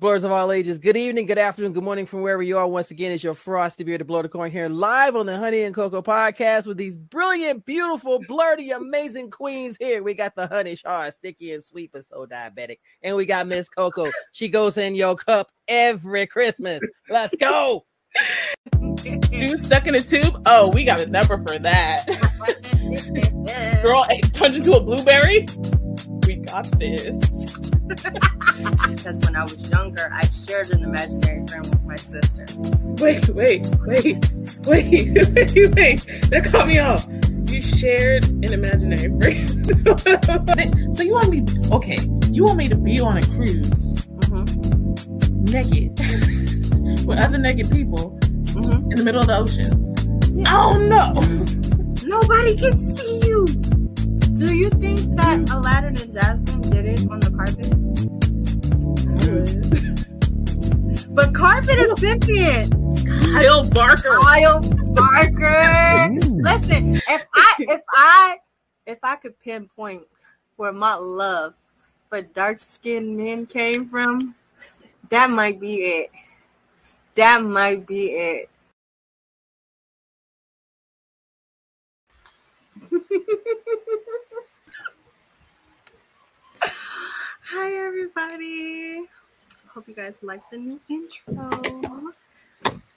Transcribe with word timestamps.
Blerds 0.00 0.24
of 0.24 0.32
all 0.32 0.50
ages, 0.50 0.78
good 0.78 0.96
evening, 0.96 1.26
good 1.26 1.36
afternoon, 1.36 1.74
good 1.74 1.84
morning 1.84 2.06
from 2.06 2.22
wherever 2.22 2.42
you 2.42 2.56
are. 2.56 2.66
Once 2.66 2.90
again, 2.90 3.12
it's 3.12 3.22
your 3.22 3.34
frosty 3.34 3.84
bearded 3.84 4.06
blow 4.06 4.22
the 4.22 4.30
coin 4.30 4.50
here 4.50 4.66
live 4.66 5.14
on 5.14 5.26
the 5.26 5.36
Honey 5.36 5.60
and 5.60 5.74
Cocoa 5.74 6.00
podcast 6.00 6.66
with 6.66 6.78
these 6.78 6.96
brilliant, 6.96 7.66
beautiful, 7.66 8.18
blurty, 8.24 8.74
amazing 8.74 9.30
queens 9.30 9.76
here. 9.78 10.02
We 10.02 10.14
got 10.14 10.34
the 10.34 10.46
honey, 10.46 10.74
Shar, 10.74 11.10
sticky 11.10 11.52
and 11.52 11.62
sweet, 11.62 11.90
but 11.92 12.06
so 12.06 12.24
diabetic. 12.24 12.78
And 13.02 13.14
we 13.14 13.26
got 13.26 13.46
Miss 13.46 13.68
Coco. 13.68 14.06
She 14.32 14.48
goes 14.48 14.78
in 14.78 14.94
your 14.94 15.16
cup 15.16 15.50
every 15.68 16.26
Christmas. 16.26 16.80
Let's 17.10 17.36
go. 17.36 17.84
Dude 19.02 19.62
stuck 19.62 19.86
in 19.86 19.94
a 19.96 20.00
tube? 20.00 20.42
Oh, 20.46 20.72
we 20.72 20.86
got 20.86 21.02
a 21.02 21.10
number 21.10 21.36
for 21.46 21.58
that. 21.58 22.06
Girl 23.82 24.06
turned 24.32 24.54
into 24.54 24.72
a 24.72 24.80
blueberry? 24.80 25.46
We 26.26 26.36
got 26.36 26.64
this. 26.78 27.70
because 28.88 29.18
when 29.26 29.34
I 29.34 29.42
was 29.42 29.68
younger, 29.70 30.08
I 30.12 30.24
shared 30.26 30.70
an 30.70 30.84
imaginary 30.84 31.44
friend 31.46 31.66
with 31.66 31.82
my 31.82 31.96
sister. 31.96 32.46
Wait, 33.02 33.28
wait, 33.30 33.66
wait, 33.84 34.32
wait, 34.66 35.10
wait, 35.34 35.74
wait. 35.74 35.98
That 36.30 36.48
caught 36.50 36.68
me 36.68 36.78
off. 36.78 37.04
You 37.50 37.60
shared 37.60 38.26
an 38.28 38.52
imaginary 38.52 39.10
friend. 39.18 39.66
so 40.96 41.02
you 41.02 41.12
want 41.12 41.30
me? 41.30 41.44
Okay, 41.72 41.98
you 42.30 42.44
want 42.44 42.58
me 42.58 42.68
to 42.68 42.76
be 42.76 43.00
on 43.00 43.16
a 43.16 43.22
cruise, 43.22 44.06
mm-hmm. 44.06 45.44
naked, 45.50 45.98
with 47.06 47.18
other 47.18 47.38
naked 47.38 47.70
people 47.72 48.16
mm-hmm. 48.20 48.90
in 48.92 48.96
the 48.96 49.02
middle 49.04 49.20
of 49.20 49.26
the 49.26 49.36
ocean? 49.36 49.94
Yeah. 50.38 50.46
Oh 50.48 50.76
no! 50.78 51.14
Nobody 52.06 52.56
can 52.56 52.78
see 52.78 53.28
you. 53.28 53.59
Do 54.40 54.56
you 54.56 54.70
think 54.70 55.00
that 55.16 55.50
Aladdin 55.50 56.00
and 56.00 56.12
Jasmine 56.14 56.62
did 56.62 56.86
it 56.86 57.06
on 57.10 57.20
the 57.20 57.30
carpet? 57.30 57.76
but 61.14 61.34
carpet 61.34 61.78
is 61.78 62.00
sentient. 62.00 62.72
Kyle 63.34 63.68
Barker. 63.68 64.16
Kyle 64.18 64.62
Barker. 64.94 66.08
Listen, 66.40 66.94
if 66.94 67.26
I 67.34 67.54
if 67.58 67.82
I 67.92 68.38
if 68.86 68.98
I 69.02 69.16
could 69.16 69.38
pinpoint 69.40 70.04
where 70.56 70.72
my 70.72 70.94
love 70.94 71.52
for 72.08 72.22
dark 72.22 72.60
skinned 72.60 73.18
men 73.18 73.44
came 73.44 73.90
from, 73.90 74.34
that 75.10 75.28
might 75.28 75.60
be 75.60 75.82
it. 75.82 76.10
That 77.14 77.44
might 77.44 77.86
be 77.86 78.12
it. 78.12 78.48
Hi, 86.62 87.72
everybody. 87.86 89.06
Hope 89.68 89.86
you 89.86 89.94
guys 89.94 90.18
like 90.22 90.42
the 90.50 90.58
new 90.58 90.80
intro. 90.88 91.48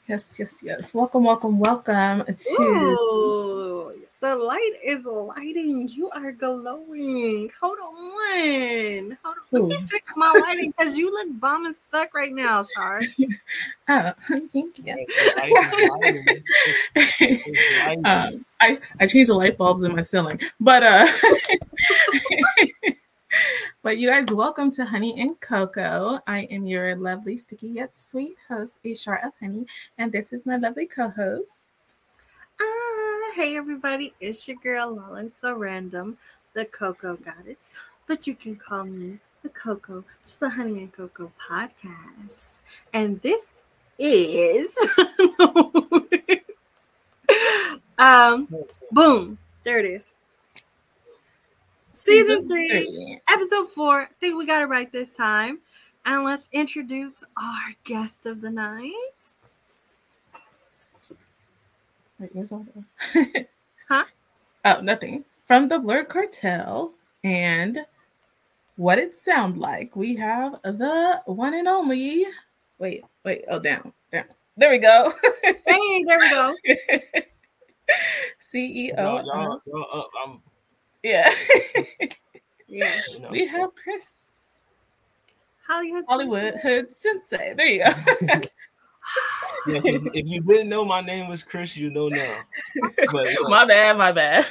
Yes, 0.07 0.39
yes, 0.39 0.63
yes. 0.63 0.93
Welcome, 0.93 1.25
welcome, 1.25 1.59
welcome 1.59 2.23
to. 2.25 2.53
Ooh, 2.59 4.02
the 4.23 4.35
light 4.37 4.71
is 4.81 5.05
lighting. 5.05 5.89
You 5.89 6.09
are 6.11 6.31
glowing. 6.31 7.51
Hold 7.61 7.77
on. 7.79 9.17
Hold 9.21 9.35
on. 9.51 9.51
Let 9.51 9.63
me 9.63 9.75
fix 9.85 10.13
my 10.15 10.31
lighting 10.39 10.71
because 10.71 10.97
you 10.97 11.11
look 11.11 11.27
bum 11.41 11.65
as 11.65 11.81
fuck 11.91 12.15
right 12.15 12.31
now, 12.31 12.63
Char. 12.73 13.01
oh, 13.89 14.13
thank 14.53 14.79
you. 14.79 14.93
um, 18.05 18.45
I, 18.61 18.79
I 19.01 19.07
changed 19.07 19.29
the 19.29 19.35
light 19.35 19.57
bulbs 19.57 19.83
in 19.83 19.93
my 19.93 20.01
ceiling, 20.01 20.39
but 20.57 20.83
uh 20.83 21.05
but 23.83 23.97
you 23.97 24.07
guys, 24.07 24.31
welcome 24.31 24.71
to 24.71 24.85
Honey 24.85 25.19
and 25.19 25.37
Cocoa. 25.41 26.21
I 26.25 26.43
am 26.43 26.65
your 26.65 26.95
lovely, 26.95 27.37
sticky 27.37 27.67
yet 27.67 27.93
sweet 27.93 28.37
host, 28.47 28.77
HR 28.85 29.15
of 29.15 29.33
Honey, 29.41 29.65
and 29.97 30.13
this 30.13 30.31
is 30.31 30.45
my 30.45 30.55
lovely 30.55 30.85
co-host. 30.85 31.72
Hey 33.35 33.57
everybody, 33.57 34.13
it's 34.19 34.47
your 34.47 34.57
girl 34.57 34.93
Lala 34.95 35.27
So 35.27 35.55
Random, 35.55 36.19
the 36.53 36.65
Cocoa 36.65 37.15
Goddess, 37.15 37.71
but 38.05 38.27
you 38.27 38.35
can 38.35 38.55
call 38.55 38.85
me 38.85 39.17
the 39.41 39.49
Cocoa 39.49 40.03
to 40.23 40.39
the 40.39 40.51
Honey 40.51 40.81
and 40.81 40.93
Cocoa 40.93 41.31
podcast, 41.41 42.61
and 42.93 43.19
this 43.23 43.63
is 43.97 44.77
um, 47.97 48.47
boom, 48.91 49.39
there 49.63 49.79
it 49.79 49.85
is. 49.85 50.13
Season 51.91 52.47
three, 52.47 53.19
episode 53.27 53.67
four. 53.67 54.01
I 54.01 54.07
think 54.19 54.37
we 54.37 54.45
got 54.45 54.61
it 54.61 54.67
right 54.67 54.91
this 54.91 55.17
time. 55.17 55.57
And 56.05 56.25
let's 56.25 56.49
introduce 56.51 57.23
our 57.37 57.73
guest 57.85 58.25
of 58.25 58.41
the 58.41 58.51
night. 58.51 58.91
Wait, 62.23 62.33
where's 62.33 62.53
all 62.53 62.65
the... 63.13 63.45
huh? 63.89 64.05
Oh, 64.63 64.79
nothing. 64.79 65.25
From 65.43 65.67
the 65.67 65.77
Blerd 65.77 66.07
Cartel 66.07 66.93
and 67.25 67.85
what 68.77 68.97
it 68.97 69.13
sound 69.13 69.57
like. 69.57 69.93
We 69.97 70.15
have 70.15 70.53
the 70.63 71.21
one 71.25 71.53
and 71.53 71.67
only. 71.67 72.25
Wait, 72.79 73.03
wait. 73.25 73.43
Oh, 73.49 73.59
down, 73.59 73.91
down. 74.09 74.23
There 74.55 74.71
we 74.71 74.77
go. 74.77 75.11
hey, 75.43 76.03
there 76.05 76.19
we 76.19 76.29
go. 76.29 76.55
CEO. 78.39 78.97
Y'all, 78.97 79.25
y'all, 79.25 79.61
y'all, 79.65 79.87
uh, 79.93 80.25
I'm 80.25 80.39
yeah. 81.03 81.29
yeah. 82.69 83.01
We 83.31 83.47
have 83.47 83.71
Chris 83.75 84.59
Hollywood, 85.67 86.05
Hollywood 86.07 86.55
Hood 86.63 86.93
Sensei. 86.93 87.53
There 87.53 87.67
you 87.67 87.83
go. 87.83 87.91
Yes, 89.67 89.85
if, 89.85 90.03
if, 90.13 90.27
you 90.27 90.41
didn't 90.41 90.69
know 90.69 90.83
my 90.83 91.01
name 91.01 91.29
was 91.29 91.43
Chris, 91.43 91.77
you 91.77 91.89
know 91.89 92.09
now. 92.09 92.39
But, 93.11 93.27
my 93.43 93.65
bad, 93.65 93.97
my 93.97 94.11
bad. 94.11 94.45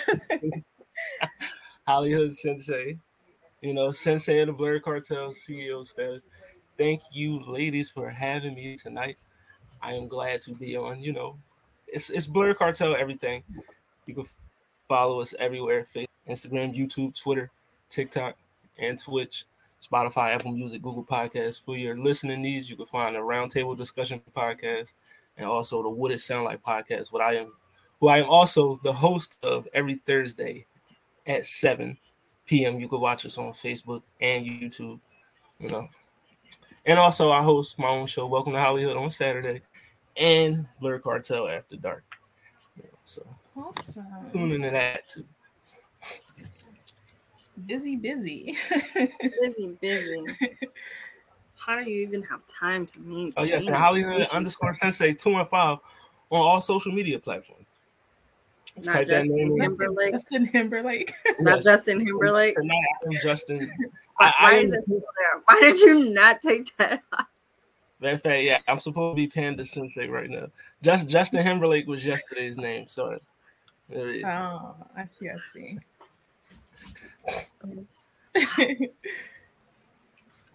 Hollyhood 1.86 2.32
Sensei, 2.32 2.98
you 3.60 3.74
know, 3.74 3.90
Sensei 3.90 4.40
of 4.40 4.46
the 4.46 4.54
Blerd 4.54 4.82
Cartel 4.82 5.30
CEO 5.30 5.86
status. 5.86 6.24
Thank 6.78 7.02
you, 7.12 7.42
ladies, 7.44 7.90
for 7.90 8.08
having 8.08 8.54
me 8.54 8.76
tonight. 8.76 9.16
I 9.82 9.94
am 9.94 10.08
glad 10.08 10.42
to 10.42 10.54
be 10.54 10.76
on. 10.76 11.02
You 11.02 11.12
know, 11.12 11.36
it's 11.86 12.08
it's 12.10 12.26
Blerd 12.26 12.56
Cartel 12.56 12.96
everything. 12.96 13.42
You 14.06 14.14
can 14.14 14.24
follow 14.88 15.20
us 15.20 15.34
everywhere: 15.38 15.86
Facebook, 15.92 16.06
Instagram, 16.28 16.76
YouTube, 16.76 17.20
Twitter, 17.20 17.50
TikTok, 17.88 18.36
and 18.78 18.98
Twitch, 18.98 19.44
Spotify, 19.82 20.30
Apple 20.30 20.52
Music, 20.52 20.80
Google 20.80 21.04
Podcasts. 21.04 21.60
For 21.60 21.76
your 21.76 21.98
listening 21.98 22.42
needs, 22.42 22.70
you 22.70 22.76
can 22.76 22.86
find 22.86 23.16
the 23.16 23.20
roundtable 23.20 23.76
discussion 23.76 24.20
podcast 24.34 24.92
and 25.36 25.46
also 25.46 25.82
the 25.82 25.90
What 25.90 26.12
It 26.12 26.20
Sound 26.20 26.44
Like 26.44 26.62
podcast. 26.62 27.12
What 27.12 27.22
I 27.22 27.36
am, 27.36 27.52
who 28.00 28.08
I 28.08 28.18
am 28.18 28.28
also 28.28 28.80
the 28.84 28.92
host 28.92 29.36
of 29.42 29.66
every 29.74 29.96
Thursday 30.06 30.66
at 31.26 31.46
7 31.46 31.98
p.m. 32.46 32.78
You 32.78 32.88
can 32.88 33.00
watch 33.00 33.26
us 33.26 33.38
on 33.38 33.52
Facebook 33.52 34.02
and 34.20 34.46
YouTube, 34.46 35.00
you 35.58 35.68
know. 35.68 35.88
And 36.86 36.98
also, 36.98 37.32
I 37.32 37.42
host 37.42 37.78
my 37.78 37.88
own 37.88 38.06
show, 38.06 38.26
Welcome 38.26 38.52
to 38.52 38.60
Hollywood, 38.60 38.96
on 38.96 39.10
Saturday, 39.10 39.62
and 40.16 40.66
Blerd 40.80 41.02
Cartel 41.02 41.48
After 41.48 41.76
Dark. 41.76 42.04
so, 43.04 43.24
awesome. 43.56 44.06
tune 44.32 44.52
into 44.52 44.70
that 44.70 45.08
too 45.08 45.24
busy, 47.66 47.96
busy. 47.96 48.56
busy, 48.94 49.76
busy. 49.80 50.24
How 51.56 51.76
do 51.76 51.88
you 51.88 52.02
even 52.02 52.22
have 52.24 52.42
time 52.46 52.86
to 52.86 53.00
meet? 53.00 53.34
Oh 53.36 53.44
yes, 53.44 53.66
and 53.66 53.76
Hollyhood 53.76 54.26
underscore 54.34 54.74
Sensei 54.74 55.14
two 55.14 55.36
and 55.36 55.48
five 55.48 55.78
on 56.30 56.40
all 56.40 56.60
social 56.60 56.92
media 56.92 57.18
platforms. 57.18 57.66
Let's 58.76 58.88
not 58.88 59.06
Justin 59.06 59.60
Timberlake. 59.60 60.12
Justin 60.12 60.46
Timberlake. 60.46 61.12
not 61.40 61.56
yes. 61.56 61.64
Justin 61.64 62.04
Timberlake. 62.04 62.56
Not 62.58 63.22
Justin. 63.22 63.70
Why, 64.16 64.32
I, 64.40 64.54
I 64.54 64.54
is 64.56 64.72
it 64.72 64.82
still 64.82 64.98
there? 64.98 65.42
Why 65.46 65.60
did 65.60 65.80
you 65.80 66.12
not 66.12 66.40
take 66.42 66.76
that? 66.78 67.02
That 68.00 68.22
fact, 68.22 68.42
yeah, 68.42 68.58
I'm 68.66 68.80
supposed 68.80 69.16
to 69.16 69.16
be 69.16 69.28
Panda 69.28 69.64
Sensei 69.64 70.08
right 70.08 70.28
now. 70.28 70.46
Just 70.82 71.08
Justin 71.08 71.44
Timberlake 71.44 71.86
was 71.86 72.04
yesterday's 72.04 72.58
name, 72.58 72.88
so. 72.88 73.20
Oh, 73.94 74.74
I 74.96 75.06
see. 75.06 75.28
I 75.28 75.36
see. 75.52 75.78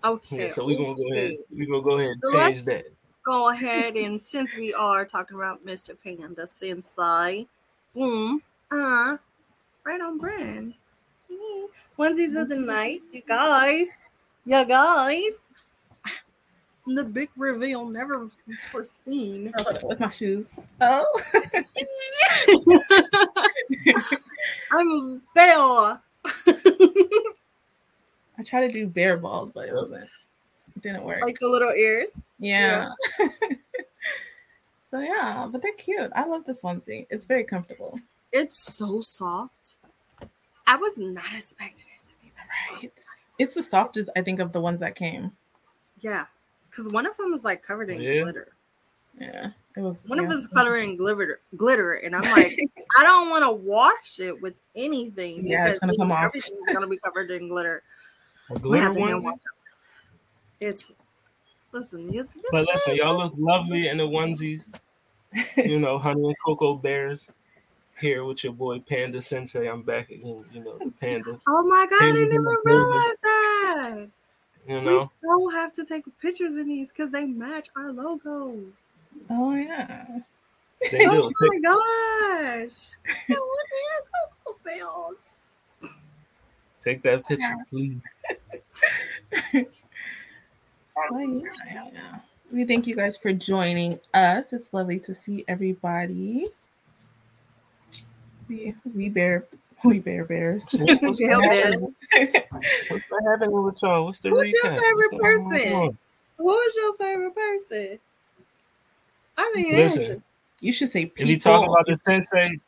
okay. 0.03 0.37
Yeah, 0.45 0.51
so 0.51 0.65
we're 0.65 0.77
gonna 0.77 0.95
go 0.95 1.11
ahead. 1.11 1.35
We're 1.51 1.67
gonna 1.67 1.81
go 1.81 1.97
ahead 1.97 2.09
and 2.11 2.19
so 2.19 2.31
change 2.33 2.65
that. 2.65 2.85
Go 3.25 3.49
ahead 3.49 3.95
and 3.95 4.21
since 4.21 4.55
we 4.55 4.73
are 4.73 5.05
talking 5.05 5.37
about 5.37 5.65
Mr. 5.65 5.95
Panda 6.01 6.47
Sensei, 6.47 7.47
boom, 7.93 8.41
uh, 8.71 9.17
right 9.83 10.01
on 10.01 10.17
brand. 10.17 10.73
Onesies 11.99 12.41
of 12.41 12.47
the 12.49 12.55
night, 12.55 13.01
you 13.11 13.21
guys, 13.27 13.87
you 14.45 14.65
guys. 14.65 15.51
The 16.89 17.03
big 17.03 17.29
reveal 17.35 17.85
never 17.85 18.29
foreseen. 18.71 19.51
With 19.83 19.99
my 19.99 20.07
shoes. 20.07 20.69
Oh. 20.79 21.21
I'm 24.71 24.89
a 24.89 25.19
Belle. 25.35 26.01
I 28.39 28.43
tried 28.45 28.67
to 28.67 28.73
do 28.73 28.87
bear 28.87 29.17
balls, 29.17 29.51
but 29.51 29.67
it 29.67 29.73
wasn't. 29.73 30.07
It 30.75 30.81
didn't 30.83 31.03
work. 31.03 31.21
Like 31.23 31.39
the 31.39 31.47
little 31.47 31.71
ears. 31.71 32.23
yeah. 32.39 32.89
so 34.89 34.99
yeah, 34.99 35.47
but 35.51 35.61
they're 35.61 35.73
cute. 35.73 36.11
I 36.15 36.25
love 36.25 36.45
this 36.45 36.61
onesie. 36.61 37.07
It's 37.09 37.25
very 37.25 37.43
comfortable. 37.43 37.99
It's 38.31 38.75
so 38.75 39.01
soft. 39.01 39.75
I 40.67 40.75
was 40.75 40.97
not 40.99 41.33
expecting 41.35 41.85
it 41.99 42.05
to 42.07 42.13
be 42.21 42.31
that 42.35 42.47
soft. 42.69 42.83
Right. 42.83 42.91
It's 43.39 43.53
the 43.55 43.63
softest, 43.63 44.09
I 44.15 44.21
think, 44.21 44.39
of 44.39 44.51
the 44.51 44.59
ones 44.61 44.79
that 44.81 44.95
came. 44.95 45.31
Yeah, 46.01 46.25
because 46.69 46.89
one 46.91 47.05
of 47.05 47.17
them 47.17 47.33
is 47.33 47.43
like 47.43 47.63
covered 47.63 47.89
in 47.89 48.01
Yeah. 48.01 48.21
glitter. 48.21 48.49
Yeah. 49.19 49.51
It 49.75 49.81
was 49.81 50.05
One 50.07 50.19
of 50.19 50.25
yeah. 50.25 50.29
them 50.29 50.39
is 50.39 50.47
covered 50.47 50.77
in 50.77 50.95
glitter, 50.95 51.39
glitter, 51.55 51.93
and 51.93 52.15
I'm 52.15 52.23
like, 52.23 52.57
I 52.97 53.03
don't 53.03 53.29
want 53.29 53.43
to 53.45 53.51
wash 53.51 54.19
it 54.19 54.39
with 54.41 54.55
anything 54.75 55.45
Yeah, 55.45 55.67
it's 55.67 55.79
gonna 55.79 55.93
then 55.93 55.99
come 55.99 56.11
off. 56.11 56.23
everything's 56.25 56.67
gonna 56.73 56.87
be 56.87 56.97
covered 56.97 57.29
in 57.31 57.47
glitter. 57.47 57.83
A 58.49 58.53
We 58.55 58.59
glitter 58.59 58.83
have 58.85 58.93
to 58.95 59.01
hand 59.01 59.23
one. 59.23 59.33
it. 59.35 59.39
It's 60.67 60.91
listen, 61.71 62.11
you 62.11 62.23
see, 62.23 62.41
But 62.51 62.65
listen, 62.65 62.95
y'all 62.95 63.17
look 63.17 63.33
lovely 63.37 63.87
in 63.87 63.97
the 63.97 64.07
onesies. 64.07 64.71
You 65.57 65.79
know, 65.79 65.99
honey 65.99 66.23
and 66.25 66.35
cocoa 66.45 66.75
bears. 66.75 67.27
Here 67.99 68.23
with 68.23 68.43
your 68.43 68.53
boy 68.53 68.79
Panda 68.79 69.19
Sensei. 69.21 69.67
I'm 69.67 69.81
back 69.81 70.09
again. 70.11 70.43
You 70.51 70.63
know, 70.63 70.77
the 70.77 70.91
panda. 70.99 71.39
Oh 71.47 71.67
my 71.67 71.85
god, 71.89 72.03
I 72.03 72.11
didn't 72.11 72.27
even 72.33 72.45
realize 72.63 73.17
that. 73.23 74.07
You 74.67 74.81
We 74.81 75.03
still 75.03 75.49
have 75.49 75.73
to 75.73 75.85
take 75.85 76.03
pictures 76.19 76.55
in 76.57 76.67
these 76.67 76.91
because 76.91 77.11
they 77.11 77.25
match 77.25 77.69
our 77.75 77.91
logo. 77.91 78.55
Oh 79.29 79.55
yeah. 79.55 80.05
they 80.91 80.97
do. 80.99 81.31
Oh 81.41 81.47
my 81.47 81.59
gosh. 81.61 82.91
I 83.29 83.33
want 83.33 83.69
the 83.71 84.03
Cocoa 84.45 84.59
Bells. 84.63 85.39
Take, 85.81 85.91
take 86.81 87.03
that 87.03 87.27
picture, 87.27 87.55
please. 87.69 87.99
Oh, 91.11 91.19
yeah, 91.19 91.41
yeah, 91.67 91.89
yeah. 91.93 92.19
We 92.51 92.65
thank 92.65 92.87
you 92.87 92.95
guys 92.95 93.17
for 93.17 93.31
joining 93.33 93.99
us. 94.13 94.53
It's 94.53 94.73
lovely 94.73 94.99
to 95.01 95.13
see 95.13 95.45
everybody. 95.47 96.47
We 98.47 98.73
we 98.95 99.09
bear 99.09 99.45
we 99.83 99.99
bear 99.99 100.23
bears. 100.25 100.73
What's 101.01 101.19
Yeah, 101.19 101.35
been 101.35 101.49
man. 101.49 101.51
happening? 101.51 101.95
What's 102.87 103.03
been 103.03 103.25
happening 103.29 103.63
with 103.63 103.81
y'all? 103.81 104.05
What's 104.05 104.19
the 104.21 104.29
Who's 104.29 104.51
your 104.51 104.71
favorite 104.71 105.11
What's 105.11 105.23
person? 105.23 105.73
on? 105.73 105.97
Who's 106.37 106.75
your 106.75 106.93
favorite 106.95 107.35
person? 107.35 107.99
I 109.37 109.51
didn't 109.55 109.75
Listen. 109.75 110.23
You 110.59 110.71
should 110.71 110.89
say 110.89 111.11
If 111.15 111.27
you 111.27 111.39
talk 111.39 111.63
about 111.67 111.85
the 111.85 111.95
sensei, 111.95 112.59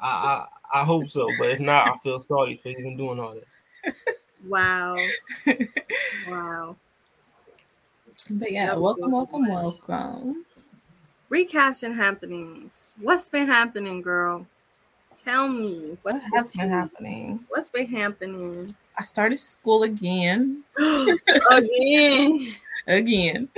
I, 0.00 0.46
I 0.72 0.80
I 0.80 0.84
hope 0.84 1.08
so. 1.08 1.34
But 1.38 1.50
if 1.50 1.60
not, 1.60 1.94
I 1.94 1.98
feel 1.98 2.18
sorry 2.18 2.56
for 2.56 2.68
even 2.68 2.96
doing 2.96 3.20
all 3.20 3.34
that. 3.34 3.94
Wow. 4.46 5.04
Wow. 6.28 6.76
But 8.30 8.52
yeah, 8.52 8.66
That 8.66 8.80
was 8.80 8.96
welcome, 8.98 9.10
good. 9.10 9.12
welcome, 9.12 9.48
welcome. 9.48 10.44
Recaps 11.30 11.82
and 11.82 11.94
happenings. 11.94 12.92
What's 13.00 13.28
been 13.28 13.46
happening, 13.48 14.00
girl? 14.00 14.46
Tell 15.24 15.48
me. 15.48 15.98
What 16.02 16.14
What's 16.14 16.24
has 16.34 16.52
the 16.52 16.58
been 16.60 16.70
happening? 16.70 17.40
What's 17.48 17.68
been 17.68 17.88
happening? 17.88 18.74
I 18.96 19.02
started 19.02 19.40
school 19.40 19.82
again. 19.82 20.62
Again. 21.50 22.54
Again. 22.86 23.48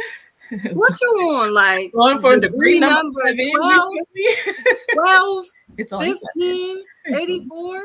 What 0.72 1.00
you 1.00 1.08
on? 1.08 1.54
Like 1.54 1.92
Going 1.92 2.20
for 2.20 2.38
degree 2.38 2.78
degree 2.78 2.80
number, 2.80 2.96
number 3.04 3.20
seven, 3.28 3.38
you 3.48 3.58
12, 3.58 3.92
feel 3.92 4.04
me? 4.14 4.54
12, 4.94 5.46
it's 5.78 5.92
only 5.92 6.06
seven. 6.08 6.84
15, 7.06 7.20
84? 7.22 7.82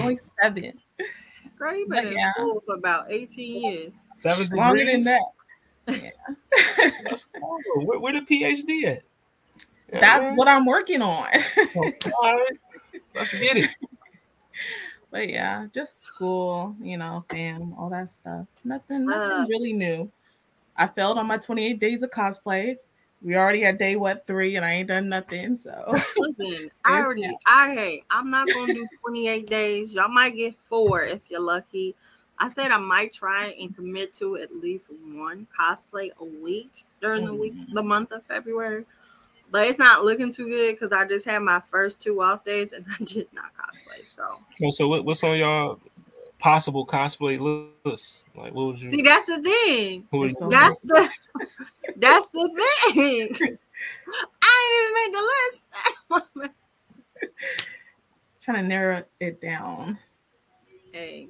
Only 0.00 0.18
seven. 0.42 0.72
Girl, 1.58 1.74
you 1.76 1.86
But 1.88 2.04
been 2.04 2.12
in 2.12 2.32
school 2.36 2.62
for 2.66 2.74
about 2.74 3.06
18 3.10 3.62
years. 3.64 4.04
Seven 4.14 4.40
It's 4.42 4.52
longer 4.52 4.84
than 4.84 5.02
degrees. 5.02 5.04
that. 5.86 6.12
That's 7.04 7.28
cool. 7.38 7.86
Where, 7.86 8.00
where 8.00 8.12
the 8.12 8.20
PhD 8.20 8.84
at? 8.84 9.02
Yeah, 9.92 10.00
That's 10.00 10.22
man. 10.22 10.36
what 10.36 10.48
I'm 10.48 10.66
working 10.66 11.00
on. 11.00 11.28
All 11.76 11.82
right. 11.82 12.58
Let's 13.14 13.32
get 13.32 13.56
it. 13.56 13.70
But 15.10 15.28
yeah, 15.30 15.66
just 15.72 16.02
school, 16.02 16.74
you 16.82 16.98
know, 16.98 17.24
fam, 17.30 17.72
all 17.78 17.88
that 17.90 18.10
stuff. 18.10 18.46
Nothing, 18.64 19.06
nothing 19.06 19.30
Uh. 19.44 19.46
really 19.48 19.72
new. 19.72 20.10
I 20.78 20.86
failed 20.86 21.18
on 21.18 21.26
my 21.26 21.38
28 21.38 21.78
days 21.78 22.02
of 22.02 22.10
cosplay. 22.10 22.76
We 23.22 23.34
already 23.34 23.60
had 23.60 23.78
day 23.78 23.96
what 23.96 24.26
three, 24.26 24.56
and 24.56 24.64
I 24.64 24.72
ain't 24.72 24.88
done 24.88 25.08
nothing. 25.08 25.56
So 25.56 25.94
Listen, 26.18 26.70
I 26.84 26.92
There's 26.92 27.06
already, 27.06 27.22
that. 27.22 27.36
I 27.46 27.74
hey, 27.74 28.02
I'm 28.10 28.30
not 28.30 28.48
gonna 28.52 28.72
do 28.74 28.86
28 29.02 29.46
days. 29.46 29.92
Y'all 29.92 30.08
might 30.08 30.34
get 30.36 30.56
four 30.56 31.02
if 31.02 31.30
you're 31.30 31.40
lucky. 31.40 31.94
I 32.38 32.50
said 32.50 32.70
I 32.70 32.76
might 32.76 33.12
try 33.14 33.56
and 33.58 33.74
commit 33.74 34.12
to 34.14 34.36
at 34.36 34.54
least 34.54 34.90
one 35.12 35.46
cosplay 35.58 36.10
a 36.20 36.24
week 36.24 36.84
during 37.00 37.24
the 37.24 37.34
week, 37.34 37.54
Mhm. 37.54 37.72
the 37.72 37.82
month 37.82 38.12
of 38.12 38.24
February. 38.24 38.84
But 39.50 39.68
it's 39.68 39.78
not 39.78 40.04
looking 40.04 40.32
too 40.32 40.48
good 40.48 40.74
because 40.74 40.92
I 40.92 41.06
just 41.06 41.24
had 41.26 41.38
my 41.40 41.60
first 41.60 42.02
two 42.02 42.20
off 42.20 42.44
days 42.44 42.72
and 42.72 42.84
I 43.00 43.04
did 43.04 43.28
not 43.32 43.54
cosplay. 43.56 44.04
So 44.14 44.24
Okay, 44.54 44.70
so 44.70 44.88
what, 44.88 45.04
what's 45.04 45.24
on 45.24 45.38
y'all 45.38 45.80
possible 46.38 46.86
cosplay 46.86 47.38
list? 47.84 48.24
Like, 48.36 48.52
what 48.54 48.66
would 48.68 48.80
you? 48.80 48.88
see, 48.88 49.02
that's 49.02 49.26
the 49.26 49.42
thing. 49.42 50.06
who 50.10 50.24
you 50.24 50.30
That's 50.50 50.80
the 50.80 51.08
that's 51.96 52.28
the 52.30 52.48
thing. 52.92 53.28
I 54.42 54.82
didn't 54.82 54.82
even 54.82 54.94
make 54.94 55.12
the 55.12 55.22
list. 56.42 56.54
trying 58.40 58.62
to 58.62 58.68
narrow 58.68 59.02
it 59.20 59.40
down. 59.40 59.98
hey, 60.92 61.28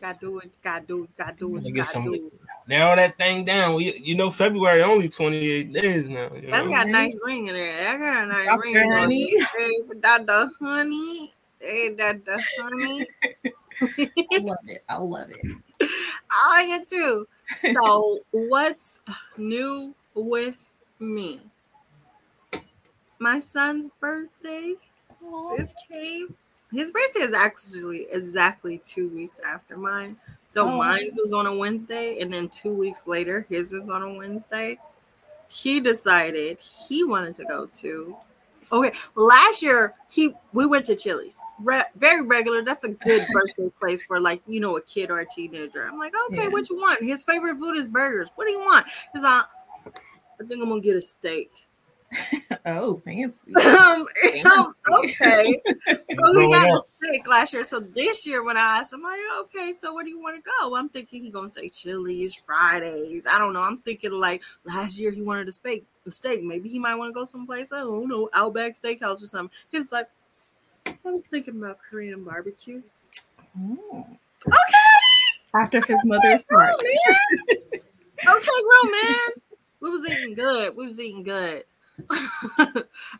gotta 0.00 0.18
do 0.20 0.38
it, 0.40 0.50
gotta 0.62 0.84
do 0.86 1.04
it, 1.04 1.10
gotta 1.16 1.36
do 1.36 1.56
it, 1.56 1.60
Gotta 1.60 1.68
you 1.68 1.74
gotta 1.74 1.88
some- 1.88 2.04
do 2.12 2.30
narrow 2.68 2.96
that 2.96 3.16
thing 3.16 3.44
down? 3.44 3.72
Well, 3.72 3.80
you, 3.80 3.92
you 4.02 4.14
know, 4.14 4.30
February 4.30 4.82
only 4.82 5.08
28 5.08 5.72
days 5.72 6.08
now. 6.08 6.30
You 6.34 6.48
That's 6.50 6.64
know? 6.64 6.70
got 6.70 6.86
a 6.86 6.90
nice 6.90 7.14
ring 7.24 7.46
in 7.46 7.54
there. 7.54 7.84
That 7.84 7.98
got 7.98 8.24
a 8.24 8.26
nice 8.26 8.46
Dr. 8.46 8.60
ring. 8.62 8.74
in 8.76 8.88
there. 8.88 8.98
Honey. 8.98 9.38
Hey, 9.56 9.72
Dr. 10.00 10.50
Honey. 10.60 11.30
Hey, 11.60 11.94
Dr. 11.94 12.38
Honey. 12.60 13.06
I 13.98 14.38
love 14.38 14.58
it. 14.66 14.84
I 14.88 14.98
love 14.98 15.30
it. 15.30 15.40
I 16.30 16.62
like 16.70 16.80
it 16.82 16.88
too. 16.90 17.28
So, 17.58 18.20
what's 18.30 19.00
new 19.36 19.94
with 20.14 20.72
me? 20.98 21.40
My 23.18 23.38
son's 23.38 23.88
birthday 24.00 24.74
just 25.56 25.76
came. 25.88 26.36
His 26.72 26.90
birthday 26.90 27.20
is 27.20 27.32
actually 27.32 28.06
exactly 28.10 28.78
two 28.84 29.08
weeks 29.08 29.40
after 29.40 29.76
mine. 29.76 30.16
So 30.46 30.68
Oh. 30.68 30.76
mine 30.78 31.10
was 31.16 31.32
on 31.32 31.46
a 31.46 31.54
Wednesday, 31.54 32.18
and 32.20 32.32
then 32.32 32.48
two 32.48 32.74
weeks 32.74 33.06
later, 33.06 33.46
his 33.48 33.72
is 33.72 33.88
on 33.88 34.02
a 34.02 34.12
Wednesday. 34.14 34.78
He 35.48 35.80
decided 35.80 36.58
he 36.60 37.04
wanted 37.04 37.34
to 37.36 37.44
go 37.44 37.66
to. 37.66 38.16
Okay, 38.72 38.92
last 39.14 39.62
year 39.62 39.94
he 40.08 40.34
we 40.52 40.66
went 40.66 40.84
to 40.86 40.96
Chili's. 40.96 41.40
Re- 41.60 41.84
very 41.96 42.22
regular. 42.22 42.62
That's 42.62 42.84
a 42.84 42.88
good 42.90 43.26
birthday 43.32 43.70
place 43.78 44.02
for 44.02 44.18
like 44.20 44.42
you 44.46 44.60
know 44.60 44.76
a 44.76 44.82
kid 44.82 45.10
or 45.10 45.20
a 45.20 45.26
teenager. 45.26 45.86
I'm 45.86 45.98
like, 45.98 46.14
okay, 46.30 46.44
Yeah. 46.44 46.48
what 46.48 46.68
you 46.68 46.76
want? 46.76 47.02
His 47.02 47.22
favorite 47.22 47.56
food 47.56 47.76
is 47.76 47.86
burgers. 47.88 48.30
What 48.34 48.46
do 48.46 48.52
you 48.52 48.60
want? 48.60 48.86
He's 49.12 49.22
like, 49.22 49.44
I 49.86 50.44
think 50.46 50.62
I'm 50.62 50.68
gonna 50.68 50.80
get 50.80 50.96
a 50.96 51.00
steak. 51.00 51.65
Oh, 52.68 52.96
fancy. 53.04 53.54
um, 53.56 54.06
um, 54.44 54.74
okay. 55.04 55.60
So 55.88 56.40
he 56.40 56.50
got 56.50 56.68
a 56.68 56.80
steak 56.96 57.28
last 57.28 57.52
year. 57.52 57.62
So 57.62 57.78
this 57.78 58.26
year, 58.26 58.42
when 58.42 58.56
I 58.56 58.78
asked 58.78 58.92
him, 58.92 59.02
like, 59.02 59.20
okay, 59.42 59.72
so 59.72 59.94
where 59.94 60.02
do 60.02 60.10
you 60.10 60.20
want 60.20 60.36
to 60.36 60.50
go? 60.58 60.74
I'm 60.74 60.88
thinking 60.88 61.22
he 61.22 61.30
gonna 61.30 61.48
say 61.48 61.68
Chili's, 61.68 62.34
Fridays. 62.34 63.24
I 63.30 63.38
don't 63.38 63.52
know. 63.52 63.60
I'm 63.60 63.78
thinking 63.78 64.12
like 64.12 64.42
last 64.64 64.98
year 64.98 65.12
he 65.12 65.22
wanted 65.22 65.48
a 65.48 65.52
steak. 65.52 65.84
A 66.06 66.10
steak. 66.10 66.42
Maybe 66.42 66.68
he 66.68 66.78
might 66.78 66.96
want 66.96 67.10
to 67.10 67.12
go 67.12 67.24
someplace. 67.24 67.70
I 67.70 67.80
don't 67.80 68.08
know, 68.08 68.28
Outback 68.32 68.72
Steakhouse 68.72 69.22
or 69.22 69.26
something. 69.26 69.56
He 69.70 69.78
was 69.78 69.92
like, 69.92 70.08
I 70.86 70.94
was 71.04 71.22
thinking 71.30 71.56
about 71.56 71.78
Korean 71.78 72.24
barbecue. 72.24 72.82
Oh. 73.58 74.06
Okay, 74.46 75.54
After 75.54 75.80
his 75.86 76.04
mother's 76.04 76.44
heart. 76.50 76.74
Okay, 77.74 77.82
grown 78.24 78.92
man. 78.92 79.28
We 79.80 79.90
was 79.90 80.08
eating 80.10 80.34
good. 80.34 80.76
We 80.76 80.86
was 80.86 81.00
eating 81.00 81.22
good. 81.22 81.64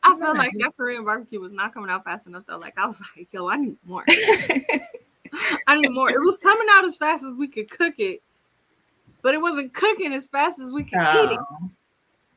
I 0.00 0.18
felt 0.18 0.36
like 0.36 0.52
that 0.58 0.72
Korean 0.76 1.04
barbecue 1.04 1.40
was 1.40 1.52
not 1.52 1.72
coming 1.72 1.90
out 1.90 2.04
fast 2.04 2.26
enough 2.26 2.44
though. 2.46 2.58
Like 2.58 2.78
I 2.78 2.86
was 2.86 3.00
like, 3.16 3.28
yo, 3.32 3.48
I 3.48 3.56
need 3.56 3.76
more. 3.84 4.04
I 5.66 5.80
need 5.80 5.90
more. 5.90 6.10
It 6.10 6.20
was 6.20 6.38
coming 6.38 6.66
out 6.72 6.84
as 6.84 6.96
fast 6.96 7.24
as 7.24 7.34
we 7.34 7.48
could 7.48 7.70
cook 7.70 7.94
it, 7.98 8.22
but 9.22 9.34
it 9.34 9.40
wasn't 9.40 9.74
cooking 9.74 10.12
as 10.12 10.26
fast 10.26 10.60
as 10.60 10.72
we 10.72 10.84
could 10.84 11.00
eat 11.00 11.32
it. 11.32 11.40
Oh, 11.40 11.70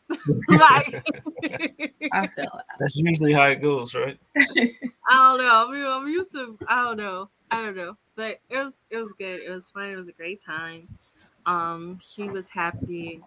Like 0.50 1.03
I 2.12 2.27
feel 2.27 2.50
that. 2.53 2.65
That's 2.79 2.96
usually 2.96 3.34
how 3.34 3.46
it 3.46 3.62
goes, 3.62 3.93
right? 3.93 4.17
I 4.38 4.67
don't 5.10 5.39
know. 5.39 5.67
I 5.67 5.72
mean, 5.72 5.86
I'm 5.86 6.08
used 6.08 6.31
to. 6.31 6.58
I 6.67 6.84
don't 6.84 6.98
know. 6.98 7.29
I 7.51 7.62
don't 7.62 7.77
know. 7.77 7.96
But 8.15 8.39
it 8.50 8.58
was. 8.58 8.81
It 8.89 8.98
was 8.98 9.13
good. 9.13 9.41
It 9.41 9.50
was 9.50 9.69
fun. 9.69 9.89
It 9.91 9.96
was 9.96 10.10
a 10.10 10.13
great 10.13 10.41
time. 10.41 10.88
Um, 11.46 12.00
he 12.15 12.29
was 12.29 12.50
happy. 12.50 13.22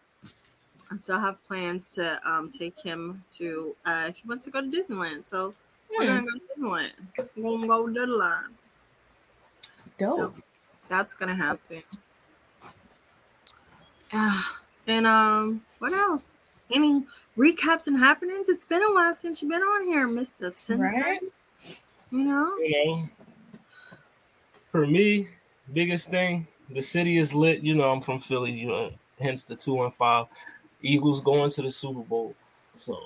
I 0.93 0.97
still 0.97 1.19
have 1.21 1.43
plans 1.45 1.89
to 1.91 2.21
um 2.29 2.51
take 2.51 2.79
him 2.81 3.25
to. 3.33 3.77
Uh, 3.85 4.13
he 4.13 4.27
wants 4.29 4.45
to 4.45 4.51
go 4.51 4.61
to 4.61 4.69
Disneyland, 4.69 5.23
so 5.25 5.55
we're 5.97 6.05
Hmm, 6.05 6.07
gonna 6.07 6.23
go 6.23 6.31
to 6.39 6.41
Disneyland. 6.61 6.93
We're 7.37 7.53
gonna 7.53 7.67
go 7.69 7.87
to 7.87 7.93
Disneyland. 7.93 8.55
dope. 9.99 10.35
So 10.35 10.89
that's 10.89 11.15
gonna 11.15 11.35
happen. 11.35 11.83
Uh, 14.13 14.43
and 14.87 15.07
um, 15.07 15.65
what 15.79 15.93
else? 15.93 16.25
Any 16.73 17.05
recaps 17.37 17.87
and 17.87 17.99
happenings? 17.99 18.49
It's 18.49 18.65
been 18.65 18.83
a 18.83 18.93
while 18.93 19.13
since 19.15 19.43
you've 19.43 19.51
been 19.51 19.63
on 19.63 19.85
here, 19.87 20.07
Mister 20.07 20.51
Sensei. 20.51 21.03
Right? 21.03 21.21
You 22.11 22.19
know, 22.19 22.57
You 22.59 22.71
know, 22.71 23.09
for 24.69 24.87
me, 24.87 25.29
biggest 25.73 26.11
thing, 26.11 26.47
the 26.71 26.81
city 26.83 27.19
is 27.19 27.35
lit. 27.35 27.63
You 27.63 27.75
know, 27.75 27.91
I'm 27.91 28.01
from 28.01 28.19
Philly, 28.19 28.53
you 28.53 28.67
know, 28.69 28.91
hence 29.21 29.45
the 29.45 29.57
two 29.57 29.83
and 29.83 29.93
five. 29.95 30.27
Eagles 30.83 31.21
going 31.21 31.51
to 31.51 31.63
the 31.63 31.71
Super 31.71 32.01
Bowl. 32.01 32.35
So, 32.77 32.99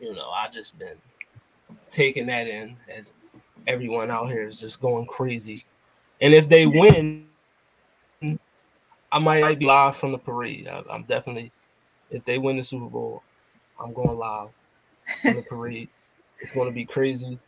you 0.00 0.14
know, 0.14 0.30
I 0.30 0.48
just 0.48 0.78
been 0.78 0.96
taking 1.90 2.26
that 2.26 2.48
in 2.48 2.76
as 2.88 3.14
everyone 3.66 4.10
out 4.10 4.28
here 4.28 4.46
is 4.46 4.60
just 4.60 4.80
going 4.80 5.06
crazy. 5.06 5.64
And 6.20 6.34
if 6.34 6.48
they 6.48 6.66
win, 6.66 7.26
I 9.12 9.18
might 9.18 9.58
be 9.58 9.66
live 9.66 9.96
from 9.96 10.12
the 10.12 10.18
parade. 10.18 10.68
I, 10.68 10.82
I'm 10.90 11.04
definitely, 11.04 11.52
if 12.10 12.24
they 12.24 12.38
win 12.38 12.56
the 12.56 12.64
Super 12.64 12.86
Bowl, 12.86 13.22
I'm 13.78 13.92
going 13.92 14.18
live 14.18 14.48
from 15.22 15.36
the 15.36 15.42
parade. 15.42 15.88
it's 16.40 16.54
going 16.54 16.68
to 16.68 16.74
be 16.74 16.84
crazy. 16.84 17.38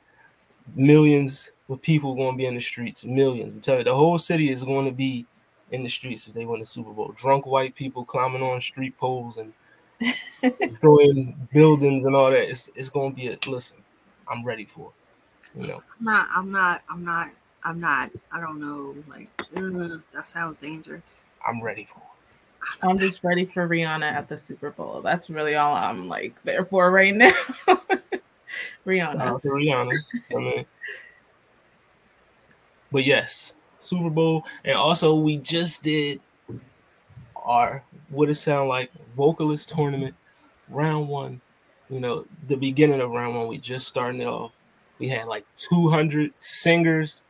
Millions 0.75 1.51
of 1.69 1.83
people 1.83 2.15
going 2.15 2.33
to 2.33 2.39
be 2.39 2.47
in 2.47 2.55
the 2.55 2.61
streets. 2.61 3.05
Millions. 3.05 3.53
I'm 3.53 3.61
telling 3.61 3.81
you, 3.81 3.85
the 3.85 3.95
whole 3.95 4.19
city 4.19 4.51
is 4.51 4.63
going 4.63 4.87
to 4.87 4.93
be 4.93 5.27
in 5.73 5.83
the 5.83 5.89
streets 5.89 6.27
if 6.29 6.35
they 6.35 6.45
win 6.45 6.61
the 6.61 6.67
Super 6.67 6.91
Bowl. 6.91 7.13
Drunk 7.17 7.47
white 7.47 7.75
people 7.75 8.05
climbing 8.05 8.43
on 8.43 8.61
street 8.61 8.97
poles 8.99 9.37
and 9.39 9.53
destroying 10.43 11.49
buildings 11.53 12.05
and 12.05 12.15
all 12.15 12.31
that. 12.31 12.49
It's 12.49 12.71
it's 12.75 12.91
going 12.91 13.13
to 13.13 13.17
be 13.17 13.29
a 13.29 13.39
listen. 13.47 13.79
I'm 14.29 14.45
ready 14.45 14.65
for 14.65 14.91
it. 15.55 15.61
You 15.61 15.69
know, 15.69 15.81
I'm 15.99 16.05
not. 16.05 16.29
I'm 16.35 16.51
not. 16.51 16.83
I'm 16.89 17.05
not. 17.05 17.31
I'm 17.65 17.81
not. 17.81 18.11
I 18.33 18.41
don't 18.41 18.61
know. 18.61 18.95
Like 19.09 19.29
ugh, 19.57 20.03
that 20.13 20.29
sounds 20.29 20.59
dangerous. 20.59 21.25
I'm 21.47 21.63
ready 21.63 21.85
for 21.85 21.99
it. 21.99 22.05
I'm 22.83 22.99
just 22.99 23.25
ready 23.25 23.47
for 23.47 23.69
Rihanna 23.69 24.03
at 24.03 24.29
the 24.29 24.37
Super 24.37 24.71
Bowl. 24.71 25.01
That's 25.01 25.31
really 25.31 25.57
all 25.57 25.75
I'm 25.75 26.09
like 26.09 26.35
there 26.45 26.65
for 26.65 26.91
right 26.91 27.15
now. 27.15 27.31
Rihanna. 28.87 29.19
Shout 29.19 29.43
to 29.43 29.49
Rihanna. 29.49 29.99
I 30.31 30.35
mean, 30.35 30.67
but 32.93 33.05
yes, 33.05 33.55
Super 33.79 34.11
Bowl, 34.11 34.45
and 34.65 34.77
also 34.77 35.15
we 35.15 35.37
just 35.39 35.83
did 35.83 36.21
our 37.37 37.83
what 38.11 38.29
it 38.29 38.35
sound 38.35 38.69
like 38.69 38.91
vocalist 39.17 39.69
tournament 39.71 40.15
round 40.69 41.09
one. 41.09 41.41
You 41.89 42.01
know, 42.01 42.25
the 42.47 42.57
beginning 42.57 43.01
of 43.01 43.11
round 43.11 43.35
one, 43.37 43.49
we 43.49 43.59
just 43.59 43.89
starting 43.89 44.21
it 44.21 44.27
off. 44.27 44.53
We 44.99 45.09
had 45.09 45.27
like 45.27 45.45
200 45.57 46.33
singers 46.39 47.23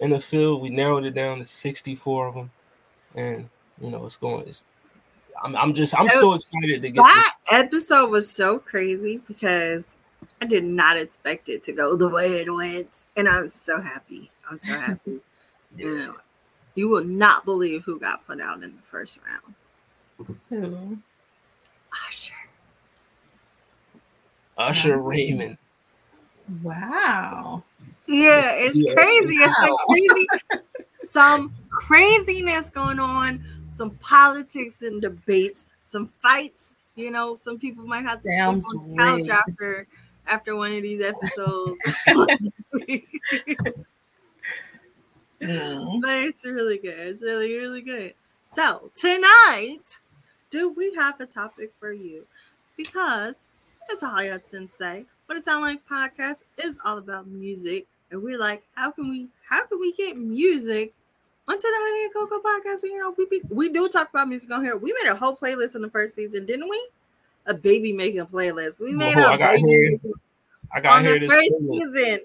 in 0.00 0.10
the 0.10 0.20
field. 0.20 0.60
We 0.60 0.70
narrowed 0.70 1.04
it 1.04 1.14
down 1.14 1.38
to 1.38 1.44
64 1.44 2.26
of 2.28 2.34
them, 2.34 2.50
and 3.14 3.48
you 3.80 3.90
know, 3.90 4.04
it's 4.04 4.16
going. 4.16 4.46
It's 4.46 4.64
I'm, 5.42 5.56
I'm 5.56 5.72
just 5.74 5.98
I'm 5.98 6.08
so 6.08 6.34
excited 6.34 6.82
to 6.82 6.90
get 6.90 7.02
That 7.02 7.32
this. 7.50 7.58
episode 7.58 8.10
was 8.10 8.30
so 8.30 8.58
crazy 8.58 9.20
because 9.26 9.96
I 10.40 10.46
did 10.46 10.64
not 10.64 10.96
expect 10.96 11.48
it 11.48 11.62
to 11.64 11.72
go 11.72 11.96
the 11.96 12.08
way 12.08 12.40
it 12.40 12.50
went, 12.52 13.04
and 13.16 13.28
I'm 13.28 13.48
so 13.48 13.80
happy. 13.80 14.30
I'm 14.50 14.58
so 14.58 14.72
happy. 14.78 15.20
You 15.76 15.98
know, 15.98 16.14
you 16.76 16.88
will 16.88 17.02
not 17.02 17.44
believe 17.44 17.82
who 17.82 17.98
got 17.98 18.24
put 18.28 18.40
out 18.40 18.62
in 18.62 18.76
the 18.76 18.82
first 18.82 19.18
round. 19.26 19.56
Who? 20.48 20.98
Usher. 22.06 22.34
Usher 24.58 24.98
Raymond. 24.98 25.58
Wow. 26.62 27.62
Yeah, 28.06 28.52
it's 28.52 28.76
Yeah. 28.82 28.94
crazy. 28.94 29.36
It's 29.36 29.56
some 29.58 29.76
crazy, 29.88 30.26
some 30.98 31.54
craziness 31.70 32.70
going 32.70 32.98
on, 32.98 33.42
some 33.72 33.92
politics 33.92 34.82
and 34.82 35.00
debates, 35.00 35.66
some 35.84 36.08
fights. 36.20 36.76
You 36.96 37.10
know, 37.10 37.34
some 37.34 37.58
people 37.58 37.84
might 37.86 38.04
have 38.04 38.22
to 38.22 38.30
Sounds 38.36 38.66
sleep 38.68 38.80
on 38.82 38.90
the 38.90 38.96
couch 38.96 39.16
rigged. 39.16 39.30
after 39.30 39.86
after 40.26 40.56
one 40.56 40.72
of 40.74 40.82
these 40.82 41.00
episodes. 41.00 41.82
Mm. 45.40 46.00
but 46.00 46.14
it's 46.14 46.44
really 46.46 46.78
good. 46.78 46.98
It's 46.98 47.20
really, 47.20 47.54
really 47.54 47.82
good. 47.82 48.14
So 48.44 48.90
tonight, 48.94 49.98
do 50.54 50.68
we 50.68 50.94
have 50.94 51.18
a 51.20 51.26
topic 51.26 51.72
for 51.80 51.92
you? 51.92 52.24
Because 52.76 53.46
it's 53.90 54.04
a 54.04 54.06
Hayat 54.06 54.44
Sensei. 54.44 55.04
What 55.26 55.36
it 55.36 55.42
sound 55.42 55.62
like 55.62 55.84
podcast 55.88 56.44
is 56.62 56.78
all 56.84 56.98
about 56.98 57.26
music, 57.26 57.86
and 58.12 58.22
we're 58.22 58.38
like, 58.38 58.62
how 58.76 58.92
can 58.92 59.08
we, 59.08 59.26
how 59.48 59.66
can 59.66 59.80
we 59.80 59.92
get 59.94 60.16
music 60.16 60.92
onto 61.48 61.60
the 61.60 61.72
Honey 61.72 62.04
and 62.04 62.14
Cocoa 62.14 62.38
podcast? 62.40 62.84
You 62.84 62.98
know, 63.00 63.12
we 63.18 63.26
be, 63.26 63.40
we 63.50 63.68
do 63.68 63.88
talk 63.88 64.10
about 64.10 64.28
music 64.28 64.48
on 64.52 64.62
here. 64.62 64.76
We 64.76 64.94
made 65.02 65.10
a 65.10 65.16
whole 65.16 65.34
playlist 65.34 65.74
in 65.74 65.82
the 65.82 65.90
first 65.90 66.14
season, 66.14 66.46
didn't 66.46 66.68
we? 66.68 66.88
A 67.46 67.54
baby 67.54 67.92
making 67.92 68.24
playlist. 68.26 68.80
We 68.80 68.92
made 68.94 69.16
Oh, 69.16 69.22
a 69.22 69.32
I 69.32 69.36
got 69.36 69.56
baby 69.56 69.68
here. 69.68 69.98
I 70.72 70.80
got 70.80 70.98
on 70.98 71.04
here 71.04 71.18
the 71.18 71.26
this. 71.26 71.32
first 71.32 71.50
playlist. 71.62 71.92
season. 71.94 72.20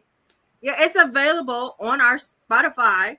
Yeah, 0.61 0.75
it's 0.77 1.01
available 1.01 1.75
on 1.79 1.99
our 1.99 2.17
Spotify, 2.19 3.17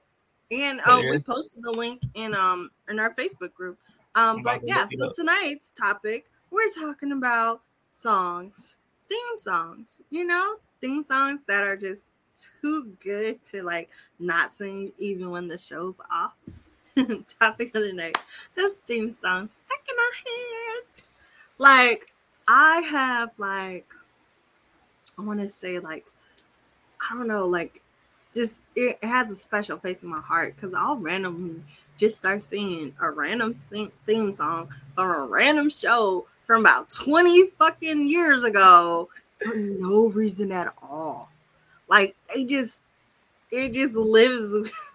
and 0.53 0.81
um, 0.83 1.01
we 1.11 1.19
posted 1.19 1.65
the 1.65 1.73
link 1.73 2.01
in 2.15 2.33
um 2.33 2.71
in 2.89 3.01
our 3.01 3.13
Facebook 3.13 3.53
group. 3.55 3.77
Um, 4.15 4.43
but 4.43 4.63
yeah, 4.67 4.87
so 4.91 5.07
up. 5.07 5.15
tonight's 5.15 5.71
topic 5.71 6.27
we're 6.51 6.69
talking 6.79 7.13
about 7.13 7.63
songs, 7.91 8.77
theme 9.09 9.39
songs. 9.39 10.01
You 10.11 10.25
know, 10.27 10.57
theme 10.81 11.03
songs 11.03 11.41
that 11.47 11.63
are 11.63 11.77
just 11.77 12.09
too 12.61 12.93
good 13.03 13.43
to 13.45 13.63
like 13.63 13.91
not 14.19 14.53
sing 14.53 14.93
even 14.99 15.31
when 15.31 15.49
the 15.49 15.59
show's 15.59 16.01
off. 16.11 16.35
topic 17.39 17.75
of 17.75 17.83
the 17.83 17.93
night. 17.93 18.19
This 18.55 18.75
theme 18.85 19.11
song 19.13 19.47
stuck 19.47 19.81
in 19.89 19.97
our 19.97 20.83
heads. 20.83 21.09
Like 21.59 22.13
I 22.49 22.81
have 22.81 23.31
like 23.39 23.93
I 25.19 25.23
want 25.23 25.41
to 25.41 25.49
say 25.49 25.79
like 25.79 26.07
I 27.01 27.17
don't 27.17 27.29
know 27.29 27.47
like 27.47 27.81
just 28.35 28.61
it 28.77 29.03
has 29.03 29.31
a 29.31 29.37
special 29.37 29.77
place 29.77 30.03
in 30.03 30.09
my 30.09 30.21
heart 30.21 30.55
because 30.55 30.75
I'll 30.75 30.97
randomly 30.97 31.63
just 31.97 32.17
start 32.17 32.43
seeing 32.43 32.95
a 33.01 33.11
random 33.11 33.55
theme 33.55 34.33
song 34.33 34.69
from 34.95 35.11
a 35.11 35.27
random 35.27 35.69
show 35.71 36.27
from 36.47 36.61
about 36.61 36.91
20 36.91 37.49
fucking 37.51 38.07
years 38.07 38.45
ago 38.45 39.09
for 39.39 39.55
no 39.55 40.09
reason 40.09 40.53
at 40.53 40.73
all. 40.83 41.29
Like 41.89 42.15
it 42.35 42.49
just 42.49 42.83
it 43.51 43.73
just 43.73 43.97
lives 43.97 44.55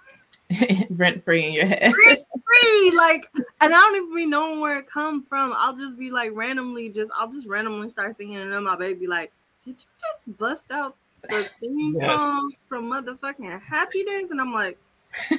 Rent 0.90 1.24
free 1.24 1.46
in 1.46 1.54
your 1.54 1.66
head. 1.66 1.94
Rent 2.08 2.20
free. 2.20 2.22
Like, 2.96 3.26
and 3.62 3.74
I 3.74 3.78
don't 3.78 3.96
even 3.96 4.16
be 4.16 4.26
knowing 4.26 4.60
where 4.60 4.78
it 4.78 4.88
come 4.88 5.24
from. 5.24 5.54
I'll 5.56 5.76
just 5.76 5.98
be 5.98 6.12
like 6.12 6.32
randomly, 6.34 6.90
just 6.90 7.12
I'll 7.16 7.30
just 7.30 7.48
randomly 7.48 7.90
start 7.90 8.16
singing, 8.16 8.36
it. 8.36 8.44
and 8.44 8.54
then 8.54 8.64
my 8.64 8.76
baby 8.76 9.06
like, 9.06 9.32
did 9.64 9.72
you 9.72 9.86
just 10.00 10.38
bust 10.38 10.72
out 10.72 10.96
the 11.30 11.50
theme 11.62 11.94
Yes. 11.96 12.22
song 12.22 12.54
from 12.68 12.92
motherfucking 12.92 13.62
Happy 13.62 14.04
Days? 14.04 14.32
And 14.32 14.42
I'm 14.42 14.54
like, 14.54 14.78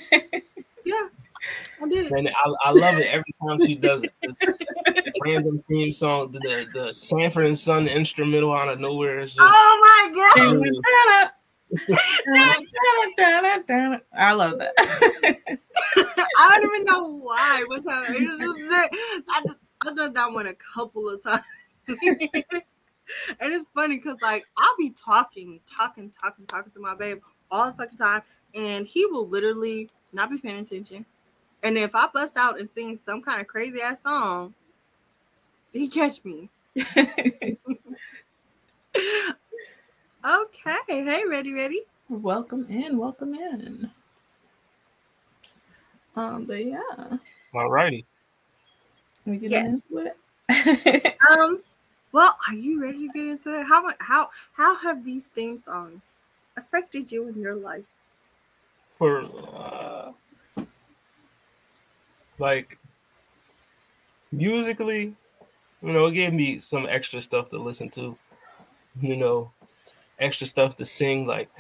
yeah, 0.84 1.08
I 1.82 1.88
did. 1.88 2.12
And 2.12 2.28
I, 2.28 2.54
I 2.64 2.70
love 2.72 2.98
it 2.98 3.08
every 3.12 3.34
time 3.42 3.60
she 3.60 3.74
does 3.74 4.02
it. 4.02 4.12
Random 5.24 5.62
theme 5.68 5.92
song, 5.92 6.32
the, 6.32 6.40
the 6.40 6.66
the 6.72 6.94
Sanford 6.94 7.46
and 7.46 7.58
Son 7.58 7.88
instrumental 7.88 8.54
out 8.54 8.68
of 8.68 8.80
nowhere. 8.80 9.20
It's 9.20 9.34
just, 9.34 9.44
Oh 9.46 9.78
my 9.80 10.10
god! 10.14 10.32
I 14.12 14.32
love 14.32 14.58
that. 14.58 14.74
I 16.38 16.58
don't 16.60 16.74
even 16.74 16.86
know 16.86 17.16
why. 17.18 17.64
What's 17.66 17.88
happening? 17.88 18.22
It 18.22 18.40
was 18.40 18.56
just. 18.56 18.72
I 19.28 19.42
just, 19.46 19.58
I 19.86 19.94
done 19.94 20.12
that 20.12 20.32
one 20.32 20.46
a 20.46 20.54
couple 20.54 21.08
of 21.08 21.22
times. 21.22 21.42
and 23.40 23.52
it's 23.52 23.66
funny 23.74 23.96
because 23.96 24.20
like 24.22 24.44
I'll 24.56 24.76
be 24.78 24.90
talking, 24.90 25.60
talking, 25.66 26.10
talking, 26.10 26.46
talking 26.46 26.72
to 26.72 26.80
my 26.80 26.94
babe 26.94 27.20
all 27.50 27.66
the 27.70 27.76
fucking 27.76 27.98
time, 27.98 28.22
and 28.54 28.86
he 28.86 29.06
will 29.06 29.28
literally 29.28 29.88
not 30.12 30.30
be 30.30 30.38
paying 30.38 30.58
attention. 30.58 31.04
And 31.62 31.76
if 31.78 31.94
I 31.94 32.08
bust 32.12 32.36
out 32.36 32.58
and 32.58 32.68
sing 32.68 32.96
some 32.96 33.22
kind 33.22 33.40
of 33.40 33.46
crazy 33.46 33.80
ass 33.80 34.02
song, 34.02 34.54
he 35.72 35.88
catch 35.88 36.24
me. 36.24 36.48
Okay, 40.24 41.04
hey, 41.04 41.22
ready, 41.28 41.52
ready? 41.52 41.82
welcome 42.08 42.66
in, 42.68 42.98
welcome 42.98 43.32
in. 43.34 43.88
Um, 46.16 46.44
but 46.46 46.64
yeah, 46.64 46.80
Alrighty. 47.54 48.04
we 49.24 49.36
get 49.36 49.50
Yes. 49.52 49.84
into 49.90 50.10
it. 50.48 51.16
Um, 51.30 51.62
well, 52.16 52.34
are 52.48 52.54
you 52.54 52.80
ready 52.80 53.06
to 53.06 53.12
get 53.12 53.26
into 53.26 53.60
it? 53.60 53.66
How 53.66 53.92
how 54.00 54.30
how 54.54 54.74
have 54.76 55.04
these 55.04 55.28
theme 55.28 55.58
songs 55.58 56.16
affected 56.56 57.12
you 57.12 57.28
in 57.28 57.38
your 57.38 57.54
life? 57.54 57.84
For 58.92 59.28
uh, 59.54 60.12
like 62.38 62.78
musically, 64.32 65.14
you 65.82 65.92
know, 65.92 66.06
it 66.06 66.12
gave 66.12 66.32
me 66.32 66.58
some 66.58 66.86
extra 66.88 67.20
stuff 67.20 67.50
to 67.50 67.58
listen 67.58 67.90
to. 67.90 68.16
You 69.02 69.16
know, 69.16 69.52
extra 70.18 70.46
stuff 70.46 70.74
to 70.76 70.86
sing. 70.86 71.26
Like 71.26 71.50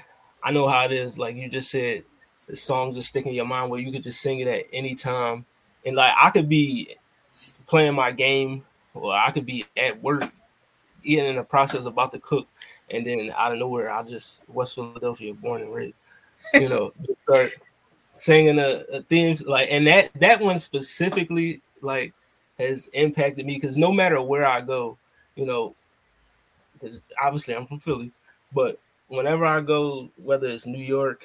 I 0.42 0.52
know 0.52 0.66
how 0.68 0.86
it 0.86 0.92
is. 0.92 1.18
Like 1.18 1.36
you 1.36 1.50
just 1.50 1.70
said, 1.70 2.02
the 2.48 2.56
songs 2.56 2.96
just 2.96 3.10
stick 3.10 3.26
in 3.26 3.34
your 3.34 3.44
mind 3.44 3.70
where 3.70 3.80
you 3.80 3.92
could 3.92 4.04
just 4.04 4.22
sing 4.22 4.40
it 4.40 4.48
at 4.48 4.64
any 4.72 4.94
time. 4.94 5.44
And 5.84 5.96
like 5.96 6.14
I 6.18 6.30
could 6.30 6.48
be 6.48 6.96
playing 7.66 7.94
my 7.94 8.10
game, 8.10 8.64
or 8.94 9.12
I 9.12 9.30
could 9.32 9.44
be 9.44 9.66
at 9.76 10.02
work, 10.02 10.32
eating 11.06 11.26
in 11.26 11.36
the 11.36 11.44
process 11.44 11.86
about 11.86 12.12
to 12.12 12.18
cook, 12.18 12.46
and 12.90 13.06
then 13.06 13.32
out 13.36 13.52
of 13.52 13.58
nowhere, 13.58 13.90
I 13.90 14.02
just 14.02 14.44
West 14.48 14.74
Philadelphia, 14.74 15.34
born 15.34 15.62
and 15.62 15.74
raised, 15.74 16.00
you 16.54 16.68
know, 16.68 16.92
just 17.06 17.22
start 17.22 17.50
singing 18.12 18.58
a, 18.58 18.82
a 18.92 19.02
theme 19.02 19.36
like, 19.46 19.68
and 19.70 19.86
that 19.86 20.10
that 20.14 20.40
one 20.40 20.58
specifically 20.58 21.62
like 21.82 22.12
has 22.58 22.88
impacted 22.88 23.46
me 23.46 23.54
because 23.54 23.76
no 23.76 23.92
matter 23.92 24.20
where 24.20 24.46
I 24.46 24.60
go, 24.60 24.96
you 25.34 25.46
know, 25.46 25.74
because 26.74 27.00
obviously 27.22 27.54
I'm 27.54 27.66
from 27.66 27.78
Philly, 27.78 28.12
but 28.52 28.78
whenever 29.08 29.46
I 29.46 29.60
go, 29.60 30.10
whether 30.16 30.48
it's 30.48 30.66
New 30.66 30.82
York, 30.82 31.24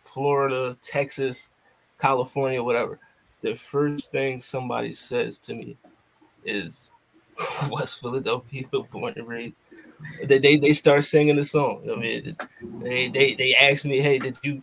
Florida, 0.00 0.76
Texas, 0.82 1.50
California, 1.98 2.62
whatever, 2.62 2.98
the 3.42 3.54
first 3.54 4.10
thing 4.10 4.40
somebody 4.40 4.92
says 4.92 5.38
to 5.40 5.54
me 5.54 5.76
is 6.44 6.90
West 7.70 8.00
Philadelphia, 8.00 8.64
born 8.90 9.14
and 9.16 9.28
raised. 9.28 9.54
They, 10.24 10.38
they 10.38 10.56
they 10.56 10.72
start 10.72 11.04
singing 11.04 11.36
the 11.36 11.44
song. 11.44 11.88
I 11.90 11.96
mean, 11.96 12.36
they 12.80 13.08
they 13.08 13.34
they 13.34 13.54
ask 13.54 13.84
me, 13.84 14.00
"Hey, 14.00 14.18
did 14.18 14.38
you 14.42 14.62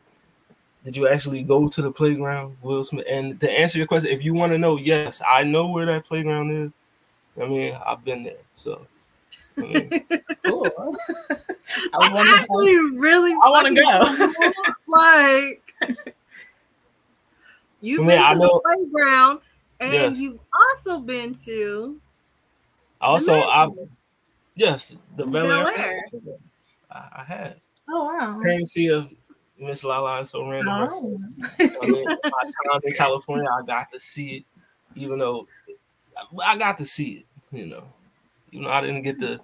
did 0.84 0.96
you 0.98 1.08
actually 1.08 1.44
go 1.44 1.68
to 1.68 1.82
the 1.82 1.92
playground, 1.92 2.58
Will 2.62 2.84
Smith?" 2.84 3.06
And 3.10 3.40
to 3.40 3.50
answer 3.50 3.78
your 3.78 3.88
question, 3.88 4.12
if 4.12 4.24
you 4.24 4.34
want 4.34 4.52
to 4.52 4.58
know, 4.58 4.78
yes, 4.78 5.22
I 5.28 5.44
know 5.44 5.68
where 5.70 5.86
that 5.88 6.06
playground 6.06 6.52
is. 6.52 6.74
I 7.42 7.48
mean, 7.48 7.78
I've 7.86 8.04
been 8.04 8.24
there, 8.24 8.34
so. 8.56 8.86
I 9.58 9.62
mean, 9.62 10.06
Cool. 10.44 10.98
I 11.94 12.38
actually 12.40 13.00
really 13.00 13.32
I 13.44 13.50
wanna 13.50 13.74
go. 13.74 13.82
like 14.88 15.62
you've 17.82 18.00
I 18.00 18.04
mean, 18.04 18.10
been 18.10 18.22
I 18.22 18.34
to 18.34 18.40
the 18.40 18.62
playground 18.66 19.40
and 19.80 19.94
Yes. 19.94 20.18
you've 20.18 20.40
also 20.60 21.00
been 21.00 21.36
to 21.36 22.00
also, 23.02 23.34
I 23.34 23.68
yes, 24.56 25.02
the 25.18 25.26
Bel 25.26 25.52
Air. 25.52 26.04
I, 26.92 27.08
I 27.18 27.24
had 27.24 27.56
Oh 27.90 28.06
wow. 28.06 28.40
courtesy 28.42 28.88
of 28.88 29.10
Miss 29.60 29.84
Lala 29.84 30.22
is 30.22 30.30
so 30.32 30.48
random. 30.50 30.88
Oh. 30.92 31.20
I 31.60 31.88
mean, 31.88 32.06
my 32.06 32.42
time 32.72 32.82
in 32.84 32.94
California, 32.94 33.48
I 33.62 33.66
got 33.66 33.92
to 33.92 34.00
see 34.00 34.38
it, 34.38 34.46
even 34.96 35.20
though 35.20 35.48
I 36.46 36.58
got 36.58 36.78
to 36.80 36.86
see 36.86 37.12
it, 37.12 37.26
you 37.52 37.68
know, 37.68 37.84
even 38.52 38.64
though 38.66 38.72
I 38.72 38.82
didn't 38.82 39.04
get 39.04 39.20
to 39.20 39.40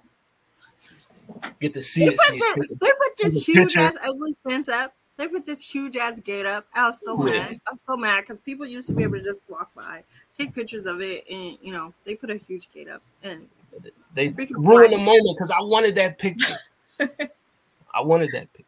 get 1.60 1.74
to 1.74 1.82
see 1.82 2.06
They 2.06 2.12
it. 2.14 2.16
put, 2.18 2.26
See 2.28 2.36
it 2.36 2.40
the- 2.56 2.60
take 2.62 2.70
a- 2.70 2.74
they 2.84 2.90
put 2.98 3.16
this 3.18 3.46
huge 3.46 3.76
ass 3.76 3.96
ugly 4.04 4.36
fence 4.48 4.68
up. 4.68 4.94
They 5.18 5.26
put 5.26 5.44
this 5.44 5.60
huge 5.68 5.96
ass 5.96 6.20
gate 6.20 6.46
up. 6.46 6.66
I 6.72 6.86
was 6.86 7.04
so 7.04 7.16
Yeah. 7.18 7.24
mad. 7.24 7.60
I 7.66 7.72
was 7.72 7.82
so 7.84 7.96
mad 7.96 8.20
because 8.20 8.40
people 8.40 8.64
used 8.64 8.88
to 8.88 8.94
be 8.94 9.02
able 9.02 9.18
to 9.18 9.24
just 9.24 9.50
walk 9.50 9.74
by, 9.74 10.04
take 10.32 10.54
pictures 10.54 10.86
of 10.86 11.00
it, 11.02 11.28
and 11.28 11.58
you 11.60 11.72
know 11.72 11.92
they 12.04 12.14
put 12.14 12.30
a 12.30 12.36
huge 12.36 12.70
gate 12.72 12.88
up. 12.88 13.02
And 13.24 13.48
They 14.14 14.30
freaking 14.30 14.64
ruined 14.64 14.92
the 14.92 14.98
moment 14.98 15.36
because 15.36 15.50
I 15.50 15.60
wanted 15.60 15.96
that 15.96 16.18
picture. 16.18 16.56
I 17.00 18.00
wanted 18.00 18.30
that 18.32 18.52
picture. 18.52 18.64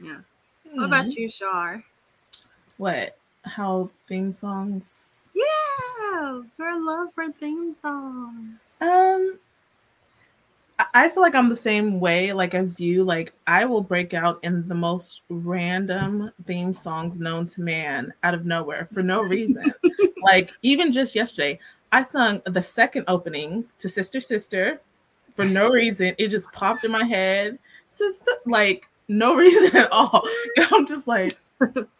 yeah, 0.00 0.18
what 0.74 0.84
about 0.84 1.06
Mhm. 1.06 1.16
you, 1.16 1.28
Shar? 1.28 1.84
what? 2.76 3.18
How 3.44 3.90
theme 4.06 4.30
songs? 4.30 5.30
Yeah, 5.34 6.42
your 6.58 6.80
love 6.84 7.12
for 7.12 7.32
theme 7.32 7.72
songs. 7.72 8.76
Um, 8.80 9.38
I- 10.94 11.08
feel 11.08 11.22
like 11.22 11.34
I'm 11.34 11.48
the 11.48 11.56
same 11.56 12.00
way, 12.00 12.32
like 12.32 12.54
as 12.54 12.80
you. 12.80 13.04
Like 13.04 13.32
I 13.46 13.64
will 13.64 13.80
break 13.82 14.14
out 14.14 14.38
in 14.42 14.66
the 14.68 14.74
most 14.74 15.22
random 15.28 16.30
theme 16.46 16.72
songs 16.72 17.18
known 17.20 17.46
to 17.48 17.60
man 17.60 18.12
out 18.22 18.34
of 18.34 18.44
nowhere 18.46 18.88
for 18.92 19.02
no 19.02 19.22
reason. 19.22 19.72
like 20.22 20.50
even 20.62 20.92
just 20.92 21.14
yesterday, 21.14 21.58
I 21.92 22.02
sung 22.02 22.40
the 22.46 22.62
second 22.62 23.04
opening 23.08 23.64
to 23.78 23.88
Sister 23.88 24.20
Sister 24.20 24.80
for 25.34 25.44
no 25.44 25.68
reason. 25.70 26.14
It 26.18 26.28
just 26.28 26.52
popped 26.52 26.84
in 26.84 26.90
my 26.92 27.04
head, 27.04 27.58
sister, 27.86 28.32
like 28.46 28.88
no 29.08 29.34
reason 29.36 29.76
at 29.76 29.90
all. 29.92 30.26
And 30.56 30.66
I'm 30.72 30.86
just 30.86 31.08
like, 31.08 31.36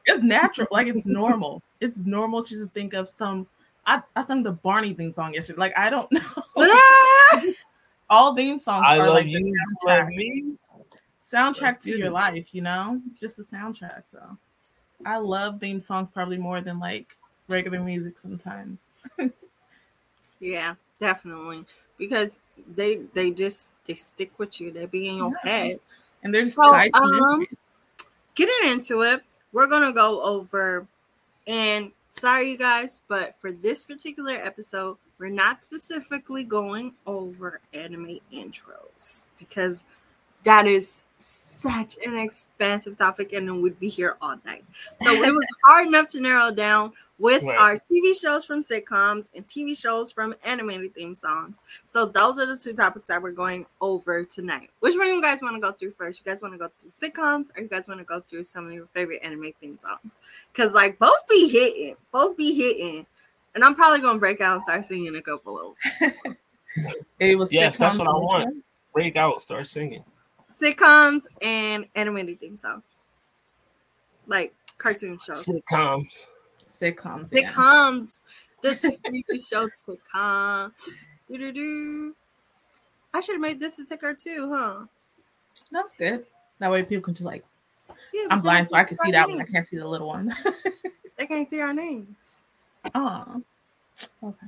it's 0.06 0.22
natural, 0.22 0.68
like 0.70 0.86
it's 0.86 1.06
normal. 1.06 1.62
It's 1.80 2.00
normal 2.04 2.42
to 2.44 2.54
just 2.54 2.72
think 2.72 2.94
of 2.94 3.08
some. 3.08 3.46
I, 3.86 4.02
I 4.14 4.24
sung 4.24 4.42
the 4.42 4.52
Barney 4.52 4.92
theme 4.92 5.12
song 5.12 5.34
yesterday. 5.34 5.58
Like 5.58 5.76
I 5.76 5.90
don't 5.90 6.10
know. 6.12 6.20
Ah! 6.58 7.40
All 8.10 8.34
theme 8.34 8.58
songs 8.58 8.84
I 8.86 8.98
are 8.98 9.06
love 9.06 9.14
like 9.14 9.28
you, 9.28 9.38
the 9.38 9.88
soundtrack, 9.88 9.98
love 10.00 10.08
me. 10.08 10.56
soundtrack 11.22 11.60
Let's 11.62 11.86
to 11.86 11.96
your 11.96 12.08
it. 12.08 12.12
life. 12.12 12.54
You 12.54 12.62
know, 12.62 13.00
just 13.18 13.36
the 13.36 13.42
soundtrack. 13.42 14.08
So 14.08 14.36
I 15.06 15.16
love 15.18 15.60
theme 15.60 15.80
songs 15.80 16.10
probably 16.10 16.36
more 16.36 16.60
than 16.60 16.78
like 16.78 17.16
regular 17.48 17.80
music 17.80 18.18
sometimes. 18.18 18.84
Yeah, 20.40 20.74
definitely. 20.98 21.66
Because 21.98 22.40
they 22.74 22.96
they 23.12 23.30
just 23.30 23.74
they 23.84 23.94
stick 23.94 24.38
with 24.38 24.60
you. 24.60 24.72
They 24.72 24.86
be 24.86 25.06
in 25.08 25.16
your 25.16 25.30
Yeah. 25.44 25.50
head. 25.50 25.80
and 26.22 26.34
they're 26.34 26.42
just 26.44 26.56
So, 26.56 26.74
um, 26.94 27.10
memories. 27.10 27.48
Getting 28.34 28.70
into 28.72 29.02
it, 29.02 29.22
we're 29.52 29.66
gonna 29.66 29.92
go 29.92 30.22
over 30.22 30.86
and 31.46 31.92
sorry 32.10 32.50
you 32.50 32.58
guys, 32.58 33.02
but 33.08 33.40
for 33.40 33.52
this 33.52 33.84
particular 33.84 34.32
episode, 34.32 34.98
we're 35.18 35.30
not 35.30 35.62
specifically 35.62 36.44
going 36.44 36.92
over 37.06 37.60
anime 37.72 38.18
intros 38.32 39.28
because 39.38 39.84
that 40.44 40.66
is 40.66 41.06
such 41.18 41.98
an 42.06 42.16
expensive 42.16 42.96
topic 42.96 43.34
and 43.34 43.46
then 43.46 43.60
we'd 43.60 43.78
be 43.78 43.88
here 43.90 44.16
all 44.22 44.36
night. 44.46 44.64
So 45.02 45.12
it 45.12 45.30
was 45.32 45.46
hard 45.66 45.86
enough 45.86 46.08
to 46.08 46.20
narrow 46.20 46.50
down 46.50 46.92
with 47.18 47.42
Right. 47.42 47.58
our 47.58 47.74
TV 47.92 48.18
shows 48.18 48.46
from 48.46 48.62
sitcoms 48.62 49.28
and 49.36 49.46
TV 49.46 49.76
shows 49.76 50.10
from 50.10 50.34
animated 50.44 50.94
theme 50.94 51.14
songs. 51.14 51.62
So 51.84 52.06
those 52.06 52.38
are 52.38 52.46
the 52.46 52.56
two 52.56 52.72
topics 52.72 53.08
that 53.08 53.22
we're 53.22 53.32
going 53.32 53.66
over 53.82 54.24
tonight. 54.24 54.70
Which 54.80 54.96
one 54.96 55.08
you 55.08 55.20
guys 55.20 55.42
want 55.42 55.54
to 55.56 55.60
go 55.60 55.72
through 55.72 55.90
first? 55.90 56.22
You 56.24 56.30
guys 56.30 56.40
want 56.40 56.54
to 56.54 56.58
go 56.58 56.70
through 56.78 56.88
sitcoms 56.90 57.50
or 57.54 57.60
you 57.60 57.68
guys 57.68 57.86
want 57.86 58.00
to 58.00 58.04
go 58.04 58.20
through 58.20 58.44
some 58.44 58.66
of 58.66 58.72
your 58.72 58.86
favorite 58.86 59.20
anime 59.22 59.52
theme 59.60 59.76
songs? 59.76 60.22
Because 60.52 60.72
like 60.72 60.98
both 60.98 61.28
be 61.28 61.50
hitting, 61.50 61.96
both 62.10 62.38
be 62.38 62.54
hitting. 62.54 63.04
And 63.54 63.62
I'm 63.62 63.74
probably 63.74 64.00
gonna 64.00 64.18
break 64.18 64.40
out 64.40 64.54
and 64.54 64.62
start 64.62 64.84
singing 64.86 65.16
a 65.16 65.20
couple 65.22 65.74
of 65.92 66.12
It 67.18 67.36
was 67.38 67.52
Yes, 67.52 67.76
that's 67.76 67.98
what 67.98 68.08
I 68.08 68.12
want. 68.12 68.64
Break 68.94 69.16
out, 69.16 69.42
start 69.42 69.66
singing. 69.66 70.04
Sitcoms 70.50 71.26
and 71.40 71.86
animated 71.94 72.40
theme 72.40 72.58
songs. 72.58 72.84
Like 74.26 74.52
cartoon 74.78 75.18
shows. 75.24 75.46
Sitcoms. 75.46 76.06
Sitcoms. 76.68 77.30
yeah. 77.32 77.50
Sitcoms. 77.50 78.18
The 78.62 78.70
TV 78.70 79.48
show 79.48 79.68
sitcom. 79.68 80.72
Doo-doo-doo. 81.28 82.14
I 83.14 83.20
should 83.20 83.34
have 83.36 83.40
made 83.40 83.58
this 83.58 83.78
a 83.78 83.84
ticker 83.84 84.14
too, 84.14 84.52
huh? 84.52 84.84
That's 85.72 85.96
good. 85.96 86.26
That 86.58 86.70
way 86.70 86.82
people 86.82 87.02
can 87.02 87.14
just 87.14 87.24
like 87.26 87.44
Yeah, 88.12 88.26
I'm 88.30 88.40
blind, 88.40 88.68
so 88.68 88.76
I 88.76 88.84
can 88.84 88.96
see 88.98 89.10
that 89.12 89.28
one. 89.28 89.40
I 89.40 89.44
can't 89.44 89.66
see 89.66 89.76
the 89.76 89.86
little 89.86 90.08
one. 90.08 90.34
They 91.16 91.26
can't 91.26 91.46
see 91.46 91.60
our 91.60 91.74
names. 91.74 92.40
oh. 92.94 93.42
Okay. 94.22 94.46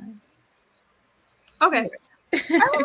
Okay. 1.61 1.91
Uh, 2.55 2.83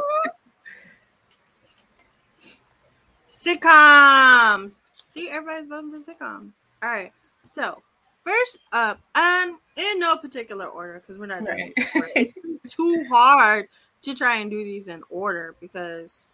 sitcoms. 3.48 4.82
See, 5.08 5.30
everybody's 5.30 5.68
voting 5.68 5.92
for 5.92 5.98
sitcoms. 5.98 6.54
All 6.84 6.90
right. 6.90 7.12
So 7.44 7.82
first 8.24 8.60
up, 8.74 9.00
and 9.16 9.56
in 9.76 10.00
no 10.00 10.18
particular 10.18 10.66
order, 10.66 11.00
because 11.00 11.18
we're 11.18 11.28
not 11.28 11.46
doing 11.46 11.74
Right. 11.96 12.12
It's 12.16 12.34
too 12.76 13.06
hard 13.10 13.70
to 14.02 14.14
try 14.14 14.38
and 14.38 14.52
do 14.52 14.64
these 14.64 14.88
in 14.88 15.04
order 15.10 15.56
because. 15.60 16.28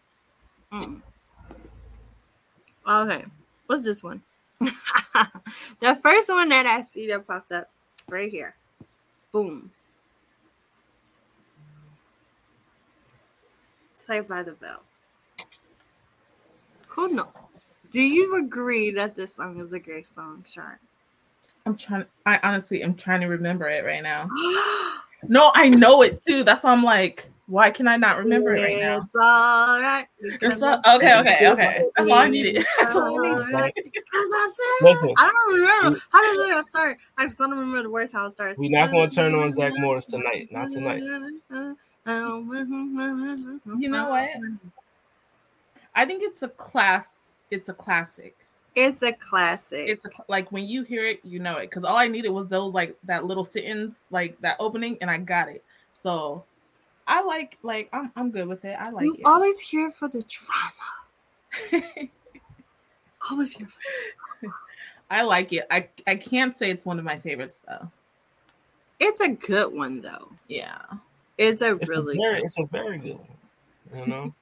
mm. 0.71 1.01
Okay, 2.85 3.23
what's 3.67 3.83
this 3.83 4.03
one? 4.03 4.21
the 4.59 5.95
first 6.01 6.29
one 6.29 6.49
that 6.49 6.65
I 6.65 6.81
see 6.81 7.07
that 7.07 7.25
popped 7.25 7.51
up 7.53 7.69
right 8.09 8.29
here. 8.29 8.55
Boom. 9.31 9.71
Saved 13.95 14.27
by 14.27 14.43
the 14.43 14.51
Bell. 14.51 14.83
Who 16.95 17.13
knows? 17.13 17.27
Do 17.91 18.01
you 18.01 18.37
agree 18.37 18.91
that 18.91 19.15
this 19.15 19.35
song 19.35 19.59
is 19.59 19.73
a 19.73 19.79
great 19.79 20.05
song, 20.05 20.43
Sean? 20.47 20.77
I'm 21.65 21.75
trying. 21.77 22.05
I 22.25 22.39
honestly 22.43 22.83
am 22.83 22.95
trying 22.95 23.21
to 23.21 23.27
remember 23.27 23.67
it 23.69 23.85
right 23.85 24.03
now. 24.03 24.29
No, 25.29 25.51
I 25.55 25.69
know 25.69 26.01
it 26.01 26.21
too. 26.21 26.43
That's 26.43 26.65
why 26.65 26.73
I'm 26.73 26.83
like, 26.83 27.29
why 27.47 27.71
can 27.71 27.87
I 27.87 27.95
not 27.95 28.17
remember 28.17 28.55
it 28.55 28.61
right 28.61 28.81
now? 28.81 29.01
It's 29.01 29.15
all 29.15 29.79
right. 29.79 30.05
That's 30.41 30.61
what, 30.61 30.85
okay, 30.95 31.17
okay, 31.19 31.49
okay. 31.49 31.85
That's 31.95 32.09
all 32.09 32.17
I 32.17 32.27
needed. 32.27 32.65
That's 32.79 32.95
all 32.95 33.03
I 33.03 33.29
needed. 33.29 33.53
Alright. 33.55 33.73
I 33.77 34.51
said, 34.53 34.85
Listen, 34.85 35.13
I 35.17 35.31
don't 35.31 35.55
remember. 35.55 35.99
How 36.11 36.21
does 36.21 36.57
it 36.57 36.65
start? 36.65 36.97
I 37.17 37.25
just 37.25 37.37
don't 37.39 37.51
remember 37.51 37.83
the 37.83 37.89
words 37.89 38.11
how 38.11 38.25
it 38.25 38.31
starts. 38.31 38.59
We're 38.59 38.77
not 38.77 38.91
gonna 38.91 39.09
turn 39.09 39.33
on 39.33 39.51
Zach 39.51 39.73
Morris 39.77 40.05
tonight. 40.05 40.49
Not 40.51 40.71
tonight. 40.71 41.01
You 43.77 43.89
know 43.89 44.09
what? 44.09 44.29
I 45.95 46.05
think 46.05 46.23
it's 46.23 46.43
a 46.43 46.49
class. 46.49 47.41
It's 47.51 47.69
a 47.69 47.73
classic. 47.73 48.35
It's 48.75 49.03
a 49.03 49.13
classic. 49.13 49.87
It's 49.87 50.05
a, 50.05 50.09
like 50.27 50.51
when 50.51 50.67
you 50.67 50.83
hear 50.83 51.03
it, 51.03 51.19
you 51.23 51.39
know 51.39 51.57
it. 51.57 51.69
Because 51.69 51.83
all 51.83 51.97
I 51.97 52.07
needed 52.07 52.29
was 52.29 52.49
those 52.49 52.73
like 52.73 52.97
that 53.03 53.25
little 53.25 53.43
sit-ins, 53.43 54.05
like 54.09 54.39
that 54.41 54.57
opening, 54.59 54.97
and 55.01 55.11
I 55.11 55.17
got 55.19 55.49
it. 55.49 55.63
So 55.93 56.43
I 57.07 57.21
like 57.21 57.57
like 57.63 57.89
I'm 57.93 58.11
I'm 58.15 58.31
good 58.31 58.47
with 58.47 58.65
it. 58.65 58.75
I 58.79 58.89
like 58.89 59.05
you 59.05 59.15
it. 59.15 59.25
always 59.25 59.59
here 59.59 59.91
for 59.91 60.07
the 60.07 60.23
drama. 60.23 62.09
always 63.31 63.53
here 63.53 63.67
for 63.67 63.79
I 65.11 65.21
like 65.21 65.53
it. 65.53 65.67
I 65.69 65.89
I 66.07 66.15
can't 66.15 66.55
say 66.55 66.71
it's 66.71 66.85
one 66.85 66.97
of 66.97 67.05
my 67.05 67.17
favorites 67.19 67.61
though. 67.67 67.91
It's 68.99 69.21
a 69.21 69.29
good 69.29 69.73
one 69.73 70.01
though. 70.01 70.31
Yeah. 70.47 70.81
It's 71.37 71.61
a 71.61 71.75
It's 71.75 71.91
really 71.91 72.15
a 72.15 72.21
very, 72.21 72.35
good 72.37 72.45
it's 72.45 72.59
a 72.59 72.65
very 72.65 72.97
good 72.97 73.17
one. 73.17 73.99
You 73.99 74.05
know, 74.07 74.35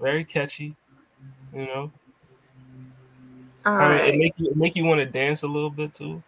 very 0.00 0.24
catchy. 0.24 0.74
You 1.54 1.66
know, 1.66 1.92
All 3.64 3.74
I 3.74 3.88
mean, 3.88 4.14
it 4.14 4.18
make 4.18 4.34
you 4.36 4.50
it 4.50 4.56
make 4.56 4.76
you 4.76 4.84
want 4.84 5.00
to 5.00 5.06
dance 5.06 5.42
a 5.42 5.48
little 5.48 5.70
bit 5.70 5.94
too. 5.94 6.22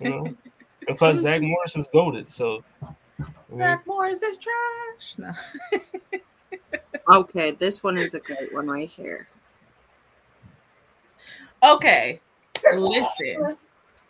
You 0.00 0.10
know, 0.10 0.36
and 0.88 0.96
plus 0.96 1.18
Zach 1.18 1.42
Morris 1.42 1.76
is 1.76 1.88
goaded, 1.88 2.30
so. 2.30 2.64
I 2.82 2.86
mean, 3.48 3.58
Zach 3.58 3.86
Morris 3.86 4.22
is 4.22 4.38
trash. 4.38 5.18
No. 5.18 5.32
Okay, 7.08 7.52
this 7.52 7.84
one 7.84 7.98
is 7.98 8.14
a 8.14 8.20
great 8.20 8.52
one 8.52 8.66
right 8.66 8.88
here. 8.88 9.28
Okay. 11.62 12.20
Listen. 12.74 13.56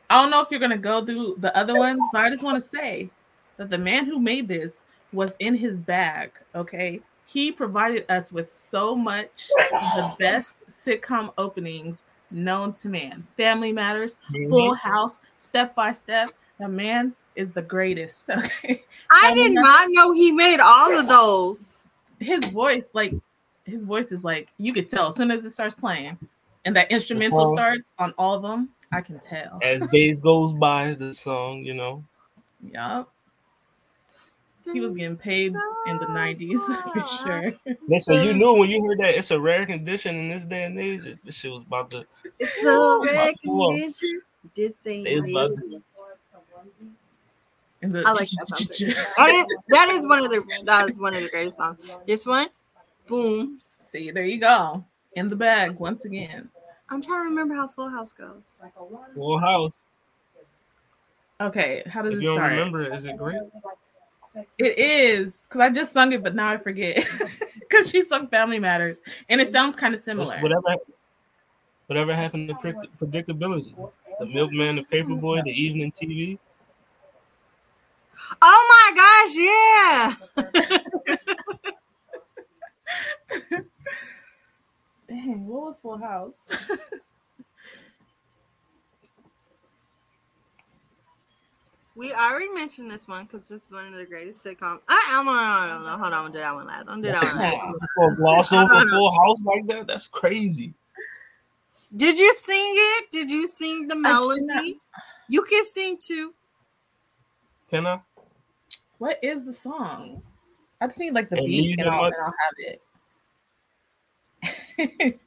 I 0.08 0.22
don't 0.22 0.30
know 0.30 0.40
if 0.40 0.50
you're 0.50 0.60
gonna 0.60 0.78
go 0.78 1.04
through 1.04 1.36
the 1.38 1.56
other 1.56 1.76
ones, 1.78 2.00
but 2.12 2.22
I 2.22 2.30
just 2.30 2.42
want 2.42 2.56
to 2.56 2.60
say 2.60 3.10
that 3.58 3.70
the 3.70 3.78
man 3.78 4.06
who 4.06 4.18
made 4.18 4.48
this 4.48 4.84
was 5.12 5.36
in 5.40 5.54
his 5.54 5.82
bag. 5.82 6.30
Okay. 6.54 7.00
He 7.26 7.50
provided 7.52 8.10
us 8.10 8.30
with 8.32 8.48
so 8.48 8.94
much 8.94 9.50
of 9.74 9.80
the 9.96 10.16
best 10.18 10.66
sitcom 10.68 11.32
openings 11.36 12.04
known 12.30 12.72
to 12.74 12.88
man. 12.88 13.26
Family 13.36 13.72
Matters, 13.72 14.16
mhm. 14.32 14.48
Full 14.48 14.74
House, 14.74 15.18
Step 15.36 15.74
by 15.74 15.92
Step. 15.92 16.30
The 16.58 16.68
man 16.68 17.14
is 17.34 17.52
the 17.52 17.62
greatest. 17.62 18.30
Okay. 18.38 18.82
I 19.10 19.28
Family 19.28 19.44
did 19.44 19.54
Matters. 19.54 19.64
not 19.64 19.86
know 19.90 20.12
he 20.12 20.32
made 20.32 20.60
all 20.60 20.96
of 20.96 21.08
those. 21.08 21.86
His 22.20 22.44
voice, 22.46 22.88
like 22.94 23.12
his 23.64 23.82
voice 23.82 24.12
is 24.12 24.24
like 24.24 24.48
you 24.58 24.72
could 24.72 24.88
tell 24.88 25.08
as 25.08 25.16
soon 25.16 25.30
as 25.30 25.44
it 25.44 25.50
starts 25.50 25.74
playing 25.74 26.16
and 26.64 26.74
that 26.76 26.90
instrumental 26.90 27.52
starts 27.54 27.92
on 27.98 28.14
all 28.18 28.34
of 28.34 28.42
them, 28.42 28.70
I 28.92 29.00
can 29.00 29.18
tell. 29.18 29.58
As 29.62 29.86
days 29.88 30.20
goes 30.20 30.52
by, 30.52 30.94
the 30.94 31.12
song, 31.12 31.64
you 31.64 31.74
know, 31.74 32.04
Yup. 32.72 33.12
He 34.72 34.80
was 34.80 34.92
getting 34.92 35.16
paid 35.16 35.54
in 35.86 35.96
the 35.98 36.06
90s 36.06 36.58
for 36.92 37.26
sure. 37.26 37.76
listen, 37.88 38.24
you 38.24 38.34
knew 38.34 38.54
when 38.54 38.70
you 38.70 38.84
heard 38.84 38.98
that 38.98 39.14
it's 39.14 39.30
a 39.30 39.40
rare 39.40 39.64
condition 39.66 40.16
in 40.16 40.28
this 40.28 40.44
day 40.44 40.64
and 40.64 40.78
age. 40.78 41.04
that 41.04 41.18
This 41.24 41.36
shit 41.36 41.50
was 41.52 41.62
about 41.66 41.90
to. 41.90 42.04
It's 42.38 42.64
a 42.64 42.72
my 42.72 43.32
recognition. 43.44 44.20
This 44.54 44.72
thing 44.82 45.06
is. 45.06 45.22
The 47.82 48.02
I 48.04 48.12
like 48.12 48.28
that 48.28 48.48
song. 48.48 48.88
That 49.16 49.30
is, 49.30 49.46
that 49.68 49.88
is 49.90 50.06
one 50.06 50.24
of 50.24 50.30
the 50.30 50.42
that 50.64 50.88
is 50.88 50.98
one 50.98 51.14
of 51.14 51.22
the 51.22 51.28
greatest 51.28 51.58
songs. 51.58 51.96
This 52.06 52.26
one, 52.26 52.48
boom. 53.06 53.60
See, 53.78 54.10
there 54.10 54.24
you 54.24 54.38
go. 54.40 54.84
In 55.14 55.28
the 55.28 55.36
bag 55.36 55.78
once 55.78 56.04
again. 56.04 56.48
I'm 56.90 57.00
trying 57.02 57.20
to 57.20 57.28
remember 57.28 57.54
how 57.54 57.68
Full 57.68 57.88
House 57.88 58.12
goes. 58.12 58.64
Full 59.14 59.38
House. 59.38 59.74
Okay, 61.40 61.82
how 61.86 62.02
does 62.02 62.12
If 62.14 62.18
it 62.18 62.22
you 62.22 62.28
don't 62.30 62.38
start? 62.38 62.50
remember 62.52 62.82
it, 62.82 62.92
is 62.94 63.04
it 63.04 63.16
great? 63.16 63.40
It 64.58 64.78
is 64.78 65.46
because 65.48 65.60
I 65.60 65.70
just 65.70 65.92
sung 65.92 66.12
it, 66.12 66.22
but 66.22 66.34
now 66.34 66.48
I 66.50 66.56
forget 66.56 67.04
because 67.60 67.90
she 67.90 68.02
sung 68.02 68.28
Family 68.28 68.58
Matters, 68.58 69.00
and 69.28 69.40
it 69.40 69.48
sounds 69.48 69.76
kind 69.76 69.94
of 69.94 69.98
It's 69.98 70.04
similar. 70.04 70.36
whatever, 70.40 70.76
whatever 71.86 72.14
happened 72.14 72.48
to 72.48 72.54
predict- 72.54 72.98
predictability? 73.00 73.74
The 74.18 74.26
milkman, 74.26 74.76
the 74.76 74.82
paperboy, 74.82 75.44
the 75.44 75.50
evening 75.50 75.92
TV. 75.92 76.38
Oh 78.40 78.90
my 78.94 80.14
gosh, 80.36 80.46
yeah. 80.46 81.20
Dang, 85.08 85.46
what 85.46 85.62
was 85.62 85.80
Full 85.80 85.98
House? 85.98 86.46
We 91.96 92.12
already 92.12 92.48
mentioned 92.52 92.90
this 92.90 93.08
one 93.08 93.24
because 93.24 93.48
this 93.48 93.64
is 93.66 93.72
one 93.72 93.86
of 93.86 93.94
the 93.94 94.04
greatest 94.04 94.44
sitcoms. 94.44 94.82
I, 94.86 95.12
I'm 95.12 95.24
gonna 95.24 95.78
no, 95.82 95.90
no, 95.92 95.96
hold 95.96 96.12
on, 96.12 96.26
I'm 96.26 96.32
do 96.32 96.38
that 96.38 96.54
one 96.54 96.66
last. 96.66 96.84
I'm 96.88 97.00
do 97.00 97.08
that 97.08 97.22
one 97.22 97.36
last. 97.36 98.16
Gloss 98.18 98.52
over 98.52 98.86
Full 98.86 99.18
House 99.18 99.42
like 99.44 99.66
that, 99.68 99.86
that's 99.86 100.06
crazy. 100.06 100.74
Did 101.96 102.18
you 102.18 102.34
sing 102.38 102.72
it? 102.76 103.10
Did 103.10 103.30
you 103.30 103.46
sing 103.46 103.88
the 103.88 103.96
melody? 103.96 104.78
You 105.28 105.42
can 105.42 105.64
sing 105.64 105.96
too. 105.98 106.34
Can 107.70 107.86
I? 107.86 108.00
what 108.98 109.18
is 109.22 109.46
the 109.46 109.52
song? 109.52 110.22
I 110.80 110.86
just 110.86 111.00
need 111.00 111.14
like 111.14 111.30
the 111.30 111.36
And 111.38 111.46
beat, 111.46 111.78
and 111.80 111.88
it 111.88 111.92
I'll, 111.92 112.04
and 112.04 112.14
I'll 112.14 112.34
have 114.84 114.94
it. 114.98 115.20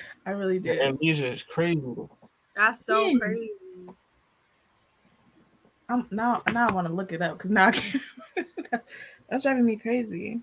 I 0.26 0.30
really 0.30 0.58
did. 0.58 0.80
amnesia 0.80 1.30
is 1.30 1.42
crazy. 1.42 1.94
That's 2.56 2.84
so 2.86 3.10
Hmm. 3.10 3.18
crazy. 3.18 3.94
I'm 5.88 6.06
now 6.10 6.42
now 6.52 6.68
I 6.68 6.72
want 6.72 6.86
to 6.86 6.92
look 6.92 7.12
it 7.12 7.22
up 7.22 7.34
because 7.34 7.50
now 7.50 7.68
I 7.68 7.72
can't. 7.72 8.02
that's 9.28 9.42
driving 9.42 9.64
me 9.64 9.76
crazy. 9.76 10.40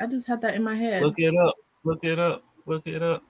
I 0.00 0.06
just 0.06 0.26
had 0.26 0.40
that 0.40 0.54
in 0.54 0.62
my 0.62 0.74
head. 0.74 1.02
Look 1.02 1.18
it 1.18 1.36
up. 1.36 1.54
Look 1.84 2.04
it 2.04 2.18
up. 2.18 2.42
Look 2.66 2.86
it 2.86 3.02
up. 3.02 3.22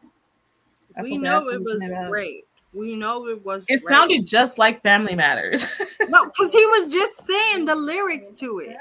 I 0.96 1.02
we 1.02 1.18
know 1.18 1.48
it 1.48 1.62
was 1.62 1.80
looking 1.80 1.96
up. 1.96 2.08
great. 2.08 2.44
We 2.72 2.94
know 2.94 3.26
it 3.26 3.44
was. 3.44 3.64
It 3.68 3.82
great. 3.82 3.94
sounded 3.94 4.26
just 4.26 4.58
like 4.58 4.80
Family 4.82 5.16
Matters. 5.16 5.64
no, 6.08 6.26
because 6.26 6.52
he 6.52 6.64
was 6.66 6.92
just 6.92 7.26
saying 7.26 7.64
the 7.64 7.74
lyrics 7.74 8.30
to 8.32 8.60
it. 8.60 8.76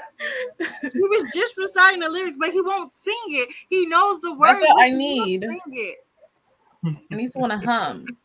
He 0.92 1.00
was 1.00 1.34
just 1.34 1.56
reciting 1.56 2.00
the 2.00 2.08
lyrics, 2.08 2.36
but 2.38 2.52
he 2.52 2.60
won't 2.60 2.92
sing 2.92 3.14
it. 3.28 3.48
He 3.68 3.86
knows 3.86 4.20
the 4.20 4.32
words. 4.34 4.60
That's 4.60 4.72
what 4.74 4.84
I 4.84 4.90
need. 4.90 5.40
Sing 5.40 5.60
it. 5.72 5.96
I 7.10 7.14
need 7.16 7.30
someone 7.30 7.50
to 7.50 7.58
hum. 7.58 8.06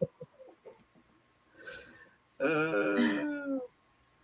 Uh, 2.38 3.35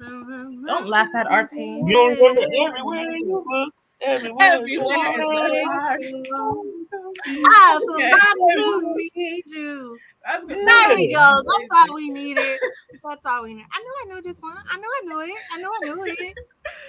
Don't 0.01 0.87
laugh 0.87 1.09
at 1.15 1.27
our 1.27 1.47
pain. 1.47 1.85
you 1.85 1.93
don't 1.93 2.17
remember 2.17 2.41
everywhere 2.41 3.15
you 3.15 3.45
look. 3.47 3.73
Everywhere. 4.03 4.47
Everywhere. 4.47 5.97
you. 5.99 7.45
Ah, 7.45 7.79
somebody 7.85 8.19
who 8.57 8.97
need 9.15 9.43
you. 9.45 9.99
That's 10.25 10.45
good. 10.45 10.67
There 10.67 10.95
we 10.95 11.13
go. 11.13 11.41
That's 11.45 11.69
all 11.89 11.95
we 11.95 12.09
needed. 12.09 12.59
That's 13.03 13.25
all 13.25 13.43
we 13.43 13.53
need. 13.55 13.65
I 13.71 13.79
knew 13.79 13.93
I 14.03 14.15
knew 14.15 14.21
this 14.21 14.39
one. 14.41 14.57
I 14.69 14.77
knew 14.77 14.87
I 14.87 15.01
knew 15.05 15.19
it. 15.21 15.39
I 15.51 15.57
knew 15.57 15.71
I 15.71 15.79
knew 15.85 16.05
it. 16.05 16.37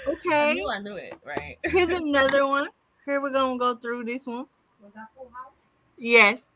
Okay. 0.06 0.30
I 0.30 0.50
Okay. 0.50 0.54
knew 0.54 0.70
I 0.70 0.78
knew 0.80 0.96
it. 0.96 1.14
Right. 1.24 1.58
Here's 1.64 1.90
another 1.90 2.46
one. 2.46 2.68
Here 3.04 3.20
we're 3.20 3.30
gonna 3.30 3.58
go 3.58 3.74
through 3.76 4.04
this 4.04 4.26
one. 4.26 4.46
Was 4.82 4.92
that 4.94 5.08
Full 5.14 5.30
House? 5.34 5.70
Yes. 5.98 6.48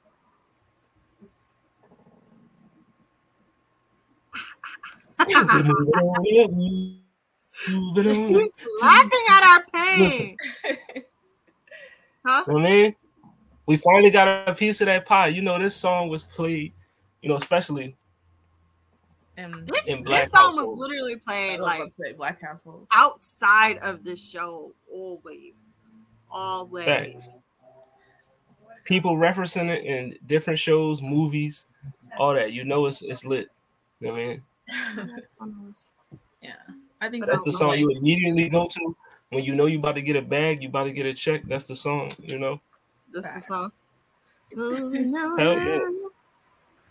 He's 5.24 5.37
laughing 8.83 9.24
at 9.31 9.42
our 9.42 9.64
pain. 9.72 10.00
Listen. 10.00 10.37
Huh? 12.29 12.42
I 12.48 12.52
mean, 12.55 12.96
we 13.66 13.76
finally 13.76 14.11
got 14.11 14.48
a 14.48 14.52
piece 14.52 14.81
of 14.81 14.87
that 14.87 15.07
pie. 15.07 15.29
You 15.29 15.42
know, 15.42 15.61
this 15.61 15.76
song 15.76 16.09
was 16.09 16.24
played, 16.24 16.72
you 17.22 17.29
know, 17.29 17.37
especially 17.37 17.94
And 19.37 19.55
This, 19.64 19.87
In 19.87 20.02
this 20.02 20.09
black 20.09 20.29
song 20.31 20.57
was 20.57 20.76
literally 20.76 21.14
I 21.14 21.18
played 21.24 21.61
like 21.61 21.88
say 21.88 22.14
Black 22.14 22.42
Household. 22.42 22.88
outside 22.92 23.79
of 23.79 24.02
the 24.02 24.16
show 24.16 24.72
always. 24.92 25.66
Always. 26.29 26.85
Facts. 26.85 27.42
people 28.83 29.16
referencing 29.16 29.68
it 29.68 29.85
in 29.85 30.18
different 30.26 30.59
shows, 30.59 31.00
movies, 31.00 31.66
all 32.18 32.35
that. 32.35 32.52
You 32.52 32.64
know, 32.64 32.87
it's 32.87 33.02
it's 33.02 33.24
lit. 33.24 33.46
You 34.00 34.09
know 34.09 34.14
what 34.14 34.20
I 34.20 34.26
mean? 34.26 34.42
It's 34.68 35.38
on 35.40 35.55
the 35.55 35.68
list. 35.68 35.90
yeah, 36.42 36.55
I 37.00 37.09
think 37.09 37.26
That's 37.26 37.44
the 37.44 37.52
song 37.52 37.68
like- 37.68 37.79
you 37.81 37.90
immediately 37.90 38.48
go 38.48 38.66
to 38.68 38.96
when 39.31 39.44
you 39.44 39.55
know 39.55 39.66
you 39.66 39.79
about 39.79 39.94
to 39.96 40.02
get 40.02 40.16
a 40.16 40.22
bag, 40.22 40.62
you 40.62 40.68
about 40.68 40.85
to 40.85 40.92
get 40.92 41.07
a 41.07 41.14
check. 41.14 41.42
That's 41.46 41.64
the 41.64 41.74
song. 41.76 42.12
You 42.18 42.38
know, 42.38 42.61
This 43.12 43.26
is 43.26 43.35
the 43.35 43.40
song. 43.40 43.72
Moving 44.55 45.14
on 45.16 45.38
Hell 45.38 45.55
yeah. 45.55 45.81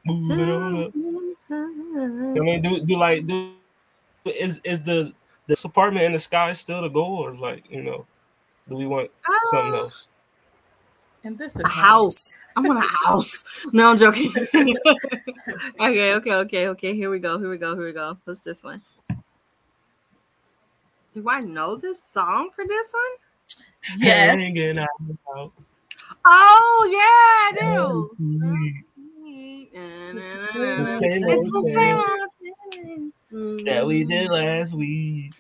moving 0.05 0.51
on 0.51 0.83
up. 0.83 0.91
I 1.51 2.39
mean, 2.43 2.61
do 2.61 2.79
do 2.81 2.97
like 2.97 3.25
do 3.27 3.53
is 4.25 4.59
is 4.63 4.81
the 4.83 5.13
this 5.47 5.63
apartment 5.63 6.05
in 6.05 6.11
the 6.13 6.19
sky 6.19 6.53
still 6.53 6.81
the 6.81 6.89
goal, 6.89 7.23
or 7.27 7.33
like 7.35 7.63
you 7.69 7.81
know, 7.83 8.05
do 8.67 8.75
we 8.75 8.85
want 8.87 9.09
something 9.51 9.73
Ah, 9.73 9.77
else? 9.87 10.07
And 11.25 11.37
this 11.39 11.55
is 11.55 11.61
A 11.61 11.67
house. 11.67 12.43
I 12.55 12.61
want 12.61 12.77
a 12.77 12.87
house. 13.07 13.65
No, 13.73 13.89
I'm 13.89 13.97
joking. 13.97 14.31
okay, 14.53 16.13
okay, 16.13 16.33
okay, 16.35 16.67
okay. 16.67 16.93
Here 16.93 17.09
we 17.09 17.17
go. 17.17 17.39
Here 17.39 17.49
we 17.49 17.57
go. 17.57 17.75
Here 17.75 17.87
we 17.87 17.93
go. 17.93 18.15
What's 18.25 18.41
this 18.41 18.63
one? 18.63 18.83
Do 21.15 21.27
I 21.27 21.39
know 21.41 21.77
this 21.77 22.03
song 22.03 22.51
for 22.55 22.63
this 22.67 22.93
one? 22.93 23.97
Yes. 23.97 24.39
Hanging 24.39 24.77
out, 24.77 24.87
out. 25.35 25.51
Oh 26.25 26.89
yeah, 26.91 26.99
I 27.49 27.73
do. 27.73 28.11
It's 29.73 30.91
the 31.53 31.71
same 31.73 31.97
old 31.97 32.29
thing. 32.71 33.65
that 33.65 33.87
we 33.87 34.03
did 34.03 34.29
last 34.29 34.73
week. 34.73 35.33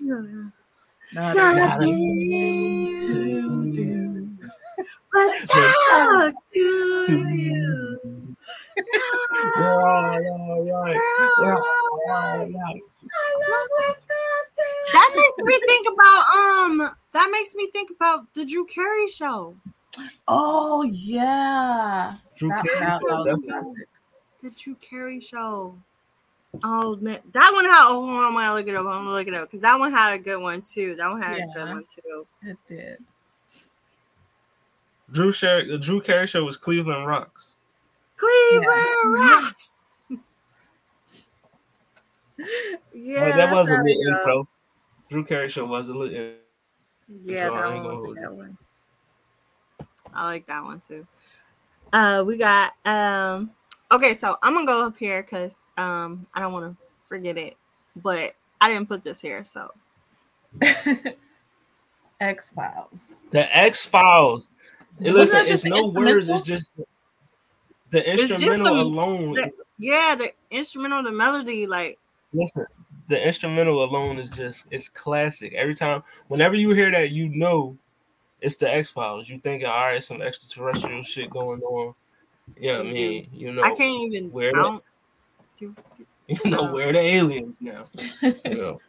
Not 1.13 1.35
Nothing 1.35 1.95
to 2.97 3.71
do. 3.71 4.04
but 5.13 5.31
talk 5.47 6.33
to 6.53 7.29
you. 7.31 8.35
Right, 9.57 10.21
right. 10.69 10.97
That 14.93 15.11
makes 15.15 15.33
me 15.37 15.59
think 15.67 15.87
about 15.93 16.29
um. 16.29 16.89
That 17.13 17.29
makes 17.31 17.55
me 17.55 17.69
think 17.71 17.89
about 17.91 18.33
the 18.33 18.45
Drew 18.45 18.65
Carey 18.65 19.07
show. 19.07 19.55
Oh 20.27 20.83
yeah. 20.83 22.15
Drew 22.35 22.49
That, 22.49 22.65
Carey 22.65 22.79
that, 22.79 22.93
said 22.93 23.01
that 23.25 23.41
was 23.41 23.75
The 24.41 24.49
Drew 24.51 24.75
Carey 24.75 25.21
show. 25.21 25.77
Oh 26.63 26.95
man, 26.97 27.19
that 27.33 27.51
one 27.53 27.65
had. 27.65 27.85
Oh, 27.87 28.07
I'm 28.07 28.33
gonna 28.33 28.53
look 28.53 28.67
it 28.67 28.75
up. 28.75 28.85
I'm 28.85 29.03
gonna 29.03 29.11
look 29.11 29.27
it 29.27 29.33
up 29.33 29.47
because 29.47 29.61
that 29.61 29.79
one 29.79 29.91
had 29.91 30.13
a 30.13 30.19
good 30.19 30.41
one 30.41 30.61
too. 30.61 30.95
That 30.95 31.09
one 31.09 31.21
had 31.21 31.37
a 31.37 31.47
good 31.53 31.69
one 31.69 31.85
too. 31.87 32.27
It 32.43 32.57
did. 32.67 32.97
Drew 35.11 35.31
Sher- 35.31 35.67
the 35.67 35.77
Drew 35.77 36.01
Carey 36.01 36.27
show 36.27 36.43
was 36.43 36.57
Cleveland 36.57 37.05
Rocks. 37.07 37.55
Cleveland 38.17 38.67
Yeah. 38.69 39.11
Rocks. 39.11 39.71
yeah, 42.93 43.21
Like, 43.23 43.35
that 43.35 43.53
was 43.53 43.69
a 43.69 43.75
how 43.77 43.83
lit 43.83 43.97
intro. 44.07 44.47
Drew 45.09 45.23
Carey 45.23 45.49
show 45.49 45.65
was 45.65 45.89
a 45.89 45.93
lit 45.93 46.13
intro. 46.13 46.35
Yeah, 47.23 47.47
So 47.47 47.53
I 47.55 47.61
that 47.61 47.73
one 47.75 47.83
was 47.83 47.93
a 47.93 48.05
hold 48.05 48.17
good 48.17 48.31
one. 48.31 48.57
I 50.13 50.25
like 50.25 50.47
that 50.47 50.63
one 50.63 50.79
too. 50.79 51.05
Uh, 51.93 52.23
we 52.25 52.37
got 52.37 52.73
um. 52.85 53.51
Okay, 53.91 54.13
so 54.13 54.37
I'm 54.41 54.53
gonna 54.55 54.65
go 54.65 54.85
up 54.87 54.97
here 54.97 55.21
because 55.21 55.57
um 55.77 56.25
I 56.33 56.39
don't 56.39 56.51
want 56.53 56.71
to 56.71 56.77
forget 57.05 57.37
it, 57.37 57.55
but 57.97 58.33
I 58.59 58.69
didn't 58.69 58.87
put 58.87 59.03
this 59.03 59.21
here, 59.21 59.43
so 59.43 59.71
X 62.19 62.51
Files. 62.51 63.27
The 63.31 63.55
X 63.55 63.85
Files. 63.85 64.49
Listen, 64.99 65.45
it's 65.47 65.65
no 65.65 65.87
words. 65.87 66.29
It's 66.29 66.41
just 66.41 66.69
the 67.89 68.01
just 68.01 68.31
instrumental 68.31 68.75
the- 68.75 68.81
alone. 68.81 69.33
the- 69.33 69.51
yeah, 69.77 70.15
the 70.15 70.31
instrumental, 70.51 71.03
the 71.03 71.11
melody, 71.11 71.67
like 71.67 71.99
Listen, 72.33 72.65
the 73.07 73.25
instrumental 73.25 73.83
alone 73.83 74.17
is 74.17 74.29
just 74.31 74.65
it's 74.71 74.89
classic. 74.89 75.53
Every 75.53 75.75
time, 75.75 76.03
whenever 76.27 76.55
you 76.55 76.71
hear 76.71 76.91
that, 76.91 77.11
you 77.11 77.29
know 77.29 77.77
it's 78.41 78.55
the 78.57 78.71
X 78.73 78.89
Files. 78.89 79.29
You 79.29 79.39
think, 79.39 79.63
all 79.63 79.69
right, 79.69 80.03
some 80.03 80.21
extraterrestrial 80.21 81.03
shit 81.03 81.29
going 81.29 81.61
on. 81.61 81.93
Yeah, 82.59 82.73
I 82.73 82.77
You 82.77 82.83
do. 82.83 82.93
mean, 82.93 83.29
you 83.33 83.51
know, 83.53 83.63
I 83.63 83.69
can't 83.75 84.13
even. 84.13 84.31
where 84.31 84.49
I 84.49 84.57
the- 84.57 84.63
don't, 84.63 84.83
do- 85.57 85.75
you 86.27 86.51
know, 86.51 86.71
where 86.71 86.91
the 86.93 86.99
aliens 86.99 87.61
now? 87.61 87.85
You 88.21 88.33
know, 88.45 88.81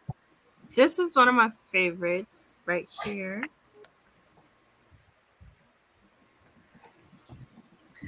this 0.75 0.99
is 0.99 1.15
one 1.17 1.29
of 1.29 1.35
my 1.35 1.51
favorites 1.73 2.57
right 2.67 2.89
here. 3.05 3.43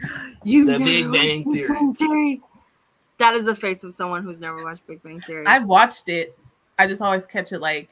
You 0.44 0.64
The 0.66 0.78
Big 0.78 1.06
watched 1.06 1.18
Bang 1.18 1.44
Big 1.44 1.52
Theory. 1.52 1.68
Bang 1.68 1.94
Theory. 1.94 2.42
That 3.18 3.34
is 3.34 3.44
the 3.46 3.54
face 3.56 3.82
of 3.84 3.92
someone 3.92 4.22
who's 4.22 4.38
never 4.40 4.62
watched 4.64 4.87
Big 4.87 5.02
Bang 5.02 5.20
Theory. 5.22 5.44
I've 5.46 5.64
watched 5.66 6.08
it. 6.08 6.38
I 6.78 6.87
just 6.87 7.02
always 7.02 7.26
catch 7.26 7.52
it 7.52 7.58
like 7.61 7.90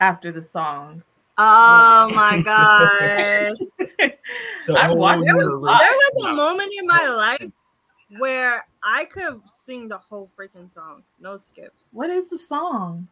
after 0.00 0.32
the 0.32 0.42
song. 0.42 1.02
oh 1.38 2.10
my 2.14 2.40
gosh. 2.44 3.52
I've 4.76 4.96
watched 4.96 5.22
it. 5.22 5.26
There 5.26 5.36
was- 5.36 5.80
there 5.80 5.92
was 5.92 6.24
a 6.26 6.32
moment 6.32 6.72
in 6.78 6.86
my 6.86 7.06
life 7.08 7.50
where 8.18 8.64
I 8.82 9.04
could 9.06 9.40
sing 9.48 9.88
the 9.88 9.98
whole 9.98 10.30
freaking 10.38 10.70
song, 10.70 11.02
no 11.20 11.36
skips. 11.36 11.88
What 11.92 12.10
is 12.10 12.28
the 12.28 12.38
song? 12.38 13.08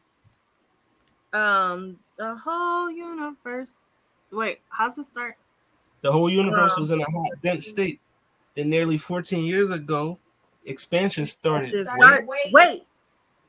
Um, 1.32 1.98
the 2.18 2.34
whole 2.34 2.90
universe. 2.90 3.80
Wait, 4.30 4.60
how's 4.68 4.96
it 4.98 5.04
start? 5.04 5.36
The 6.02 6.12
whole 6.12 6.30
universe 6.30 6.72
Um, 6.74 6.80
was 6.80 6.90
in 6.90 7.00
a 7.00 7.04
hot, 7.10 7.30
dense 7.42 7.66
state. 7.66 8.00
Then 8.54 8.68
nearly 8.70 8.98
14 8.98 9.44
years 9.44 9.70
ago, 9.70 10.18
expansion 10.64 11.26
started. 11.26 11.72
Does 11.72 11.88
it 11.98 12.26
Wait. 12.26 12.52
Wait, 12.52 12.84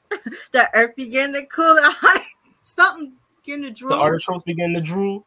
the 0.52 0.70
earth 0.74 0.96
began 0.96 1.34
to 1.34 1.46
cool 1.48 1.76
down. 1.76 1.94
Something 2.64 3.14
began 3.46 3.62
to 3.64 3.72
drool. 3.72 3.90
the 3.90 3.98
artichokes 3.98 4.44
began 4.46 4.74
to 4.74 4.82
drool. 4.82 5.26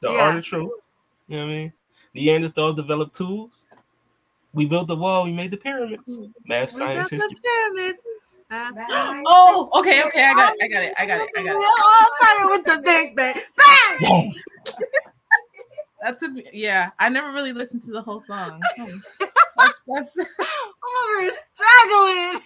The 0.00 0.10
Yeah. 0.10 0.22
artichokes. 0.22 0.92
You 1.28 1.36
know 1.36 1.44
what 1.46 1.52
I 1.52 1.54
mean? 1.56 1.72
The 2.12 2.26
Neanderthals 2.28 2.76
developed 2.76 3.14
tools. 3.14 3.64
We 4.52 4.66
built 4.66 4.88
the 4.88 4.96
wall. 4.96 5.24
We 5.24 5.32
made 5.32 5.50
the 5.50 5.56
pyramids. 5.56 6.20
Math, 6.46 6.72
We 6.72 6.78
science, 6.78 7.10
built 7.10 7.22
history. 7.22 7.36
the 7.42 7.48
pyramids. 7.48 8.02
Uh, 8.50 8.70
Oh, 9.26 9.68
okay, 9.74 10.04
okay, 10.04 10.24
I 10.24 10.34
got 10.34 10.54
it, 10.54 10.62
I 10.62 10.68
got 10.68 10.82
it, 10.84 10.94
I 10.98 11.06
got 11.06 11.20
it, 11.20 11.28
I 11.36 11.42
got 11.42 11.56
We 11.56 11.64
it. 11.64 11.70
all 11.82 12.08
started 12.16 12.50
with 12.50 12.64
the 12.64 12.82
Big 12.82 13.16
Bang. 13.16 13.34
Bang! 14.00 14.32
Boom. 16.06 16.12
That 16.12 16.18
took 16.18 16.32
me. 16.32 16.44
Yeah, 16.52 16.90
I 16.98 17.08
never 17.08 17.32
really 17.32 17.52
listened 17.52 17.82
to 17.84 17.90
the 17.90 18.02
whole 18.02 18.20
song. 18.20 18.60
Hmm. 18.76 18.96
That's, 19.88 20.14
that's 20.14 20.18
I'm 20.38 21.18
over 21.18 21.30
struggling. 21.54 22.42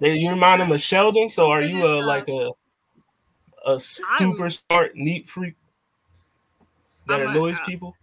They, 0.00 0.14
you 0.14 0.30
remind 0.30 0.62
them 0.62 0.72
of 0.72 0.80
Sheldon. 0.80 1.28
So 1.28 1.50
are 1.50 1.62
you 1.62 1.84
a 1.84 1.88
Finish 1.92 2.06
like 2.06 2.28
a 2.28 2.50
a 3.66 3.78
super 3.78 4.50
smart, 4.50 4.96
neat 4.96 5.28
freak 5.28 5.54
that 7.06 7.20
I'm 7.20 7.28
annoys 7.28 7.58
uh, 7.60 7.64
people? 7.64 7.94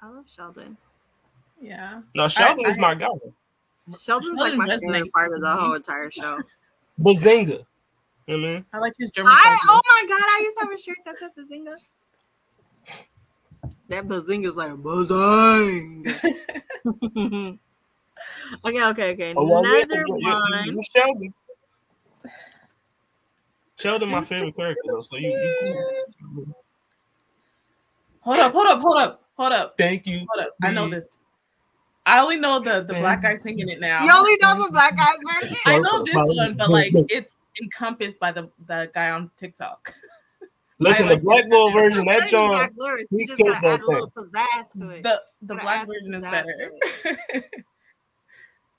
I 0.00 0.08
love 0.08 0.24
Sheldon. 0.28 0.76
yeah. 1.60 2.02
No, 2.14 2.28
Sheldon 2.28 2.66
I- 2.66 2.68
is 2.68 2.78
my 2.78 2.94
guy. 2.94 3.08
Sheldon's 3.98 4.38
like 4.38 4.54
my 4.54 4.68
resonates 4.68 4.80
favorite 4.92 5.12
part 5.12 5.32
of 5.32 5.40
the 5.40 5.50
whole 5.50 5.74
entire 5.74 6.10
show. 6.10 6.40
Bazinga. 7.00 7.64
You 8.26 8.36
know 8.36 8.42
what 8.42 8.48
I 8.50 8.52
mean? 8.54 8.64
I 8.74 8.78
like 8.78 8.92
his 8.98 9.10
German. 9.10 9.32
I 9.34 9.58
oh 9.64 9.80
my 10.02 10.08
god, 10.08 10.22
I 10.22 10.40
used 10.44 10.58
to 10.58 10.64
have 10.64 10.72
a 10.72 10.78
shirt 10.78 10.98
that 11.06 11.16
said 11.16 11.30
Bazinga. 11.36 11.74
That 13.88 14.06
Bazinga's 14.06 14.56
like 14.56 14.76
Bazing. 14.82 16.04
okay, 18.64 18.84
okay, 18.84 19.12
okay. 19.12 19.34
Oh, 19.34 19.46
well, 19.46 19.64
yeah, 19.64 19.84
one. 20.06 20.64
you 20.66 20.82
Sheldon. 20.94 21.34
Sheldon, 23.76 24.10
my 24.10 24.22
favorite 24.22 24.56
character, 24.56 24.82
though. 24.86 25.00
So 25.00 25.16
you, 25.16 25.28
you 25.30 26.54
Hold 28.20 28.38
up, 28.40 28.52
hold 28.52 28.66
up, 28.66 28.80
hold 28.80 28.98
up, 28.98 29.24
hold 29.38 29.52
up, 29.52 29.74
thank 29.78 30.06
you. 30.06 30.18
hold 30.18 30.46
up. 30.46 30.54
I 30.62 30.70
know 30.70 30.88
this. 30.88 31.24
I 32.04 32.20
only 32.20 32.36
know 32.36 32.58
the 32.58 32.82
the 32.82 32.94
black 32.94 33.22
guy 33.22 33.36
singing 33.36 33.68
it 33.68 33.80
now. 33.80 34.04
You 34.04 34.10
only 34.14 34.36
know 34.40 34.66
the 34.66 34.70
black 34.70 34.96
guy's 34.96 35.16
version? 35.40 35.56
I 35.64 35.78
know 35.78 36.02
this 36.02 36.14
one, 36.14 36.56
but 36.56 36.68
like 36.70 36.92
it's 37.08 37.38
encompassed 37.62 38.20
by 38.20 38.32
the 38.32 38.50
the 38.66 38.90
guy 38.92 39.10
on 39.10 39.30
TikTok. 39.36 39.94
Listen, 40.80 41.08
the 41.08 41.14
like 41.14 41.22
Black 41.22 41.50
Ball 41.50 41.72
version, 41.72 42.04
that 42.04 42.20
same 42.20 42.30
John, 42.30 42.70
he 43.10 43.26
just 43.26 43.38
killed 43.38 43.54
gotta 43.54 43.66
add 43.66 43.80
that 43.80 43.82
a 43.82 43.86
little 43.86 44.10
pizzazz 44.10 44.72
to 44.78 44.90
it. 44.90 45.02
The 45.02 45.20
the 45.42 45.54
black 45.54 45.82
add 45.82 45.88
version 45.88 46.14
is 46.14 46.20
better. 46.20 46.72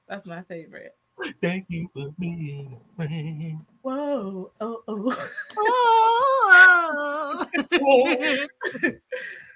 That's 0.08 0.26
my 0.26 0.42
favorite. 0.44 0.96
thank 1.42 1.66
you 1.68 1.90
for 1.94 2.08
being 2.18 2.80
away. 2.98 3.58
Whoa, 3.82 4.52
oh, 4.62 4.84
oh. 4.88 5.14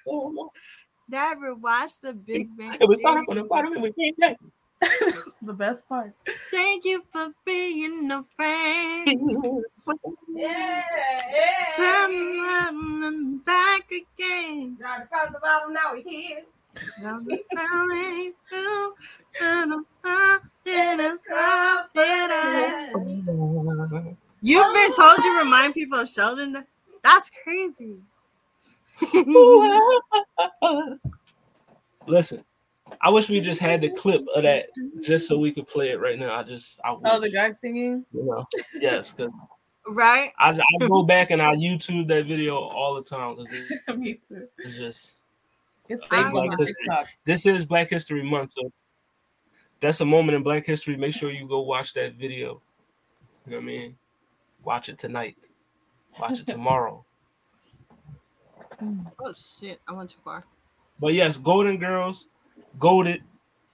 Oh. 0.06 0.50
Never 1.08 1.54
watched 1.54 2.02
the 2.02 2.12
Big 2.12 2.46
Bang. 2.56 2.76
It 2.80 2.88
was 2.88 2.98
starting 3.00 3.24
from 3.26 3.36
the 3.36 3.44
bottom 3.44 3.72
and 3.72 3.82
we 3.82 3.92
came 3.92 4.14
back. 4.18 4.36
That's 4.80 5.38
the 5.42 5.54
best 5.54 5.88
part. 5.88 6.14
Thank 6.50 6.84
you 6.84 7.04
for 7.10 7.32
being 7.44 8.10
a 8.10 8.22
friend. 8.36 9.06
Yeah, 10.28 10.82
yeah. 11.30 11.72
Coming 11.76 13.38
back 13.38 13.90
again. 13.90 14.76
Started 14.78 15.08
from 15.08 15.32
the 15.32 15.38
bottom, 15.40 15.72
now 15.72 15.92
we're 15.92 16.02
here. 16.02 16.44
I'm 17.04 17.26
falling 17.56 18.32
through, 18.48 18.94
and 19.40 19.72
I'm 19.72 19.86
up 20.04 20.42
in 20.66 21.00
a 21.00 21.18
confidence. 21.28 23.24
You've 24.42 24.74
been 24.74 24.94
told 24.94 25.18
you 25.18 25.38
remind 25.38 25.74
people 25.74 26.00
of 26.00 26.10
Sheldon. 26.10 26.64
That's 27.02 27.30
crazy. 27.42 27.98
Listen, 32.06 32.44
I 33.00 33.10
wish 33.10 33.28
we 33.30 33.40
just 33.40 33.60
had 33.60 33.80
the 33.80 33.90
clip 33.90 34.24
of 34.34 34.42
that 34.42 34.66
just 35.02 35.26
so 35.26 35.38
we 35.38 35.52
could 35.52 35.66
play 35.66 35.90
it 35.90 36.00
right 36.00 36.18
now. 36.18 36.34
I 36.36 36.42
just, 36.42 36.80
I 36.84 36.92
wish, 36.92 37.00
Oh, 37.06 37.18
the 37.20 37.30
guy 37.30 37.50
singing? 37.50 38.04
you 38.12 38.24
know, 38.24 38.44
yes, 38.78 39.12
because 39.12 39.34
right? 39.88 40.32
I, 40.38 40.50
I 40.50 40.86
go 40.86 41.04
back 41.04 41.30
and 41.30 41.40
I 41.40 41.54
YouTube 41.54 42.08
that 42.08 42.26
video 42.26 42.56
all 42.56 42.94
the 42.94 43.02
time 43.02 43.34
because 43.36 43.52
it, 43.52 43.80
Me 43.98 44.14
too. 44.28 44.46
it's 44.58 44.76
just 44.76 45.18
It's 45.88 46.02
saved 46.10 46.26
I 46.26 46.28
on 46.28 46.34
like 46.34 46.50
the 46.58 46.64
this. 46.66 46.74
TikTok. 46.78 47.06
this 47.24 47.46
is 47.46 47.64
Black 47.64 47.88
History 47.88 48.22
Month, 48.22 48.50
so 48.52 48.70
that's 49.80 50.00
a 50.02 50.06
moment 50.06 50.36
in 50.36 50.42
Black 50.42 50.64
History. 50.66 50.96
Make 50.96 51.14
sure 51.14 51.30
you 51.30 51.48
go 51.48 51.62
watch 51.62 51.94
that 51.94 52.14
video. 52.16 52.60
You 53.46 53.52
know 53.52 53.56
what 53.58 53.62
I 53.62 53.66
mean? 53.66 53.96
Watch 54.62 54.88
it 54.90 54.98
tonight. 54.98 55.36
Watch 56.20 56.40
it 56.40 56.46
tomorrow. 56.46 57.04
Oh 58.82 59.32
shit! 59.32 59.80
I 59.88 59.92
went 59.92 60.10
too 60.10 60.18
far. 60.24 60.44
But 61.00 61.14
yes, 61.14 61.36
Golden 61.38 61.78
Girls, 61.78 62.28
Golded. 62.78 63.22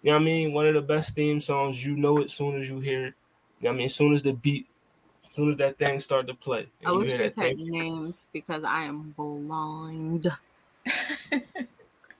You 0.03 0.11
know 0.11 0.17
what 0.17 0.23
I 0.23 0.25
mean? 0.25 0.53
One 0.53 0.67
of 0.67 0.75
the 0.75 0.83
best 0.83 1.15
theme 1.15 1.41
songs. 1.41 1.85
You 1.85 1.97
know 1.97 2.19
it 2.19 2.31
soon 2.31 2.59
as 2.59 2.69
you 2.69 2.81
hear 2.81 3.07
it. 3.07 3.15
You 3.61 3.65
know 3.65 3.71
what 3.71 3.75
I 3.75 3.77
mean? 3.79 3.87
As 3.87 3.95
soon 3.95 4.15
as 4.15 4.23
the 4.23 4.33
beat 4.33 4.67
As 5.25 5.31
soon 5.33 5.51
as 5.53 5.57
that 5.59 5.79
thing 5.79 5.99
started 6.01 6.29
to 6.29 6.35
play, 6.35 6.67
I 6.85 6.93
wish 6.93 7.13
hear 7.13 7.25
you 7.37 7.43
had 7.43 7.59
names 7.59 8.27
because 8.33 8.65
I 8.65 8.85
am 8.85 9.15
blind. 9.17 10.31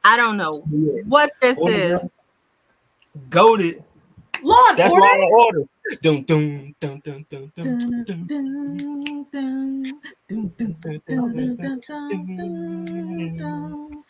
I 0.05 0.17
don't 0.17 0.37
know 0.37 0.63
yeah. 0.71 1.03
what 1.07 1.31
this 1.41 1.59
Order 1.59 1.75
is. 1.97 2.13
goaded. 3.31 3.85
Law 4.43 4.63
and 4.71 4.79
That's 4.79 4.95
Order. 4.95 5.07
law 5.07 5.13
and 5.15 5.33
order. 5.33 5.65
Dun 6.03 6.23
dun 6.23 6.75
dun 6.81 7.01
dun 7.05 7.27
dun 7.29 7.53
dun 7.57 8.05
Dun, 8.05 8.05
dun. 8.05 8.27
dun, 13.37 14.05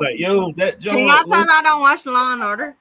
like, 0.00 0.18
yo, 0.18 0.52
that 0.52 0.78
John. 0.78 0.96
Can 0.96 1.06
y'all 1.06 1.24
tell 1.24 1.46
I 1.50 1.60
don't 1.62 1.80
watch 1.80 2.06
Law 2.06 2.32
and 2.34 2.42
Order? 2.42 2.76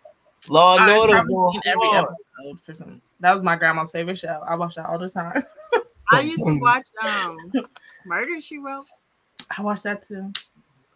Law 0.50 0.78
and 0.78 0.92
Order. 0.92 1.18
I've 1.18 1.28
seen 1.28 1.62
every 1.66 1.90
episode 1.90 2.62
for 2.62 2.74
some. 2.74 3.02
That 3.20 3.34
was 3.34 3.44
my 3.44 3.56
grandma's 3.56 3.92
favorite 3.92 4.18
show. 4.18 4.42
I 4.46 4.56
watch 4.56 4.76
that 4.76 4.86
all 4.88 5.00
the 5.00 5.10
time. 5.10 5.44
I 6.12 6.22
used 6.22 6.46
to 6.46 6.60
watch 6.60 6.88
um 7.02 7.38
Murder 8.06 8.40
She 8.42 8.58
Wrote. 8.58 8.86
I 9.58 9.62
watched 9.62 9.84
that 9.84 10.04
too. 10.04 10.32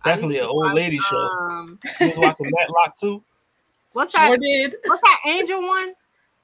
Definitely 0.03 0.39
an 0.39 0.45
old 0.45 0.65
watch, 0.65 0.75
lady 0.75 0.99
um, 1.11 1.79
show. 1.83 2.05
You 2.05 2.09
was 2.09 2.17
watching 2.17 2.51
Matlock 2.51 2.95
too. 2.97 3.23
What's 3.93 4.13
that? 4.13 4.27
Sure 4.27 4.37
did. 4.37 4.75
What's 4.85 5.01
that 5.01 5.19
angel 5.25 5.61
one? 5.61 5.93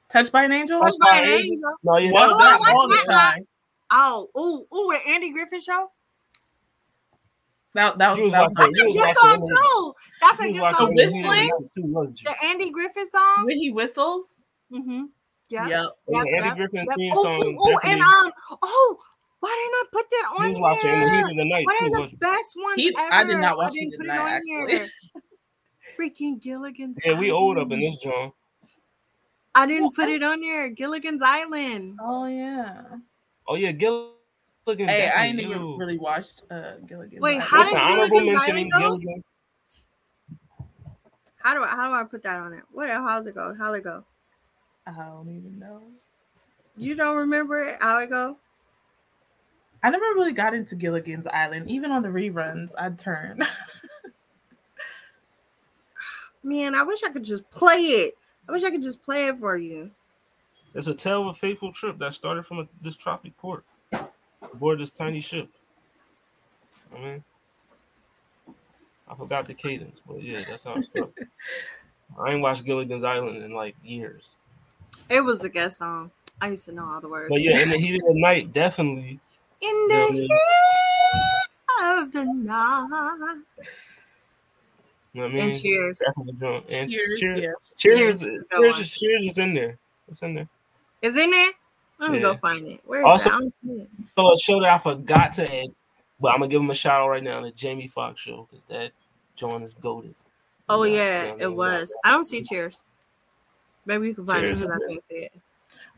Touched 0.09 0.31
by 0.31 0.45
an 0.45 0.51
angel. 0.51 0.79
Touched 0.79 0.99
by, 0.99 1.09
by 1.09 1.17
an 1.17 1.23
angel. 1.29 1.51
angel. 1.51 1.75
No, 1.83 1.97
you 1.97 2.09
oh, 2.09 2.13
watched 2.13 2.37
that 2.37 2.73
all 2.73 2.87
the 2.87 3.11
time. 3.11 3.47
Oh, 3.91 4.29
ooh, 4.37 4.75
ooh, 4.75 4.91
the 4.93 5.11
Andy 5.11 5.31
Griffin 5.31 5.59
show. 5.61 5.91
That 7.75 7.97
that 7.97 8.11
was, 8.17 8.19
was 8.25 8.31
that 8.33 8.47
was 8.49 8.55
watching- 8.57 8.73
That's 8.73 8.97
a 8.97 9.01
good 9.01 9.15
song 9.15 9.41
too. 9.47 9.93
That's 10.21 10.39
a 10.39 10.43
good 10.43 10.55
song. 10.55 10.61
watching 10.61 10.77
So 10.77 10.85
it 10.85 10.89
in 10.89 10.95
the 10.95 11.03
Whistling? 11.05 11.47
night, 11.47 11.51
too, 11.75 11.81
wasn't 11.85 12.21
you? 12.21 12.29
The 12.29 12.45
Andy 12.45 12.69
Griffin 12.71 13.07
song. 13.09 13.45
when 13.45 13.57
he 13.57 13.71
whistles. 13.71 14.43
Mm-hmm. 14.71 15.03
Yeah. 15.49 15.67
Yep. 15.67 15.69
Yep, 15.69 15.89
And 16.07 16.25
the 16.25 16.45
yep, 16.47 16.55
Griffin 16.57 16.85
yep. 16.87 16.97
theme 16.97 17.15
song. 17.15 17.41
ooh, 17.43 17.49
ooh, 17.71 17.77
and 17.83 18.01
um, 18.01 18.31
oh, 18.61 18.97
why 19.39 19.49
didn't 19.49 19.73
I 19.75 19.83
put 19.91 20.09
that 20.09 20.29
you 20.39 20.43
on 20.45 20.49
was 20.51 20.59
watching 20.59 20.89
in 20.91 20.99
the 20.99 21.05
heat 21.09 21.15
here? 21.15 21.29
of 21.29 21.35
the 21.35 21.45
night 21.45 21.65
One 21.65 21.77
too, 21.79 21.85
of 21.85 21.91
the 21.93 21.99
wasn't 22.01 22.19
best 22.19 22.53
ones 22.55 22.75
He- 22.75 22.95
ever. 22.97 23.13
I 23.13 23.23
did 23.23 23.37
not 23.39 23.57
watch 23.57 23.73
it 23.75 23.91
put 23.97 24.03
tonight, 24.03 24.19
on 24.19 24.29
actually. 24.29 24.89
Freaking 25.99 26.39
Gilligan's. 26.41 26.97
Yeah, 27.03 27.17
we 27.19 27.31
old 27.31 27.57
up 27.57 27.71
in 27.71 27.79
this 27.79 27.97
joint. 27.97 28.33
I 29.55 29.65
didn't 29.67 29.95
put 29.95 30.09
it 30.09 30.23
on 30.23 30.41
here. 30.41 30.69
Gilligan's 30.69 31.21
Island. 31.21 31.99
Oh 32.01 32.25
yeah. 32.25 32.81
Oh 33.53 33.55
yeah, 33.55 33.71
Gilligan. 33.71 34.87
Hey, 34.87 35.09
I 35.09 35.27
ain't 35.27 35.37
definitely 35.37 35.43
even 35.43 35.61
you. 35.61 35.77
really 35.77 35.97
watched 35.99 36.41
uh 36.49 36.77
Gilligan. 36.87 37.21
Wait, 37.21 37.33
Island. 37.33 37.43
how 37.43 37.57
What's 37.59 37.71
does 37.71 37.81
honorable 37.83 38.19
Gilligan's 38.19 38.47
mention 38.47 38.73
Island? 38.73 39.01
Gilligan? 39.03 39.23
How 41.37 41.53
do 41.53 41.63
I 41.63 41.67
how 41.67 41.89
do 41.89 41.93
I 41.93 42.03
put 42.03 42.23
that 42.23 42.37
on 42.37 42.53
it? 42.53 42.63
What 42.71 42.89
how's 42.89 43.27
it 43.27 43.35
go? 43.35 43.53
How'd 43.53 43.75
it 43.75 43.83
go? 43.83 44.03
I 44.87 44.91
don't 44.91 45.29
even 45.29 45.59
know. 45.59 45.83
You 46.75 46.95
don't 46.95 47.15
remember 47.15 47.63
it? 47.63 47.77
How 47.79 47.99
it 47.99 48.09
go? 48.09 48.37
I 49.83 49.91
never 49.91 50.03
really 50.15 50.33
got 50.33 50.55
into 50.55 50.75
Gilligan's 50.75 51.27
Island. 51.27 51.69
Even 51.69 51.91
on 51.91 52.01
the 52.01 52.09
reruns, 52.09 52.71
I'd 52.75 52.97
turn. 52.97 53.43
Man, 56.43 56.73
I 56.73 56.81
wish 56.81 57.03
I 57.03 57.09
could 57.09 57.23
just 57.23 57.47
play 57.51 57.81
it. 57.81 58.15
I 58.49 58.51
wish 58.51 58.63
I 58.63 58.71
could 58.71 58.81
just 58.81 59.03
play 59.03 59.27
it 59.27 59.37
for 59.37 59.55
you. 59.57 59.91
It's 60.73 60.87
a 60.87 60.93
tale 60.93 61.21
of 61.21 61.27
a 61.27 61.33
fateful 61.33 61.71
trip 61.71 61.99
that 61.99 62.13
started 62.13 62.45
from 62.45 62.59
a, 62.59 62.67
this 62.81 62.95
tropic 62.95 63.37
port 63.37 63.63
aboard 64.41 64.79
this 64.79 64.91
tiny 64.91 65.21
ship. 65.21 65.49
I 66.95 66.99
mean, 66.99 67.23
I 69.07 69.15
forgot 69.15 69.45
the 69.45 69.53
cadence, 69.53 70.01
but 70.07 70.21
yeah, 70.23 70.41
that's 70.47 70.63
how 70.63 70.75
it 70.75 70.85
started. 70.85 71.13
I 72.19 72.31
ain't 72.33 72.41
watched 72.41 72.65
Gilligan's 72.65 73.03
Island 73.03 73.43
in 73.43 73.51
like 73.53 73.75
years. 73.83 74.37
It 75.09 75.21
was 75.21 75.43
a 75.43 75.49
guest 75.49 75.79
song. 75.79 76.11
I 76.41 76.49
used 76.49 76.65
to 76.65 76.71
know 76.71 76.85
all 76.85 77.01
the 77.01 77.07
words. 77.07 77.29
But 77.29 77.41
yeah, 77.41 77.59
in 77.59 77.69
the 77.69 77.77
heat 77.77 77.95
of 77.95 78.07
the 78.13 78.19
night, 78.19 78.51
definitely. 78.53 79.19
In 79.61 79.87
Yeah, 79.89 80.07
the 80.09 80.13
yeah. 80.13 80.21
heat 80.21 82.01
of 82.01 82.11
the 82.11 82.23
night. 82.25 83.43
You 85.13 85.21
know 85.21 85.27
what 85.27 85.31
I 85.31 85.35
mean? 85.35 85.49
And 85.51 85.61
cheers. 85.61 85.99
Definitely 85.99 86.33
joint. 86.39 86.73
And 86.73 86.89
Cheers, 86.91 87.19
cheers. 87.19 87.39
yes. 87.41 87.75
Cheers. 87.77 87.95
Cheers 87.97 87.97
Cheers. 87.97 88.21
is 88.21 88.23
a 88.23 88.29
good 88.31 88.47
Cheers, 88.51 88.73
one. 88.73 88.81
is- 88.81 88.91
cheers 88.97 89.23
is 89.25 89.37
in 89.37 89.53
there. 89.53 89.77
It's 90.07 90.21
in 90.21 90.33
there. 90.35 90.49
Is 91.03 91.15
in 91.17 91.29
there? 91.29 91.49
Let 91.99 92.11
me 92.11 92.19
go 92.19 92.35
find 92.35 92.65
it. 92.67 92.81
Where 92.85 93.01
is 93.01 93.05
Also- 93.05 93.29
it? 93.29 93.33
I 93.33 93.37
don't. 93.39 93.89
So 94.17 94.33
a 94.33 94.37
show 94.37 94.59
that 94.61 94.71
I 94.73 94.77
forgot 94.79 95.33
to 95.33 95.43
add, 95.43 95.67
but 96.19 96.29
I'm 96.33 96.39
gonna 96.39 96.47
give 96.49 96.61
him 96.61 96.69
a 96.71 96.73
shout 96.75 97.01
out 97.01 97.09
right 97.09 97.21
now. 97.23 97.41
The 97.41 97.51
Jamie 97.51 97.87
Foxx 97.87 98.19
show 98.21 98.47
because 98.49 98.63
that 98.65 98.91
joint 99.35 99.63
is 99.63 99.75
goaded. 99.75 100.15
Oh 100.69 100.83
You 100.83 100.91
know, 100.91 100.97
yeah, 100.97 101.21
you 101.21 101.27
know 101.27 101.33
what 101.33 101.41
I 101.41 101.43
it 101.43 101.47
mean? 101.49 101.57
was. 101.57 101.93
I 102.05 102.11
don't 102.11 102.23
see 102.25 102.41
cheers. 102.41 102.83
Maybe 103.85 104.07
you 104.07 104.15
can 104.15 104.25
find 104.25 104.41
Cheers 104.41 104.61
it 104.61 104.63
because 104.67 104.81
I 104.81 104.93
can't 104.93 105.05
see 105.05 105.15
it. 105.15 105.33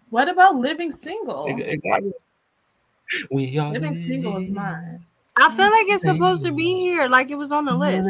What 0.09 0.27
about 0.27 0.55
Living 0.55 0.91
Single? 0.91 1.45
It, 1.47 1.59
it 1.59 1.83
got 1.83 2.01
we 3.31 3.57
are 3.59 3.71
Living 3.71 3.95
Single 3.95 4.37
is 4.37 4.49
mine. 4.49 5.05
I 5.37 5.49
feel 5.55 5.69
like 5.69 5.85
it's 5.87 6.03
supposed 6.03 6.43
to 6.45 6.51
be 6.53 6.73
here, 6.79 7.07
like 7.07 7.29
it 7.29 7.35
was 7.35 7.51
on 7.51 7.65
the 7.65 7.73
list. 7.73 8.09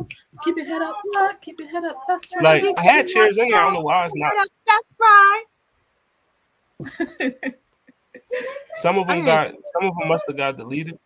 Is 0.00 0.06
it? 0.10 0.10
I'm 0.10 0.10
glad 0.10 0.12
I'm 0.12 0.28
not- 0.32 0.40
Keep 0.42 0.56
your 0.58 0.66
head 0.66 0.82
up, 0.82 0.96
what? 1.04 1.40
Keep 1.40 1.60
your 1.60 1.68
head 1.68 1.84
up. 1.84 1.96
That's 2.08 2.32
right. 2.36 2.64
Like 2.64 2.78
I 2.78 2.82
had 2.82 3.06
cheers 3.06 3.38
in 3.38 3.48
there. 3.48 3.60
I 3.60 3.64
don't 3.64 3.74
know 3.74 3.80
why 3.82 4.06
it's 4.06 4.14
not. 4.16 4.32
That's 4.66 4.94
right. 5.00 5.44
Some 8.76 8.98
of 8.98 9.06
them 9.06 9.18
Okay. 9.18 9.26
got. 9.26 9.52
Some 9.72 9.88
of 9.88 9.94
them 9.98 10.08
must 10.08 10.24
have 10.26 10.36
got 10.36 10.56
deleted. 10.56 10.98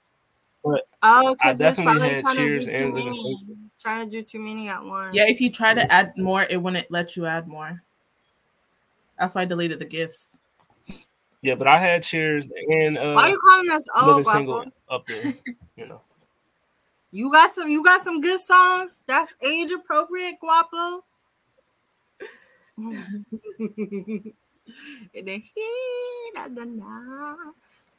But 0.65 0.83
oh, 1.03 1.29
I 1.29 1.35
because 1.35 1.51
it's 1.53 1.59
definitely 1.61 1.99
probably 2.01 2.09
had 2.15 2.21
trying 2.23 2.37
to 2.37 2.43
Cheers 2.43 2.65
do 2.67 2.73
and 2.73 2.85
too 2.91 2.95
Living 2.95 3.23
many. 3.23 3.37
Trying 3.81 4.05
to 4.05 4.11
do 4.11 4.23
too 4.23 4.39
many 4.41 4.69
at 4.69 4.85
once. 4.85 5.15
yeah, 5.15 5.27
if 5.29 5.41
you 5.41 5.51
try 5.51 5.73
to 5.75 5.93
add 5.93 6.13
more, 6.17 6.47
it 6.49 6.61
wouldn't 6.61 6.91
let 6.91 7.17
you 7.17 7.27
add 7.27 7.47
more. 7.47 7.83
That's 9.19 9.35
why 9.35 9.43
I 9.43 9.45
deleted 9.45 9.79
the 9.79 9.85
gifts. 9.85 10.39
Yeah, 11.43 11.55
but 11.55 11.69
I 11.69 11.79
had 11.79 12.03
cheers 12.03 12.51
and 12.69 12.99
uh, 12.99 13.13
Why 13.15 13.29
you 13.29 13.39
calling 13.49 13.71
us 13.71 13.87
old, 13.97 14.07
Living 14.09 14.25
Single 14.25 14.65
up 14.91 15.07
there. 15.07 15.35
You 15.77 15.87
know. 15.87 16.01
You 17.11 17.33
got 17.33 17.51
some. 17.51 17.69
You 17.69 17.83
got 17.83 18.01
some 18.03 18.21
good 18.21 18.41
songs. 18.41 19.03
That's 19.07 19.35
age 19.43 19.71
appropriate, 19.71 20.39
Guapo. 20.41 21.05
In 22.79 24.35
the 25.25 25.39
heat 25.39 26.33
of 26.37 26.55
the 26.55 26.65
night. 26.67 27.53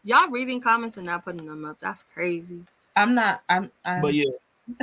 Y'all 0.03 0.29
reading 0.29 0.61
comments 0.61 0.97
and 0.97 1.07
not 1.07 1.25
putting 1.25 1.47
them 1.47 1.65
up. 1.65 1.79
That's 1.79 2.03
crazy. 2.03 2.61
I'm 2.95 3.15
not. 3.15 3.43
I'm. 3.49 3.71
I'm 3.83 4.01
But 4.01 4.13
yeah, 4.13 4.29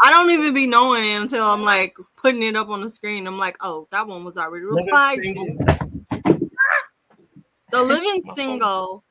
I 0.00 0.10
don't 0.10 0.30
even 0.30 0.54
be 0.54 0.66
knowing 0.66 1.04
it 1.04 1.20
until 1.20 1.44
I'm 1.44 1.62
like 1.62 1.96
putting 2.16 2.42
it 2.42 2.56
up 2.56 2.70
on 2.70 2.80
the 2.80 2.88
screen. 2.88 3.26
I'm 3.26 3.38
like, 3.38 3.58
oh, 3.60 3.86
that 3.90 4.06
one 4.06 4.24
was 4.24 4.38
already 4.38 4.64
replied 4.64 5.18
to. 5.18 5.58
The 7.70 7.82
living 7.82 8.22
single. 8.34 9.04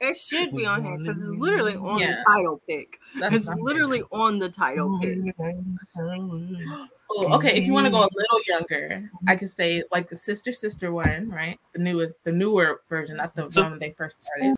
It 0.00 0.16
should 0.16 0.54
be 0.54 0.64
on 0.64 0.84
here 0.84 0.96
because 0.98 1.18
it's 1.28 1.38
literally 1.40 1.76
on 1.76 1.98
Yeah. 1.98 2.16
the 2.16 2.24
title 2.26 2.60
pick. 2.66 2.98
That's 3.20 3.34
It's 3.34 3.48
not- 3.48 3.58
literally 3.60 4.02
on 4.12 4.38
the 4.38 4.48
title 4.48 4.98
pick. 5.00 5.18
Oh, 7.10 7.32
okay. 7.36 7.56
If 7.56 7.64
you 7.66 7.72
want 7.72 7.86
to 7.86 7.90
go 7.90 8.00
a 8.00 8.08
little 8.14 8.40
younger, 8.46 9.10
I 9.26 9.34
could 9.34 9.48
say 9.48 9.82
like 9.90 10.10
the 10.10 10.14
sister 10.16 10.52
sister 10.52 10.92
one, 10.92 11.30
right? 11.30 11.58
The 11.72 11.78
newest, 11.78 12.12
the 12.24 12.32
newer 12.32 12.82
version, 12.90 13.16
not 13.16 13.34
the 13.34 13.50
So- 13.50 13.62
one 13.62 13.70
when 13.72 13.80
they 13.80 13.92
first 13.92 14.16
started. 14.20 14.54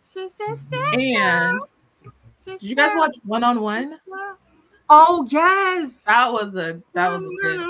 Sister, 0.00 0.44
And 0.48 0.58
sister, 2.32 2.52
did 2.58 2.62
you 2.62 2.74
guys 2.74 2.92
watch 2.96 3.16
One 3.24 3.44
on 3.44 3.60
One? 3.60 4.00
Oh 4.92 5.24
yes. 5.30 6.02
That 6.02 6.32
was 6.32 6.52
a 6.56 6.82
that 6.94 7.12
was 7.12 7.22
a 7.22 7.28
good. 7.40 7.60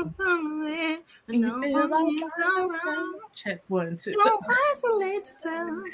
No 1.29 1.59
one 1.59 2.09
is. 2.09 2.25
Check 3.35 3.63
one 3.69 3.97
two. 4.03 4.13
Don't 4.13 4.43
isolate 4.73 5.17
yourself. 5.19 5.85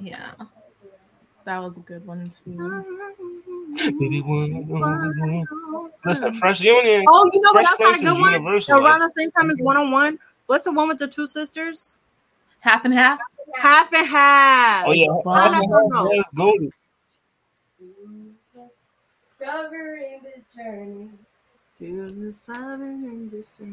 Yeah, 0.00 0.32
that 1.44 1.62
was 1.62 1.76
a 1.76 1.80
good 1.80 2.04
one 2.04 2.28
too. 2.28 2.84
Baby, 4.00 4.22
one- 4.22 5.46
Listen, 6.04 6.34
Fresh 6.34 6.60
Union. 6.62 7.04
Oh, 7.08 7.30
you 7.32 7.40
know 7.40 7.52
what 7.52 7.64
Fresh 7.64 7.80
else 7.80 8.00
had 8.00 8.00
a 8.00 8.04
good 8.12 8.20
one? 8.20 8.32
universal. 8.32 8.84
Around 8.84 9.00
the 9.00 9.14
same 9.16 9.30
time 9.30 9.50
as 9.50 9.62
one 9.62 9.76
on 9.76 9.92
one. 9.92 10.18
What's 10.46 10.64
the 10.64 10.72
one 10.72 10.88
with 10.88 10.98
the 10.98 11.06
two 11.06 11.28
sisters? 11.28 12.02
Half 12.58 12.84
and 12.86 12.92
half. 12.94 13.20
Half 13.54 13.92
and 13.92 14.06
half. 14.06 14.86
oh 14.88 14.92
yeah, 14.92 15.06
How 15.24 15.48
that 15.50 15.62
song 15.64 15.88
go? 15.90 16.02
Let's 16.16 16.30
go. 16.30 16.52
Discovering 19.40 20.20
this 20.22 20.44
journey. 20.54 21.08
To 21.78 22.10
the 22.10 22.30
southern 22.32 23.04
industry. 23.04 23.72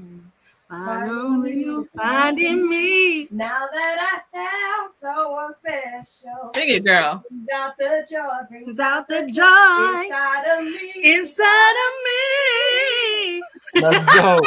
Why 0.70 1.06
don't 1.06 1.46
you 1.46 1.90
finding 1.98 2.70
me? 2.70 3.28
Now 3.32 3.68
that 3.74 4.22
I 4.34 4.38
have 4.38 4.92
someone 4.98 5.54
special, 5.56 6.52
Sing 6.54 6.70
it, 6.70 6.86
girl. 6.86 7.24
brings 7.30 7.50
out 7.54 7.78
the 7.78 8.06
joy, 8.10 8.46
brings 8.50 8.64
Brings 8.66 8.80
out 8.80 9.08
the 9.10 9.30
joy 9.30 10.04
inside 10.04 10.46
of 10.58 10.64
me. 10.64 10.92
inside 11.18 11.76
of 11.88 11.94
me. 12.06 13.44
Let's 13.82 14.06
go. 14.16 14.40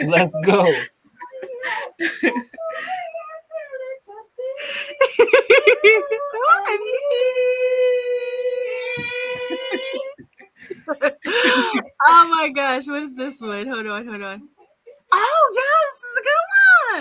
Let's 0.00 0.36
go. 0.44 0.66
oh 12.06 12.28
my 12.30 12.50
gosh, 12.54 12.86
what 12.88 13.02
is 13.02 13.16
this 13.16 13.40
one? 13.40 13.66
Hold 13.66 13.86
on, 13.86 14.06
hold 14.06 14.22
on. 14.22 14.48
Oh 15.12 15.52
yes, 15.54 16.00
this 16.00 16.10
is 16.10 16.18
a 16.18 16.22
good 16.24 16.42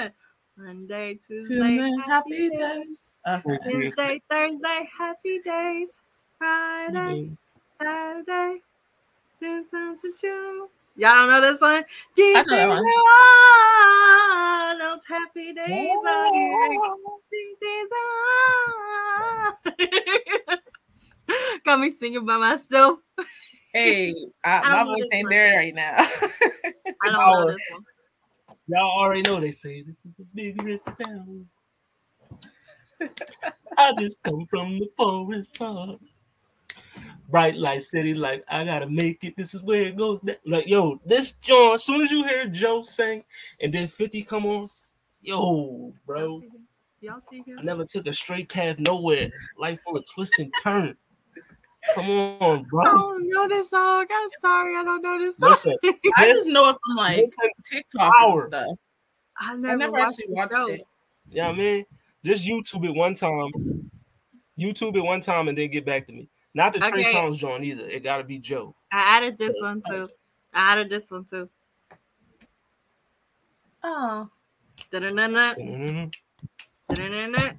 one. 0.02 0.12
Monday, 0.58 1.16
Tuesday, 1.16 1.56
Tuesday, 1.56 1.92
happy 2.06 2.50
days. 2.50 3.14
Okay. 3.28 3.58
Wednesday, 3.66 4.22
Thursday, 4.30 4.90
happy 4.98 5.40
days. 5.40 6.02
Friday, 6.38 7.32
Saturday, 7.68 8.62
then 9.40 9.68
time 9.68 9.96
to 9.98 10.14
June. 10.20 10.68
Y'all 10.98 11.16
don't 11.16 11.30
know 11.30 11.42
this 11.42 11.62
one? 11.62 11.84
These 12.16 12.38
I 12.38 12.44
know 12.44 12.56
that 12.56 12.68
days 12.68 12.68
one. 12.68 12.84
are 14.78 14.80
those 14.80 15.06
happy 15.08 15.54
days 15.54 15.98
are 16.08 16.34
here. 16.34 16.80
These 17.32 17.58
days 17.62 17.90
are. 20.50 20.58
Got 21.66 21.80
me 21.80 21.90
singing 21.90 22.26
by 22.26 22.38
myself. 22.38 23.00
Hey, 23.74 24.14
I, 24.44 24.60
I 24.60 24.62
don't 24.64 24.72
my 24.72 24.84
voice 24.84 25.08
ain't 25.14 25.24
one. 25.28 25.30
there 25.30 25.56
right 25.56 25.74
now. 25.74 25.96
I 25.98 27.06
don't 27.06 27.14
know 27.14 27.48
this 27.48 27.66
one. 27.72 27.86
Y'all 28.68 29.00
already 29.00 29.22
know 29.22 29.40
they 29.40 29.52
say 29.52 29.82
this 29.82 29.96
is 30.04 30.12
a 30.20 30.24
big 30.36 30.62
rich 30.62 30.82
town. 31.02 31.48
I 33.78 33.94
just 33.98 34.22
come 34.24 34.46
from 34.50 34.78
the 34.80 34.90
forest 34.98 35.56
farm. 35.56 36.00
Bright 37.30 37.56
life 37.56 37.86
city, 37.86 38.14
like 38.14 38.44
I 38.50 38.66
gotta 38.66 38.90
make 38.90 39.24
it. 39.24 39.38
This 39.38 39.54
is 39.54 39.64
where 39.64 39.84
it 39.84 39.96
goes. 39.96 40.20
down. 40.20 40.36
Like 40.46 40.68
yo, 40.68 41.00
this 41.06 41.36
John. 41.42 41.76
As 41.76 41.86
soon 41.86 42.02
as 42.02 42.12
you 42.12 42.26
hear 42.26 42.48
Joe 42.48 42.84
sing, 42.84 43.24
and 43.62 43.74
then 43.74 43.88
Fifty 43.88 44.22
come 44.22 44.46
on, 44.46 44.68
yo, 45.22 45.38
Y'all 45.38 45.94
bro. 46.06 46.40
see 46.42 46.46
him? 46.48 46.68
Y'all 47.00 47.22
see 47.32 47.42
him? 47.42 47.58
I 47.58 47.62
never 47.62 47.86
took 47.86 48.06
a 48.08 48.14
straight 48.14 48.50
path 48.50 48.80
nowhere. 48.80 49.32
Life 49.58 49.80
full 49.80 49.96
of 49.96 50.04
twists 50.14 50.40
and 50.40 50.54
turns. 50.62 50.98
Come 51.96 52.10
on, 52.10 52.64
bro. 52.64 52.82
I 52.82 52.86
don't 52.86 53.30
know 53.30 53.48
this 53.48 53.70
song. 53.70 54.06
I'm 54.12 54.30
sorry, 54.40 54.76
I 54.78 54.84
don't 54.84 55.02
know 55.02 55.18
this 55.20 55.38
song. 55.38 55.50
Listen, 55.52 55.78
I 56.18 56.28
just 56.28 56.48
know 56.48 56.70
it 56.70 56.78
from 56.86 56.96
like 56.96 57.18
listen, 57.18 57.50
TikTok 57.66 58.14
Power. 58.18 58.42
and 58.44 58.52
stuff. 58.54 58.78
I 59.40 59.52
I 59.52 59.56
never, 59.56 59.78
never 59.78 59.92
watched 59.94 60.20
actually 60.20 60.26
watched 60.34 60.54
show. 60.54 60.68
it. 60.68 60.82
Yeah, 61.30 61.50
I 61.50 61.54
mean, 61.54 61.84
just 62.24 62.46
YouTube 62.46 62.86
it 62.86 62.92
one 62.96 63.16
time. 63.16 63.52
YouTube 64.60 64.96
it 64.96 65.02
one 65.02 65.22
time 65.22 65.48
and 65.48 65.58
then 65.58 65.70
get 65.72 65.86
back 65.86 66.06
to 66.08 66.14
me. 66.14 66.30
Not 66.54 66.74
the 66.74 66.80
Trey 66.80 67.02
Okay. 67.02 67.14
Songz 67.14 67.38
joint 67.38 67.64
either. 67.64 67.84
It 67.84 68.04
gotta 68.04 68.24
be 68.24 68.38
Joe. 68.38 68.76
I 68.92 69.18
added 69.18 69.38
this 69.38 69.56
one 69.62 69.82
too. 69.90 70.10
I 70.54 70.74
added 70.74 70.90
this 70.90 71.10
one 71.10 71.26
too. 71.26 71.50
Oh, 73.84 74.30
Da-da-na-na, 74.92 75.54
Come 75.56 76.12
da-da-na-na, 76.90 77.54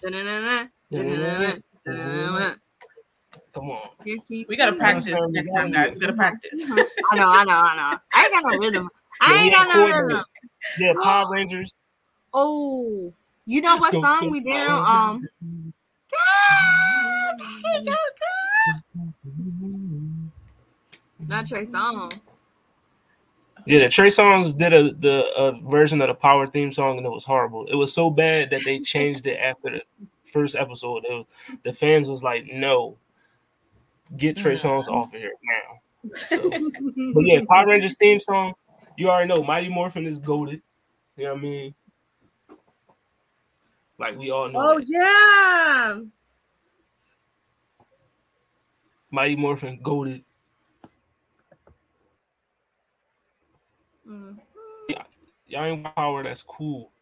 da-da-na-na, 0.00 0.68
da-da-na-na, 0.90 1.54
da-da-na-na. 1.84 2.54
On. 3.54 3.78
We 4.04 4.56
gotta 4.56 4.76
practice 4.76 5.20
next 5.30 5.52
time, 5.52 5.72
guys. 5.72 5.94
We 5.94 6.00
gotta 6.00 6.12
practice. 6.12 6.64
I 6.70 7.16
know, 7.16 7.28
I 7.28 7.44
know, 7.44 7.52
I 7.52 7.76
know. 7.76 7.98
I 8.12 8.24
ain't 8.24 8.32
got 8.32 8.44
no 8.44 8.58
rhythm. 8.58 8.90
I 9.20 9.42
ain't 9.42 9.54
got 9.54 9.74
no 9.74 9.86
rhythm. 9.86 10.24
Yeah, 10.78 10.92
Power 11.02 11.30
Rangers. 11.32 11.74
Oh, 12.32 13.12
you 13.46 13.60
know 13.60 13.76
what 13.78 13.92
song 13.92 14.30
we 14.30 14.40
did? 14.40 14.68
Um, 14.68 15.28
God, 16.10 17.34
go, 17.84 17.84
go. 17.84 17.94
not 21.26 21.46
Trey 21.46 21.64
Songz. 21.64 22.34
Yeah, 23.66 23.80
the 23.80 23.88
Trey 23.88 24.08
Songz 24.08 24.56
did 24.56 24.72
a 24.72 24.92
the 24.92 25.30
a 25.36 25.60
version 25.68 26.00
of 26.00 26.08
the 26.08 26.14
Power 26.14 26.46
theme 26.46 26.72
song 26.72 26.96
and 26.96 27.06
it 27.06 27.10
was 27.10 27.24
horrible. 27.24 27.66
It 27.66 27.74
was 27.74 27.92
so 27.92 28.08
bad 28.08 28.50
that 28.50 28.64
they 28.64 28.78
changed 28.78 29.26
it 29.26 29.38
after 29.38 29.70
the 29.70 29.82
first 30.24 30.56
episode. 30.56 31.04
It 31.04 31.12
was, 31.12 31.26
the 31.64 31.72
fans 31.72 32.08
was 32.08 32.22
like, 32.22 32.46
"No, 32.52 32.96
get 34.16 34.36
Trey 34.36 34.54
Songz 34.54 34.88
off 34.88 35.14
of 35.14 35.20
here 35.20 35.32
now." 35.42 35.80
So, 36.28 36.50
but 37.14 37.20
yeah, 37.26 37.40
Power 37.48 37.66
Rangers 37.66 37.96
theme 37.96 38.20
song. 38.20 38.54
You 38.96 39.10
already 39.10 39.28
know 39.28 39.42
Mighty 39.42 39.68
Morphin 39.68 40.06
is 40.06 40.18
goaded. 40.18 40.62
You 41.16 41.24
know 41.24 41.34
what 41.34 41.38
I 41.38 41.42
mean? 41.42 41.74
Like 43.98 44.18
we 44.18 44.30
all 44.30 44.48
know. 44.48 44.58
Oh 44.60 44.78
that. 44.78 44.86
yeah. 44.88 46.00
Mighty 49.10 49.36
Morphin 49.36 49.80
goaded. 49.82 50.24
Mm. 54.08 54.38
Y'all 55.46 55.64
ain't 55.64 55.94
power. 55.94 56.22
That's 56.22 56.42
cool. 56.42 56.92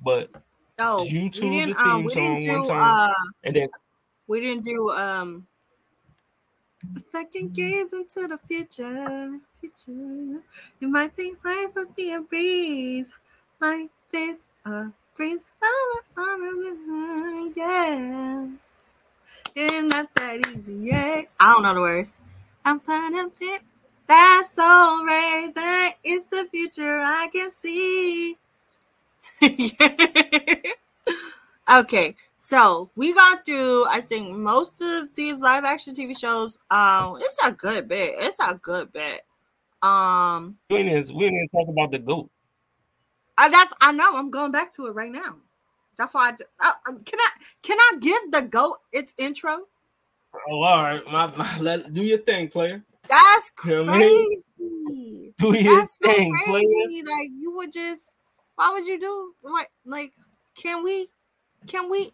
But 0.00 0.30
Oh, 0.78 1.06
YouTube 1.08 1.50
we 1.50 1.72
the 1.72 1.80
um, 1.80 1.96
theme 1.98 2.04
we 2.06 2.12
song 2.12 2.38
didn't 2.38 2.48
one 2.48 2.62
do, 2.62 2.68
time. 2.68 3.10
uh, 3.10 3.14
and 3.44 3.54
then 3.54 3.68
we 4.26 4.40
didn't 4.40 4.64
do 4.64 4.90
um 4.90 5.46
if 6.96 7.14
I 7.14 7.24
can 7.24 7.48
gaze 7.48 7.92
into 7.92 8.26
the 8.28 8.38
future, 8.38 9.38
future, 9.60 10.42
you 10.80 10.88
might 10.88 11.14
think 11.14 11.44
life 11.44 11.74
would 11.76 11.94
be 11.94 12.12
a 12.12 12.20
breeze 12.20 13.12
like 13.60 13.90
this, 14.10 14.48
a 14.64 14.92
breeze 15.16 15.52
oh, 15.62 16.00
a 16.00 16.14
summer, 16.14 16.48
uh, 16.96 17.50
yeah. 17.56 18.46
It's 19.54 19.94
not 19.94 20.14
that 20.14 20.48
easy, 20.48 20.74
yeah. 20.74 21.22
I 21.38 21.52
don't 21.52 21.62
know 21.62 21.74
the 21.74 21.80
words. 21.80 22.20
I'm 22.64 22.76
of 22.76 23.38
deep. 23.38 23.62
That's 24.06 24.58
all 24.58 25.04
right. 25.04 25.50
That 25.54 25.94
is 26.04 26.26
the 26.26 26.46
future 26.50 27.00
I 27.00 27.28
can 27.32 27.50
see. 27.50 28.36
okay, 31.72 32.14
so 32.44 32.90
we 32.96 33.14
got 33.14 33.46
through. 33.46 33.86
I 33.88 34.00
think 34.00 34.36
most 34.36 34.82
of 34.82 35.14
these 35.14 35.38
live 35.38 35.62
action 35.64 35.94
TV 35.94 36.18
shows. 36.18 36.58
Um, 36.72 37.18
it's 37.20 37.38
a 37.46 37.52
good 37.52 37.86
bit. 37.86 38.16
It's 38.18 38.36
a 38.40 38.56
good 38.56 38.92
bit. 38.92 39.22
Um, 39.80 40.58
we 40.68 40.78
didn't 40.78 40.98
even- 40.98 41.16
we 41.16 41.24
didn't 41.24 41.36
even 41.36 41.48
talk 41.48 41.68
about 41.68 41.92
the 41.92 42.00
goat. 42.00 42.28
I, 43.38 43.48
that's 43.48 43.72
I 43.80 43.92
know. 43.92 44.16
I'm 44.16 44.30
going 44.30 44.50
back 44.50 44.72
to 44.72 44.86
it 44.86 44.90
right 44.90 45.10
now. 45.12 45.36
That's 45.96 46.14
why 46.14 46.30
I, 46.30 46.32
d- 46.32 46.44
uh, 46.58 46.72
um, 46.88 46.98
can 46.98 47.20
I 47.20 47.28
can 47.62 47.78
I 47.78 47.92
give 48.00 48.32
the 48.32 48.42
goat 48.42 48.78
its 48.90 49.14
intro? 49.18 49.58
Oh, 50.50 50.62
all 50.62 50.82
right. 50.82 51.02
My, 51.06 51.32
my, 51.36 51.58
let, 51.60 51.94
do 51.94 52.02
your 52.02 52.18
thing, 52.18 52.48
player. 52.48 52.82
That's 53.08 53.52
You 53.64 53.84
know 53.84 53.92
I 53.92 53.98
mean? 53.98 54.26
crazy. 54.58 55.34
Do 55.38 55.56
your 55.56 55.76
That's 55.76 55.98
so 55.98 56.10
thing, 56.12 56.34
player. 56.44 56.62
Like 57.04 57.30
you 57.36 57.52
would 57.54 57.72
just, 57.72 58.16
why 58.56 58.70
would 58.72 58.84
you 58.86 58.98
do 58.98 59.34
what? 59.42 59.68
Like, 59.84 60.12
can 60.56 60.82
we? 60.84 61.08
Can 61.66 61.88
we? 61.90 62.10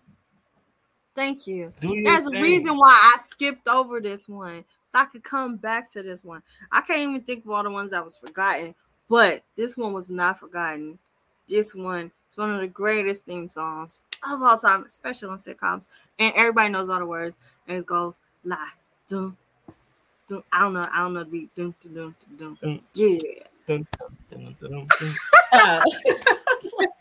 Thank 1.19 1.49
you. 1.49 1.73
There's 1.81 2.29
a 2.29 2.31
reason 2.31 2.77
why 2.77 2.97
I 3.13 3.19
skipped 3.19 3.67
over 3.67 4.01
this 4.01 4.29
one, 4.29 4.65
so 4.87 5.01
I 5.01 5.05
could 5.07 5.25
come 5.25 5.57
back 5.57 5.91
to 5.95 6.03
this 6.05 6.23
one. 6.23 6.45
I 6.71 6.81
can't 6.81 7.01
even 7.01 7.23
think 7.23 7.45
of 7.45 7.51
all 7.51 7.65
the 7.65 7.73
ones 7.73 7.91
that 7.91 8.05
was 8.05 8.17
forgotten, 8.17 8.73
but 9.09 9.43
this 9.57 9.77
one 9.77 9.93
was 9.93 10.13
not 10.13 10.39
forgotten. 10.39 10.97
This 11.49 11.75
one 11.75 12.13
is 12.31 12.37
one 12.37 12.55
of 12.55 12.61
the 12.61 12.69
greatest 12.69 13.25
theme 13.25 13.49
songs 13.49 14.01
of 14.31 14.41
all 14.41 14.57
time, 14.59 14.85
especially 14.85 15.31
on 15.31 15.39
sitcoms, 15.39 15.89
and 16.21 16.33
everybody 16.37 16.69
knows 16.69 16.89
all 16.89 17.01
the 17.01 17.07
words. 17.07 17.41
And 17.67 17.79
it 17.79 17.87
goes 17.87 18.21
la 18.45 18.59
dum 19.09 19.37
dum. 20.29 20.45
I 20.53 20.61
don't 20.61 20.75
know. 20.75 20.89
I 20.93 21.01
don't 21.01 21.15
know 21.15 21.25
the 21.25 21.31
beat. 21.31 21.55
Dum 21.57 21.75
dum 21.83 21.95
dum 21.95 22.15
dum. 22.39 22.59
Dum. 22.63 22.81
Yeah. 22.95 23.19
Dun, 23.69 23.87
dun, 24.31 24.57
dun, 24.63 24.87
dun. 24.99 25.15
Uh, 25.53 25.83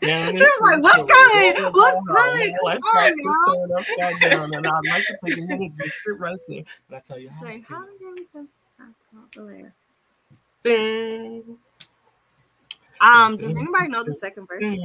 Yeah, 0.02 0.26
She 0.26 0.42
was 0.44 0.60
like, 0.62 0.82
"What's 0.82 1.12
coming? 1.12 1.72
What's 1.72 2.00
coming? 2.06 2.56
Let's 2.62 2.80
Come 2.80 2.94
on, 2.94 3.12
practice 3.14 3.24
y'all." 3.24 3.78
upside 3.78 4.30
down, 4.30 4.54
and 4.54 4.66
I'd 4.66 4.84
like 4.86 5.06
to 5.06 5.18
take 5.24 5.38
a 5.38 5.40
minute 5.40 5.74
to 5.76 5.88
sit 5.88 6.18
right 6.18 6.38
there. 6.46 6.58
And 6.58 6.96
I 6.96 7.00
tell 7.00 7.18
you 7.18 7.30
how. 7.30 7.40
To 7.46 7.60
how 7.66 7.84
we 8.14 8.26
just 8.34 8.52
layer? 9.36 9.72
Um, 13.00 13.36
does 13.36 13.56
anybody 13.56 13.88
know 13.88 14.04
the 14.04 14.12
second 14.12 14.46
verse? 14.46 14.78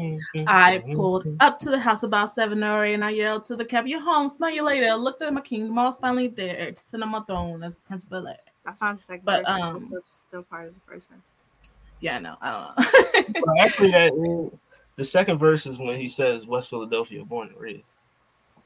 I 0.47 0.83
pulled 0.93 1.27
up 1.39 1.59
to 1.59 1.69
the 1.69 1.79
house 1.79 2.03
about 2.03 2.31
seven 2.31 2.63
or 2.63 2.85
eight, 2.85 2.93
and 2.93 3.03
I 3.03 3.09
yelled 3.09 3.43
to 3.45 3.55
the 3.55 3.65
cab, 3.65 3.87
"You 3.87 3.99
home? 3.99 4.29
Smell 4.29 4.51
you 4.51 4.63
later." 4.63 4.93
Looked 4.95 5.21
at 5.21 5.33
my 5.33 5.41
kingdom, 5.41 5.77
I 5.77 5.83
was 5.83 5.97
finally 5.97 6.27
there 6.29 6.71
to 6.71 6.81
sit 6.81 7.03
on 7.03 7.09
my 7.09 7.19
throne 7.21 7.61
as 7.63 7.77
Prince 7.79 8.05
Bel-Air. 8.05 8.37
That's 8.65 8.81
not 8.81 8.95
the 8.95 9.01
second 9.01 9.25
But, 9.25 9.45
verse. 9.45 9.49
um, 9.49 9.93
still 10.05 10.43
part 10.43 10.69
of 10.69 10.73
the 10.73 10.79
first 10.81 11.09
one. 11.11 11.21
Yeah, 12.03 12.17
I 12.17 12.19
know. 12.19 12.35
I 12.41 12.51
don't 12.51 13.33
know. 13.33 13.41
Well, 13.45 13.55
actually, 13.65 13.91
that 13.91 14.11
eh, 14.11 14.57
the 14.97 15.03
second 15.05 15.37
verse 15.37 15.65
is 15.65 15.79
when 15.79 15.95
he 15.95 16.09
says 16.09 16.45
West 16.45 16.69
Philadelphia, 16.69 17.23
born 17.23 17.47
and 17.47 17.57
raised 17.57 17.97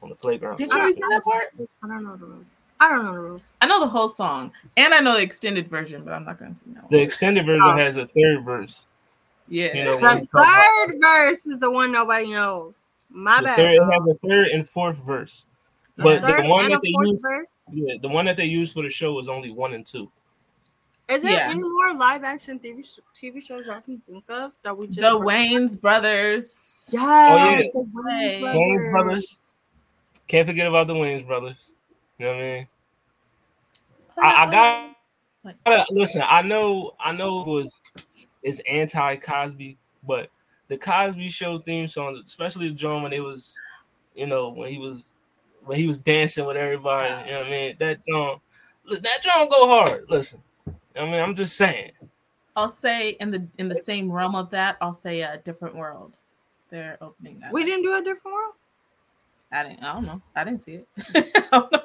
on 0.02 0.08
the 0.08 0.16
playground. 0.16 0.56
Did 0.56 0.72
you 0.72 0.78
already 0.78 0.94
that 0.94 1.22
part? 1.24 1.44
I 1.84 1.86
don't 1.86 2.02
know 2.02 2.16
the 2.16 2.26
rules. 2.26 2.60
I 2.80 2.88
don't 2.88 3.04
know 3.04 3.12
the 3.12 3.20
rules. 3.20 3.56
I 3.60 3.66
know 3.68 3.78
the 3.78 3.86
whole 3.86 4.08
song, 4.08 4.50
and 4.76 4.92
I 4.92 4.98
know 4.98 5.14
the 5.16 5.22
extended 5.22 5.68
version, 5.68 6.02
but 6.04 6.14
I'm 6.14 6.24
not 6.24 6.40
gonna 6.40 6.54
sing 6.56 6.74
that 6.74 6.82
one. 6.82 6.90
The 6.90 6.98
extended 7.00 7.46
version 7.46 7.62
Oh. 7.64 7.76
has 7.76 7.96
a 7.96 8.06
third 8.06 8.44
verse. 8.44 8.88
yeah, 9.48 9.72
You 9.72 9.84
know, 9.84 10.00
The 10.00 10.08
he 10.18 10.26
about- 10.34 10.64
third 10.88 11.00
verse 11.00 11.46
is 11.46 11.58
the 11.58 11.70
one 11.70 11.92
nobody 11.92 12.32
knows. 12.32 12.86
My 13.08 13.38
the 13.38 13.44
bad. 13.44 13.56
third, 13.56 13.74
it 13.76 13.92
has 13.92 14.06
a 14.08 14.14
third 14.26 14.48
and 14.48 14.68
fourth 14.68 14.96
verse. 14.98 15.46
But 15.96 16.22
third 16.22 16.44
the 16.44 16.48
one 16.48 16.70
that 16.70 16.80
they 16.82 16.90
use, 16.90 17.22
verse. 17.22 17.66
yeah, 17.72 17.94
the 18.02 18.08
one 18.08 18.26
that 18.26 18.36
they 18.36 18.44
used 18.46 18.74
for 18.74 18.82
the 18.82 18.90
show 18.90 19.12
was 19.14 19.28
only 19.28 19.50
one 19.50 19.74
and 19.74 19.86
two. 19.86 20.10
Is 21.08 21.22
there 21.22 21.32
Yeah. 21.32 21.50
any 21.50 21.62
more 21.62 21.94
live 21.94 22.22
action 22.22 22.58
TV, 22.58 22.82
sh- 22.84 23.00
TV 23.14 23.40
shows 23.42 23.66
y'all 23.66 23.80
can 23.80 23.98
think 24.06 24.30
of 24.30 24.52
that 24.62 24.76
we 24.76 24.86
just 24.86 25.00
the 25.00 25.10
forgot? 25.10 25.26
Wayans 25.26 25.80
brothers. 25.80 26.86
Yes, 26.90 27.02
oh, 27.02 27.36
yeah. 27.36 27.56
the 27.72 27.80
Wayans 27.80 28.40
Wayans 28.40 28.54
Wayans 28.54 28.90
brothers. 28.92 29.54
Can't 30.26 30.46
forget 30.46 30.66
about 30.66 30.86
the 30.86 30.94
Wayans 30.94 31.26
brothers. 31.26 31.72
You 32.18 32.26
know 32.26 32.32
what 32.34 32.38
I 32.38 32.42
mean? 32.42 32.68
I, 34.20 34.44
I 34.46 34.50
got 34.50 34.96
gotta- 35.64 35.86
listen. 35.94 36.22
I 36.26 36.42
know, 36.42 36.92
I 37.00 37.12
know 37.12 37.40
it 37.40 37.46
was 37.46 37.80
it's 38.42 38.60
anti 38.68 39.16
Cosby, 39.16 39.78
but 40.06 40.30
the 40.68 40.76
Cosby 40.76 41.28
Show 41.28 41.58
theme 41.58 41.86
song, 41.86 42.20
especially 42.24 42.68
the 42.68 42.74
drum 42.74 43.02
when 43.02 43.12
it 43.14 43.22
was, 43.22 43.58
you 44.14 44.26
know, 44.26 44.50
when 44.50 44.70
he 44.70 44.78
was 44.78 45.14
when 45.64 45.78
he 45.78 45.86
was 45.86 45.96
dancing 45.98 46.44
with 46.44 46.56
everybody. 46.56 47.08
You 47.26 47.32
know 47.32 47.38
what 47.38 47.46
I 47.46 47.50
mean? 47.50 47.76
That 47.78 48.00
drum, 48.06 48.40
that 48.90 49.18
drum 49.22 49.48
go 49.48 49.68
hard. 49.68 50.04
Listen, 50.10 50.42
I 50.98 51.04
mean, 51.04 51.14
I'm 51.20 51.34
just 51.34 51.56
saying. 51.56 51.92
I'll 52.56 52.68
say 52.68 53.10
in 53.20 53.30
the 53.30 53.46
in 53.58 53.68
the 53.68 53.76
same 53.76 54.10
realm 54.10 54.34
of 54.34 54.50
that, 54.50 54.76
I'll 54.80 54.92
say 54.92 55.20
a 55.22 55.38
different 55.44 55.74
world. 55.76 56.18
They're 56.70 56.98
opening 57.00 57.38
that. 57.40 57.52
We 57.52 57.64
didn't 57.64 57.82
do 57.84 57.96
a 57.96 58.02
different 58.02 58.34
world. 58.34 58.54
I 59.52 59.62
didn't. 59.62 59.82
I 59.82 59.92
don't 59.94 60.04
know. 60.06 60.20
I 60.36 60.44
didn't 60.44 60.62
see 60.62 60.80
it. 60.82 60.88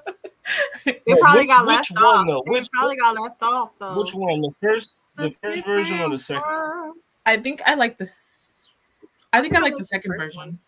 They 0.86 1.00
But 1.08 1.20
probably 1.20 1.42
which- 1.42 1.48
got 1.48 1.66
which 1.66 1.76
left 1.76 1.92
one, 1.94 2.04
off. 2.04 2.28
though? 2.28 2.44
They 2.46 2.52
Which- 2.60 2.72
probably 2.72 2.98
got 2.98 3.18
left 3.20 3.42
off 3.44 3.72
though. 3.80 4.02
Which 4.02 4.14
one? 4.14 4.42
The 4.42 4.52
first, 4.62 5.04
It's 5.08 5.18
the 5.18 5.32
first 5.42 5.66
version 5.66 6.00
or 6.02 6.10
the 6.10 6.20
second? 6.20 6.44
world. 6.46 6.98
I 7.26 7.38
think 7.38 7.62
I 7.66 7.76
like 7.76 7.98
the. 7.98 8.04
s- 8.04 9.00
I 9.32 9.40
think 9.42 9.54
I 9.54 9.58
I 9.58 9.62
like 9.62 9.64
like 9.72 9.74
the 9.76 9.80
the 9.80 9.86
second 9.86 10.12
first 10.12 10.26
version. 10.28 10.38
one. 10.40 10.60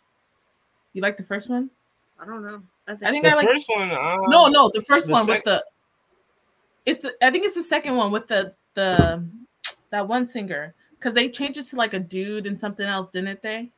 You 0.94 1.02
like 1.02 1.18
the 1.18 1.24
first 1.24 1.50
one? 1.50 1.70
I 2.20 2.26
don't 2.26 2.44
know. 2.44 2.64
I 2.88 2.92
think, 2.96 3.04
I 3.04 3.12
think 3.12 3.24
The 3.26 3.32
I 3.32 3.36
like. 3.36 3.48
first 3.50 3.68
one. 3.70 3.92
Uh, 3.92 4.16
No, 4.28 4.48
no, 4.48 4.72
the 4.74 4.82
first 4.84 5.08
the 5.08 5.14
one 5.14 5.26
sec- 5.26 5.38
with 5.40 5.44
the. 5.46 5.66
It's. 6.86 7.02
The, 7.02 7.14
I 7.22 7.32
think 7.32 7.46
it's 7.46 7.56
the 7.56 7.64
second 7.64 7.96
one 7.96 8.12
with 8.12 8.28
the 8.28 8.54
the 8.76 9.26
that 9.92 10.08
one 10.08 10.28
singer 10.28 10.74
because 10.92 11.14
they 11.14 11.30
changed 11.30 11.58
it 11.58 11.64
to 11.66 11.76
like 11.76 11.94
a 11.94 12.00
dude 12.00 12.46
and 12.48 12.58
something 12.58 12.86
else, 12.86 13.10
didn't 13.10 13.42
they? 13.42 13.72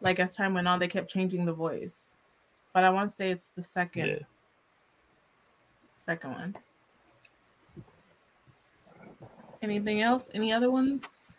Like 0.00 0.18
as 0.20 0.36
time 0.36 0.54
went 0.54 0.68
on, 0.68 0.78
they 0.78 0.88
kept 0.88 1.10
changing 1.10 1.44
the 1.44 1.52
voice, 1.52 2.16
but 2.72 2.84
I 2.84 2.90
want 2.90 3.10
to 3.10 3.14
say 3.14 3.30
it's 3.30 3.50
the 3.50 3.62
second 3.62 4.06
Yeah. 4.08 4.18
second 5.96 6.30
one. 6.32 6.56
Anything 9.60 10.00
else? 10.02 10.30
Any 10.34 10.52
other 10.52 10.70
ones? 10.70 11.36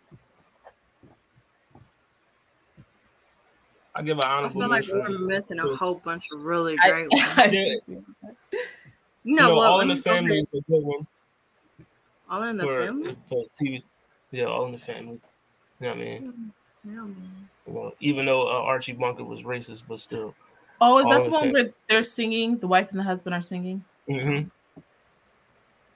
I 3.96 4.02
give 4.02 4.18
an 4.18 4.24
I 4.26 4.28
honorable 4.38 4.62
feel 4.62 4.70
like 4.70 4.86
we're 4.92 5.18
missing 5.20 5.60
a 5.60 5.76
whole 5.76 5.96
bunch 5.96 6.28
of 6.34 6.42
really 6.42 6.78
I- 6.82 6.90
great 6.90 7.12
ones. 7.12 7.24
I- 7.38 7.46
Yeah. 7.88 7.98
You 9.24 9.36
You 9.38 9.46
know, 9.46 9.56
what? 9.56 9.66
All 9.66 9.80
in 9.82 9.88
the 9.88 9.96
me 9.96 10.02
go 10.02 10.14
ahead. 10.16 10.26
Family 10.26 10.40
is 10.40 10.54
a 10.54 10.62
good 10.62 10.84
one 10.84 11.08
All 12.30 12.44
in 12.44 12.58
the 12.58 12.68
for, 12.68 12.68
family. 12.68 13.16
for 13.28 13.46
TV. 13.58 13.84
Yeah, 14.32 14.46
All 14.46 14.66
in 14.66 14.72
the 14.74 14.78
Family. 14.78 15.22
You 15.80 15.88
know 15.88 15.90
what 15.90 15.98
I 15.98 16.02
mean? 16.02 16.26
Family. 16.84 17.50
Well, 17.66 17.94
even 18.00 18.26
though 18.26 18.48
uh, 18.50 18.62
Archie 18.64 18.94
Bunker 18.94 19.24
was 19.24 19.44
racist, 19.44 19.86
but 19.88 20.00
still. 20.00 20.36
Oh, 20.82 21.00
is 21.00 21.10
that 21.10 21.26
the 21.26 21.32
one 21.32 21.52
Fam- 21.52 21.54
where 21.54 21.74
they're 21.88 22.04
singing? 22.04 22.58
The 22.58 22.68
wife 22.68 22.90
and 22.92 23.00
the 23.00 23.04
husband 23.04 23.34
are 23.36 23.42
singing. 23.42 23.86
hmm 24.08 24.50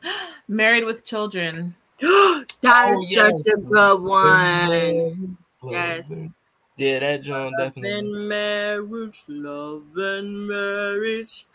Married 0.47 0.86
with 0.86 1.05
children. 1.05 1.76
that 1.99 2.45
Oh, 2.86 2.91
is 2.91 3.09
yeah. 3.09 3.32
such 3.32 3.41
a 3.47 3.57
good 3.57 4.01
one. 4.01 5.38
Yes. 5.69 6.26
Yeah, 6.78 6.99
that 6.99 7.21
John 7.24 7.55
Love 7.57 7.71
definitely. 7.74 8.11
and 8.11 8.28
marriage, 8.28 9.26
love 9.28 9.95
and 9.97 10.47
marriage 10.47 11.47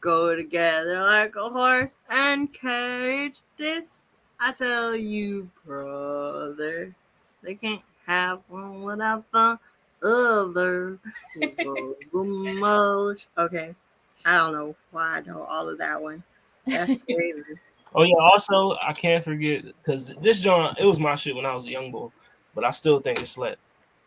go 0.00 0.34
together 0.34 1.00
like 1.02 1.36
a 1.36 1.48
horse 1.48 2.02
and 2.10 2.52
carriage. 2.52 3.40
This 3.56 4.02
I 4.38 4.52
tell 4.52 4.94
you, 4.94 5.50
brother, 5.64 6.94
they 7.42 7.54
can't 7.54 7.82
have 8.06 8.40
one 8.48 8.82
without 8.82 9.24
the 9.32 9.58
other. 10.02 10.98
okay, 13.38 13.74
I 14.24 14.36
don't 14.36 14.52
know 14.52 14.76
why 14.90 15.16
I 15.16 15.20
know 15.20 15.42
all 15.42 15.68
of 15.68 15.78
that 15.78 16.02
one. 16.02 16.22
That's 16.66 16.96
crazy. 17.04 17.42
Oh 17.94 18.02
yeah. 18.02 18.16
Also, 18.16 18.76
I 18.82 18.92
can't 18.92 19.24
forget 19.24 19.64
because 19.64 20.12
this 20.20 20.40
John, 20.40 20.74
it 20.78 20.84
was 20.84 21.00
my 21.00 21.14
shit 21.14 21.34
when 21.34 21.46
I 21.46 21.54
was 21.54 21.64
a 21.64 21.70
young 21.70 21.90
boy, 21.90 22.10
but 22.54 22.64
I 22.64 22.70
still 22.70 23.00
think 23.00 23.20
it 23.20 23.26
slept. 23.26 23.58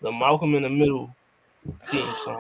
The 0.02 0.12
Malcolm 0.12 0.56
in 0.56 0.64
the 0.64 0.70
Middle 0.70 1.14
theme 1.90 2.14
song. 2.24 2.40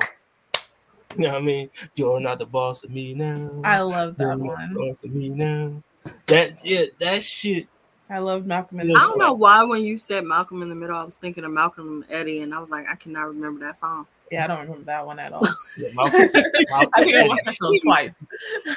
You 1.17 1.23
know 1.23 1.29
what 1.33 1.41
I 1.41 1.45
mean? 1.45 1.69
You're 1.95 2.19
not 2.19 2.39
the 2.39 2.45
boss 2.45 2.83
of 2.83 2.91
me 2.91 3.13
now. 3.13 3.49
I 3.63 3.79
love 3.81 4.15
You're 4.19 4.29
that 4.29 4.37
not 4.37 4.45
one. 4.45 4.73
the 4.73 4.79
boss 4.79 5.03
of 5.03 5.11
me 5.11 5.29
now. 5.29 5.81
That 6.27 6.63
yeah, 6.63 6.85
that 6.99 7.23
shit. 7.23 7.67
I 8.11 8.19
love 8.19 8.45
Malcolm 8.45 8.79
in 8.79 8.87
the 8.87 8.93
Middle. 8.93 9.05
I 9.07 9.09
don't 9.09 9.19
know 9.19 9.33
why 9.33 9.63
when 9.63 9.83
you 9.83 9.97
said 9.97 10.23
Malcolm 10.23 10.61
in 10.61 10.69
the 10.69 10.75
Middle, 10.75 10.97
I 10.97 11.03
was 11.03 11.17
thinking 11.17 11.43
of 11.43 11.51
Malcolm 11.51 12.03
and 12.09 12.11
Eddie, 12.11 12.41
and 12.41 12.53
I 12.53 12.59
was 12.59 12.71
like, 12.71 12.87
I 12.87 12.95
cannot 12.95 13.27
remember 13.27 13.65
that 13.65 13.77
song. 13.77 14.07
Yeah, 14.31 14.43
I 14.43 14.47
don't 14.47 14.61
remember 14.61 14.85
that 14.85 15.05
one 15.05 15.19
at 15.19 15.33
all. 15.33 15.41
Yeah, 15.77 15.89
Malcolm, 15.95 16.29
Malcolm 16.69 16.89
I 16.93 17.03
think 17.03 17.15
I 17.15 17.19
Eddie. 17.19 17.29
watched 17.29 17.45
that 17.45 17.55
show 17.55 17.73
twice. 17.83 18.15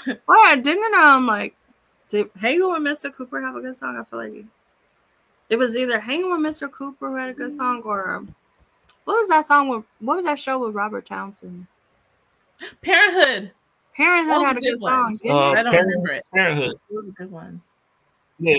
Why 0.27 0.45
I 0.49 0.57
didn't 0.57 0.95
um 0.95 1.27
like 1.27 1.55
did 2.09 2.31
Hanging 2.39 2.71
with 2.71 2.83
Mr. 2.83 3.13
Cooper 3.13 3.41
have 3.41 3.57
a 3.57 3.61
good 3.61 3.77
song? 3.77 3.97
I 3.99 4.05
feel 4.05 4.19
like 4.19 4.45
it 5.49 5.57
was 5.57 5.77
either 5.77 6.01
Hanging 6.01 6.31
with 6.31 6.41
Mr. 6.41 6.71
Cooper 6.71 7.09
who 7.11 7.17
had 7.17 7.29
a 7.31 7.35
good 7.35 7.53
song 7.53 7.83
or 7.83 8.17
um, 8.17 8.35
what 9.05 9.15
was 9.15 9.29
that 9.29 9.45
song 9.45 9.69
with 9.69 9.85
what 10.01 10.17
was 10.17 10.25
that 10.27 10.39
show 10.39 10.65
with 10.65 10.75
Robert 10.75 11.05
Townsend? 11.07 11.67
Parenthood. 12.83 13.53
Parenthood 13.97 14.37
was 14.39 14.47
had 14.47 14.57
a 14.57 14.59
a 14.59 14.61
good 14.63 14.71
good 14.73 14.81
one. 14.81 14.91
song, 14.93 15.21
Uh. 15.31 15.39
I 15.51 15.63
don't 15.63 15.73
Parent- 15.73 15.89
remember 15.89 16.13
it. 16.13 16.25
Parenthood. 16.33 16.71
It 16.91 16.95
was 16.97 17.09
a 17.09 17.13
good 17.13 17.31
one. 17.31 17.63
Yeah, 18.39 18.57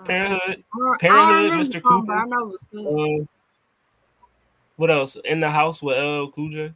Uh, 0.00 0.04
Parenthood. 0.04 0.40
I 0.74 0.78
don't 0.78 1.00
Parenthood, 1.00 1.60
Mr. 1.60 1.72
the 1.72 1.80
song, 1.80 2.06
but 2.06 2.14
Cooper. 2.14 2.18
I 2.18 2.24
know 2.26 2.46
it 2.46 2.52
was 2.52 2.66
good. 2.70 3.20
Uh, 3.22 3.26
what 4.76 4.90
else? 4.90 5.16
In 5.24 5.40
the 5.40 5.50
house 5.50 5.82
with 5.82 5.96
LL 5.98 6.30
Cool 6.32 6.50
J. 6.50 6.72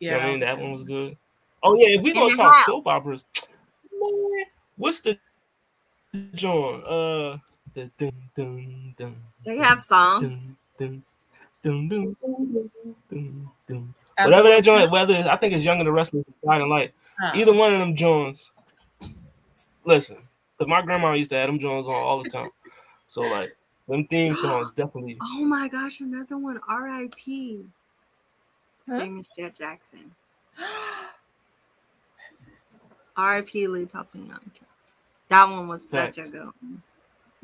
Yeah, 0.00 0.18
I 0.18 0.26
mean 0.26 0.40
that 0.40 0.56
good. 0.56 0.62
one 0.62 0.72
was 0.72 0.82
good. 0.84 1.16
Oh 1.62 1.74
yeah, 1.76 1.96
if 1.96 2.02
we 2.02 2.10
In 2.10 2.16
gonna 2.16 2.34
talk 2.34 2.54
house. 2.54 2.66
soap 2.66 2.86
operas, 2.86 3.24
man, 3.92 4.44
what's 4.76 5.00
the 5.00 5.18
John? 6.34 6.82
Uh, 6.84 7.38
the 7.74 7.90
dun, 7.98 8.12
dun, 8.34 8.94
dun, 8.96 9.16
They 9.44 9.56
dun, 9.56 9.64
have 9.64 9.80
songs. 9.80 10.52
dun, 10.78 11.02
dun, 11.62 11.88
dun, 11.88 12.16
dun, 12.20 12.70
dun, 13.10 13.50
dun. 13.68 13.94
As- 14.18 14.26
Whatever 14.26 14.48
that 14.48 14.64
joint, 14.64 14.90
whether 14.90 15.12
it's- 15.14 15.28
I 15.28 15.36
think 15.36 15.52
it's 15.54 15.64
Young 15.64 15.78
and 15.78 15.86
the 15.86 15.92
Restless, 15.92 16.24
or 16.42 16.50
Guiding 16.52 16.68
Light. 16.68 16.94
Huh. 17.20 17.32
Either 17.34 17.52
one 17.52 17.72
of 17.72 17.80
them 17.80 17.94
joints. 17.96 18.50
Listen, 19.84 20.16
cause 20.58 20.66
my 20.68 20.82
grandma 20.82 21.12
used 21.12 21.30
to 21.30 21.36
have 21.36 21.48
them 21.48 21.58
Jones 21.58 21.86
on 21.86 21.94
all 21.94 22.22
the 22.22 22.28
time. 22.30 22.50
So 23.08 23.22
like 23.22 23.56
them 23.88 24.06
theme 24.06 24.34
songs 24.34 24.72
definitely. 24.72 25.16
Oh 25.22 25.44
my 25.44 25.68
gosh, 25.68 26.00
another 26.00 26.36
one, 26.38 26.60
R.I.P. 26.68 27.64
Huh? 28.88 28.98
Famous 29.00 29.28
Jet 29.36 29.54
Jackson. 29.56 30.14
R.I.P. 33.16 33.66
Lee 33.68 33.86
Thompson 33.86 34.26
Young. 34.26 34.50
That 35.28 35.48
one 35.48 35.68
was 35.68 35.88
such 35.88 36.18
a 36.18 36.22
Facts. 36.22 36.30
good 36.32 36.44
one. 36.60 36.82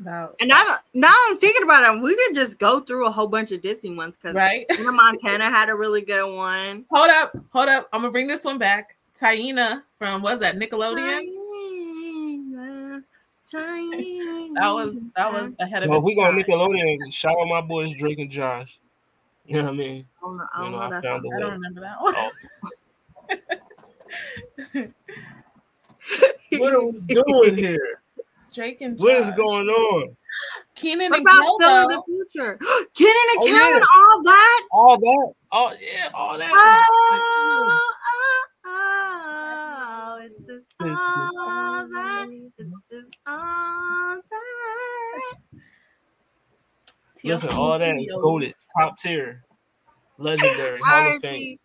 About- 0.03 0.35
And 0.41 0.49
now, 0.49 0.63
now 0.93 1.13
I'm 1.29 1.37
thinking 1.37 1.63
about 1.63 1.95
it. 1.95 2.01
We 2.01 2.15
could 2.15 2.35
just 2.35 2.59
go 2.59 2.79
through 2.81 3.05
a 3.07 3.11
whole 3.11 3.27
bunch 3.27 3.51
of 3.51 3.61
Disney 3.61 3.95
ones 3.95 4.17
because 4.17 4.35
right? 4.35 4.65
Hannah 4.71 4.91
Montana 4.91 5.49
had 5.49 5.69
a 5.69 5.75
really 5.75 6.01
good 6.01 6.33
one. 6.35 6.85
Hold 6.91 7.09
up, 7.09 7.35
hold 7.51 7.69
up. 7.69 7.87
I'm 7.93 8.01
gonna 8.01 8.11
bring 8.11 8.27
this 8.27 8.43
one 8.43 8.57
back. 8.57 8.95
Taina 9.17 9.83
from 9.99 10.21
what's 10.21 10.41
that 10.41 10.55
Nickelodeon? 10.57 11.21
Taina, 11.21 13.03
Taina. 13.53 14.53
That 14.55 14.71
was 14.73 14.99
that 15.15 15.31
was 15.31 15.55
ahead 15.59 15.83
of 15.83 15.89
Well, 15.89 15.99
if 15.99 16.01
its 16.01 16.05
we 16.07 16.15
go 16.15 16.23
time. 16.23 16.37
Nickelodeon, 16.37 16.97
shout 17.13 17.35
out 17.39 17.47
my 17.47 17.61
boys 17.61 17.93
Drake 17.97 18.19
and 18.19 18.29
Josh. 18.29 18.79
You 19.45 19.57
know 19.57 19.65
what 19.65 19.73
I 19.73 19.77
mean? 19.77 20.05
Oh, 20.23 20.39
I 20.53 20.61
don't 20.61 20.71
know, 20.71 20.77
I 20.79 20.79
You 20.79 20.79
don't 20.79 20.79
know, 20.79 20.79
know 20.79 20.83
I 20.83 20.89
that 20.89 21.03
found 21.03 21.23
song. 21.23 21.31
don't 21.39 21.47
way. 21.47 21.53
remember 21.53 21.81
that 21.81 22.01
one. 22.01 22.13
Oh. 22.17 22.31
What 26.59 26.73
are 26.73 26.85
we 26.85 26.99
doing 26.99 27.57
here? 27.57 28.02
Drake 28.53 28.81
and 28.81 28.97
What 28.99 29.17
is 29.17 29.27
Josh. 29.29 29.37
going 29.37 29.67
on? 29.67 30.15
Kenan 30.75 31.09
What 31.09 31.19
and 31.19 31.27
about 31.27 31.41
Kel, 31.41 31.57
Phil 31.59 31.69
of 31.69 31.87
the 31.89 32.03
Future? 32.05 32.57
Kenan 32.95 33.13
and 33.33 33.39
Oh, 33.41 33.45
Kel 33.47 33.69
yeah. 33.69 33.75
and 33.75 33.85
all 33.95 34.23
that? 34.23 34.67
All 34.71 34.97
that? 34.97 35.33
Oh 35.51 35.73
yeah, 35.79 36.09
all 36.13 36.37
that. 36.37 36.49
Oh, 36.51 36.83
oh, 37.11 38.45
oh, 38.65 40.17
oh 40.19 40.19
this 40.23 40.41
is 40.41 40.65
all 40.79 41.87
that. 41.87 42.27
This 42.57 42.91
is 42.91 43.09
all 43.27 44.15
that. 44.15 45.33
Listen, 47.23 47.49
all 47.53 47.79
that 47.79 47.95
is 47.95 48.11
goaded, 48.21 48.53
top 48.77 48.97
tier, 48.97 49.43
legendary, 50.17 50.79
Hall 50.83 51.15
of 51.15 51.21
Fame. 51.21 51.57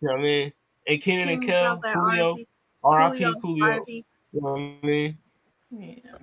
You 0.00 0.08
know 0.08 0.12
what 0.14 0.20
I 0.20 0.22
mean? 0.22 0.52
And 0.86 1.00
Kenan 1.02 1.28
and 1.28 1.42
Kel, 1.44 1.64
Kel's 1.64 1.84
at 1.84 1.96
Coolio, 1.96 2.44
R.I.P. 2.84 3.24
R.I.P. 3.24 3.40
Coolio, 3.42 3.78
Coolio. 3.80 4.04
You 4.32 4.40
know 4.40 4.52
what 4.52 4.58
I 4.82 4.86
mean? 4.86 5.18
Yeah. 5.78 6.16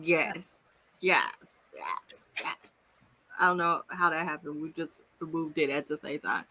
Yes, 0.00 0.58
yes, 1.00 1.60
yes, 1.74 2.28
yes. 2.40 2.74
I 3.38 3.48
don't 3.48 3.56
know 3.56 3.82
how 3.88 4.10
that 4.10 4.24
happened. 4.26 4.60
We 4.62 4.70
just 4.72 5.02
removed 5.18 5.58
it 5.58 5.70
at 5.70 5.88
the 5.88 5.96
same 5.96 6.20
time. 6.20 6.44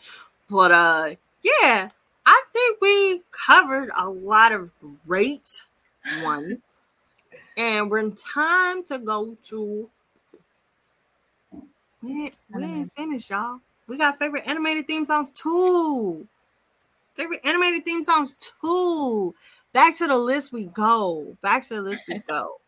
But 0.50 0.72
uh 0.72 1.16
yeah, 1.42 1.90
I 2.26 2.44
think 2.52 2.82
we 2.82 3.22
covered 3.32 3.92
a 3.96 4.10
lot 4.10 4.52
of 4.52 4.72
great 5.08 5.62
ones. 6.24 6.90
and 7.58 7.90
we're 7.92 8.00
in 8.00 8.14
time 8.16 8.84
to 8.86 9.00
go 9.00 9.38
to 9.44 9.90
we 12.02 12.26
ain't, 12.26 12.36
we 12.54 12.64
ain't 12.64 12.94
finished, 12.96 13.30
y'all. 13.30 13.60
We 13.88 13.98
got 13.98 14.18
favorite 14.20 14.44
animated 14.48 14.88
theme 14.88 15.06
songs 15.06 15.30
too. 15.32 16.28
Favorite 17.16 17.42
animated 17.44 17.86
theme 17.86 18.04
songs 18.04 18.38
too. 18.62 19.36
Back 19.74 19.98
to 19.98 20.08
the 20.08 20.18
list 20.18 20.52
we 20.52 20.66
go. 20.66 21.38
Back 21.42 21.66
to 21.68 21.76
the 21.76 21.82
list 21.82 22.04
we 22.08 22.20
go. 22.20 22.60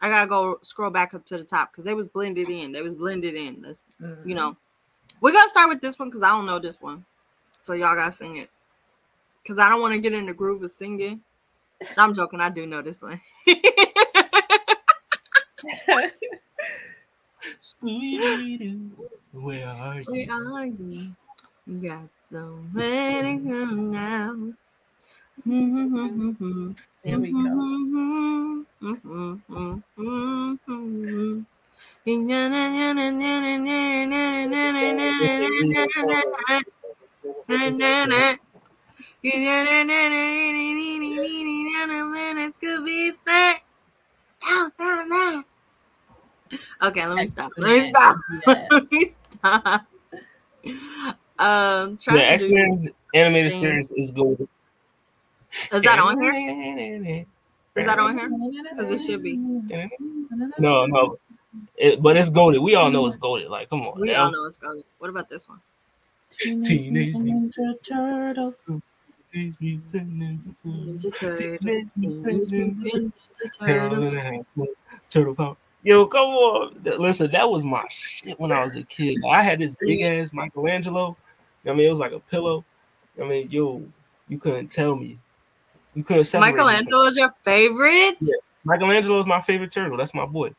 I 0.00 0.08
gotta 0.08 0.28
go 0.28 0.58
scroll 0.62 0.90
back 0.90 1.14
up 1.14 1.24
to 1.26 1.38
the 1.38 1.44
top 1.44 1.72
because 1.72 1.84
they 1.84 1.94
was 1.94 2.06
blended 2.06 2.48
in. 2.48 2.72
They 2.72 2.82
was 2.82 2.96
blended 2.96 3.34
in. 3.34 3.62
Let's 3.62 3.82
you 3.98 4.06
mm-hmm. 4.06 4.32
know. 4.32 4.56
We're 5.20 5.32
gonna 5.32 5.48
start 5.48 5.68
with 5.68 5.80
this 5.80 5.98
one 5.98 6.08
because 6.08 6.22
I 6.22 6.30
don't 6.30 6.46
know 6.46 6.58
this 6.58 6.80
one. 6.80 7.04
So 7.56 7.72
y'all 7.72 7.94
gotta 7.94 8.12
sing 8.12 8.36
it. 8.36 8.50
Cause 9.46 9.58
I 9.60 9.68
don't 9.68 9.80
want 9.80 9.94
to 9.94 10.00
get 10.00 10.12
in 10.12 10.26
the 10.26 10.34
groove 10.34 10.62
of 10.62 10.70
singing. 10.72 11.20
I'm 11.96 12.14
joking, 12.14 12.40
I 12.40 12.50
do 12.50 12.66
know 12.66 12.82
this 12.82 13.00
one. 13.00 13.20
Where 17.80 18.10
are 18.22 18.40
you? 18.40 18.90
Where 19.32 19.68
are 19.68 20.66
you? 20.66 21.14
You 21.66 21.88
got 21.88 22.08
so 22.28 22.58
many 22.72 23.38
girls 23.38 23.70
now. 23.72 24.52
There 27.04 27.18
we 27.20 27.32
go. 27.32 27.66
Okay, 46.82 47.06
let 47.06 47.16
me 47.16 47.26
stop. 47.26 47.52
Let 47.56 47.68
me 47.70 47.80
stop. 47.80 48.16
Yes. 48.46 48.68
Let 48.70 48.92
me 48.92 49.06
stop. 49.06 49.86
Um, 51.38 51.96
trying 51.98 52.18
The 52.18 52.24
to 52.26 52.32
X 52.32 52.48
do- 52.48 52.54
Men 52.54 52.78
animated 53.14 53.52
things. 53.52 53.60
series 53.60 53.90
is 53.92 54.10
golden. 54.10 54.48
Is 55.72 55.82
that 55.82 55.98
on 55.98 56.20
here? 56.20 57.24
Is 57.76 57.86
that 57.86 57.98
on 57.98 58.18
here? 58.18 58.30
Because 58.70 58.90
it 58.90 59.00
should 59.00 59.22
be. 59.22 59.36
No, 60.58 60.86
no. 60.86 61.18
It, 61.76 62.02
but 62.02 62.16
it's 62.16 62.28
goaded. 62.28 62.60
We 62.60 62.74
all 62.74 62.90
know 62.90 63.06
it's 63.06 63.16
goaded. 63.16 63.48
Like, 63.48 63.70
come 63.70 63.82
on. 63.82 64.00
We 64.00 64.08
now. 64.08 64.24
all 64.24 64.32
know 64.32 64.44
it's 64.44 64.56
going. 64.56 64.82
What 64.98 65.10
about 65.10 65.28
this 65.28 65.48
one? 65.48 65.60
Teenage 66.30 67.14
Ninja 67.14 67.74
Turtles. 67.82 68.70
Ninja 69.34 69.82
Turtle. 71.18 71.58
Turtle 73.66 74.10
Turtle. 74.10 74.66
Turtle 75.08 75.34
Power. 75.34 75.56
Yo, 75.82 76.06
come 76.06 76.28
on. 76.30 76.82
Listen, 76.82 77.30
that 77.30 77.48
was 77.48 77.64
my 77.64 77.84
shit 77.88 78.38
when 78.40 78.52
I 78.52 78.64
was 78.64 78.74
a 78.74 78.82
kid. 78.82 79.18
I 79.30 79.42
had 79.42 79.58
this 79.58 79.74
big 79.74 80.00
ass 80.02 80.32
Michelangelo. 80.32 81.16
I 81.64 81.72
mean, 81.72 81.86
it 81.86 81.90
was 81.90 82.00
like 82.00 82.12
a 82.12 82.20
pillow. 82.20 82.64
I 83.20 83.24
mean, 83.26 83.48
yo, 83.50 83.84
you 84.28 84.38
couldn't 84.38 84.68
tell 84.68 84.96
me. 84.96 85.18
You 85.96 86.04
couldn't 86.04 86.24
separate 86.24 86.52
Michelangelo 86.52 87.04
is 87.04 87.16
your 87.16 87.34
favorite? 87.42 88.16
Yeah. 88.20 88.34
Michelangelo 88.64 89.20
is 89.20 89.26
my 89.26 89.40
favorite 89.40 89.70
turtle. 89.72 89.96
That's 89.96 90.12
my 90.14 90.26
boy. 90.26 90.50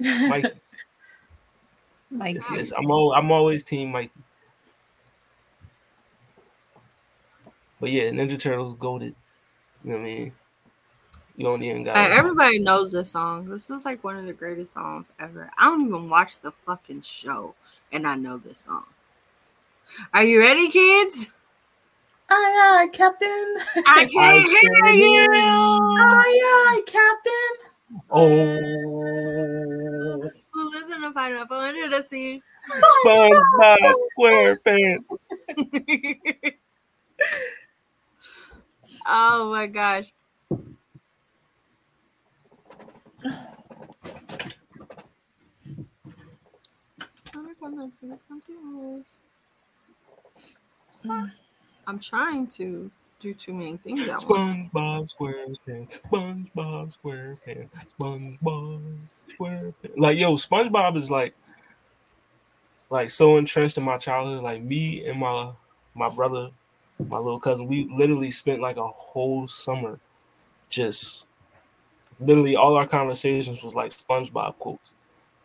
Mikey. 0.00 0.48
Mike. 2.10 2.36
It's- 2.36 2.50
it's- 2.50 2.72
I'm, 2.76 2.90
al- 2.90 3.12
I'm 3.12 3.30
always 3.30 3.62
team 3.62 3.92
Mikey. 3.92 4.20
But 7.80 7.90
yeah, 7.90 8.10
Ninja 8.10 8.38
Turtles 8.38 8.74
goaded. 8.74 9.14
You 9.84 9.90
know 9.90 9.96
what 9.98 10.02
I 10.02 10.04
mean? 10.04 10.32
You 11.36 11.44
don't 11.44 11.62
even 11.62 11.84
got 11.84 11.96
Hey, 11.96 12.10
everybody 12.10 12.58
knows 12.58 12.90
this 12.90 13.10
song. 13.12 13.48
This 13.48 13.70
is 13.70 13.84
like 13.84 14.02
one 14.02 14.16
of 14.16 14.26
the 14.26 14.32
greatest 14.32 14.72
songs 14.72 15.12
ever. 15.20 15.48
I 15.56 15.66
don't 15.66 15.86
even 15.86 16.10
watch 16.10 16.40
the 16.40 16.50
fucking 16.50 17.02
show, 17.02 17.54
and 17.92 18.08
I 18.08 18.16
know 18.16 18.38
this 18.38 18.58
song. 18.58 18.82
Are 20.12 20.24
you 20.24 20.40
ready, 20.40 20.68
kids? 20.68 21.37
Aye, 22.30 22.82
aye, 22.82 22.88
Captain. 22.92 23.56
I 23.86 24.04
can't 24.12 24.16
I 24.84 24.92
hear 24.92 25.34
you. 25.34 25.80
Aye, 25.98 26.40
aye, 26.44 26.82
Captain. 26.86 27.54
Oh, 28.10 28.28
Who 30.52 30.70
lives 30.70 30.90
in 30.92 31.04
a 31.04 31.12
pineapple 31.12 31.56
under 31.56 31.88
the 31.88 32.02
sea? 32.02 32.42
SpongeBob 33.04 33.94
SquarePants. 34.18 35.04
oh 39.06 39.50
my 39.50 39.66
gosh. 39.66 40.12
I'm 51.88 51.98
trying 51.98 52.46
to 52.48 52.90
do 53.18 53.32
too 53.32 53.54
many 53.54 53.78
things 53.78 54.10
at 54.10 54.22
once. 54.28 54.70
SpongeBob 54.72 55.16
SquarePants. 55.16 56.02
SpongeBob 56.02 56.96
SquarePants. 57.02 57.68
SpongeBob 57.98 58.80
SquarePants. 59.30 59.96
Like 59.96 60.18
yo, 60.18 60.34
SpongeBob 60.34 60.98
is 60.98 61.10
like, 61.10 61.34
like 62.90 63.08
so 63.08 63.38
entrenched 63.38 63.78
in 63.78 63.84
my 63.84 63.96
childhood. 63.96 64.44
Like 64.44 64.62
me 64.62 65.06
and 65.06 65.18
my 65.18 65.50
my 65.94 66.14
brother, 66.14 66.50
my 67.08 67.16
little 67.16 67.40
cousin, 67.40 67.66
we 67.66 67.88
literally 67.90 68.30
spent 68.30 68.60
like 68.60 68.76
a 68.76 68.86
whole 68.86 69.48
summer, 69.48 69.98
just 70.68 71.26
literally 72.20 72.54
all 72.54 72.76
our 72.76 72.86
conversations 72.86 73.64
was 73.64 73.74
like 73.74 73.92
SpongeBob 73.92 74.58
quotes, 74.58 74.92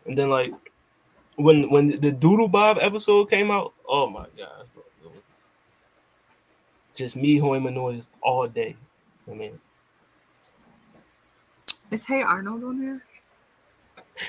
and 0.04 0.16
then 0.18 0.28
like 0.28 0.52
when 1.36 1.70
when 1.70 1.98
the 2.00 2.12
Doodle 2.12 2.48
Bob 2.48 2.76
episode 2.82 3.30
came 3.30 3.50
out, 3.50 3.72
oh 3.88 4.10
my 4.10 4.26
gosh, 4.36 4.66
just 6.94 7.16
me 7.16 7.38
hoing 7.38 7.62
my 7.62 7.70
noise 7.70 8.08
all 8.22 8.46
day. 8.48 8.76
I 9.30 9.34
mean, 9.34 9.60
Is 11.90 12.06
Hey 12.06 12.22
Arnold 12.22 12.64
on 12.64 12.78
here? 12.80 13.02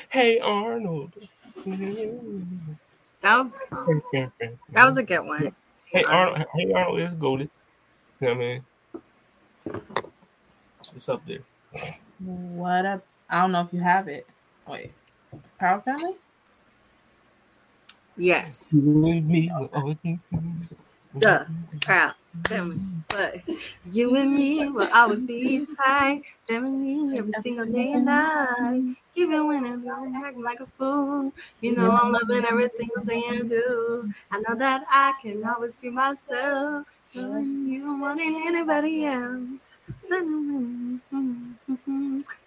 hey 0.09 0.39
Arnold. 0.39 1.13
That 3.21 3.39
was 3.39 3.59
that 3.69 4.85
was 4.85 4.97
a 4.97 5.03
good 5.03 5.25
one. 5.25 5.55
hey 5.91 6.03
Arnold. 6.03 6.45
Hey 6.55 6.71
Arnold 6.73 6.99
is 7.01 7.15
goaded. 7.15 7.49
You 8.21 8.27
know 8.27 8.33
what 8.35 8.37
I 8.43 8.47
mean? 8.47 8.65
It's 10.95 11.09
up 11.09 11.25
there. 11.25 11.39
What 12.19 12.85
up? 12.85 13.05
I 13.29 13.41
don't 13.41 13.51
know 13.51 13.61
if 13.61 13.73
you 13.73 13.79
have 13.81 14.07
it. 14.07 14.27
Wait. 14.67 14.93
Power 15.59 15.81
Family? 15.81 16.13
Yes. 18.17 18.73
Me, 18.73 19.51
oh, 19.53 19.95
Duh. 21.19 21.45
Crap. 22.43 22.71
But 23.09 23.35
you 23.91 24.15
and 24.15 24.35
me 24.35 24.69
will 24.69 24.89
always 24.93 25.25
be 25.25 25.65
tight. 25.77 26.23
Family 26.47 27.17
every 27.17 27.33
single 27.33 27.65
day 27.65 27.93
and 27.93 28.05
night. 28.05 28.95
Even 29.15 29.47
when 29.47 29.65
I'm 29.65 29.87
acting 30.23 30.43
like 30.43 30.59
a 30.59 30.65
fool. 30.65 31.31
You 31.61 31.75
know 31.75 31.91
I'm 31.91 32.11
loving 32.11 32.45
every 32.45 32.69
single 32.69 33.05
thing 33.05 33.23
I 33.29 33.41
do. 33.43 34.11
I 34.31 34.39
know 34.41 34.55
that 34.55 34.83
I 34.89 35.13
can 35.21 35.43
always 35.45 35.75
be 35.77 35.89
myself. 35.89 36.85
When 37.15 37.67
you 37.71 37.97
than 37.99 38.19
anybody 38.19 39.05
else. 39.05 39.71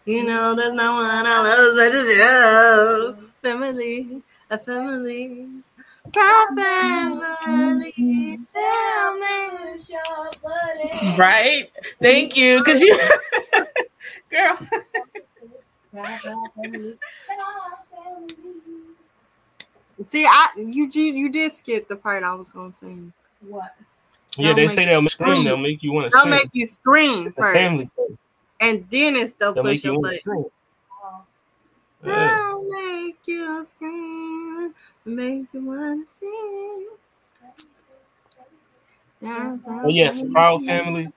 You 0.04 0.24
know 0.24 0.54
there's 0.54 0.72
no 0.72 0.92
one 0.92 1.26
I 1.26 1.42
love 1.42 1.76
but 1.76 1.92
you. 3.22 3.30
Family, 3.42 4.22
a 4.50 4.58
family. 4.58 5.48
My 6.14 7.18
family, 7.44 8.38
family. 8.54 9.78
Right. 11.18 11.70
Thank 12.00 12.36
you. 12.36 12.62
Cause 12.64 12.80
you 12.80 12.98
girl. 14.30 14.58
See, 20.02 20.24
I 20.24 20.48
you 20.56 20.88
did 20.88 21.16
you 21.16 21.28
did 21.28 21.50
skip 21.52 21.88
the 21.88 21.96
part 21.96 22.22
I 22.22 22.32
was 22.34 22.48
gonna 22.48 22.72
sing. 22.72 23.12
What? 23.40 23.74
Yeah, 24.36 24.48
They'll 24.48 24.56
they 24.56 24.68
say 24.68 24.84
they'll 24.84 25.06
scream. 25.08 25.32
scream. 25.32 25.44
They'll 25.44 25.56
make 25.56 25.82
you 25.82 25.92
want 25.92 26.10
to 26.10 26.14
They'll 26.14 26.22
sing. 26.22 26.30
make 26.30 26.48
you 26.52 26.66
scream 26.66 27.26
It's 27.26 27.38
a 27.38 27.52
family 27.52 27.84
first, 27.96 28.12
and 28.60 28.86
then 28.90 29.16
it's 29.16 29.32
the 29.32 29.52
They'll 29.52 29.64
make 29.64 29.78
push 29.78 29.84
you 29.84 29.92
your 29.92 30.00
want 30.00 30.14
to 30.14 30.30
button. 30.30 30.42
sing. 30.44 30.50
Oh. 31.02 31.22
Yeah. 32.06 32.44
They'll 32.46 32.62
make 33.06 33.16
you 33.26 33.64
scream, 33.64 34.47
make 35.04 35.46
you 35.52 35.64
wanna 35.64 36.04
sing. 36.06 36.88
Oh 39.22 39.88
yes, 39.88 40.22
Proud 40.32 40.64
Family. 40.64 41.12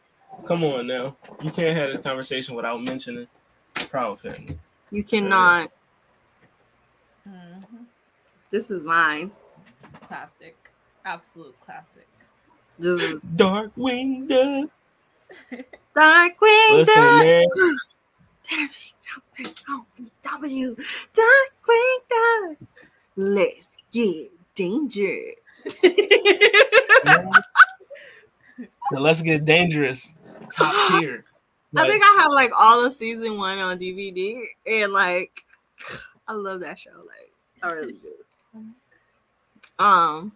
Come 0.45 0.63
on 0.63 0.87
now, 0.87 1.15
you 1.41 1.51
can't 1.51 1.77
have 1.77 1.91
this 1.91 2.01
conversation 2.01 2.55
without 2.55 2.81
mentioning 2.81 3.27
Proud 3.73 4.19
Family. 4.19 4.57
You 4.89 5.03
cannot. 5.03 5.71
Mhm. 7.27 7.85
This 8.49 8.71
is 8.71 8.83
mine. 8.83 9.31
Classic. 10.07 10.57
Absolute 11.05 11.59
classic. 11.61 12.07
This 12.77 13.01
is 13.01 13.19
Darkwing 13.35 14.27
Duck. 14.27 14.69
Darkwing 15.95 16.73
Listen, 16.73 16.95
man. 16.95 17.45
W 20.23 20.75
Darkwing 20.75 21.99
Duck. 22.09 22.57
Let's 23.16 23.78
get 23.91 24.30
dangerous. 24.55 25.36
The 28.91 28.99
Let's 28.99 29.22
Get 29.22 29.45
Dangerous 29.45 30.18
top 30.53 30.74
tier. 30.99 31.24
I 31.78 31.88
think 31.88 32.03
I 32.03 32.18
have 32.22 32.32
like 32.32 32.51
all 32.53 32.86
of 32.86 32.91
season 32.91 33.38
one 33.38 33.57
on 33.59 33.80
DVD, 33.80 34.43
and 34.68 34.91
like 34.91 35.32
I 36.28 36.34
love 36.34 36.59
that 36.59 36.78
show. 36.78 36.91
Like 36.97 37.32
I 37.64 37.72
really 37.72 37.93
do. 37.93 38.64
Um, 39.80 40.34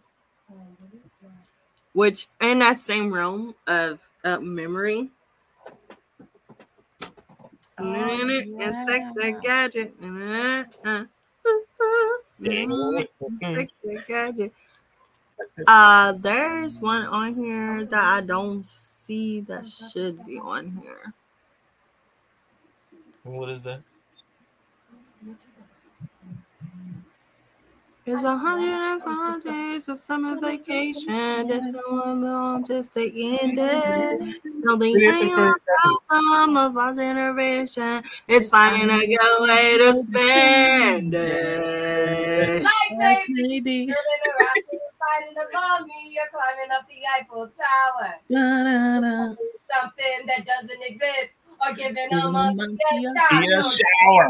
which 1.94 2.28
in 2.42 2.60
that 2.60 2.78
same 2.78 3.12
realm 3.12 3.56
of 3.68 4.10
uh, 4.24 4.40
memory. 4.40 5.10
Inspector 7.78 9.32
Gadget. 9.42 9.94
Inspector 10.02 10.02
Gadget. 10.02 10.76
Uh, 10.86 11.04
Uh, 15.68 16.14
there's 16.14 16.80
one 16.80 17.02
on 17.04 17.36
here 17.36 17.86
that 17.86 18.04
I 18.04 18.22
don't 18.22 18.66
see 18.66 19.42
that 19.42 19.68
should 19.68 20.26
be 20.26 20.38
on 20.40 20.66
here. 20.82 21.14
What 23.24 23.50
is 23.50 23.64
that? 23.64 23.82
It's 28.08 28.24
a 28.24 28.38
hundred 28.38 28.70
and 28.70 29.02
five 29.02 29.44
days 29.44 29.90
of 29.90 29.98
summer 29.98 30.40
vacation. 30.40 31.48
That's 31.48 31.72
the 31.72 31.82
one 31.90 32.22
long 32.22 32.64
just 32.64 32.94
to 32.94 33.02
end 33.02 33.58
it. 33.58 34.22
No, 34.64 34.76
the 34.76 34.94
Anything 34.94 35.32
for- 35.32 35.56
problem 36.08 36.58
of 36.58 36.78
our 36.78 36.94
generation 36.94 38.04
is 38.28 38.48
finding 38.48 38.92
a 38.92 39.08
good 39.08 39.42
way 39.42 39.78
to 39.80 40.04
spend 40.04 41.16
it. 41.16 42.64
Like 42.64 43.26
baby, 43.28 43.74
you're 43.74 43.88
in 43.88 44.22
a 44.30 44.32
rocket, 44.40 44.66
you're 44.72 44.82
fighting 45.02 45.38
above 45.50 45.88
me, 45.88 46.12
you're 46.14 46.30
climbing 46.32 46.72
up 46.78 46.88
the 46.88 47.02
Eiffel 47.18 47.50
Tower. 47.58 48.20
Something 49.74 50.28
that 50.28 50.46
doesn't 50.46 50.82
exist, 50.84 51.34
or 51.66 51.74
giving 51.74 52.14
a 52.14 52.32
monkey 52.32 52.64
a 52.92 52.98
In 53.42 53.64
shower. 53.64 54.30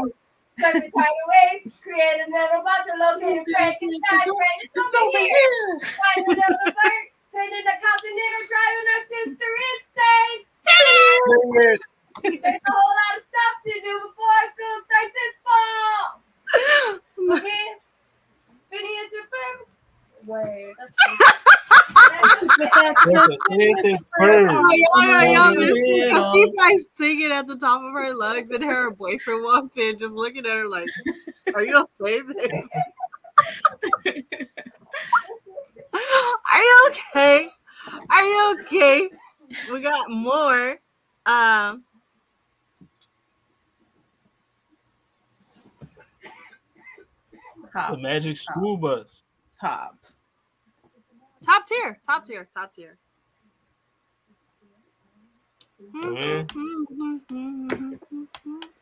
Suck 0.58 0.72
the 0.72 0.88
tidal 0.88 1.26
waves, 1.28 1.80
create 1.84 2.20
another 2.26 2.64
monster 2.64 2.96
located 2.96 3.44
Frankenstein. 3.44 3.92
It's 3.92 4.94
over 4.96 5.18
here. 5.18 5.80
Find 5.84 6.24
another 6.32 6.72
bird, 6.72 7.06
painting 7.28 7.66
a 7.68 7.76
continental, 7.76 8.42
driving 8.48 8.88
our 8.88 9.04
sister 9.04 9.50
insane. 9.68 10.38
There's 12.40 12.40
a 12.40 12.72
whole 12.72 12.94
lot 12.96 13.12
of 13.16 13.22
stuff 13.22 13.54
to 13.68 13.72
do 13.84 13.92
before 14.08 14.40
school 14.56 14.76
starts 14.88 15.12
this 15.12 15.36
fall. 15.44 16.24
Okay? 17.36 17.66
Phineas 18.70 19.12
and 19.12 19.28
Ferb. 19.28 19.75
Oh. 20.28 20.72
Cause 26.10 26.32
she's 26.32 26.54
like 26.56 26.78
singing 26.90 27.32
at 27.32 27.46
the 27.46 27.56
top 27.56 27.82
of 27.82 27.92
her 27.92 28.14
lungs, 28.14 28.50
and 28.50 28.64
her 28.64 28.90
boyfriend 28.90 29.44
walks 29.44 29.76
in, 29.78 29.98
just 29.98 30.14
looking 30.14 30.46
at 30.46 30.52
her 30.52 30.66
like, 30.68 30.88
"Are 31.54 31.64
you 31.64 31.86
okay, 32.00 32.22
babe? 32.22 32.50
Are 36.52 36.62
you 36.62 36.90
okay? 36.90 37.48
Are 38.10 38.24
you 38.24 38.56
okay?" 38.60 39.10
We 39.72 39.80
got 39.80 40.10
more. 40.10 40.76
Um, 41.26 41.84
The 47.90 47.98
Magic 47.98 48.38
School 48.38 48.76
Bus. 48.78 49.22
top. 49.60 49.96
Top 51.46 51.66
tier, 51.66 51.98
top 52.06 52.24
tier, 52.24 52.46
top 52.52 52.72
tier. 52.72 52.98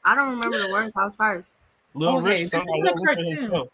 I 0.04 0.14
don't 0.14 0.30
remember 0.30 0.58
the 0.58 0.68
words. 0.70 0.94
How 0.96 1.06
it 1.06 1.10
starts. 1.10 1.54
Little 1.94 2.18
Okay, 2.18 2.26
Rich. 2.40 2.50
this 2.50 2.54
is 2.54 2.68
like 2.68 2.90
a 2.90 2.94
cartoon. 3.06 3.68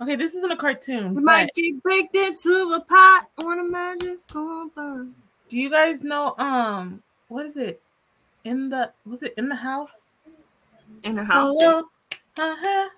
Okay, 0.00 0.14
this 0.16 0.34
isn't 0.36 0.52
a 0.52 0.56
cartoon. 0.56 1.10
We 1.10 1.16
But 1.16 1.24
might 1.24 1.50
get 1.54 1.82
baked 1.82 2.14
into 2.16 2.74
a 2.76 2.80
pot 2.80 3.28
on 3.38 3.58
a 3.58 3.64
magic 3.64 4.18
school 4.18 4.68
bus. 4.74 5.06
do 5.48 5.58
you 5.58 5.70
guys 5.70 6.04
know 6.04 6.34
um 6.38 7.02
what 7.28 7.46
is 7.46 7.56
it? 7.56 7.80
In 8.44 8.68
the 8.68 8.92
was 9.04 9.22
it 9.22 9.34
in 9.36 9.48
the 9.48 9.56
house? 9.56 10.16
In 11.02 11.16
the 11.16 11.24
house. 11.24 11.56
Oh, 11.60 11.84
uh-huh. 12.38 12.88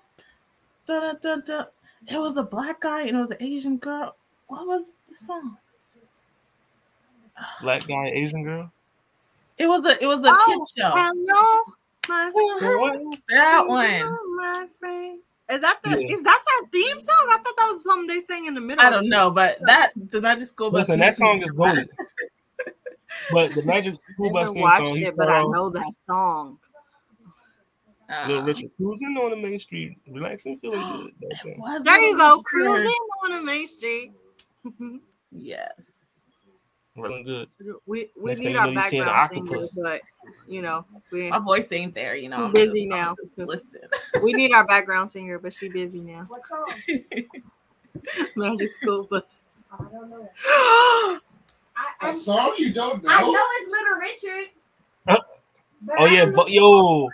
Dun, 0.85 1.01
dun, 1.01 1.17
dun, 1.21 1.43
dun. 1.45 1.65
It 2.07 2.17
was 2.19 2.37
a 2.37 2.43
black 2.43 2.81
guy 2.81 3.01
and 3.01 3.17
it 3.17 3.19
was 3.19 3.31
an 3.31 3.37
Asian 3.39 3.77
girl. 3.77 4.15
What 4.51 4.67
was 4.67 4.95
the 5.07 5.15
song? 5.15 5.57
Black 7.61 7.87
guy, 7.87 8.07
Asian 8.13 8.43
girl. 8.43 8.69
It 9.57 9.65
was 9.67 9.85
a 9.85 10.03
it 10.03 10.07
was 10.07 10.25
a 10.25 10.29
Oh, 10.29 10.45
kid 10.45 10.81
show. 10.81 10.91
Hello, 10.93 11.73
my 12.09 12.29
What? 12.33 13.17
That 13.29 13.63
one. 13.65 14.35
My 14.35 14.67
friend. 14.77 15.21
Is 15.49 15.61
that 15.61 15.79
the 15.83 15.91
Yeah. 15.91 16.13
is 16.15 16.23
that 16.23 16.41
that 16.45 16.65
theme 16.69 16.99
song? 16.99 17.27
I 17.29 17.37
thought 17.37 17.55
that 17.57 17.69
was 17.71 17.83
something 17.83 18.07
they 18.07 18.19
sang 18.19 18.45
in 18.45 18.53
the 18.53 18.59
middle. 18.59 18.83
I 18.85 18.89
don't 18.89 19.07
know, 19.07 19.31
but 19.31 19.57
that 19.61 19.91
the 19.95 20.19
Magic 20.19 20.47
School 20.47 20.69
Bus. 20.69 20.89
Listen, 20.89 20.99
that 20.99 21.15
song 21.15 21.41
is 21.41 21.53
golden. 21.53 21.87
But 23.31 23.53
the 23.53 23.63
Magic 23.63 23.97
School 23.99 24.31
Bus 24.33 24.49
haven't 24.49 24.55
theme 24.55 24.85
song, 24.85 24.97
it, 24.97 25.15
but 25.15 25.29
I 25.29 25.43
know 25.43 25.69
that 25.69 25.93
song. 26.05 26.59
Little 28.27 28.39
Um, 28.39 28.45
Richard 28.45 28.71
cruising 28.75 29.15
on 29.17 29.29
the 29.31 29.37
main 29.37 29.59
street, 29.59 29.97
relaxing, 30.09 30.57
feeling 30.57 30.81
good. 30.91 31.13
That 31.21 31.41
thing. 31.41 31.59
was 31.59 31.83
There 31.85 31.97
you 32.01 32.17
go, 32.17 32.41
cruising 32.41 33.05
on 33.23 33.31
the 33.31 33.41
main 33.41 33.65
street. 33.67 34.11
Mm-hmm. 34.65 34.97
Yes. 35.31 36.07
Feeling 36.95 37.23
good. 37.23 37.47
we 37.85 38.09
we 38.21 38.31
Next 38.31 38.41
need 38.41 38.55
our 38.57 38.67
you 38.67 38.81
seeing 38.81 39.01
an 39.01 39.07
background 39.07 39.31
singers, 39.47 39.77
octopus. 39.77 39.79
but 39.81 40.01
you 40.47 40.61
know 40.61 40.85
we 41.11 41.29
My 41.29 41.39
voice 41.39 41.71
ain't 41.71 41.95
there, 41.95 42.15
you 42.17 42.27
know. 42.27 42.45
I'm 42.45 42.51
busy 42.51 42.81
just- 42.85 42.89
now, 42.89 43.15
just 43.37 43.65
'cause- 43.73 44.21
we 44.21 44.33
need 44.33 44.51
our 44.51 44.65
background 44.65 45.09
singer, 45.09 45.39
but 45.39 45.53
she 45.53 45.69
busy 45.69 46.01
now. 46.01 46.25
What 46.27 46.45
song? 46.45 46.65
Magic 48.35 48.67
school 48.69 49.03
bus. 49.09 49.45
I 49.71 49.77
don't 49.83 50.09
know. 50.09 50.29
I, 50.45 51.17
A 52.01 52.05
I, 52.07 52.11
song 52.13 52.53
you 52.57 52.73
don't 52.73 53.01
know? 53.03 53.09
I 53.09 53.21
know 53.21 53.35
it's 53.37 53.71
Little 53.71 53.97
Richard. 54.35 54.49
Huh? 55.07 55.17
Oh 55.97 56.05
yeah, 56.05 56.25
but 56.25 56.49
yo, 56.51 56.63
I 56.63 56.73
was- 56.73 57.11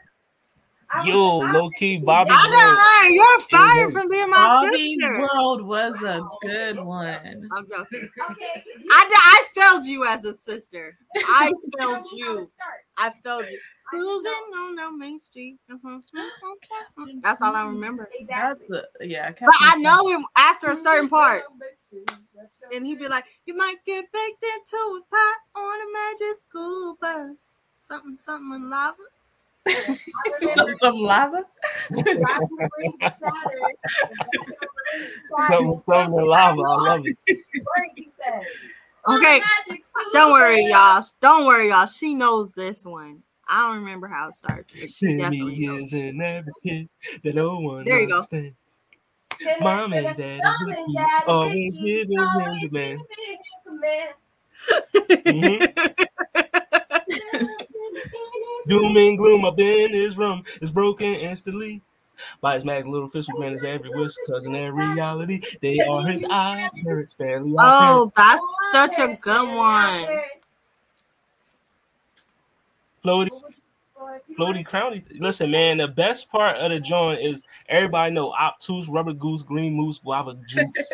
yo, 1.06 1.42
I- 1.42 1.52
low 1.52 1.70
key, 1.72 1.98
Bobby. 1.98 2.32
I 2.34 2.48
Brown. 2.48 2.52
know, 2.52 3.10
you're 3.14 3.40
fired 3.42 3.88
Hey, 3.88 3.92
from 3.94 4.10
being 4.10 4.30
my 4.30 4.38
Bobby 4.38 4.98
sister. 5.00 5.20
World 5.22 5.62
was 5.62 6.02
a 6.04 6.22
good 6.42 6.80
one. 6.80 7.50
I'm 7.56 7.68
joking. 7.68 8.10
Okay. 8.32 8.64
I, 8.92 9.06
d- 9.08 9.16
I 9.16 9.44
failed 9.54 9.86
you 9.86 10.06
as 10.06 10.26
a 10.26 10.34
sister. 10.34 10.96
I 11.16 11.52
failed 11.78 11.92
me 11.92 12.00
how 12.00 12.02
to 12.02 12.16
you. 12.18 12.50
I 12.98 13.12
failed 13.24 13.46
you. 13.50 13.60
Cruising 13.90 14.32
know- 14.52 14.58
on 14.68 14.76
the 14.76 14.92
main 14.98 15.20
street. 15.20 15.58
Uh-huh. 15.72 16.00
That's 17.24 17.42
all 17.42 17.56
I 17.56 17.66
remember. 17.66 18.10
That's 18.28 18.70
a 18.70 18.84
yeah. 19.02 19.32
But 19.40 19.50
I 19.62 19.78
know 19.78 20.08
him 20.10 20.26
after 20.36 20.72
a 20.72 20.76
certain 20.76 21.08
part. 21.10 21.44
And 22.74 22.86
he'd 22.86 23.00
be 23.00 23.08
like, 23.08 23.26
You 23.46 23.56
might 23.56 23.78
get 23.86 24.06
baked 24.12 24.44
into 24.44 24.78
a 24.78 25.00
pot 25.10 25.38
on 25.56 25.80
a 25.80 25.94
magic 25.94 26.42
school 26.50 26.98
bus. 27.00 27.56
Something, 27.78 28.18
something 28.18 28.54
in 28.56 28.70
lava. 28.70 28.98
Some, 30.56 30.74
some 30.76 30.96
lava. 30.96 31.46
some, 35.48 35.78
something 35.78 36.20
in 36.20 36.26
lava. 36.26 36.62
I 36.62 36.76
love 36.76 37.06
it. 37.06 37.18
Okay. 39.10 39.42
Don't 40.14 40.32
worry, 40.32 40.66
y'all. 40.66 41.04
Don't 41.22 41.46
worry, 41.46 41.70
y'all. 41.70 41.86
She 41.86 42.14
knows 42.14 42.54
this 42.54 42.86
one. 42.86 43.24
I 43.50 43.68
don't 43.68 43.78
remember 43.78 44.08
how 44.08 44.28
it 44.28 44.34
starts, 44.34 44.74
but 44.74 44.90
she 44.90 45.08
Ten 45.08 45.18
definitely 45.18 45.66
knows. 45.66 45.94
years 45.94 46.14
an 46.16 46.22
average 46.22 46.54
kid 46.66 46.90
that 47.24 47.36
no 47.36 47.60
one 47.60 47.86
There 47.86 48.02
you 48.02 48.10
go. 48.10 48.26
Mom 49.62 49.94
and 49.94 50.18
dad 50.18 50.42
are 50.44 50.56
with 50.66 50.78
you, 50.88 51.06
always 51.28 51.74
giving 51.82 52.20
him 52.20 52.60
the 52.62 52.70
man. 52.72 52.98
Doom 58.68 58.98
and 58.98 59.18
gloom 59.18 59.46
up 59.46 59.60
in 59.60 59.94
his 59.94 60.18
room 60.18 60.44
is 60.62 60.72
broken 60.72 61.08
instantly. 61.08 61.82
By 62.42 62.56
his 62.56 62.66
mag 62.66 62.88
little 62.88 63.08
fish 63.08 63.28
man 63.38 63.54
is 63.54 63.64
every 63.64 63.90
wish, 63.92 64.14
cause 64.26 64.48
in 64.48 64.54
their 64.54 64.74
reality, 64.74 65.40
they 65.62 65.80
are 65.82 66.06
his 66.06 66.26
eye 66.30 66.68
oh, 66.74 66.84
parents, 66.84 67.14
family. 67.14 67.56
Oh, 67.58 68.12
that's 68.16 68.44
such 68.72 68.98
a 68.98 69.16
good 69.22 69.48
one. 69.48 70.20
Floaty, 73.06 73.30
floaty, 74.38 74.68
crowny. 74.68 75.04
Listen, 75.20 75.52
man, 75.52 75.78
the 75.78 75.88
best 75.88 76.32
part 76.32 76.58
of 76.58 76.72
the 76.72 76.80
joint 76.80 77.22
is 77.22 77.44
everybody 77.70 78.14
know 78.14 78.34
obtuse, 78.34 78.90
rubber 78.90 79.14
goose, 79.14 79.44
green 79.44 79.74
moose, 79.74 80.00
guava 80.00 80.36
juice. 80.48 80.94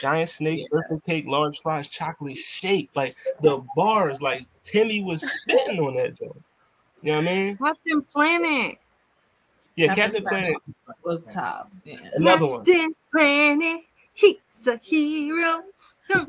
Giant 0.00 0.28
snake, 0.28 0.70
birthday 0.70 1.00
cake, 1.06 1.24
large 1.26 1.60
fries, 1.60 1.88
chocolate 1.88 2.36
shake. 2.36 2.90
Like 2.94 3.16
the 3.40 3.64
bars, 3.74 4.22
like 4.22 4.44
Timmy 4.64 5.02
was 5.02 5.22
spitting 5.22 5.80
on 5.80 5.96
that 5.96 6.14
joint. 6.14 6.42
You 7.02 7.12
know 7.12 7.20
what 7.20 7.28
I 7.28 7.34
mean? 7.34 7.56
Captain 7.56 8.02
Planet. 8.02 8.78
Yeah, 9.74 9.94
Captain 9.94 10.22
Planet, 10.22 10.56
was 11.04 11.26
top. 11.26 11.70
Yeah. 11.84 11.96
another 12.14 12.46
one. 12.46 12.64
Captain 12.64 12.94
Planet. 13.12 13.80
He's 14.14 14.68
a 14.68 14.78
hero. 14.82 15.64
I 16.14 16.26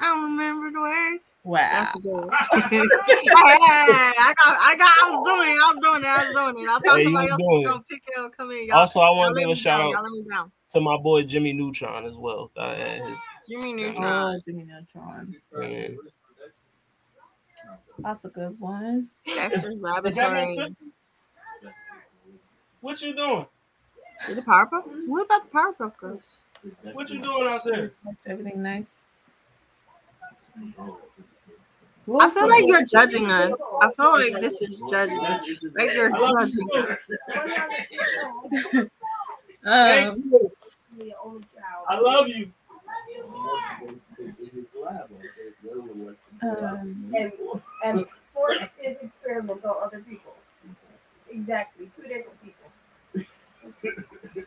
don't 0.00 0.22
remember 0.22 0.70
the 0.70 0.80
words. 0.80 1.36
Wow. 1.44 1.58
That's 1.72 2.00
good 2.00 2.12
one. 2.12 2.28
hey, 2.52 2.82
I 2.82 4.34
got, 4.36 4.58
I 4.60 4.76
got, 4.76 4.88
I 4.88 5.10
was 5.10 5.26
doing 5.26 5.50
it. 5.50 5.60
I 5.60 5.72
was 5.72 5.78
doing 5.82 6.02
it. 6.02 6.06
I 6.06 6.16
was 6.24 6.52
doing 6.52 6.64
it. 6.64 6.68
I 6.68 6.78
thought 6.78 6.98
Hey, 6.98 7.04
somebody 7.04 7.26
was 7.26 7.32
else 7.32 7.40
was 7.40 7.68
gonna 7.68 7.82
pick 7.88 8.02
it 8.06 8.18
up. 8.18 8.36
Come 8.36 8.50
in, 8.50 8.66
y'all. 8.66 8.78
Also, 8.78 9.00
I 9.00 9.10
want 9.10 9.34
to 9.34 9.40
give 9.40 9.50
a 9.50 9.56
shout 9.56 9.80
down. 9.80 9.88
out 9.88 9.92
Y'all 9.92 10.02
let 10.02 10.12
me 10.12 10.30
down. 10.30 10.52
to 10.68 10.80
my 10.80 10.96
boy 10.98 11.22
Jimmy 11.22 11.52
Neutron 11.52 12.04
as 12.04 12.16
well. 12.16 12.50
Uh, 12.56 12.74
his, 12.74 13.18
Jimmy 13.48 13.72
Neutron. 13.72 14.04
Oh, 14.04 14.40
Jimmy 14.44 14.64
Neutron. 14.64 15.34
yeah. 15.62 15.88
That's 17.98 18.24
a 18.24 18.28
good 18.28 18.58
one. 18.60 19.08
Dexter's 19.24 19.74
Is 19.74 19.80
that 19.80 19.82
my 19.82 19.90
Laboratory. 19.94 20.68
What 22.80 23.02
you 23.02 23.14
doing? 23.14 23.46
The 24.28 24.42
Powerpuff? 24.42 24.84
What 25.06 25.24
about 25.24 25.42
the 25.42 25.48
Powerpuff 25.48 25.96
Girls? 25.96 26.42
What 26.92 27.10
you 27.10 27.20
doing 27.20 27.48
out 27.48 27.64
there? 27.64 27.90
Makes 28.04 28.26
everything 28.26 28.62
nice. 28.62 29.30
I 32.18 32.30
feel 32.30 32.48
like 32.48 32.64
you're 32.66 32.84
judging 32.84 33.30
us. 33.30 33.60
I 33.82 33.90
feel 33.90 34.12
like 34.12 34.40
this 34.40 34.62
is 34.62 34.82
judging 34.88 35.20
us. 35.20 35.42
Like 35.74 35.92
you're 35.92 36.10
judging 36.10 36.68
us. 36.76 37.10
Um, 39.64 40.22
you. 40.30 40.52
The 41.00 41.14
only 41.24 41.42
child. 41.54 41.86
I 41.88 41.98
love 41.98 42.28
you. 42.28 42.52
um, 46.42 47.12
and 47.16 47.32
and 47.84 48.06
force 48.32 48.70
his 48.78 48.98
experiments 48.98 49.64
on 49.64 49.76
other 49.82 50.00
people. 50.08 50.34
Exactly, 51.30 51.90
two 51.96 52.02
different 52.02 52.42
people. 52.42 53.26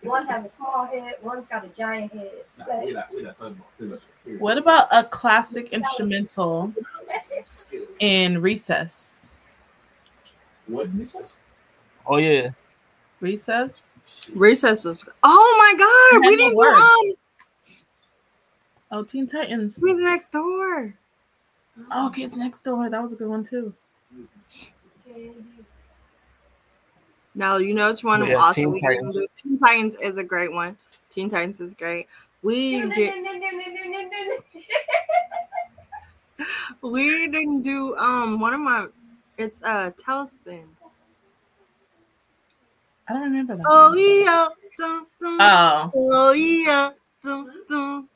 One 0.04 0.26
has 0.28 0.46
a 0.46 0.50
small 0.50 0.86
head, 0.86 1.16
one's 1.22 1.46
got 1.50 1.66
a 1.66 1.70
giant 1.70 2.14
head. 2.14 2.32
But 2.58 3.10
what 4.40 4.58
about 4.58 4.88
a 4.92 5.04
classic 5.04 5.70
instrumental 5.74 6.74
in 8.00 8.42
Recess? 8.42 9.30
What 10.68 10.94
Recess? 10.94 11.42
Oh 12.06 12.18
yeah. 12.18 12.50
Recess? 13.20 14.00
Recess 14.34 14.86
was. 14.86 15.04
Oh 15.24 15.56
my 15.60 15.78
God! 15.78 16.28
We 16.28 16.36
didn't 16.38 16.56
do 16.56 16.62
um. 16.62 17.14
Oh, 18.92 19.04
Teen 19.04 19.28
Titans. 19.28 19.76
Who's 19.76 20.00
next 20.00 20.30
door? 20.32 20.96
Oh, 21.92 22.12
Kids 22.14 22.38
Next 22.38 22.62
Door. 22.62 22.90
That 22.90 23.02
was 23.02 23.14
a 23.14 23.16
good 23.16 23.28
one 23.30 23.44
too. 23.44 23.74
No, 27.36 27.58
you 27.58 27.74
know 27.74 27.92
which 27.92 28.04
one 28.04 28.26
Yes, 28.26 28.38
also 28.38 28.62
Teen 28.62 28.72
we 28.72 28.82
didn't 28.82 29.14
Titans. 29.14 29.16
do. 29.16 29.28
Teen 29.36 29.60
Titans 29.60 29.96
is 30.02 30.18
a 30.18 30.24
great 30.24 30.52
one. 30.52 30.78
Teen 31.10 31.30
Titans 31.30 31.60
is 31.62 31.74
great. 31.74 32.08
We 32.42 32.90
did. 32.92 33.14
We 36.82 37.28
didn't 37.28 37.62
do 37.62 37.96
um 37.98 38.40
one 38.40 38.54
of 38.54 38.60
my. 38.62 38.88
It's 39.38 39.62
uh 39.64 39.92
TaleSpin. 39.92 40.66
I 43.08 43.14
don't 43.14 43.24
remember 43.24 43.56
that. 43.58 43.66
Oh 43.68 43.90
one. 43.90 44.00
yeah, 44.00 44.48
dun, 44.78 45.06
dun, 45.20 45.38
Oh, 45.42 45.92
oh 45.96 46.32
yeah, 46.32 46.92
dun, 47.24 47.52
dun. 47.68 48.10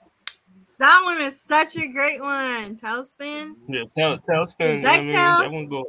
That 0.84 1.02
one 1.06 1.22
is 1.22 1.40
such 1.42 1.78
a 1.78 1.88
great 1.88 2.20
one. 2.20 2.76
TaleSpin, 2.76 3.54
Yeah, 3.70 3.84
tell 3.98 4.18
tell 4.18 4.46
spin. 4.46 4.86
I 4.86 5.00
mean, 5.00 5.16
that 5.16 5.50
one 5.50 5.70
go 5.70 5.86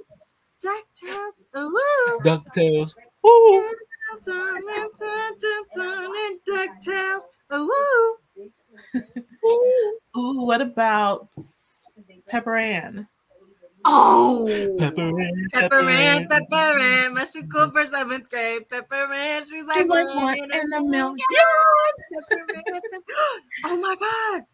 Ducktales, 0.65 1.43
ooh, 1.57 2.21
Ducktales. 2.23 2.95
And 6.23 6.39
Ducktales, 6.49 7.23
ooh. 7.53 8.17
ooh, 10.17 10.45
what 10.47 10.61
about 10.61 11.29
Pepper 12.29 12.57
Ann? 12.57 13.09
Oh, 13.85 14.77
Pepper 14.79 15.03
Ann, 15.03 15.49
Pepper 15.53 15.83
Man, 15.83 16.29
Pepper 16.29 16.79
Man, 16.79 17.15
Mushroom 17.15 17.49
Cooper, 17.49 17.85
seventh 17.87 18.31
grade. 18.31 18.69
Pepper 18.69 19.09
Man, 19.09 19.43
she's 19.43 19.65
like, 19.65 19.79
She's 19.79 19.89
like 19.89 20.07
one 20.07 20.25
one 20.25 20.39
in 20.39 20.53
in 20.53 20.73
a 20.73 20.77
a 20.77 20.83
million. 20.83 20.93
million. 20.93 21.17
Pepper 22.13 22.47
Oh 23.65 23.77
my 23.79 23.97
God. 23.99 24.45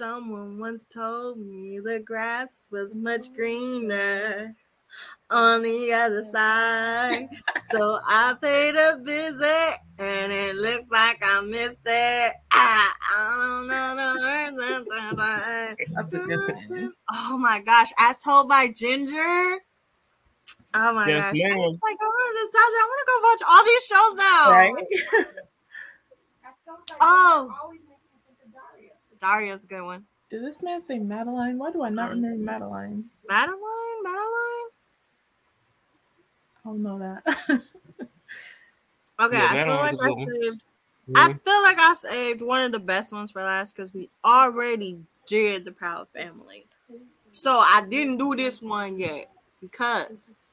Someone 0.00 0.58
once 0.58 0.86
told 0.86 1.36
me 1.36 1.78
the 1.78 2.00
grass 2.00 2.68
was 2.72 2.94
much 2.94 3.34
greener 3.34 4.56
on 5.28 5.60
the 5.60 5.92
other 5.92 6.24
side. 6.24 7.28
So 7.64 8.00
I 8.06 8.34
paid 8.40 8.76
a 8.76 8.98
visit 9.04 9.74
and 9.98 10.32
it 10.32 10.56
looks 10.56 10.88
like 10.90 11.22
I 11.22 11.42
missed 11.42 11.80
it. 11.84 12.32
Ah, 12.50 12.94
I 13.14 13.36
don't 13.36 13.66
know 13.68 14.84
the 14.86 15.16
words. 15.18 15.86
That's 15.94 16.14
a 16.14 16.18
good 16.20 16.56
thing. 16.66 16.92
Oh 17.12 17.36
my 17.36 17.60
gosh, 17.60 17.92
as 17.98 18.20
told 18.20 18.48
by 18.48 18.68
Ginger. 18.68 19.58
Oh 20.72 20.92
my 20.94 21.08
Yes, 21.10 21.26
gosh. 21.26 21.34
ma'am. 21.34 21.58
It's 21.58 21.78
like 21.84 21.98
I 22.00 22.06
want 22.06 22.36
nostalgia. 22.40 22.78
I 22.80 22.88
want 22.88 23.00
to 23.04 23.08
go 23.12 23.18
watch 23.28 23.42
all 23.46 23.64
these 23.66 23.84
shows 23.84 24.16
now. 24.16 24.50
Right? 24.50 24.72
Oh. 27.02 27.54
always 27.62 27.80
makes 27.86 28.00
me 28.10 28.18
think 28.26 28.38
of 28.42 29.09
Daria. 29.20 29.46
Daria's 29.46 29.64
a 29.64 29.66
good 29.66 29.82
one. 29.82 30.06
Did 30.30 30.44
this 30.44 30.62
man 30.62 30.80
say 30.80 30.98
Madeline? 30.98 31.58
Why 31.58 31.72
do 31.72 31.82
I 31.82 31.90
not 31.90 32.10
remember 32.10 32.36
Madeline? 32.36 33.04
Madeline? 33.28 34.02
Madeline? 34.02 34.70
I 36.56 36.64
don't 36.64 36.82
know 36.82 36.98
that. 36.98 37.62
Okay, 39.20 39.36
Yeah, 39.36 39.48
I 39.50 39.64
feel 39.64 39.76
like 39.76 39.92
a 39.92 39.96
I 40.02 40.06
good 40.08 40.16
one. 40.16 40.40
saved 40.40 40.64
Yeah. 41.08 41.14
I 41.16 41.32
feel 41.34 41.62
like 41.62 41.78
I 41.78 41.94
saved 41.94 42.42
one 42.42 42.64
of 42.64 42.72
the 42.72 42.78
best 42.78 43.12
ones 43.12 43.30
for 43.30 43.42
last 43.42 43.74
because 43.76 43.92
we 43.92 44.08
already 44.24 44.98
did 45.26 45.64
the 45.64 45.72
Proud 45.72 46.08
Family. 46.08 46.66
So 47.32 47.58
I 47.58 47.84
didn't 47.88 48.16
do 48.16 48.34
this 48.34 48.62
one 48.62 48.96
yet 48.98 49.30
because 49.60 50.44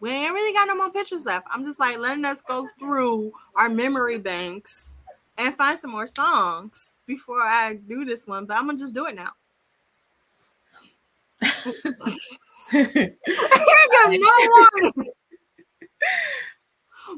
we 0.00 0.10
ain't 0.10 0.34
really 0.34 0.52
got 0.52 0.68
no 0.68 0.76
more 0.76 0.90
pictures 0.90 1.26
left. 1.26 1.46
I'm 1.50 1.64
just 1.64 1.80
like 1.80 1.98
letting 1.98 2.24
us 2.24 2.42
go 2.42 2.68
through 2.78 3.32
our 3.56 3.68
memory 3.68 4.18
banks 4.18 4.98
and 5.38 5.54
find 5.54 5.78
some 5.78 5.90
more 5.90 6.06
songs 6.06 7.00
before 7.06 7.42
I 7.42 7.74
do 7.74 8.04
this 8.04 8.26
one. 8.26 8.46
But 8.46 8.56
I'm 8.56 8.66
gonna 8.66 8.78
just 8.78 8.94
do 8.94 9.06
it 9.06 9.14
now. 9.14 9.32
No 14.04 14.18
warning. 14.46 15.12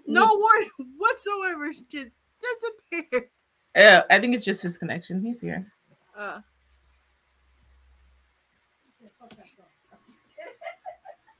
No 0.07 0.27
warning 0.35 0.71
whatsoever. 0.99 1.71
Just 1.91 2.09
disappeared. 2.41 3.29
Uh, 3.75 4.03
I 4.11 4.19
think 4.19 4.35
it's 4.35 4.45
just 4.45 4.63
his 4.63 4.79
connection. 4.79 5.23
He's 5.23 5.41
here. 5.41 5.73
Uh, 6.17 6.41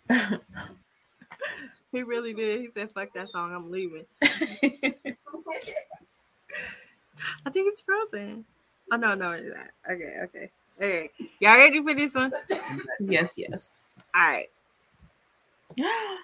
he 1.93 2.03
really 2.03 2.35
did. 2.35 2.61
He 2.61 2.69
said, 2.69 2.91
"Fuck 2.91 3.13
that 3.15 3.29
song. 3.29 3.55
I'm 3.55 3.71
leaving." 3.71 4.07
I 7.47 7.51
think 7.51 7.69
it's 7.69 7.81
Frozen. 7.81 8.45
Oh 8.93 8.97
no, 8.97 9.15
no, 9.15 9.33
it's 9.33 9.57
not. 9.57 9.69
Okay, 9.91 10.15
okay, 10.25 10.51
okay. 10.77 11.11
Y'all 11.41 11.57
ready 11.57 11.83
for 11.83 11.95
this 11.95 12.15
one? 12.15 12.33
yes, 13.01 13.35
yes. 13.37 14.03
All 14.15 14.23
right. 14.23 14.51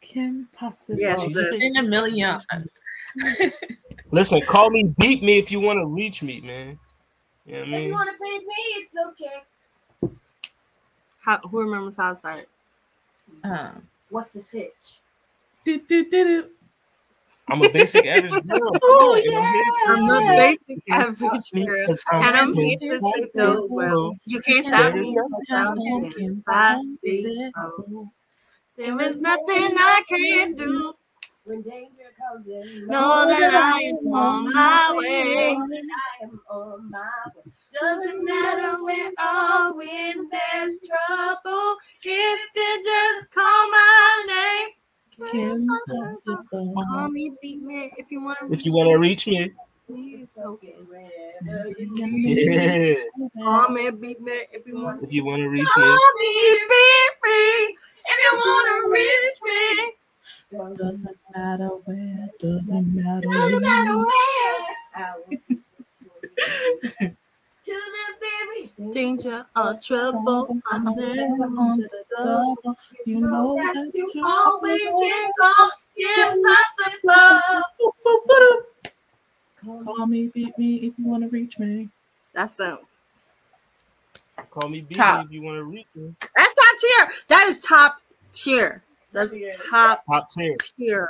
Kim 0.00 0.48
Possible. 0.52 1.00
Yes, 1.00 1.24
sis. 1.32 1.76
in 1.76 1.84
a 1.84 1.88
million. 1.88 2.38
Listen, 4.10 4.40
call 4.42 4.70
me, 4.70 4.94
beat 4.98 5.22
me 5.22 5.38
if 5.38 5.50
you 5.50 5.60
want 5.60 5.78
to 5.78 5.86
reach 5.86 6.22
me, 6.22 6.40
man. 6.42 6.78
You 7.46 7.54
know 7.54 7.58
what 7.60 7.68
I 7.68 7.76
If 7.76 7.86
you 7.86 7.92
want 7.92 8.10
to 8.10 8.16
pay 8.22 8.38
me, 8.38 8.54
it's 8.76 8.94
okay. 9.08 10.12
How, 11.20 11.38
who 11.38 11.60
remembers 11.60 11.96
how 11.96 12.10
to 12.10 12.16
start? 12.16 12.46
Um, 13.42 13.88
What's 14.10 14.34
the 14.34 14.42
sitch? 14.42 15.00
do, 15.64 15.80
do, 15.80 16.08
do, 16.08 16.24
do. 16.24 16.48
I'm 17.48 17.62
a 17.62 17.70
basic 17.70 18.06
average 18.06 18.34
girl. 18.48 18.70
Oh, 18.82 19.22
And 19.24 19.36
I'm 19.36 19.52
here 19.52 19.64
to 19.64 19.92
I'm 19.92 20.06
the 20.06 20.20
you. 20.20 20.36
basic 20.36 20.84
average 20.90 21.52
girl, 21.52 21.86
Because 21.86 22.02
and 22.22 22.36
I'm 22.36 22.54
here 22.54 22.78
here 22.80 22.92
to 22.92 23.00
say 23.00 23.30
the 23.34 23.66
world. 23.70 24.16
You 24.26 24.40
can't 24.40 24.66
stop 24.66 24.94
me. 24.94 25.16
without 25.38 25.76
thinking 25.76 26.42
possible. 26.46 28.12
There 28.76 29.00
is 29.00 29.20
nothing 29.20 29.76
I 29.78 30.02
can 30.08 30.54
do. 30.54 30.94
When 31.44 31.62
danger 31.62 32.10
comes 32.18 32.48
in, 32.48 32.86
Know 32.88 33.26
that 33.28 33.54
I 33.54 33.80
am 33.82 34.14
on 34.14 34.52
my 34.52 34.94
way. 34.96 35.52
Know 35.54 35.66
that 35.68 35.84
I 36.20 36.24
am 36.24 36.40
on 36.50 36.90
my 36.90 37.00
way. 37.36 37.52
Doesn't 37.80 38.24
matter 38.24 38.82
where 38.82 39.12
or 39.20 39.76
when 39.76 40.28
there's 40.30 40.80
trouble. 40.80 41.76
If 42.02 42.40
you 42.56 42.84
just 42.84 43.30
call 43.32 43.70
my 43.70 44.24
name. 44.28 44.68
Kim 45.30 45.66
Call 46.50 47.08
me, 47.10 47.32
beat 47.40 47.62
me 47.62 47.92
if 47.96 48.10
you 48.10 48.22
want 48.22 48.38
to. 48.40 48.52
If 48.52 48.64
you 48.64 48.72
want 48.74 48.90
to 48.90 48.98
reach 48.98 49.26
me, 49.26 49.50
okay 49.90 50.74
yeah. 51.90 52.94
Call 53.38 53.68
me, 53.70 53.90
beat 53.90 54.20
me 54.20 54.32
if 54.52 54.66
you 54.66 54.82
want. 54.82 55.02
If 55.02 55.12
you 55.12 55.24
want 55.24 55.42
to 55.42 55.48
reach 55.48 55.68
me. 55.76 55.82
Call 55.82 56.12
me, 56.18 56.26
me, 56.54 56.66
beat 56.68 57.12
me 57.24 57.76
if 58.06 58.18
you 58.22 58.38
want 58.38 58.66
to 58.72 58.90
reach 58.90 59.38
me. 59.44 59.92
Doesn't 60.76 61.18
matter 61.34 61.68
where, 61.84 62.28
doesn't 62.38 62.94
matter 62.94 63.28
Doesn't 63.28 63.62
matter 63.62 63.98
where. 67.00 67.16
I 67.66 67.72
will 67.72 67.76
to 67.76 68.68
the 68.76 68.82
very 68.82 68.92
Danger 68.92 69.46
or 69.56 69.74
trouble. 69.74 70.56
I'm 70.70 70.84
never 70.84 71.44
on 71.58 71.78
the 71.78 71.88
double. 72.10 72.76
You 73.04 73.20
know 73.20 73.56
that 73.56 73.74
that 73.74 73.90
you 73.94 74.10
you 74.14 74.22
always 74.24 74.82
get 75.96 76.36
impossible. 76.36 77.62
Call 79.84 80.06
me, 80.06 80.26
beat 80.28 80.56
me 80.58 80.74
if 80.76 80.92
you 80.98 81.06
want 81.06 81.22
to 81.22 81.28
reach 81.30 81.58
me. 81.58 81.88
That's 82.34 82.56
so. 82.56 82.80
Call 84.50 84.68
me 84.68 84.82
beat 84.82 84.96
Top. 84.98 85.24
if 85.26 85.32
you 85.32 85.42
want 85.42 85.56
to 85.58 85.64
reach 85.64 85.86
me. 85.94 86.14
that's 86.36 86.54
top 86.54 86.78
tier. 86.78 87.08
That 87.28 87.46
is 87.48 87.62
top 87.62 88.00
tier. 88.32 88.82
That's 89.12 89.34
top 89.70 90.04
Top 90.06 90.28
tier. 90.30 90.56
tier. 90.76 91.08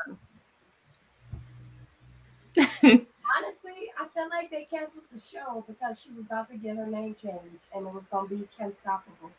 Honestly, 3.36 3.90
I 3.98 4.06
feel 4.08 4.28
like 4.28 4.50
they 4.50 4.64
canceled 4.64 5.04
the 5.12 5.20
show 5.20 5.64
because 5.66 5.98
she 6.00 6.10
was 6.10 6.26
about 6.26 6.50
to 6.50 6.56
get 6.56 6.76
her 6.76 6.86
name 6.86 7.16
changed 7.20 7.64
and 7.74 7.86
it 7.86 7.94
was 7.94 8.04
gonna 8.10 8.28
be 8.28 8.48
Kim 8.56 8.72
Stoppable. 8.72 9.30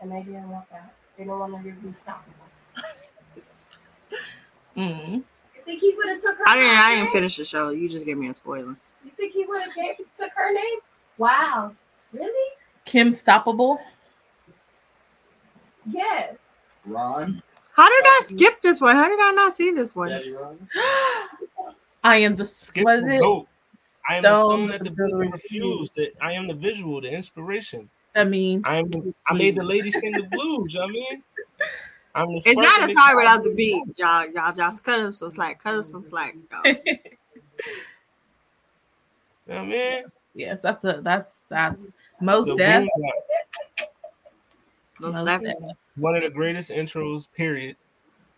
And 0.00 0.10
they 0.10 0.22
didn't 0.22 0.50
want 0.50 0.68
that. 0.70 0.94
They 1.16 1.24
don't 1.24 1.38
want 1.38 1.56
her 1.56 1.70
to 1.70 1.76
be 1.76 1.88
stoppable. 1.88 2.48
Mm. 4.74 5.16
You 5.16 5.62
think 5.66 5.82
he 5.82 5.92
would 5.94 6.08
have 6.08 6.22
took 6.22 6.38
her 6.38 6.44
I 6.48 6.56
didn't. 6.56 6.76
I 6.78 6.94
didn't 6.94 7.10
finish 7.10 7.36
the 7.36 7.44
show. 7.44 7.68
You 7.68 7.90
just 7.90 8.06
gave 8.06 8.16
me 8.16 8.28
a 8.28 8.34
spoiler. 8.34 8.74
You 9.04 9.10
think 9.18 9.34
he 9.34 9.44
would 9.44 9.60
have 9.60 9.74
took 10.16 10.32
her 10.34 10.50
name? 10.50 10.78
Wow. 11.18 11.72
Really? 12.10 12.52
Kim 12.86 13.10
Stoppable. 13.10 13.78
Yes. 15.90 16.56
Ron, 16.86 17.42
How 17.72 17.86
did 17.86 18.04
I 18.06 18.20
skip 18.28 18.62
this 18.62 18.80
one? 18.80 18.96
How 18.96 19.08
did 19.08 19.20
I 19.20 19.32
not 19.32 19.52
see 19.52 19.72
this 19.72 19.94
one? 19.94 20.10
Daddy 22.02 22.08
Ron. 22.08 22.12
I 22.12 22.16
am 22.18 22.36
the 22.36 22.44
Skip 22.44 22.84
was 22.84 23.02
the 23.02 23.12
it 23.14 23.20
goat. 23.20 23.48
I 24.08 24.16
am 24.16 24.22
the 24.22 24.28
Stone 24.34 24.48
stone 24.50 24.68
that 24.68 24.78
the 24.78 24.84
that 24.90 24.96
builder 24.96 25.16
refused. 25.16 25.42
refused. 25.44 25.94
That 25.96 26.12
I 26.20 26.32
am 26.32 26.46
the 26.48 26.54
visual, 26.54 27.00
the 27.00 27.12
inspiration. 27.12 27.88
I 28.14 28.24
mean 28.24 28.62
I 28.64 28.76
am. 28.76 29.14
I 29.28 29.34
made 29.34 29.56
the 29.56 29.62
lady 29.64 29.90
sing 29.90 30.12
the 30.12 30.24
blues. 30.24 30.76
I 30.80 30.86
mean, 30.86 31.22
I'm 32.14 32.28
the 32.28 32.42
It's 32.44 32.56
not 32.56 32.62
that 32.62 32.80
as 32.82 32.88
makes 32.88 33.00
hard 33.00 33.14
the 33.14 33.20
without 33.22 33.42
the 33.44 33.54
beat. 33.54 33.82
Y'all, 33.96 34.26
y'all 34.30 34.52
just 34.54 34.84
cut 34.84 35.00
us 35.00 35.18
some 35.18 35.30
slack. 35.30 35.58
Cut 35.62 35.74
us 35.74 35.90
some 35.90 36.04
slack. 36.04 36.36
y'all. 36.50 36.74
I 39.50 39.64
mean, 39.64 40.04
yes, 40.34 40.60
that's 40.60 40.84
a 40.84 41.00
that's 41.02 41.42
that's 41.48 41.92
most 42.20 42.46
the 42.48 42.56
deaf. 42.56 42.84
Boom 42.84 42.90
Bap, 43.02 43.90
Most 45.00 45.12
Most 45.14 45.26
definitely. 45.26 45.68
Def. 45.68 45.76
one 45.96 46.14
of 46.16 46.22
the 46.22 46.30
greatest 46.30 46.70
intros. 46.70 47.28
Period. 47.32 47.76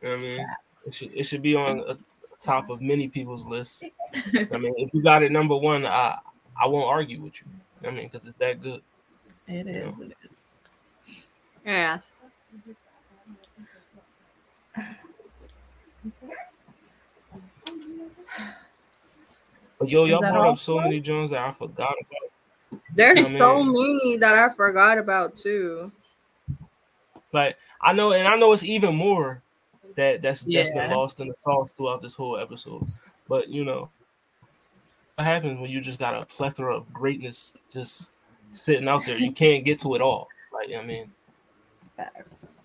You 0.02 0.08
know 0.08 0.14
I 0.16 0.20
mean, 0.20 0.46
it 0.86 0.94
should, 0.94 1.14
it 1.14 1.24
should 1.24 1.42
be 1.42 1.54
on 1.54 1.80
a 1.80 1.96
top 2.40 2.70
of 2.70 2.80
many 2.80 3.08
people's 3.08 3.46
lists. 3.46 3.82
I 4.14 4.56
mean, 4.58 4.74
if 4.78 4.92
you 4.94 5.02
got 5.02 5.22
it 5.22 5.32
number 5.32 5.56
one, 5.56 5.86
I 5.86 6.18
I 6.60 6.66
won't 6.66 6.88
argue 6.88 7.22
with 7.22 7.34
you. 7.40 7.46
I 7.88 7.90
mean, 7.92 8.08
because 8.10 8.26
it's 8.26 8.36
that 8.38 8.62
good. 8.62 8.82
It 9.46 9.66
is. 9.66 9.98
It 9.98 10.16
is. 10.22 11.26
Yes. 11.64 12.28
But 19.78 19.90
yo, 19.90 20.04
y'all 20.04 20.20
brought 20.20 20.48
up 20.48 20.58
so 20.58 20.78
many 20.78 21.00
Jones 21.00 21.30
that 21.30 21.40
I 21.40 21.52
forgot 21.52 21.94
about. 22.00 22.80
There's 22.94 23.18
I 23.18 23.38
so 23.38 23.62
mean- 23.62 23.72
many 23.72 24.16
that 24.18 24.34
I 24.34 24.48
forgot 24.48 24.98
about 24.98 25.36
too. 25.36 25.90
But 27.32 27.56
I 27.80 27.92
know, 27.92 28.12
and 28.12 28.28
I 28.28 28.36
know 28.36 28.52
it's 28.52 28.62
even 28.62 28.94
more 28.94 29.42
that 29.96 30.22
that's 30.22 30.42
that's 30.42 30.70
been 30.70 30.90
lost 30.90 31.20
in 31.20 31.28
the 31.28 31.34
sauce 31.36 31.72
throughout 31.72 32.02
this 32.02 32.14
whole 32.14 32.38
episode. 32.38 32.88
But 33.28 33.48
you 33.48 33.64
know, 33.64 33.90
what 35.16 35.24
happens 35.24 35.60
when 35.60 35.70
you 35.70 35.80
just 35.80 35.98
got 35.98 36.20
a 36.20 36.26
plethora 36.26 36.76
of 36.76 36.92
greatness 36.92 37.54
just 37.70 38.10
sitting 38.50 38.88
out 38.88 39.06
there? 39.06 39.18
You 39.18 39.32
can't 39.32 39.64
get 39.64 39.78
to 39.80 39.94
it 39.94 40.00
all. 40.00 40.28
Like 40.52 40.74
I 40.74 40.84
mean, 40.84 41.10
Facts. 41.96 42.58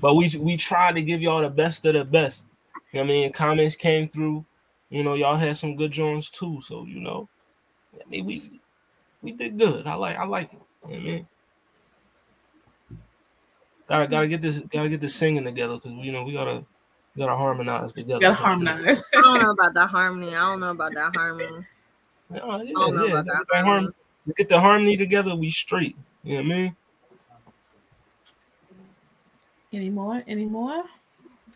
but 0.00 0.14
we 0.14 0.30
we 0.38 0.56
tried 0.56 0.94
to 0.94 1.02
give 1.02 1.22
y'all 1.22 1.42
the 1.42 1.50
best 1.50 1.84
of 1.84 1.94
the 1.94 2.04
best. 2.04 2.46
You 2.92 3.00
know 3.00 3.04
I 3.04 3.06
mean, 3.06 3.32
comments 3.32 3.76
came 3.76 4.08
through. 4.08 4.44
You 4.90 5.02
know, 5.02 5.14
y'all 5.14 5.36
had 5.36 5.56
some 5.56 5.76
good 5.76 5.90
joints 5.90 6.30
too. 6.30 6.60
So 6.62 6.84
you 6.84 7.00
know, 7.00 7.28
I 7.94 8.08
mean, 8.08 8.24
we 8.24 8.60
we 9.22 9.32
did 9.32 9.58
good. 9.58 9.86
I 9.86 9.94
like 9.94 10.16
I 10.16 10.24
like 10.24 10.52
it. 10.52 10.60
You 10.88 10.96
know 10.96 10.96
what 10.96 11.00
I 11.00 11.04
mean. 11.04 11.26
Gotta 13.88 14.04
mm-hmm. 14.04 14.10
gotta 14.10 14.28
get 14.28 14.42
this 14.42 14.58
gotta 14.58 14.88
get 14.88 15.00
this 15.00 15.14
singing 15.14 15.44
together 15.44 15.74
because 15.74 15.92
you 15.92 16.12
know 16.12 16.24
we 16.24 16.32
gotta 16.32 16.64
we 17.14 17.20
gotta 17.20 17.36
harmonize 17.36 17.94
together. 17.94 18.20
Gotta 18.20 18.34
harmonize. 18.34 19.04
I 19.14 19.20
don't 19.20 19.40
know 19.40 19.50
about 19.52 19.74
that 19.74 19.88
harmony. 19.88 20.28
I 20.34 20.50
don't 20.50 20.60
know 20.60 20.70
about 20.72 20.94
that 20.94 21.12
harmony. 21.16 21.64
Yeah, 22.32 22.36
yeah, 22.38 22.52
I 22.52 22.58
don't 22.64 22.96
know 22.96 23.04
yeah. 23.04 23.10
about 23.12 23.26
Get 23.26 23.34
that 23.34 23.46
that 23.52 23.64
harmony. 23.64 23.92
get 24.36 24.48
the 24.48 24.60
harmony 24.60 24.96
together. 24.96 25.36
We 25.36 25.50
straight. 25.50 25.96
You 26.24 26.42
know 26.42 26.48
what 26.48 26.56
I 26.56 26.58
mean? 26.58 26.76
Any 29.72 29.90
more? 29.90 30.22
Any 30.26 30.44
more? 30.44 30.84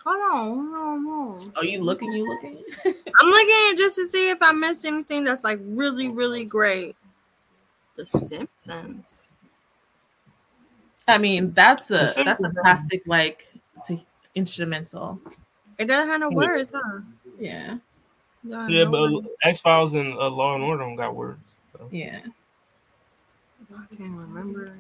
Hold 0.05 0.17
on, 0.17 0.49
hold 0.49 0.75
on, 0.75 1.05
hold 1.05 1.41
on. 1.41 1.53
Are 1.57 1.65
you 1.65 1.83
looking? 1.83 2.13
You 2.13 2.29
looking? 2.29 2.63
I'm 2.87 3.29
looking 3.29 3.77
just 3.77 3.97
to 3.97 4.07
see 4.07 4.31
if 4.31 4.39
I 4.41 4.53
missed 4.53 4.85
anything 4.85 5.25
that's 5.25 5.45
like 5.45 5.59
really, 5.63 6.09
really 6.09 6.45
great. 6.45 6.97
The 7.97 8.07
Simpsons. 8.07 9.30
I 11.15 11.19
mean, 11.19 11.53
that's 11.53 11.91
a 11.91 11.95
The 11.95 11.99
that's 11.99 12.17
a 12.19 12.25
Simpsons. 12.25 12.53
classic 12.63 13.03
like 13.07 13.53
to 13.87 13.99
instrumental. 14.35 15.21
It 15.79 15.87
doesn't 15.87 16.09
have 16.09 16.21
no 16.21 16.31
words, 16.31 16.73
huh? 16.75 17.01
Yeah, 17.39 17.75
It 17.75 17.81
Yeah, 18.71 18.85
no 18.85 19.21
but. 19.23 19.31
X 19.45 19.61
Files 19.61 19.95
and 19.95 20.15
uh, 20.15 20.29
Law 20.29 20.55
and 20.55 20.65
Order 20.65 20.85
don't 20.85 20.97
got 20.97 21.15
words. 21.15 21.57
So. 21.73 21.89
yeah. 21.91 22.21
I 23.73 23.97
can't 23.97 24.17
remember. 24.17 24.77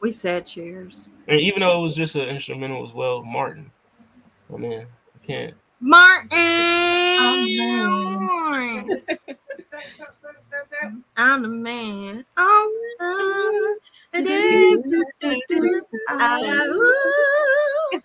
We 0.00 0.12
said 0.12 0.44
cheers. 0.44 1.08
And 1.26 1.40
even 1.40 1.60
though 1.60 1.78
it 1.78 1.82
was 1.82 1.96
just 1.96 2.16
an 2.16 2.28
instrumental 2.28 2.84
as 2.84 2.92
well, 2.92 3.24
Martin. 3.24 3.70
I 4.52 4.56
mean, 4.58 4.80
I 4.82 5.26
can't. 5.26 5.54
Martin. 5.80 6.28
I'm 11.16 11.42
the 11.42 11.48
man. 11.48 12.24
Oh, 12.36 13.78
uh, 14.14 14.18
do-do-do-do-do. 14.22 15.82
Ah, 16.10 16.64
ooh. 16.66 18.00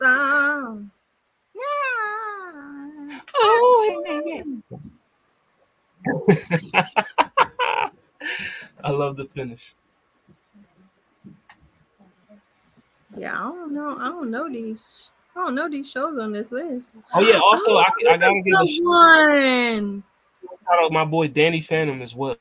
So, 0.00 0.86
yeah. 1.54 3.20
I 8.82 8.90
love 8.90 9.16
the 9.16 9.26
finish. 9.26 9.74
Yeah, 13.16 13.34
I 13.38 13.42
don't 13.44 13.72
know. 13.72 13.96
I 13.98 14.08
don't 14.08 14.30
know 14.30 14.50
these. 14.50 15.12
I 15.36 15.40
don't 15.40 15.54
know 15.54 15.68
these 15.68 15.90
shows 15.90 16.18
on 16.18 16.32
this 16.32 16.50
list. 16.52 16.96
Oh 17.14 17.20
yeah, 17.20 17.38
also 17.38 17.76
I, 17.76 17.82
I 17.82 18.16
That's 18.16 18.20
gotta 18.20 18.38
a 18.38 18.42
give 18.42 18.54
a 18.60 18.64
good 18.64 20.02
shout 20.64 20.84
out 20.84 20.92
my 20.92 21.04
boy 21.04 21.28
Danny 21.28 21.60
Phantom 21.60 22.00
as 22.02 22.14
well. 22.14 22.36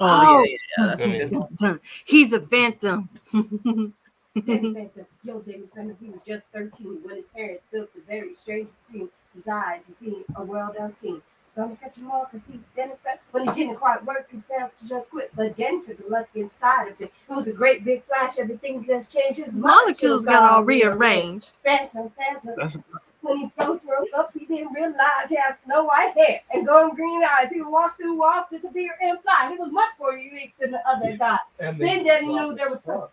Oh, 0.00 0.36
oh 0.38 0.44
yeah, 0.44 0.56
yeah, 0.78 0.86
that's 0.86 1.02
I 1.02 1.04
a 1.04 1.08
mean, 1.08 1.28
good 1.28 1.38
one. 1.38 1.56
Phantom. 1.56 1.80
He's 2.06 2.32
a 2.32 2.40
phantom. 2.40 3.08
Danny 3.32 4.74
Phantom. 4.74 5.06
Yo, 5.24 5.40
Danny 5.40 5.64
Phantom, 5.74 5.96
he 6.00 6.10
was 6.10 6.20
just 6.26 6.46
13 6.52 7.00
when 7.02 7.16
his 7.16 7.26
parents 7.26 7.64
built 7.72 7.90
a 7.96 8.00
very 8.06 8.34
strange 8.36 8.68
machine 8.80 9.08
designed 9.34 9.86
to 9.86 9.94
see 9.94 10.24
a 10.36 10.42
world 10.42 10.76
unseen. 10.78 11.20
Gonna 11.56 11.74
catch 11.74 11.96
him 11.96 12.08
all 12.12 12.28
because 12.30 12.46
he's 12.46 12.60
Danny 12.76 12.92
Phantom. 13.02 13.24
When 13.32 13.48
he 13.48 13.54
didn't 13.54 13.76
quite 13.76 14.04
work, 14.04 14.28
he 14.30 14.40
failed 14.48 14.70
to 14.78 14.88
just 14.88 15.10
quit. 15.10 15.32
But 15.34 15.56
Danny 15.56 15.82
took 15.84 15.98
a 15.98 16.08
look 16.08 16.28
inside 16.36 16.86
of 16.86 17.00
it. 17.00 17.12
It 17.28 17.34
was 17.34 17.48
a 17.48 17.52
great 17.52 17.84
big 17.84 18.04
flash. 18.04 18.38
Everything 18.38 18.84
just 18.86 19.12
changed. 19.12 19.40
His 19.40 19.54
Molecules 19.54 20.26
got 20.26 20.44
all 20.44 20.62
rearranged. 20.62 21.58
Phantom, 21.64 22.12
Phantom. 22.16 22.54
That's 22.56 22.78
When 23.20 23.38
he 23.38 23.50
first 23.58 23.84
woke 23.86 24.06
up, 24.16 24.32
he 24.32 24.46
didn't 24.46 24.72
realize 24.72 25.28
he 25.28 25.34
had 25.36 25.52
snow 25.56 25.84
white 25.84 26.12
hair 26.16 26.38
and 26.54 26.66
golden 26.66 26.94
green 26.94 27.22
eyes. 27.24 27.50
He 27.50 27.60
walked 27.62 27.96
through 27.96 28.16
walls, 28.16 28.44
disappear, 28.50 28.94
and 29.02 29.18
fly. 29.20 29.50
He 29.50 29.58
was 29.58 29.72
much 29.72 29.90
more 29.98 30.16
unique 30.16 30.54
than 30.58 30.70
the 30.70 30.88
other 30.88 31.16
guy. 31.16 31.38
Then 31.58 31.78
Daddy 32.04 32.26
knew 32.26 32.54
there 32.54 32.70
was 32.70 32.84
some. 32.84 33.08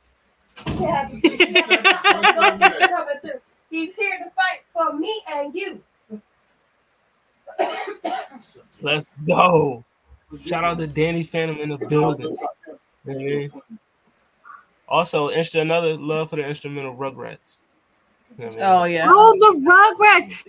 He 0.78 0.84
had 0.86 1.08
to- 1.10 1.16
he 1.18 1.54
had 1.54 1.66
to 1.68 2.42
those 2.42 2.60
ghosts 2.60 2.88
coming 2.88 3.16
through. 3.22 3.42
He's 3.72 3.96
here 3.96 4.18
to 4.20 4.30
fight 4.32 4.62
for 4.72 4.94
me 4.94 5.22
and 5.34 5.54
you. 5.56 5.82
let's 8.82 9.12
go. 9.28 9.84
Shout 10.46 10.64
out 10.64 10.78
to 10.80 10.88
Danny 10.88 11.24
Phantom 11.24 11.58
in 11.58 11.70
the 11.70 11.78
building. 11.78 12.36
You 13.08 13.14
know 13.14 13.18
what 13.18 13.22
I 13.22 13.38
mean? 13.38 13.52
Also, 14.90 15.30
instru- 15.30 15.62
another 15.62 15.96
love 15.96 16.32
for 16.32 16.38
the 16.38 16.48
instrumental 16.48 16.96
Rugrats. 16.96 17.60
You 18.38 18.46
know 18.46 18.48
what 18.48 18.56
I 18.56 18.58
mean? 18.58 18.66
Oh 18.66 18.84
yeah. 18.86 19.06
Oh, 19.08 19.34
the 19.40 19.52
Rugrats. 19.64 20.44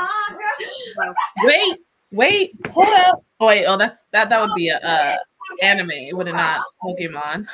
Oh. 1.02 1.14
Wait, 1.44 1.78
Wait, 2.12 2.52
hold 2.70 2.88
up. 3.08 3.24
Oh 3.40 3.48
wait, 3.48 3.66
oh 3.66 3.78
that's 3.78 4.04
that 4.12 4.30
that 4.30 4.42
would 4.42 4.54
be 4.56 4.68
a 4.70 4.78
uh, 4.84 5.16
anime, 5.64 5.90
would 6.12 6.28
it 6.28 6.34
not? 6.34 6.60
Pokemon. 6.84 7.48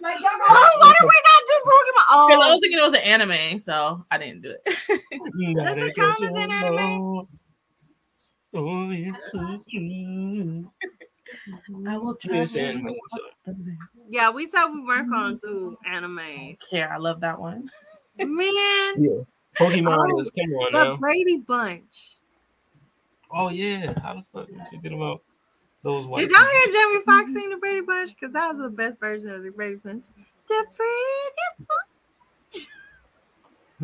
Like, 0.00 0.20
Oh, 0.22 0.70
why 0.78 0.94
did 0.94 1.04
we 1.04 1.18
not 1.26 1.42
do 1.48 1.56
Pokemon? 2.14 2.28
Because 2.28 2.42
I 2.42 2.46
um, 2.46 2.50
was 2.52 2.60
thinking 2.60 2.78
it 2.78 2.82
was 2.82 2.94
an 2.94 3.00
anime, 3.00 3.58
so 3.58 4.04
I 4.10 4.18
didn't 4.18 4.42
do 4.42 4.50
it. 4.50 4.62
Does 5.56 5.76
it 5.78 5.96
count 5.96 6.22
as 6.22 6.34
an 6.34 6.50
anime? 6.50 7.26
Oh, 8.56 8.88
it's 8.90 9.32
so 9.32 9.58
true. 9.70 10.70
I 11.86 11.98
will 11.98 12.16
It's 12.22 12.54
anime, 12.54 12.94
yeah, 14.08 14.30
we 14.30 14.46
said 14.46 14.66
we 14.66 14.84
weren't 14.84 15.10
going 15.10 15.36
to 15.38 15.46
do 15.46 15.76
animes. 15.88 16.58
Yeah, 16.70 16.94
I 16.94 16.98
love 16.98 17.20
that 17.20 17.40
one. 17.40 17.68
Man, 18.18 18.52
Yeah. 18.96 19.22
Pokemon 19.56 20.12
Oh, 20.12 20.20
is 20.20 20.30
come 20.30 20.50
on 20.52 20.72
the 20.72 20.84
now. 20.84 20.96
Brady 20.96 21.38
Bunch. 21.38 22.18
Oh 23.30 23.50
yeah, 23.50 23.92
how 24.00 24.14
the 24.14 24.24
fuck 24.32 24.46
did 24.46 24.60
you 24.72 24.80
get 24.80 24.90
them 24.90 25.02
out? 25.02 25.20
Those 25.82 26.06
white. 26.06 26.20
Did 26.20 26.30
y'all 26.30 26.48
hear 26.48 26.72
Jamie 26.72 27.02
Foxx 27.04 27.32
sing 27.32 27.50
the 27.50 27.56
Brady 27.56 27.80
Bunch? 27.80 28.14
Because 28.14 28.32
that 28.32 28.48
was 28.48 28.58
the 28.58 28.70
best 28.70 29.00
version 29.00 29.30
of 29.30 29.42
the 29.42 29.50
Brady 29.50 29.76
Bunch. 29.76 30.04
The 30.48 30.66
Brady 30.76 31.58
Bunch. 31.58 31.68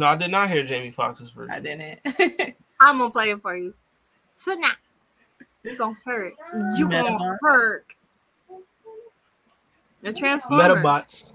No, 0.00 0.06
I 0.06 0.16
did 0.16 0.30
not 0.30 0.48
hear 0.50 0.62
Jamie 0.64 0.90
Foxx's 0.90 1.28
version. 1.28 1.52
I 1.52 1.60
didn't. 1.60 2.00
I'm 2.80 2.96
gonna 2.96 3.10
play 3.10 3.32
it 3.32 3.42
for 3.42 3.54
you 3.54 3.74
tonight. 4.42 4.76
You 5.62 5.76
gonna 5.76 5.94
hurt. 6.06 6.32
You 6.78 6.88
gonna 6.88 7.02
Metabots. 7.18 7.36
hurt. 7.42 7.86
The 10.00 10.14
Transformers. 10.14 10.66
Metabots. 10.78 11.32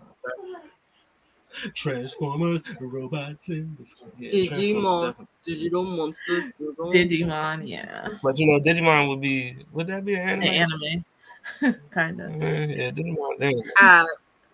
Transformers, 1.76 2.62
robots 2.82 3.50
in 3.50 3.78
the 3.80 3.86
sky. 3.86 4.06
Yeah, 4.18 4.30
Digimon. 4.32 5.28
Digital 5.46 5.84
monsters. 5.84 6.46
Digital. 6.58 6.92
Digimon, 6.92 7.68
yeah. 7.68 8.08
But 8.24 8.40
you 8.40 8.48
know, 8.48 8.60
Digimon 8.60 9.10
would 9.10 9.22
be 9.22 9.58
would 9.74 9.86
that 9.86 10.04
be 10.04 10.16
an 10.16 10.28
An 10.28 10.44
anime? 10.44 11.06
anime. 11.62 11.80
kind 11.92 12.20
of. 12.20 12.32
Yeah, 12.32 12.90
Digimon. 12.90 13.38
There. 13.38 13.52
Uh, 13.80 13.84
Alright, 13.84 14.10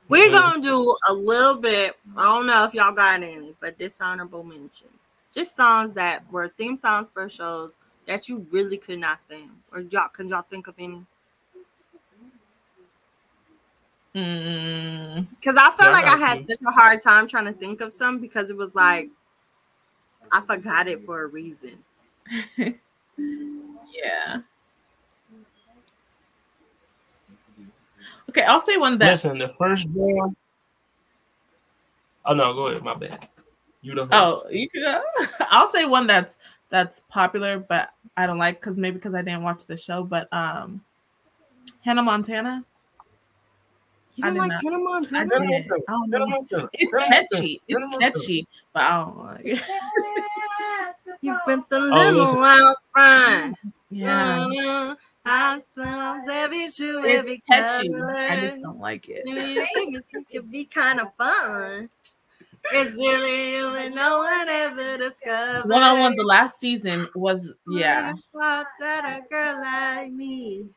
we're 0.08 0.32
Yeah. 0.32 0.40
gonna 0.40 0.62
do 0.62 0.96
a 1.08 1.14
little 1.14 1.56
bit. 1.56 1.98
I 2.18 2.24
don't 2.24 2.46
know 2.48 2.66
if 2.66 2.74
y'all 2.74 2.92
got 2.94 3.24
any, 3.24 3.56
but 3.60 3.78
dishonorable 3.78 4.44
mentions. 4.44 5.10
Just 5.32 5.56
songs 5.56 5.94
that 5.94 6.30
were 6.32 6.50
theme 6.50 6.76
songs 6.78 7.10
for 7.10 7.30
shows 7.30 7.78
that 8.06 8.28
you 8.28 8.46
really 8.52 8.78
could 8.78 9.00
not 9.00 9.22
stand. 9.22 9.52
Or 9.72 9.82
y'all 9.82 10.10
can 10.10 10.28
y'all 10.30 10.42
think 10.44 10.68
of 10.68 10.76
any? 10.78 11.06
Mm, 14.16 15.28
Because 15.40 15.56
I 15.58 15.72
felt 15.72 15.80
Yeah, 15.80 15.94
like 15.94 16.08
I 16.08 16.18
got 16.18 16.18
had 16.18 16.40
such 16.40 16.60
a 16.66 16.72
hard 16.72 17.02
time 17.02 17.28
trying 17.28 17.46
to 17.46 17.54
think 17.54 17.82
of 17.82 17.94
some 17.94 18.20
because 18.20 18.50
it 18.50 18.58
was 18.58 18.76
like 18.76 19.10
I 20.32 20.42
forgot 20.42 20.88
it 20.88 21.04
for 21.04 21.22
a 21.24 21.28
reason. 21.28 21.84
yeah. 23.94 24.42
Okay, 28.32 28.44
I'll 28.44 28.62
say 28.62 28.78
one 28.78 28.98
that. 29.00 29.12
Listen, 29.12 29.38
the 29.40 29.50
first 29.50 29.92
drum. 29.92 30.38
Oh 32.26 32.34
no, 32.34 32.54
go 32.54 32.68
ahead. 32.68 32.82
My 32.82 32.94
bad. 32.94 33.28
You 33.82 33.94
the 33.94 34.06
host. 34.06 34.14
Oh, 34.14 34.44
you 34.50 34.70
could 34.70 34.84
go. 34.86 35.02
I'll 35.52 35.68
say 35.68 35.84
one 35.84 36.08
that's 36.08 36.38
that's 36.70 37.02
popular, 37.10 37.60
but 37.60 37.90
I 38.16 38.28
don't 38.28 38.38
like 38.38 38.62
because 38.62 38.78
maybe 38.78 38.96
because 38.96 39.16
I 39.16 39.22
didn't 39.22 39.44
watch 39.44 39.66
the 39.66 39.76
show. 39.76 40.06
But 40.06 40.32
um, 40.32 40.82
Hannah 41.84 42.04
Montana. 42.04 42.64
You 44.16 44.24
I 44.24 44.28
don't 44.28 44.34
did 44.36 44.40
like 44.40 44.52
not- 44.52 44.64
Hannah 44.64 44.78
I 44.78 44.80
Montana? 44.80 45.26
didn't. 45.26 45.50
Montana. 45.50 45.82
I 45.88 45.92
don't 45.92 46.12
Hannah 46.14 46.20
know. 46.26 46.28
Montana. 46.30 46.70
It's 46.72 46.94
Hannah 46.96 47.06
Montana. 47.10 47.28
catchy. 47.32 47.62
It's 47.68 47.98
catchy, 47.98 48.48
but 48.72 48.84
I 48.84 49.04
don't 49.04 49.18
like 49.18 49.42
it. 49.44 49.62
You 51.24 51.38
been 51.46 51.64
the 51.70 51.78
Oh, 51.78 51.82
little 51.90 52.22
listen. 52.24 52.38
wild 52.40 52.78
friend. 52.94 53.56
Yeah, 53.94 54.48
Mm, 54.48 54.96
I 55.26 55.60
sounds 55.60 56.30
every 56.30 56.70
shoe, 56.70 57.04
it's 57.04 57.28
every 57.30 57.44
catchy. 57.48 57.90
color. 57.90 58.10
I 58.30 58.36
just 58.38 58.62
don't 58.62 58.80
like 58.80 59.10
it. 59.10 59.24
You 59.28 59.36
mean, 59.36 59.58
it 59.58 60.26
could 60.32 60.50
be 60.50 60.64
kind 60.66 61.02
of 61.02 61.14
fun. 61.18 61.90
It's 62.74 62.96
really 62.96 63.58
you 63.58 63.76
and 63.76 63.94
no 63.94 64.20
one 64.20 64.48
ever 64.48 64.98
discovered. 64.98 65.70
One 65.70 65.84
on 65.84 66.00
one, 66.00 66.16
the 66.16 66.24
last 66.24 66.58
season 66.60 67.10
was 67.16 67.52
yeah. 67.68 68.14
That 68.34 69.04
a 69.06 69.22
girl 69.30 69.60
like 69.62 70.12
me 70.12 70.70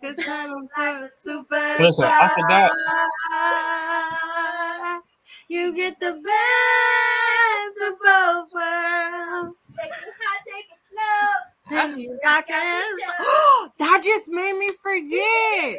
could 0.00 0.18
turn 0.22 0.50
into 0.50 0.80
a 0.80 1.08
superstar. 1.26 1.80
Listen, 1.80 2.04
I 2.04 2.28
forgot. 2.36 2.70
You 5.48 5.74
get 5.74 5.98
the 5.98 6.12
best 6.12 7.76
of 7.90 7.98
both 7.98 8.52
worlds. 8.54 9.76
Take 9.76 9.90
it 9.90 10.14
high, 10.20 10.40
take 10.44 10.66
it 10.70 10.78
slow. 10.88 11.49
Then 11.70 11.98
you 11.98 12.18
rock 12.24 12.44
and 12.50 13.00
That 13.78 14.02
just 14.04 14.30
made 14.30 14.56
me 14.58 14.68
forget. 14.82 15.78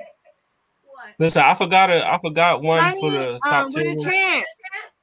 What? 0.83 1.15
Listen, 1.19 1.43
I 1.43 1.55
forgot 1.55 1.89
a, 1.89 2.05
I 2.07 2.19
forgot 2.19 2.61
one 2.61 2.81
Sonny, 2.81 3.01
for 3.01 3.11
the 3.11 3.39
top 3.45 3.65
um, 3.65 3.73
with 3.73 3.83
ten. 3.83 3.99
a 3.99 4.03
chance. 4.03 4.45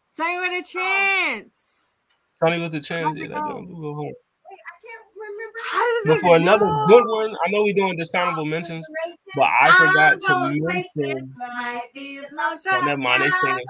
Sonny 0.09 0.39
with 0.39 0.53
a 0.53 0.63
chance. 0.63 1.97
Tony 2.43 2.61
with 2.61 2.73
the 2.73 2.81
chance. 2.81 3.05
How's 3.05 3.17
Yeah, 3.17 3.27
go? 3.29 3.35
don't 3.35 3.67
go 3.81 3.95
home. 3.95 4.05
Wait, 4.07 4.15
I 4.15 4.75
can't 4.87 5.05
remember. 5.17 5.59
How 5.73 5.95
does 5.99 6.07
But 6.07 6.17
it 6.17 6.21
for 6.21 6.37
another 6.37 6.67
go? 6.67 6.87
good 6.87 7.05
one, 7.07 7.37
I 7.45 7.51
know 7.51 7.63
we're 7.65 7.75
doing 7.75 7.97
dishonorable 7.97 8.45
mentions, 8.45 8.87
but 9.35 9.49
I 9.61 9.73
forgot 9.73 10.21
to 10.23 10.33
I'm 10.35 10.61
gonna 10.61 10.69
face 10.69 10.87
mention. 10.97 11.35
it 11.35 11.39
like 11.39 11.91
Oh, 12.73 12.83
never 12.85 13.01
mind, 13.01 13.23
they 13.23 13.31
singing. 13.31 13.65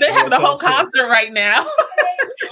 They 0.00 0.12
have 0.12 0.30
the 0.30 0.36
whole 0.36 0.56
That's 0.56 0.64
awesome. 0.64 0.72
concert 0.74 1.08
right 1.08 1.32
now. 1.32 1.66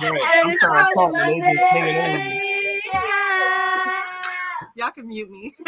Right, 0.00 0.12
I'm 0.44 0.50
it's 0.50 0.58
trying 0.60 0.86
to 0.86 0.94
talk, 0.94 1.12
but 1.12 1.26
they 1.26 1.40
just 1.40 1.70
singing 1.72 1.96
over 1.96 2.18
me. 2.18 2.24
name. 2.24 2.80
Yeah. 2.94 3.90
Y'all 4.80 4.92
can 4.92 5.06
mute 5.06 5.30
me. 5.30 5.54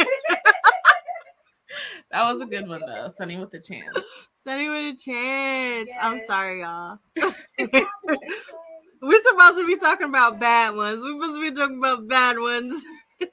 That 2.11 2.31
was 2.31 2.43
a 2.43 2.47
good 2.47 2.69
one 2.69 2.81
though. 2.81 3.09
Sonny 3.09 3.39
with 3.39 3.55
a 3.55 3.59
chance. 3.59 4.29
Sonny 4.35 4.69
with 4.69 4.95
a 4.95 4.99
chance. 4.99 5.89
I'm 5.99 6.21
sorry, 6.21 6.61
y'all. 6.61 6.99
We're 7.17 9.23
supposed 9.23 9.59
to 9.59 9.67
be 9.67 9.77
talking 9.77 10.09
about 10.09 10.39
bad 10.39 10.77
ones. 10.77 11.01
We're 11.03 11.15
supposed 11.15 11.41
to 11.41 11.51
be 11.51 11.57
talking 11.57 11.79
about 11.79 12.07
bad 12.07 12.39
ones. 12.39 12.85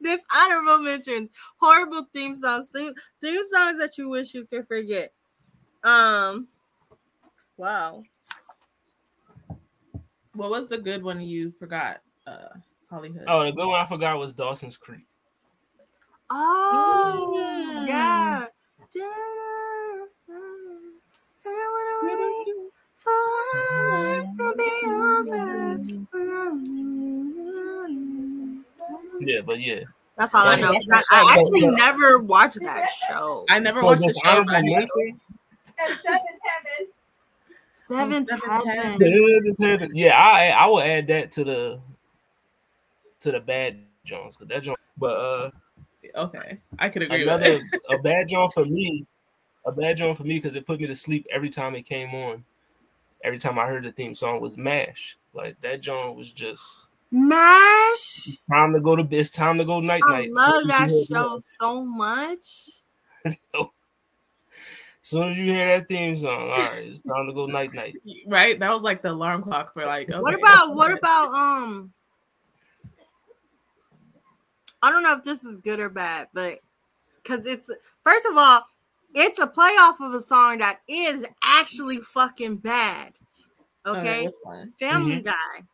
this 0.00 0.20
honorable 0.34 0.80
mention, 0.80 1.30
horrible 1.56 2.06
theme 2.14 2.34
songs, 2.34 2.68
theme, 2.68 2.92
theme 3.22 3.46
songs 3.46 3.78
that 3.78 3.96
you 3.96 4.10
wish 4.10 4.34
you 4.34 4.44
could 4.44 4.68
forget. 4.68 5.14
Um, 5.82 6.48
wow. 7.56 8.02
What 10.34 10.50
was 10.50 10.68
the 10.68 10.76
good 10.76 11.02
one 11.02 11.22
you 11.22 11.52
forgot? 11.52 12.02
Uh, 12.26 12.48
Hollyhood. 12.90 13.24
Oh, 13.28 13.44
the 13.44 13.52
good 13.52 13.66
one 13.68 13.80
I 13.80 13.86
forgot 13.86 14.18
was 14.18 14.32
Dawson's 14.32 14.76
Creek. 14.76 15.06
Oh, 16.30 17.34
Mm. 17.36 17.86
yeah. 17.86 18.46
Yeah, 29.20 29.40
but 29.44 29.60
yeah. 29.60 29.80
That's 30.16 30.34
all 30.34 30.46
I 30.46 30.56
know. 30.56 30.72
'cause 30.72 30.86
I, 30.92 31.02
I 31.10 31.34
actually 31.34 31.66
never 31.76 32.18
watched 32.18 32.58
that 32.62 32.90
show. 33.08 33.44
I 33.48 33.58
never 33.58 33.80
For 33.80 33.86
watched 33.86 34.00
the 34.02 34.12
show. 34.12 34.20
but 34.24 34.28
I 34.30 34.38
honorable 34.38 34.62
know. 34.62 34.76
mention, 34.76 35.20
And 35.78 35.98
seventh 35.98 36.22
heaven. 36.42 36.86
Seventh 37.72 38.28
Seventh 38.28 39.58
Heaven. 39.60 39.90
yeah, 39.94 40.16
I 40.16 40.48
I 40.48 40.66
will 40.66 40.80
add 40.80 41.06
that 41.08 41.30
to 41.32 41.44
the 41.44 41.80
to 43.20 43.32
the 43.32 43.40
bad 43.40 43.78
Jones 44.04 44.36
because 44.36 44.48
that 44.48 44.62
Jones. 44.62 44.78
But 44.96 45.16
uh, 45.16 45.50
Okay, 46.16 46.58
I 46.78 46.88
could 46.88 47.02
agree 47.02 47.22
another 47.22 47.54
with 47.54 47.62
it. 47.72 47.80
a 47.90 47.98
bad 47.98 48.28
Jones 48.28 48.52
for 48.54 48.64
me, 48.64 49.06
a 49.66 49.72
bad 49.72 49.96
Jones 49.98 50.16
for 50.16 50.24
me 50.24 50.34
because 50.40 50.56
it 50.56 50.66
put 50.66 50.80
me 50.80 50.86
to 50.86 50.96
sleep 50.96 51.26
every 51.30 51.50
time 51.50 51.74
it 51.74 51.82
came 51.82 52.14
on. 52.14 52.44
Every 53.22 53.38
time 53.38 53.58
I 53.58 53.66
heard 53.66 53.84
the 53.84 53.92
theme 53.92 54.14
song 54.14 54.40
was 54.40 54.56
Mash. 54.56 55.18
Like 55.34 55.60
that 55.60 55.82
Jones 55.82 56.16
was 56.16 56.32
just 56.32 56.88
Mash. 57.10 58.38
time 58.50 58.72
to 58.72 58.80
go 58.80 58.96
to 58.96 59.04
bed. 59.04 59.26
time 59.32 59.58
to 59.58 59.64
go 59.64 59.80
night 59.80 60.02
night. 60.08 60.12
I 60.12 60.20
night. 60.22 60.30
love 60.32 60.66
that 60.68 60.84
as 60.86 60.92
you 60.92 60.98
hear 60.98 61.06
show 61.16 61.38
so 61.38 61.84
much. 61.84 62.82
Soon 65.02 65.30
as 65.30 65.38
you 65.38 65.46
hear 65.46 65.66
that 65.78 65.88
theme 65.88 66.16
song, 66.16 66.50
all 66.50 66.56
right, 66.56 66.82
it's 66.84 67.00
time 67.00 67.26
to 67.26 67.32
go 67.32 67.46
night 67.46 67.72
night. 67.74 67.96
right? 68.26 68.58
That 68.58 68.70
was 68.72 68.82
like 68.82 69.02
the 69.02 69.10
alarm 69.12 69.42
clock 69.42 69.72
for 69.72 69.84
like. 69.86 70.08
What 70.10 70.34
about 70.34 70.74
what 70.74 70.88
good. 70.88 70.98
about 70.98 71.32
um? 71.32 71.92
I 74.82 74.90
don't 74.90 75.02
know 75.02 75.14
if 75.14 75.24
this 75.24 75.44
is 75.44 75.58
good 75.58 75.80
or 75.80 75.88
bad, 75.88 76.28
but 76.32 76.58
because 77.22 77.46
it's 77.46 77.70
first 78.02 78.26
of 78.26 78.36
all, 78.36 78.62
it's 79.14 79.38
a 79.38 79.46
playoff 79.46 80.00
of 80.00 80.14
a 80.14 80.20
song 80.20 80.58
that 80.58 80.80
is 80.88 81.26
actually 81.44 81.98
fucking 81.98 82.56
bad. 82.56 83.12
Oh, 83.84 83.96
okay, 83.96 84.24
which 84.24 84.34
one? 84.42 84.72
Family 84.78 85.16
mm-hmm. 85.16 85.26
Guy. 85.26 85.64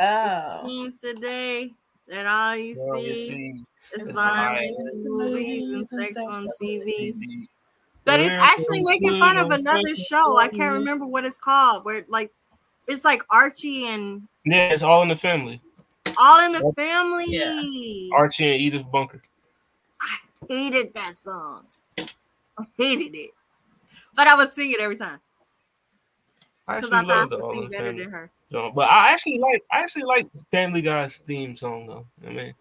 Oh, 0.00 0.60
It 0.64 0.68
seems 0.68 1.00
today 1.00 1.72
that 2.08 2.26
all 2.26 2.56
you 2.56 2.74
Well, 2.76 3.00
see 3.00 3.28
see, 3.28 3.64
is 3.94 4.08
it's 4.08 4.14
violence 4.14 4.72
violence 4.74 4.84
and 4.92 5.04
movies 5.04 5.72
and 5.72 5.88
sex 5.88 6.16
on 6.16 6.48
TV. 6.60 7.14
TV. 7.14 7.48
But 8.04 8.20
it's 8.20 8.32
actually 8.32 8.82
making 8.82 9.18
fun 9.18 9.38
of 9.38 9.50
another 9.50 9.94
show. 9.94 10.36
I 10.36 10.48
can't 10.48 10.74
remember 10.74 11.06
what 11.06 11.24
it's 11.24 11.38
called. 11.38 11.84
Where 11.84 12.04
like 12.08 12.32
it's 12.86 13.04
like 13.04 13.22
Archie 13.30 13.86
and 13.86 14.28
Yeah, 14.44 14.68
it's 14.72 14.82
all 14.82 15.02
in 15.02 15.08
the 15.08 15.16
family. 15.16 15.62
All 16.16 16.44
in 16.46 16.52
the 16.52 16.72
family. 16.76 18.10
Archie 18.14 18.44
and 18.50 18.60
Edith 18.60 18.90
Bunker. 18.90 19.22
I 20.00 20.16
hated 20.48 20.94
that 20.94 21.16
song. 21.16 21.66
I 21.98 22.64
hated 22.76 23.14
it. 23.14 23.30
But 24.14 24.28
I 24.28 24.34
would 24.36 24.48
sing 24.48 24.70
it 24.72 24.80
every 24.80 24.96
time. 24.96 25.20
I 26.66 26.76
Because 26.76 26.92
actually 26.92 26.98
I 26.98 27.02
thought 27.02 27.10
I 27.10 27.20
love 27.20 27.30
the 27.30 27.36
could 27.36 27.44
All 27.44 27.50
sing 27.50 27.62
in 27.64 27.64
the 27.64 27.70
better 27.70 27.84
Family 27.84 28.02
than 28.04 28.12
her. 28.12 28.30
song, 28.52 28.72
but 28.74 28.90
I 28.90 29.12
actually 29.12 29.38
like 29.38 29.62
I 29.72 29.80
actually 29.80 30.04
like 30.04 30.26
Family 30.50 30.82
Guy's 30.82 31.18
theme 31.18 31.56
song 31.56 31.86
though. 31.86 32.06
I 32.26 32.30
mean, 32.32 32.54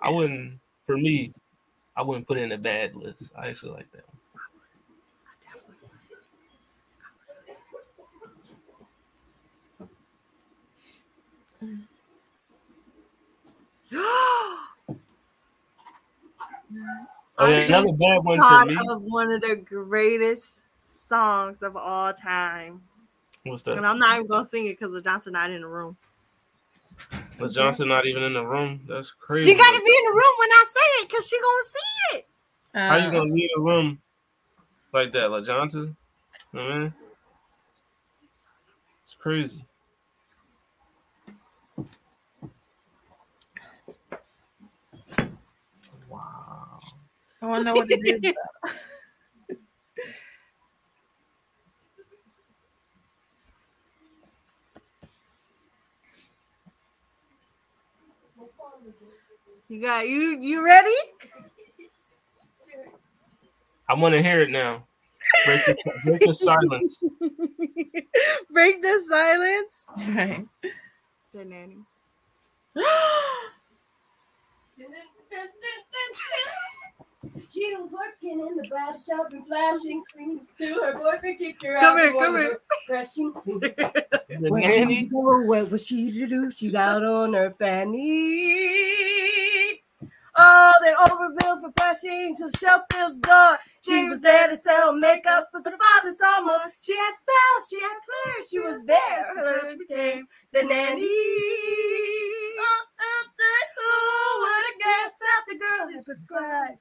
I 0.00 0.10
wouldn't 0.10 0.60
for 0.86 0.96
me, 0.96 1.32
I 1.96 2.02
wouldn't 2.02 2.26
put 2.26 2.38
it 2.38 2.42
in 2.42 2.52
a 2.52 2.58
bad 2.58 2.94
list. 2.94 3.32
I 3.36 3.48
actually 3.48 3.72
like 3.72 3.90
that. 3.92 4.04
One. 11.60 11.88
Yeah, 13.94 14.58
I 17.38 17.64
another 17.66 17.96
bad 17.96 18.24
one 18.24 18.40
for 18.40 18.66
me. 18.66 18.76
of 18.90 19.02
one 19.02 19.30
of 19.30 19.40
the 19.40 19.56
greatest 19.56 20.64
songs 20.82 21.62
of 21.62 21.76
all 21.76 22.12
time. 22.12 22.82
What's 23.44 23.62
that? 23.62 23.76
And? 23.76 23.86
I'm 23.86 23.98
not 23.98 24.16
even 24.16 24.26
gonna 24.26 24.44
sing 24.44 24.66
it 24.66 24.78
because 24.78 24.94
of 24.94 25.04
Johnson 25.04 25.32
not 25.32 25.50
in 25.50 25.60
the 25.60 25.66
room. 25.68 25.96
But 27.38 27.52
Johnson 27.52 27.88
not 27.88 28.06
even 28.06 28.22
in 28.22 28.34
the 28.34 28.44
room. 28.44 28.84
That's 28.88 29.10
crazy. 29.12 29.50
She 29.50 29.56
gotta 29.56 29.82
be 29.84 29.90
in 29.90 30.04
the 30.04 30.10
room 30.12 30.34
when 30.38 30.48
I 30.50 30.64
say 30.72 31.02
it 31.02 31.08
because 31.08 31.28
she 31.28 31.38
gonna 31.40 31.64
see 31.64 32.18
it. 32.18 32.26
How 32.74 32.96
you 32.96 33.08
Uh, 33.08 33.10
gonna 33.10 33.32
leave 33.34 33.50
a 33.56 33.60
room 33.60 34.02
like 34.92 35.10
that, 35.12 35.30
like 35.30 35.44
Johnson? 35.44 35.96
You 36.52 36.60
know 36.60 36.68
I 36.68 36.78
mean? 36.78 36.94
It's 39.02 39.14
crazy. 39.14 39.64
I 47.44 47.46
want 47.46 47.60
to 47.60 47.64
know 47.66 47.74
what 47.74 47.90
it 47.90 48.00
is. 48.06 48.22
though. 48.22 48.32
You 59.68 59.82
got 59.82 60.08
you 60.08 60.38
you 60.40 60.64
ready? 60.64 60.88
I 63.90 63.94
want 63.94 64.14
to 64.14 64.22
hear 64.22 64.40
it 64.40 64.50
now. 64.50 64.86
Break 65.44 65.66
the, 65.66 65.76
break 66.06 66.20
the 66.22 66.34
silence. 66.34 67.04
Break 68.50 68.80
the 68.80 69.02
silence. 69.06 69.86
Right. 69.98 70.46
The 71.34 71.44
nanny. 71.44 71.84
She 77.50 77.74
was 77.76 77.92
working 77.92 78.40
in 78.40 78.56
the 78.56 78.68
bridal 78.68 79.00
shop 79.00 79.32
and 79.32 79.46
flashing 79.46 80.02
cleans 80.12 80.52
to 80.58 80.64
her 80.82 80.92
boyfriend 80.98 81.38
kicked 81.38 81.62
her 81.64 81.78
Come 81.78 81.96
out. 81.98 82.02
here, 82.02 82.12
for 82.12 82.18
come 82.20 82.32
one 82.34 82.42
of 82.42 82.48
here. 82.48 82.60
her 82.88 83.04
The 84.40 84.50
What 84.50 84.60
nanny. 84.62 84.94
she 84.96 85.02
do, 85.06 85.46
what 85.46 85.70
was 85.70 85.86
she 85.86 86.10
to 86.12 86.26
do? 86.26 86.50
She's 86.50 86.74
out 86.74 87.04
on 87.04 87.32
her 87.34 87.50
fanny. 87.58 88.10
Oh, 90.36 90.72
they 90.82 90.90
overbilled 90.92 91.60
for 91.60 91.70
flashing 91.78 92.34
to 92.36 92.50
shelf 92.58 92.82
this 92.90 93.18
door. 93.20 93.56
She 93.82 94.08
was 94.08 94.20
there 94.20 94.48
to 94.48 94.56
sell 94.56 94.92
makeup 94.92 95.48
for 95.52 95.60
the 95.62 95.70
father's 95.70 96.18
summer. 96.18 96.58
She 96.82 96.92
had 96.96 97.12
style, 97.14 97.64
she 97.70 97.80
had 97.80 97.98
flair, 98.04 98.34
she 98.50 98.58
was 98.58 98.82
there. 98.84 99.30
So 99.62 99.68
she 99.70 99.76
became 99.78 100.26
the 100.52 100.64
nanny. 100.64 101.02
Oh, 101.04 102.84
oh, 103.00 103.26
oh, 103.40 103.66
oh, 103.78 104.38
what 104.42 104.74
a 104.74 104.78
guess 104.82 105.14
at 105.22 105.44
the 105.46 105.56
girl 105.58 105.88
had 105.94 106.04
prescribed. 106.04 106.78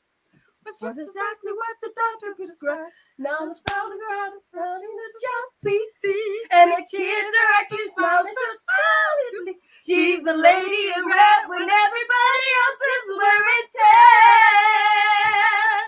That's 0.66 0.82
Was 0.82 0.96
just 0.96 1.10
exactly 1.12 1.52
what 1.52 1.76
the 1.84 1.92
doctor 1.92 2.32
prescribed. 2.40 2.88
Now 3.20 3.36
it's 3.52 3.60
found 3.68 3.92
the 3.92 4.00
ground, 4.00 4.32
it's 4.40 4.48
surrounding 4.50 4.96
the 4.96 5.08
just 5.20 5.60
CC. 5.60 6.08
And 6.56 6.72
the 6.72 6.84
kids 6.88 7.32
are 7.36 7.52
acting 7.60 7.84
smiling 7.98 8.32
so 8.32 8.48
smilingly. 8.64 9.60
She's 9.84 10.24
the 10.24 10.32
lady 10.34 10.84
in 10.96 11.04
red 11.04 11.42
when 11.52 11.68
everybody 11.68 12.48
else 12.64 12.82
is 12.96 13.06
wearing 13.20 13.68
tan. 13.76 15.84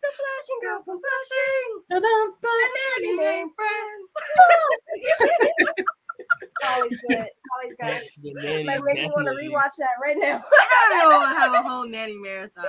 The 0.00 0.08
flashing 0.16 0.60
girl 0.64 0.80
from 0.88 0.96
Flushing. 0.96 1.68
Dun-dun-dun. 1.92 2.40
The 2.40 2.68
nanny 2.72 3.12
named 3.20 3.52
Fran. 3.56 3.98
Always 6.66 6.98
good. 7.08 7.18
Always 7.18 7.76
good. 7.80 7.88
That's 7.88 8.16
the 8.16 8.34
nanny. 8.34 8.64
Like, 8.64 8.82
make 8.84 8.94
me 8.96 9.06
want 9.06 9.26
to 9.26 9.32
definitely. 9.34 9.48
rewatch 9.50 9.76
that 9.78 9.90
right 10.02 10.16
now. 10.18 10.42
I 10.52 10.98
don't 11.02 11.36
have 11.36 11.52
a 11.64 11.68
whole 11.68 11.86
nanny 11.88 12.16
marathon. 12.16 12.64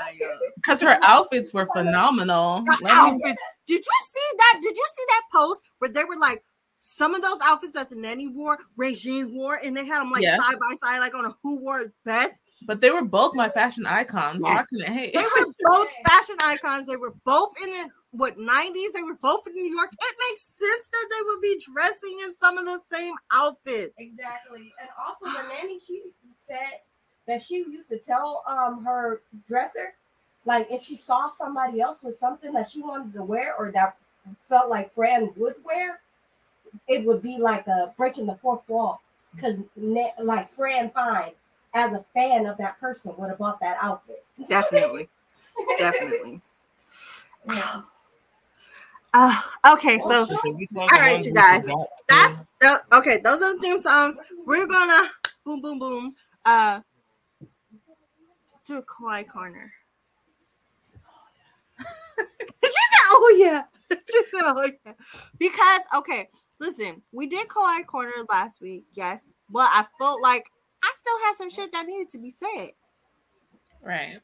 Because 0.55 0.81
her 0.85 0.97
outfits 1.03 1.53
were 1.53 1.67
phenomenal. 1.75 2.63
The 2.65 2.77
Let 2.81 2.83
me- 2.83 2.89
outfits. 2.91 3.41
Did 3.67 3.79
you 3.85 4.05
see 4.07 4.37
that? 4.37 4.59
Did 4.61 4.75
you 4.75 4.85
see 4.95 5.03
that 5.09 5.21
post 5.31 5.63
where 5.79 5.89
they 5.89 6.03
were 6.03 6.17
like 6.17 6.43
some 6.85 7.15
of 7.15 7.21
those 7.21 7.39
outfits 7.41 7.71
that 7.75 7.89
the 7.89 7.95
nanny 7.95 8.27
wore, 8.27 8.57
Regine 8.75 9.33
wore, 9.33 9.55
and 9.55 9.75
they 9.75 9.85
had 9.85 10.01
them 10.01 10.11
like 10.11 10.21
Yes. 10.21 10.37
side 10.37 10.59
by 10.59 10.75
side, 10.83 10.99
like 10.99 11.15
on 11.15 11.23
a 11.23 11.33
who 11.41 11.57
wore 11.61 11.79
it 11.79 11.91
best. 12.03 12.43
But 12.67 12.81
they 12.81 12.91
were 12.91 13.05
both 13.05 13.33
my 13.35 13.47
fashion 13.47 13.85
icons. 13.87 14.41
Yes. 14.43 14.67
couldn't. 14.67 14.93
They 14.93 15.13
were 15.15 15.53
both 15.61 15.87
fashion 16.05 16.35
icons. 16.43 16.85
They 16.85 16.97
were 16.97 17.13
both 17.23 17.53
in 17.63 17.69
the 17.69 17.89
what 18.11 18.37
90s. 18.37 18.91
They 18.93 19.01
were 19.01 19.15
both 19.15 19.47
in 19.47 19.53
New 19.53 19.73
York. 19.73 19.93
It 19.93 20.15
makes 20.29 20.41
sense 20.41 20.89
that 20.91 21.09
they 21.09 21.23
would 21.23 21.41
be 21.41 21.61
dressing 21.73 22.19
in 22.25 22.33
some 22.33 22.57
of 22.57 22.65
the 22.65 22.77
same 22.79 23.15
outfits. 23.31 23.93
Exactly. 23.97 24.73
And 24.81 24.89
also 24.99 25.27
the 25.27 25.47
nanny, 25.55 25.79
she 25.79 26.03
said 26.37 26.81
that 27.27 27.41
she 27.41 27.59
used 27.59 27.87
to 27.89 27.97
tell 27.97 28.43
um 28.45 28.83
her 28.83 29.21
dresser, 29.47 29.93
like 30.43 30.67
if 30.69 30.83
she 30.83 30.97
saw 30.97 31.29
somebody 31.29 31.79
else 31.79 32.03
with 32.03 32.19
something 32.19 32.51
that 32.51 32.69
she 32.69 32.81
wanted 32.81 33.13
to 33.13 33.23
wear 33.23 33.55
or 33.55 33.71
that 33.71 33.95
felt 34.49 34.69
like 34.69 34.93
Fran 34.93 35.31
would 35.37 35.55
wear, 35.63 36.01
it 36.87 37.05
would 37.05 37.21
be 37.21 37.37
like 37.37 37.67
a 37.67 37.93
breaking 37.97 38.25
the 38.25 38.35
fourth 38.35 38.67
wall. 38.67 39.01
Because 39.35 39.61
like 40.19 40.51
Fran 40.51 40.91
Fine, 40.91 41.31
as 41.73 41.93
a 41.93 42.05
fan 42.13 42.45
of 42.45 42.57
that 42.57 42.79
person, 42.79 43.13
would 43.17 43.29
have 43.29 43.39
bought 43.39 43.59
that 43.61 43.77
outfit. 43.81 44.23
Definitely. 44.47 45.09
Definitely. 45.77 46.41
Yeah. 47.47 47.81
Uh, 49.15 49.39
okay, 49.73 49.99
so 49.99 50.25
So 50.25 50.35
we 50.55 50.65
talking 50.65 50.89
all 50.91 50.99
right, 50.99 51.23
you 51.23 51.31
guys. 51.31 51.67
that's 52.09 52.45
the, 52.59 52.81
okay. 52.93 53.19
Those 53.19 53.43
are 53.43 53.53
the 53.53 53.59
theme 53.61 53.77
songs. 53.77 54.19
We're 54.43 54.65
gonna 54.65 55.07
boom, 55.45 55.61
boom, 55.61 55.77
boom. 55.77 56.15
Uh, 56.43 56.79
do 58.65 58.79
a 58.79 58.81
Kawaii 58.81 59.27
corner. 59.27 59.71
she 61.77 61.85
said, 62.63 63.05
"Oh 63.11 63.35
yeah." 63.37 63.63
She 64.09 64.21
said, 64.27 64.41
"Oh 64.43 64.69
yeah," 64.85 64.93
because 65.37 65.81
okay. 65.95 66.27
Listen, 66.59 67.01
we 67.11 67.27
did 67.27 67.47
Kawaii 67.47 67.85
corner 67.85 68.11
last 68.29 68.61
week, 68.61 68.85
yes, 68.93 69.33
but 69.49 69.69
I 69.71 69.85
felt 69.99 70.21
like 70.21 70.51
I 70.83 70.91
still 70.95 71.17
had 71.25 71.35
some 71.35 71.49
shit 71.49 71.71
that 71.71 71.85
needed 71.85 72.09
to 72.09 72.19
be 72.19 72.29
said. 72.29 72.71
Right. 73.81 74.19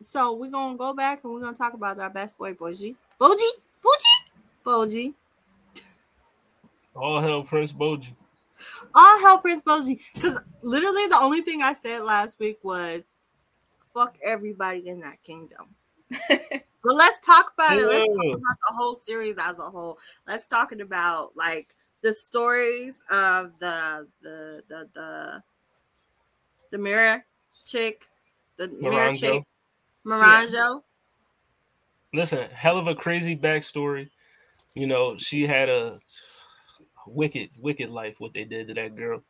So 0.00 0.34
we're 0.34 0.50
gonna 0.50 0.76
go 0.76 0.92
back 0.92 1.24
and 1.24 1.32
we're 1.32 1.40
gonna 1.40 1.56
talk 1.56 1.74
about 1.74 1.98
our 1.98 2.10
best 2.10 2.38
boy 2.38 2.54
Boji. 2.54 2.96
Boji? 3.20 3.48
Boji? 3.84 4.64
Boji. 4.64 5.14
All 6.96 7.20
hell, 7.20 7.42
Prince 7.42 7.72
Boji. 7.72 8.10
All 8.94 9.20
hell 9.20 9.38
Prince 9.38 9.62
Boji. 9.62 10.00
Because 10.14 10.38
literally 10.62 11.06
the 11.08 11.20
only 11.20 11.40
thing 11.40 11.62
I 11.62 11.72
said 11.72 12.02
last 12.02 12.38
week 12.38 12.58
was 12.62 13.16
fuck 13.92 14.16
everybody 14.22 14.88
in 14.88 15.00
that 15.00 15.22
kingdom. 15.22 15.74
but 16.84 16.94
let's 16.94 17.18
talk 17.20 17.52
about 17.56 17.78
it. 17.78 17.86
Let's 17.86 18.14
talk 18.14 18.24
mm. 18.24 18.34
about 18.34 18.58
the 18.68 18.74
whole 18.74 18.94
series 18.94 19.36
as 19.40 19.58
a 19.58 19.62
whole. 19.62 19.98
Let's 20.28 20.46
talk 20.46 20.72
about 20.72 21.32
like 21.36 21.74
the 22.02 22.12
stories 22.12 23.02
of 23.10 23.58
the 23.58 24.06
the 24.22 24.62
the 24.68 24.88
the 24.94 25.42
the 26.70 26.78
mirror 26.78 27.24
chick, 27.64 28.06
the 28.56 28.68
mirror 28.68 29.10
Moranjo. 29.10 29.18
chick, 29.18 29.44
Moranjo. 30.06 30.82
Listen, 32.12 32.48
hell 32.50 32.78
of 32.78 32.86
a 32.86 32.94
crazy 32.94 33.36
backstory. 33.36 34.10
You 34.74 34.86
know, 34.86 35.16
she 35.18 35.46
had 35.46 35.68
a 35.68 35.98
wicked, 37.06 37.50
wicked 37.60 37.90
life. 37.90 38.16
What 38.18 38.34
they 38.34 38.44
did 38.44 38.68
to 38.68 38.74
that 38.74 38.94
girl. 38.94 39.22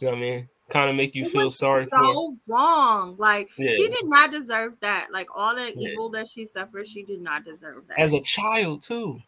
You 0.00 0.06
know 0.06 0.12
what 0.12 0.18
I 0.18 0.20
mean? 0.20 0.48
Kind 0.70 0.88
of 0.88 0.96
make 0.96 1.14
you 1.14 1.24
It 1.26 1.30
feel 1.30 1.44
was 1.44 1.58
sorry 1.58 1.84
so 1.86 1.96
for. 1.98 2.04
her. 2.32 2.36
wrong. 2.46 3.16
Like 3.18 3.50
she 3.56 3.88
did 3.88 4.04
not 4.06 4.30
deserve 4.30 4.80
that. 4.80 5.08
Like 5.12 5.28
all 5.34 5.54
the 5.54 5.72
Yeah. 5.76 5.90
evil 5.90 6.08
that 6.10 6.26
she 6.26 6.46
suffered, 6.46 6.86
she 6.86 7.02
did 7.02 7.20
not 7.20 7.44
deserve 7.44 7.86
that. 7.88 7.98
as 7.98 8.14
a 8.14 8.20
child 8.20 8.82
too. 8.82 9.18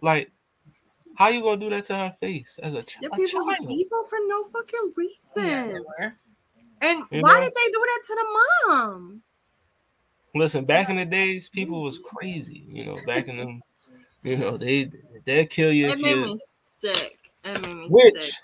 Like, 0.00 0.32
how 1.16 1.28
you 1.28 1.42
gonna 1.42 1.60
do 1.60 1.70
that 1.70 1.84
to 1.84 1.94
her 1.96 2.12
face 2.18 2.58
as 2.62 2.74
a, 2.74 2.82
ch- 2.82 2.98
the 3.00 3.06
a 3.12 3.16
people 3.16 3.44
was 3.46 3.56
child? 3.58 3.70
evil 3.70 4.04
for 4.04 4.18
no 4.26 4.42
fucking 4.44 4.80
oh, 4.82 4.92
reason. 4.96 5.84
Yeah. 6.00 6.10
And 6.80 7.04
You 7.12 7.20
why 7.22 7.34
know? 7.38 7.44
did 7.44 7.52
they 7.54 7.70
do 7.70 7.86
that 7.86 8.02
to 8.06 8.14
the 8.14 8.26
mom? 8.68 9.22
Listen, 10.34 10.64
back 10.64 10.88
in 10.90 10.96
the 10.96 11.04
days, 11.04 11.48
people 11.48 11.82
was 11.82 12.00
crazy. 12.00 12.64
You 12.68 12.84
know, 12.86 12.98
back 13.06 13.28
in 13.28 13.36
them, 13.36 13.62
you 14.24 14.36
know, 14.36 14.56
they 14.56 14.90
they'll 15.24 15.46
kill 15.46 15.70
you 15.72 15.86
It 15.86 15.92
if 15.92 16.00
made 16.02 16.10
you 16.16 16.22
me 16.22 16.36
sick. 16.64 17.18
It 17.44 17.62
made 17.62 17.76
me 17.76 17.86
Which 17.88 18.14
sick. 18.20 18.34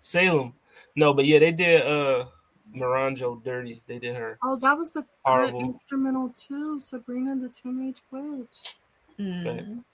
Salem. 0.00 0.54
No, 0.96 1.14
but 1.14 1.24
yeah, 1.26 1.38
they 1.38 1.52
did 1.52 1.82
uh 1.86 2.26
Moranjo 2.74 3.42
dirty. 3.44 3.82
They 3.86 3.98
did 3.98 4.16
her. 4.16 4.38
Oh, 4.44 4.56
that 4.56 4.76
was 4.76 4.96
a 4.96 5.04
Horrible. 5.24 5.60
good 5.60 5.68
instrumental 5.74 6.28
too. 6.30 6.78
Sabrina 6.80 7.36
the 7.36 7.48
Teenage 7.48 8.00
Witch. 8.10 8.76
Mm. 9.18 9.84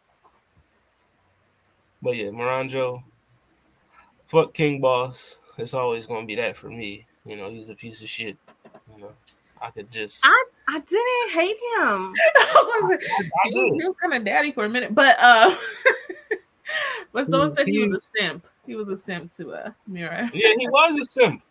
But 2.02 2.16
yeah, 2.16 2.26
Moranjo. 2.30 3.02
Fuck 4.26 4.54
King 4.54 4.80
Boss. 4.80 5.40
It's 5.56 5.74
always 5.74 6.06
gonna 6.06 6.26
be 6.26 6.36
that 6.36 6.56
for 6.56 6.68
me. 6.68 7.06
You 7.24 7.36
know, 7.36 7.50
he's 7.50 7.68
a 7.68 7.74
piece 7.74 8.00
of 8.02 8.08
shit. 8.08 8.36
You 8.94 9.02
know, 9.02 9.12
I 9.60 9.70
could 9.70 9.90
just. 9.90 10.22
I 10.24 10.44
I 10.68 10.78
didn't 10.80 11.30
hate 11.32 11.56
him. 11.56 12.14
I 12.36 12.80
was, 12.82 12.92
I 12.92 13.48
he 13.48 13.54
was, 13.60 13.72
did. 13.72 13.80
he 13.80 13.86
was 13.86 13.96
kind 13.96 14.14
of 14.14 14.24
daddy 14.24 14.52
for 14.52 14.64
a 14.64 14.68
minute, 14.68 14.94
but 14.94 15.16
uh, 15.20 15.54
but 17.12 17.26
someone 17.26 17.50
He- 17.50 17.54
said 17.56 17.66
he 17.66 17.72
he- 17.72 17.88
was 17.88 18.06
a 18.14 18.20
simp. 18.20 18.46
He 18.68 18.74
was 18.76 18.88
a 18.88 18.96
simp 18.96 19.32
to 19.32 19.50
uh 19.52 19.70
mirror. 19.86 20.28
Yeah, 20.34 20.52
he 20.58 20.68
was 20.68 20.98
a 20.98 21.04
simp. 21.06 21.42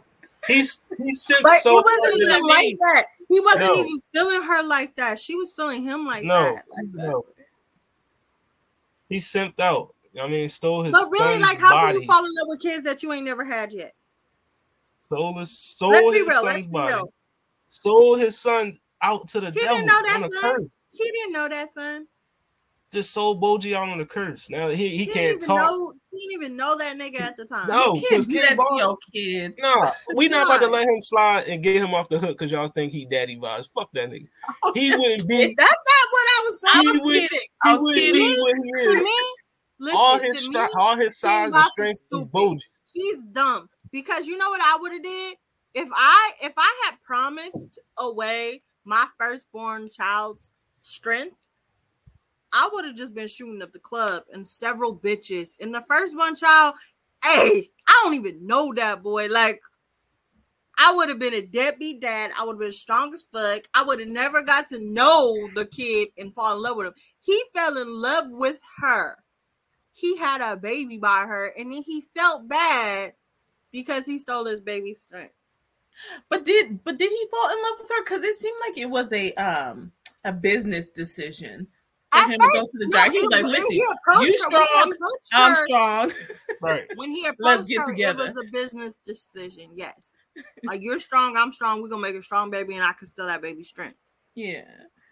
He's 0.45 0.83
he's 0.99 1.23
simp 1.23 1.41
But 1.41 1.61
so 1.61 1.71
he 1.71 1.75
wasn't 1.77 2.21
even 2.21 2.43
like 2.43 2.77
that. 2.79 3.05
He 3.27 3.39
wasn't 3.39 3.61
No. 3.61 3.75
even 3.75 4.01
feeling 4.13 4.43
her 4.43 4.61
like 4.63 4.95
that. 4.97 5.17
She 5.17 5.33
was 5.33 5.51
feeling 5.51 5.81
him 5.81 6.05
like 6.05 6.23
No, 6.23 6.35
that. 6.35 6.63
Like, 6.69 6.85
no. 6.93 7.25
He 9.09 9.17
simped 9.17 9.59
out. 9.59 9.95
I 10.21 10.27
mean, 10.27 10.47
stole 10.47 10.83
his 10.83 10.91
but 10.91 11.09
really, 11.09 11.39
like, 11.41 11.59
how 11.59 11.71
body. 11.71 11.93
can 11.93 12.01
you 12.01 12.07
fall 12.07 12.23
in 12.23 12.31
love 12.37 12.47
with 12.49 12.61
kids 12.61 12.83
that 12.83 13.01
you 13.01 13.11
ain't 13.11 13.25
never 13.25 13.43
had 13.43 13.73
yet? 13.73 13.95
Stole 15.01 15.39
his 15.39 15.57
stole 15.57 15.89
Let's 15.89 16.07
be 16.09 16.17
his 16.19 16.27
real. 16.27 16.41
son's 16.41 16.45
Let's 16.45 16.65
be 16.67 16.71
body. 16.71 16.93
real. 16.93 17.13
Stole 17.69 18.15
his 18.15 18.37
son 18.37 18.79
out 19.01 19.27
to 19.29 19.39
the 19.39 19.49
He 19.51 19.59
devil 19.59 19.75
didn't 19.75 19.87
know 19.87 20.01
that, 20.03 20.15
on 20.17 20.23
a 20.23 20.29
son. 20.29 20.55
curse. 20.55 20.71
He 20.91 21.11
didn't 21.11 21.33
know 21.33 21.49
that, 21.49 21.69
son. 21.69 22.07
Just 22.93 23.11
sold 23.11 23.41
Boji 23.41 23.75
out 23.75 23.89
on 23.89 23.99
a 23.99 24.05
curse. 24.05 24.49
Now 24.49 24.69
he, 24.69 24.75
he, 24.89 24.97
He, 24.99 25.05
can't 25.07 25.15
didn't 25.15 25.43
even 25.43 25.47
talk. 25.49 25.57
know. 25.57 25.93
He 26.11 26.27
didn't 26.29 26.43
even 26.43 26.57
know 26.57 26.77
that 26.77 26.97
nigga 26.97 27.19
at 27.19 27.35
the 27.35 27.43
time. 27.45 27.67
No, 27.67 27.93
You 27.95 28.01
can't 28.01 28.09
because 28.09 28.25
do 28.27 28.33
King 28.33 28.41
that 28.41 28.55
to 28.55 28.77
your 28.77 28.97
kids. 29.13 29.55
Nah, 29.61 29.91
we 30.15 30.27
not 30.29 30.45
about 30.45 30.61
to 30.61 30.67
let 30.67 30.83
him 30.87 31.01
slide 31.01 31.43
and 31.47 31.61
get 31.61 31.75
him 31.75 31.93
off 31.93 32.07
the 32.09 32.17
hook 32.17 32.37
because 32.37 32.51
y'all 32.51 32.69
think 32.69 32.91
he 32.93 33.05
daddy 33.05 33.35
vibes. 33.37 33.67
Fuck 33.73 33.89
that 33.93 34.09
nigga. 34.09 34.27
I'm 34.63 34.73
He 34.73 34.89
wouldn't 34.95 35.27
be. 35.27 35.53
That's 35.57 35.59
not 35.59 36.07
what 36.11 36.25
I 36.27 36.43
was 36.45 36.59
I 36.63 36.71
saying. 36.73 36.83
He 36.85 36.91
was 36.91 37.01
would- 37.03 37.13
kidding. 37.29 37.39
I 37.65 37.77
was 37.77 37.95
kidding. 37.95 38.13
be 38.13 38.37
what 38.39 38.55
he 38.55 38.95
to 38.97 39.03
me, 39.03 39.21
listen, 39.79 39.97
all 39.99 40.19
his 40.19 40.43
to 40.45 40.49
me, 40.49 40.59
all 40.75 40.97
his 40.97 41.19
size 41.19 41.53
and 41.53 41.63
strength 41.71 42.01
is. 42.11 42.25
Boji. 42.25 42.59
he's 42.93 43.21
dumb 43.23 43.69
because 43.91 44.25
you 44.27 44.37
know 44.37 44.49
what 44.49 44.61
I 44.61 44.77
would 44.79 44.93
have 44.93 45.03
did 45.03 45.35
if 45.73 45.89
I 45.93 46.31
if 46.41 46.53
I 46.57 46.73
had 46.85 46.95
promised 47.05 47.79
away 47.97 48.61
my 48.85 49.05
firstborn 49.19 49.89
child's 49.89 50.51
strength. 50.81 51.35
I 52.53 52.69
would 52.71 52.85
have 52.85 52.95
just 52.95 53.13
been 53.13 53.27
shooting 53.27 53.61
up 53.61 53.73
the 53.73 53.79
club 53.79 54.23
and 54.31 54.45
several 54.45 54.95
bitches. 54.95 55.57
And 55.59 55.73
the 55.73 55.81
firstborn 55.81 56.35
child, 56.35 56.75
hey, 57.23 57.69
I 57.87 58.01
don't 58.03 58.15
even 58.15 58.45
know 58.45 58.73
that 58.73 59.03
boy. 59.03 59.27
Like, 59.27 59.61
I 60.77 60.93
would 60.93 61.09
have 61.09 61.19
been 61.19 61.33
a 61.33 61.41
deadbeat 61.41 62.01
dad. 62.01 62.31
I 62.37 62.45
would 62.45 62.53
have 62.53 62.59
been 62.59 62.71
strong 62.71 63.13
as 63.13 63.27
fuck. 63.33 63.63
I 63.73 63.83
would 63.83 63.99
have 63.99 64.09
never 64.09 64.43
got 64.43 64.67
to 64.69 64.79
know 64.79 65.49
the 65.55 65.65
kid 65.65 66.09
and 66.17 66.33
fall 66.33 66.55
in 66.55 66.61
love 66.61 66.77
with 66.77 66.87
him. 66.87 66.93
He 67.19 67.41
fell 67.53 67.77
in 67.77 67.87
love 67.89 68.25
with 68.29 68.59
her. 68.79 69.17
He 69.93 70.15
had 70.17 70.41
a 70.41 70.55
baby 70.55 70.97
by 70.97 71.25
her, 71.25 71.47
and 71.57 71.73
then 71.73 71.81
he 71.83 72.03
felt 72.15 72.47
bad 72.47 73.13
because 73.71 74.05
he 74.05 74.19
stole 74.19 74.45
his 74.45 74.61
baby's 74.61 75.01
strength. 75.01 75.33
But 76.29 76.45
did 76.45 76.83
but 76.83 76.99
did 76.99 77.09
he 77.09 77.27
fall 77.31 77.49
in 77.49 77.63
love 77.63 77.79
with 77.79 77.89
her? 77.89 78.03
Because 78.03 78.23
it 78.23 78.35
seemed 78.35 78.57
like 78.67 78.77
it 78.77 78.89
was 78.89 79.11
a 79.11 79.33
um 79.33 79.91
a 80.23 80.31
business 80.31 80.87
decision 80.87 81.67
for 82.11 82.17
At 82.19 82.29
him 82.29 82.39
to 82.39 82.45
go 82.47 82.53
first, 82.53 82.71
to 82.71 82.77
the 82.77 82.85
no, 82.85 82.91
doctor. 82.91 83.11
He 83.11 83.21
was 83.21 83.31
like, 83.31 83.43
"Listen, 83.43 83.63
approached 83.63 83.77
you 83.77 83.89
her- 84.05 84.19
when 84.19 84.27
he 84.27 84.37
strong, 84.37 84.93
approached 84.93 85.29
I'm 85.33 85.51
her- 85.53 85.65
strong." 85.65 86.11
Right. 86.61 86.85
When 86.95 87.11
he 87.11 87.25
approached 87.27 87.39
Let's 87.41 87.65
get 87.67 87.79
her, 87.81 87.85
together. 87.87 88.23
it 88.23 88.27
was 88.35 88.37
a 88.47 88.51
business 88.51 88.95
decision. 89.03 89.69
Yes, 89.75 90.15
like 90.63 90.81
you're 90.81 90.99
strong, 90.99 91.35
I'm 91.37 91.51
strong. 91.51 91.81
We're 91.81 91.89
gonna 91.89 92.01
make 92.01 92.15
a 92.15 92.21
strong 92.21 92.49
baby, 92.49 92.75
and 92.75 92.83
I 92.83 92.93
can 92.93 93.07
steal 93.07 93.25
that 93.27 93.41
baby's 93.41 93.67
strength. 93.67 93.97
Yeah, 94.35 94.65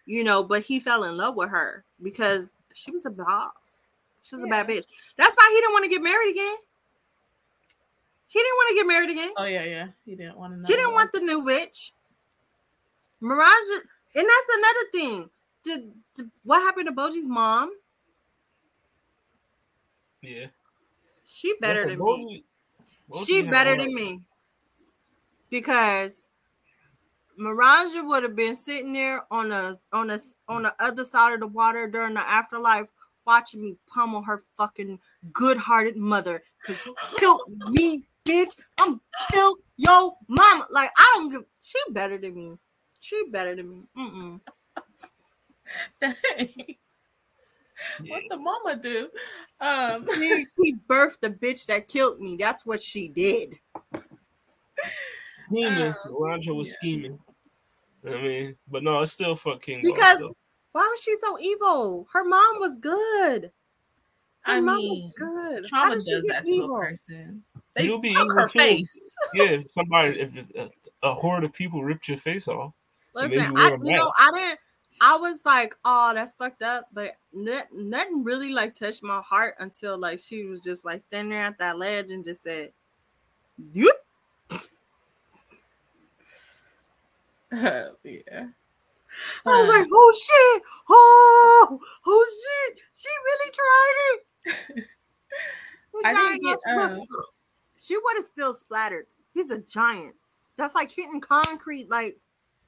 You 0.05 0.23
know, 0.23 0.43
but 0.43 0.61
he 0.61 0.79
fell 0.79 1.03
in 1.05 1.17
love 1.17 1.35
with 1.35 1.49
her 1.49 1.83
because 2.01 2.53
she 2.73 2.91
was 2.91 3.05
a 3.05 3.09
boss. 3.11 3.89
She 4.23 4.35
was 4.35 4.43
a 4.43 4.47
bad 4.47 4.67
bitch. 4.67 4.85
That's 5.17 5.35
why 5.35 5.49
he 5.53 5.59
didn't 5.59 5.73
want 5.73 5.83
to 5.85 5.89
get 5.89 6.01
married 6.03 6.31
again. 6.31 6.55
He 8.27 8.39
didn't 8.39 8.55
want 8.55 8.69
to 8.69 8.75
get 8.75 8.87
married 8.87 9.09
again. 9.11 9.33
oh 9.37 9.45
yeah, 9.45 9.63
yeah. 9.65 9.87
He 10.05 10.15
didn't 10.15 10.37
want 10.37 10.53
to 10.53 10.59
know. 10.59 10.67
He 10.67 10.73
didn't 10.75 10.93
want 10.93 11.11
the 11.11 11.19
new 11.21 11.39
witch. 11.39 11.93
Mirage, 13.21 13.69
and 14.15 14.25
that's 14.27 14.57
another 14.57 14.85
thing. 14.93 15.29
Did, 15.65 15.91
did- 16.15 16.31
what 16.43 16.61
happened 16.61 16.87
to 16.87 16.93
Boji's 16.93 17.27
mom? 17.27 17.71
Yeah. 20.21 20.47
She 21.23 21.55
better 21.59 21.81
than 21.89 21.99
me. 22.03 22.45
Boji- 23.11 23.25
She 23.25 23.41
better 23.51 23.75
than 23.77 23.93
me. 23.93 24.21
Because 25.49 26.31
Miraja 27.39 28.05
would 28.07 28.23
have 28.23 28.35
been 28.35 28.55
sitting 28.55 28.93
there 28.93 29.25
on 29.31 29.49
the 29.49 29.77
on 29.91 30.07
the 30.07 30.23
on 30.47 30.63
the 30.63 30.75
other 30.79 31.03
side 31.05 31.33
of 31.33 31.39
the 31.41 31.47
water 31.47 31.87
during 31.87 32.13
the 32.13 32.21
afterlife, 32.27 32.87
watching 33.25 33.61
me 33.61 33.75
pummel 33.87 34.21
her 34.21 34.39
fucking 34.57 34.99
good-hearted 35.33 35.97
mother. 35.97 36.41
Cause 36.65 36.85
you 36.85 36.95
killed 37.17 37.41
me, 37.69 38.07
bitch. 38.25 38.55
I'm 38.79 39.01
kill 39.31 39.57
your 39.77 40.13
mama. 40.27 40.67
Like 40.71 40.91
I 40.97 41.11
don't 41.15 41.29
give. 41.29 41.43
She 41.59 41.79
better 41.89 42.17
than 42.17 42.33
me. 42.35 42.57
She 43.01 43.23
better 43.29 43.55
than 43.55 43.69
me. 43.69 43.83
Mm-mm. 43.97 44.41
what 46.01 46.15
the 48.29 48.37
mama 48.37 48.75
do? 48.75 49.09
Um, 49.59 50.07
She, 50.15 50.45
she 50.45 50.75
birthed 50.87 51.21
the 51.21 51.29
bitch 51.29 51.65
that 51.67 51.87
killed 51.87 52.19
me. 52.19 52.37
That's 52.37 52.65
what 52.65 52.81
she 52.81 53.09
did. 53.09 53.55
Scheming. 55.51 55.87
Um, 55.87 55.95
Roger 56.09 56.53
was 56.53 56.69
yeah. 56.69 56.73
scheming. 56.75 57.19
I 58.07 58.21
mean, 58.21 58.55
but 58.69 58.83
no, 58.83 59.01
it's 59.01 59.11
still 59.11 59.35
fuck 59.35 59.61
King 59.61 59.79
Because 59.81 60.19
though. 60.19 60.33
why 60.73 60.87
was 60.89 61.01
she 61.01 61.15
so 61.17 61.39
evil? 61.39 62.07
Her 62.13 62.23
mom 62.23 62.59
was 62.59 62.75
good. 62.77 63.51
Her 64.41 64.53
I 64.53 64.59
mom 64.59 64.77
mean, 64.77 64.89
was 64.91 65.13
good. 65.17 65.65
How 65.71 65.87
trauma 65.89 65.95
did 65.95 66.03
she 66.03 66.11
does 66.11 66.21
get 66.23 66.33
that 66.33 66.43
to 66.43 66.49
a 66.49 66.53
evil? 66.53 66.79
person. 66.79 67.43
They 67.75 67.85
You'll 67.85 67.99
be 67.99 68.09
took 68.09 68.25
evil 68.25 68.37
her 68.37 68.47
too. 68.47 68.59
face. 68.59 68.99
yeah, 69.33 69.45
if 69.45 69.67
somebody, 69.69 70.19
if 70.19 70.31
a, 70.55 70.69
a 71.07 71.13
horde 71.13 71.43
of 71.43 71.53
people 71.53 71.83
ripped 71.83 72.07
your 72.07 72.17
face 72.17 72.47
off, 72.47 72.73
And 73.19 73.31
Listen, 73.31 73.51
you 73.51 73.57
I 73.57 73.77
you 73.81 73.97
know 73.97 74.11
I 74.17 74.31
didn't. 74.33 74.59
I 75.01 75.17
was 75.17 75.45
like, 75.45 75.75
oh, 75.83 76.13
that's 76.13 76.33
fucked 76.33 76.61
up, 76.61 76.87
but 76.93 77.15
nothing 77.33 78.23
really 78.23 78.49
like 78.49 78.75
touched 78.75 79.03
my 79.03 79.21
heart 79.21 79.55
until 79.59 79.97
like 79.97 80.19
she 80.19 80.45
was 80.45 80.61
just 80.61 80.85
like 80.85 81.01
standing 81.01 81.31
there 81.31 81.43
at 81.43 81.57
that 81.59 81.77
ledge 81.77 82.11
and 82.11 82.23
just 82.23 82.43
said, 82.43 82.71
"Yep." 83.73 83.95
yeah. 88.03 88.47
Uh, 89.45 89.49
I 89.49 89.59
was 89.59 89.67
like, 89.67 89.87
oh 89.91 90.13
shit, 90.17 90.63
oh, 90.89 91.79
oh 92.05 92.25
shit, 92.67 92.79
she 92.93 93.07
really 93.23 93.51
tried 93.53 94.75
it. 94.77 94.85
I 96.05 96.13
didn't 96.13 96.41
get, 96.41 96.57
um, 96.77 97.01
she 97.77 97.95
would 97.95 98.15
have 98.15 98.25
still 98.25 98.53
splattered. 98.53 99.05
He's 99.33 99.51
a 99.51 99.61
giant. 99.61 100.15
That's 100.57 100.75
like 100.75 100.91
hitting 100.91 101.21
concrete. 101.21 101.89
Like 101.89 102.17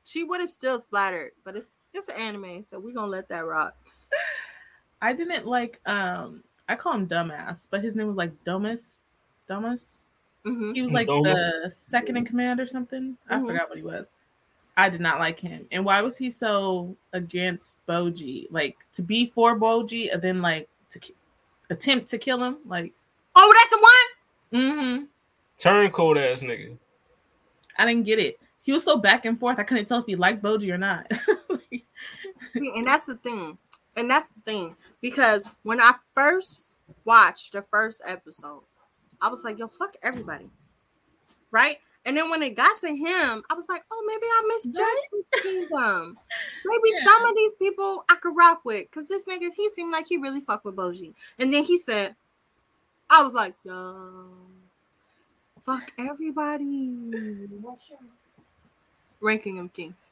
she 0.07 0.23
would 0.23 0.39
have 0.39 0.49
still 0.49 0.79
splattered, 0.79 1.31
but 1.43 1.55
it's 1.57 1.75
it's 1.93 2.07
an 2.07 2.15
anime, 2.15 2.63
so 2.63 2.79
we're 2.79 2.93
gonna 2.93 3.07
let 3.11 3.27
that 3.27 3.45
rock. 3.45 3.75
I 5.01 5.11
didn't 5.13 5.45
like 5.45 5.79
um 5.85 6.43
I 6.69 6.75
call 6.75 6.93
him 6.93 7.07
dumbass, 7.07 7.67
but 7.69 7.83
his 7.83 7.95
name 7.95 8.07
was 8.07 8.15
like 8.15 8.31
Domas. 8.45 8.99
Domas. 9.49 10.03
Mhm. 10.45 10.75
He 10.75 10.81
was 10.81 10.93
like 10.93 11.07
Domas. 11.07 11.63
the 11.63 11.69
second 11.69 12.15
in 12.17 12.25
command 12.25 12.59
or 12.59 12.65
something. 12.65 13.17
I 13.29 13.35
Mhm. 13.37 13.47
forgot 13.47 13.69
what 13.69 13.77
he 13.77 13.83
was. 13.83 14.09
I 14.77 14.89
did 14.89 15.01
not 15.01 15.19
like 15.19 15.39
him. 15.39 15.67
And 15.71 15.83
why 15.83 16.01
was 16.01 16.17
he 16.17 16.29
so 16.29 16.95
against 17.11 17.85
Boji? 17.87 18.47
Like 18.51 18.77
to 18.93 19.01
be 19.01 19.25
for 19.27 19.57
Boji 19.59 20.13
and 20.13 20.21
then 20.21 20.41
like 20.41 20.69
to 20.91 20.99
ki- 20.99 21.15
attempt 21.69 22.07
to 22.09 22.17
kill 22.17 22.41
him? 22.43 22.59
Like, 22.65 22.93
Oh, 23.35 23.53
that's 23.55 23.69
the 23.69 23.87
one. 24.61 24.63
mm-hmm. 24.63 25.03
turncoat 25.57 26.17
ass 26.17 26.43
nigga. 26.43 26.77
I 27.77 27.85
didn't 27.85 28.05
get 28.05 28.19
it. 28.19 28.39
He 28.67 28.73
was 28.73 28.83
so 28.83 28.97
back 28.97 29.23
and 29.23 29.39
forth. 29.39 29.59
I 29.59 29.63
couldn't 29.63 29.85
tell 29.85 29.99
if 29.99 30.05
he 30.05 30.17
liked 30.17 30.43
Boji 30.43 30.71
or 30.73 30.77
not. 30.77 31.09
Like, 31.49 31.85
and 32.75 32.85
that's 32.85 33.05
the 33.05 33.15
thing. 33.15 33.57
And 33.95 34.09
that's 34.09 34.27
the 34.27 34.41
thing. 34.45 34.75
Because 34.99 35.49
when 35.63 35.79
I 35.79 35.93
first 36.13 36.75
watched 37.05 37.53
the 37.53 37.61
first 37.61 38.01
episode, 38.05 38.63
I 39.21 39.29
was 39.29 39.43
like, 39.45 39.57
yo, 39.57 39.67
fuck 39.67 39.95
everybody. 40.03 40.49
Right? 41.51 41.77
And 42.05 42.17
then 42.17 42.29
when 42.29 42.43
it 42.43 42.55
got 42.55 42.77
to 42.81 42.87
him, 42.87 43.43
I 43.49 43.53
was 43.53 43.67
like, 43.69 43.83
oh, 43.91 44.03
maybe 44.05 44.25
I 44.25 44.43
misjudged 44.47 45.07
this 45.31 45.41
kingdom. 45.43 46.15
Maybe 46.65 46.89
Yeah. 46.89 47.05
some 47.05 47.25
of 47.25 47.35
these 47.35 47.53
people 47.53 48.03
I 48.09 48.15
could 48.15 48.35
rock 48.35 48.61
with. 48.65 48.89
Because 48.89 49.07
this 49.07 49.25
nigga, 49.25 49.49
he 49.55 49.69
seemed 49.69 49.91
like 49.91 50.07
he 50.09 50.17
really 50.17 50.41
fucked 50.41 50.65
with 50.65 50.75
Boji. 50.75 51.13
And 51.39 51.53
then 51.53 51.63
he 51.63 51.77
said, 51.77 52.15
I 53.09 53.23
was 53.23 53.33
like, 53.33 53.55
yo, 53.63 54.29
fuck 55.65 55.91
everybody. 55.97 57.47
Ranking 59.21 59.59
of 59.59 59.73
kings. 59.73 60.09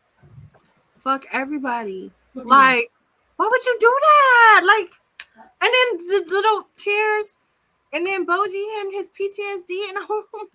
Fuck 0.97 1.25
everybody. 1.31 2.11
Like, 2.33 2.91
why 3.37 3.47
would 3.49 3.65
you 3.65 3.77
do 3.79 3.93
that? 4.01 4.61
Like, 4.65 4.91
and 5.61 5.71
then 5.73 6.07
the 6.07 6.25
little 6.29 6.67
tears, 6.75 7.37
and 7.93 8.05
then 8.05 8.25
Boji 8.25 8.81
and 8.81 8.93
his 8.93 9.09
PTSD 9.09 9.89
and 9.89 9.97
home. 10.07 10.47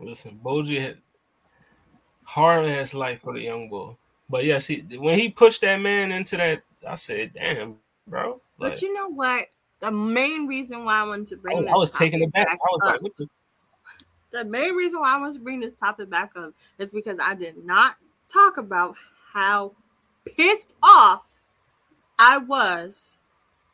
Listen, 0.00 0.40
Boji 0.42 0.80
had 0.80 0.98
hard 2.24 2.64
ass 2.64 2.94
life 2.94 3.20
for 3.22 3.32
the 3.32 3.40
young 3.40 3.68
boy. 3.68 3.96
But 4.28 4.44
yes, 4.44 4.66
he 4.66 4.84
when 4.98 5.18
he 5.18 5.28
pushed 5.28 5.60
that 5.60 5.80
man 5.80 6.10
into 6.10 6.36
that, 6.36 6.62
I 6.86 6.94
said, 6.94 7.34
"Damn, 7.34 7.76
bro." 8.06 8.40
Like, 8.58 8.72
But 8.72 8.82
you 8.82 8.92
know 8.94 9.08
what? 9.08 9.46
The 9.80 9.90
main 9.90 10.46
reason 10.46 10.84
why 10.84 11.00
I 11.00 11.04
wanted 11.04 11.26
to 11.28 11.36
bring 11.36 11.56
oh, 11.56 11.60
I, 11.60 11.62
this 11.64 11.72
I 11.72 11.76
was 11.76 11.90
taken 11.90 12.20
topic 12.20 12.28
aback. 12.30 12.48
I 12.48 12.56
was 12.72 12.80
up- 12.82 13.02
like, 13.02 13.02
"What 13.02 13.28
the?" 14.34 14.44
the 14.44 14.50
main 14.50 14.74
reason 14.74 15.00
why 15.00 15.14
I 15.14 15.20
want 15.20 15.34
to 15.34 15.40
bring 15.40 15.60
this 15.60 15.74
topic 15.74 16.10
back 16.10 16.32
up 16.36 16.54
is 16.78 16.92
because 16.92 17.18
I 17.22 17.34
did 17.34 17.64
not 17.64 17.96
talk 18.32 18.56
about 18.58 18.96
how 19.32 19.72
pissed 20.24 20.74
off 20.82 21.44
I 22.18 22.38
was 22.38 23.18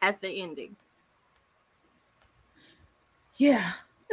at 0.02 0.20
the 0.20 0.28
ending. 0.28 0.76
Yeah. 3.36 3.72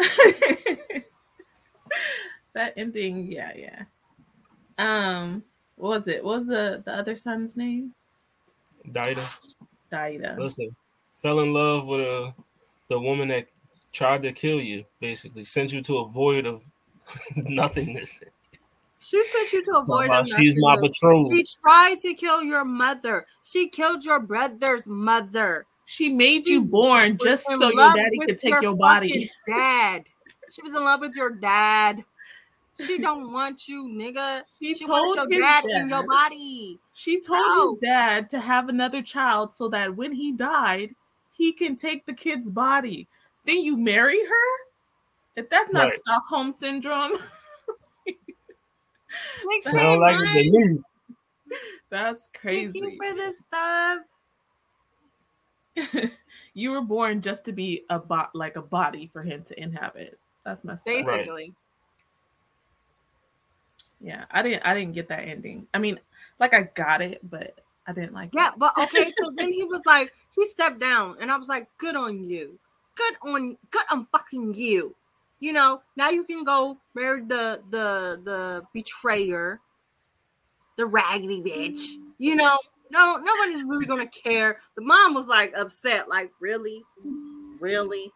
that 2.53 2.73
ending, 2.77 3.31
yeah, 3.31 3.51
yeah. 3.55 3.83
Um, 4.77 5.43
what 5.75 5.99
was 5.99 6.07
it? 6.07 6.23
What 6.23 6.39
was 6.39 6.47
the 6.47 6.81
the 6.85 6.93
other 6.93 7.17
son's 7.17 7.57
name? 7.57 7.93
Dida, 8.89 9.27
Daida. 9.91 10.37
listen, 10.37 10.69
fell 11.21 11.39
in 11.39 11.51
love 11.51 11.87
with 11.87 12.01
a 12.01 12.31
the 12.89 12.99
woman 12.99 13.27
that 13.29 13.47
tried 13.97 14.21
to 14.21 14.31
kill 14.31 14.61
you, 14.61 14.85
basically 14.99 15.43
sent 15.43 15.73
you 15.73 15.81
to 15.81 15.97
a 15.97 16.07
void 16.07 16.45
of 16.45 16.63
nothingness. 17.35 18.21
She 18.99 19.23
sent 19.25 19.53
you 19.53 19.63
to 19.63 19.79
avoid 19.79 20.05
About 20.05 20.27
She's 20.29 20.59
my 20.59 20.75
betrothed. 20.79 21.35
She 21.35 21.43
tried 21.61 21.99
to 21.99 22.13
kill 22.13 22.43
your 22.43 22.63
mother. 22.63 23.25
She 23.43 23.69
killed 23.69 24.05
your 24.05 24.19
brother's 24.19 24.87
mother. 24.87 25.65
She 25.85 26.09
made 26.09 26.45
She 26.45 26.53
you 26.53 26.65
born 26.65 27.17
just 27.23 27.45
so 27.45 27.57
your 27.71 27.95
daddy 27.95 28.17
could 28.19 28.37
take 28.37 28.61
your, 28.61 28.75
body. 28.75 29.29
Dad. 29.47 30.03
She 30.51 30.61
was 30.61 30.75
in 30.75 30.83
love 30.83 30.99
with 30.99 31.15
your 31.15 31.31
dad. 31.31 32.03
She 32.85 32.99
don't 32.99 33.31
want 33.31 33.67
you, 33.67 33.87
nigga. 33.87 34.41
She 34.61 34.75
She, 34.75 34.85
wants 34.85 35.15
told 35.15 35.31
your 35.31 35.41
his 35.41 35.49
dad, 35.49 35.65
in 35.65 35.89
your 35.89 36.05
body. 36.05 36.79
She 36.93 37.19
told 37.21 37.39
No. 37.39 37.69
his 37.71 37.79
dad 37.89 38.29
to 38.31 38.39
have 38.39 38.69
another 38.69 39.01
child 39.01 39.55
so 39.55 39.69
that 39.69 39.95
when 39.95 40.11
he 40.11 40.31
died, 40.33 40.93
he 41.31 41.51
can 41.51 41.75
take 41.75 42.05
the 42.05 42.13
kid's 42.13 42.49
body. 42.49 43.07
Then 43.47 43.63
you 43.63 43.77
marry 43.77 44.19
her? 44.19 44.47
If 45.37 45.49
that's 45.49 45.71
not 45.71 45.87
Right. 45.87 45.93
Stockholm 45.93 46.51
syndrome, 46.51 47.13
Like, 49.45 49.63
she 49.63 49.77
Sound 49.77 50.01
like 50.01 50.13
ain't 50.13 50.21
it's 50.21 50.35
a 50.35 50.51
mine. 50.51 50.51
me. 50.51 50.79
that's 51.89 52.29
Thank 52.43 52.75
you 52.75 52.91
crazy. 52.91 52.97
for 53.01 53.13
this 53.15 53.39
stuff. 53.47 53.99
you 56.53 56.71
were 56.71 56.81
born 56.81 57.21
just 57.21 57.45
to 57.45 57.53
be 57.53 57.83
a 57.89 57.99
bot 57.99 58.31
like 58.35 58.57
a 58.57 58.61
body 58.61 59.07
for 59.07 59.21
him 59.23 59.43
to 59.43 59.61
inhabit. 59.61 60.19
That's 60.43 60.63
my 60.63 60.73
up. 60.73 60.83
Basically. 60.85 61.53
Yeah, 64.01 64.25
I 64.31 64.41
didn't 64.41 64.65
I 64.65 64.73
didn't 64.73 64.93
get 64.93 65.07
that 65.09 65.27
ending. 65.27 65.67
I 65.73 65.79
mean, 65.79 65.99
like 66.39 66.53
I 66.53 66.63
got 66.75 67.01
it, 67.01 67.19
but 67.29 67.59
I 67.87 67.93
didn't 67.93 68.13
like 68.13 68.33
Yeah, 68.33 68.49
it. 68.49 68.55
but 68.57 68.73
okay, 68.77 69.11
so 69.11 69.31
then 69.35 69.51
he 69.53 69.63
was 69.63 69.83
like, 69.85 70.13
he 70.35 70.45
stepped 70.47 70.79
down, 70.79 71.15
and 71.19 71.31
I 71.31 71.37
was 71.37 71.47
like, 71.47 71.67
good 71.77 71.95
on 71.95 72.23
you. 72.23 72.59
Good 72.97 73.15
on 73.21 73.57
good 73.69 73.85
on 73.91 74.07
fucking 74.11 74.55
you. 74.55 74.95
You 75.39 75.53
know, 75.53 75.81
now 75.95 76.09
you 76.09 76.23
can 76.23 76.43
go 76.43 76.79
marry 76.95 77.21
the 77.21 77.61
the 77.69 78.19
the 78.23 78.63
betrayer, 78.73 79.59
the 80.77 80.85
raggedy 80.87 81.41
bitch. 81.41 81.97
You 82.17 82.35
know, 82.35 82.57
no, 82.89 83.17
nobody's 83.17 83.63
really 83.63 83.85
gonna 83.85 84.07
care. 84.07 84.57
The 84.75 84.81
mom 84.81 85.13
was 85.13 85.27
like 85.27 85.55
upset, 85.55 86.09
like, 86.09 86.31
really? 86.39 86.83
Really? 87.59 88.11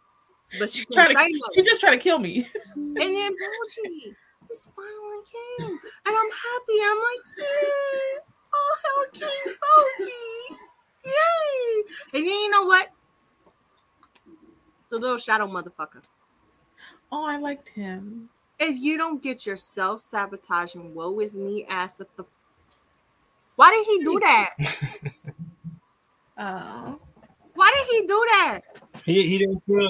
But 0.60 0.72
she 0.72 0.86
couldn't 0.86 1.16
to, 1.16 1.52
she 1.54 1.62
just 1.62 1.80
trying 1.80 1.94
to 1.94 2.00
kill 2.00 2.20
me. 2.20 2.48
And 2.76 2.98
then 2.98 3.32
Boji, 3.32 4.16
this 4.50 4.70
finally 4.76 5.22
came, 5.32 5.70
and 5.70 5.80
I'm 6.08 6.14
happy. 6.16 6.78
I'm 6.84 6.98
like, 6.98 7.24
yay! 7.38 8.20
Oh, 8.54 8.78
hell, 8.84 9.06
King 9.14 9.54
Boji! 9.54 10.58
Yay! 11.06 11.84
And 12.14 12.26
then 12.26 12.34
you 12.34 12.50
know 12.50 12.64
what? 12.64 12.90
The 14.92 15.00
little 15.00 15.18
shadow 15.18 15.48
motherfucker. 15.48 16.04
Oh, 17.14 17.26
I 17.26 17.38
liked 17.38 17.70
him. 17.70 18.30
If 18.60 18.78
you 18.78 18.98
don't 18.98 19.24
get 19.24 19.46
your 19.46 19.56
self 19.56 20.02
sabotaging, 20.02 20.94
woe 20.94 21.18
is 21.22 21.40
me 21.40 21.66
ass 21.70 22.02
up 22.02 22.14
the. 22.18 22.26
Why 23.56 23.72
did 23.72 23.86
he 23.88 24.04
do 24.04 24.20
that? 24.20 24.50
Oh, 26.38 27.00
Why 27.54 27.72
did 27.78 27.96
he 27.96 28.08
do 28.08 28.26
that? 28.32 28.62
He 29.06 29.28
he 29.28 29.38
didn't 29.38 29.62
feel. 29.68 29.90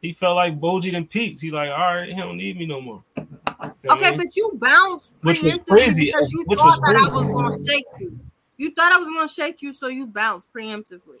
He 0.00 0.12
felt 0.12 0.34
like 0.34 0.58
Boji 0.58 0.90
done 0.92 1.06
peaked. 1.06 1.40
He 1.40 1.50
like, 1.50 1.70
all 1.70 1.94
right, 1.94 2.08
he 2.08 2.16
don't 2.16 2.36
need 2.36 2.58
me 2.58 2.66
no 2.66 2.80
more. 2.80 3.04
You 3.16 3.22
know 3.22 3.74
what 3.84 3.90
I 3.90 3.94
Okay, 3.94 4.10
mean? 4.10 4.18
but 4.18 4.36
you 4.36 4.52
bounced 4.54 5.14
Which 5.22 5.42
was 5.42 5.52
preemptively 5.52 5.66
crazy, 5.68 6.06
because 6.06 6.32
you 6.32 6.44
which 6.46 6.58
thought 6.58 6.78
was 6.80 6.92
that 6.92 6.96
I 6.96 7.14
was 7.14 7.30
going 7.30 7.52
to 7.52 7.64
shake 7.70 7.86
you. 8.00 8.18
You 8.56 8.70
thought 8.72 8.92
I 8.92 8.98
was 8.98 9.08
going 9.08 9.28
to 9.28 9.32
shake 9.32 9.62
you, 9.62 9.72
so 9.72 9.86
you 9.86 10.06
bounced 10.08 10.52
preemptively. 10.52 11.20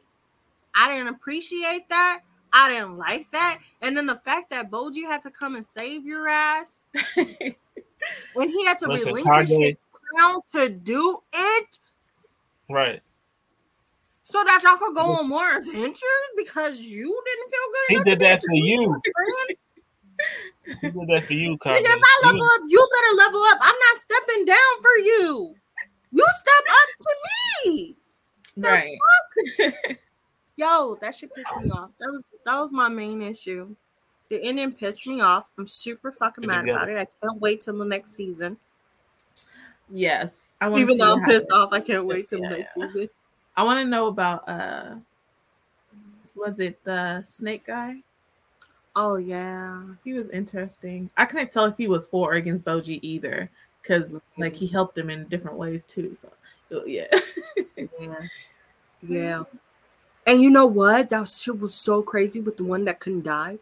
I 0.74 0.90
didn't 0.90 1.14
appreciate 1.14 1.88
that. 1.90 2.22
I 2.56 2.68
didn't 2.68 2.96
like 2.96 3.28
that. 3.30 3.58
And 3.82 3.96
then 3.96 4.06
the 4.06 4.14
fact 4.16 4.48
that 4.50 4.70
Boji 4.70 5.02
had 5.02 5.20
to 5.22 5.30
come 5.30 5.56
and 5.56 5.66
save 5.66 6.06
your 6.06 6.28
ass, 6.28 6.80
when 8.34 8.48
he 8.48 8.64
had 8.64 8.78
to 8.78 8.86
Listen, 8.88 9.08
relinquish 9.12 9.48
Kage- 9.48 9.58
his 9.58 9.76
crown 9.90 10.40
to 10.54 10.68
do 10.70 11.18
it, 11.32 11.78
right. 12.70 13.02
so 14.22 14.42
that 14.44 14.60
y'all 14.62 14.76
could 14.76 14.94
go 14.94 15.02
on 15.14 15.28
more 15.28 15.56
adventures 15.56 16.28
because 16.36 16.80
you 16.82 17.20
didn't 17.26 17.50
feel 17.50 17.68
good. 17.72 17.88
He 17.88 17.94
enough 17.96 18.04
did 18.04 18.18
that 18.20 18.40
for 18.40 18.54
you. 18.54 19.00
He 20.80 20.90
did 20.90 21.08
that 21.08 21.24
for 21.24 21.32
you, 21.32 21.58
Kage. 21.62 21.74
If 21.76 22.02
I 22.02 22.26
level 22.26 22.38
was- 22.38 22.60
up, 22.62 22.68
you 22.68 22.88
better 22.94 23.16
level 23.16 23.42
up. 23.50 23.58
I'm 23.62 23.74
not 23.74 24.00
stepping 24.00 24.44
down 24.44 24.56
for 24.80 25.02
you. 25.02 25.54
You 26.12 26.26
step 26.30 26.64
up 26.70 26.88
to 27.00 27.14
me. 27.66 27.96
right. 28.58 29.96
Yo, 30.56 30.96
that 31.00 31.14
shit 31.14 31.34
pissed 31.34 31.56
me 31.62 31.70
off. 31.70 31.90
That 31.98 32.10
was 32.10 32.32
that 32.44 32.58
was 32.58 32.72
my 32.72 32.88
main 32.88 33.22
issue. 33.22 33.74
The 34.28 34.42
ending 34.42 34.72
pissed 34.72 35.06
me 35.06 35.20
off. 35.20 35.48
I'm 35.58 35.66
super 35.66 36.10
fucking 36.10 36.46
mad 36.46 36.68
about 36.68 36.88
it. 36.88 36.96
I 36.96 37.06
can't 37.22 37.40
wait 37.40 37.60
till 37.60 37.76
the 37.76 37.84
next 37.84 38.12
season. 38.12 38.56
Yes, 39.90 40.54
I 40.60 40.68
want. 40.68 40.82
Even 40.82 40.94
see 40.94 40.98
though 40.98 41.14
I'm 41.14 41.24
pissed 41.24 41.50
happens. 41.50 41.52
off, 41.52 41.72
I 41.72 41.80
can't 41.80 42.06
wait 42.06 42.28
till 42.28 42.40
Yeah, 42.40 42.48
the 42.50 42.56
next 42.58 42.70
yeah. 42.76 42.86
season. 42.86 43.08
I 43.56 43.62
want 43.64 43.78
to 43.80 43.84
know 43.84 44.06
about 44.06 44.48
uh, 44.48 44.96
was 46.34 46.60
it 46.60 46.82
the 46.84 47.22
snake 47.22 47.66
guy? 47.66 48.02
Oh 48.96 49.16
yeah. 49.16 49.82
He 50.04 50.12
was 50.12 50.30
interesting. 50.30 51.10
I 51.16 51.24
couldn't 51.24 51.50
tell 51.50 51.66
if 51.66 51.76
he 51.76 51.88
was 51.88 52.06
for 52.06 52.32
or 52.32 52.34
against 52.34 52.64
Boji 52.64 53.00
either, 53.02 53.50
because 53.82 54.24
like 54.38 54.54
he 54.54 54.66
helped 54.66 54.96
him 54.96 55.10
in 55.10 55.26
different 55.28 55.58
ways 55.58 55.84
too. 55.84 56.14
So 56.14 56.30
yeah, 56.86 57.06
Yeah. 57.98 58.14
Yeah. 59.06 59.42
And 60.26 60.42
you 60.42 60.50
know 60.50 60.66
what? 60.66 61.10
That 61.10 61.28
shit 61.28 61.58
was 61.58 61.74
so 61.74 62.02
crazy 62.02 62.40
with 62.40 62.56
the 62.56 62.64
one 62.64 62.84
that 62.86 63.00
couldn't 63.00 63.24
die. 63.24 63.58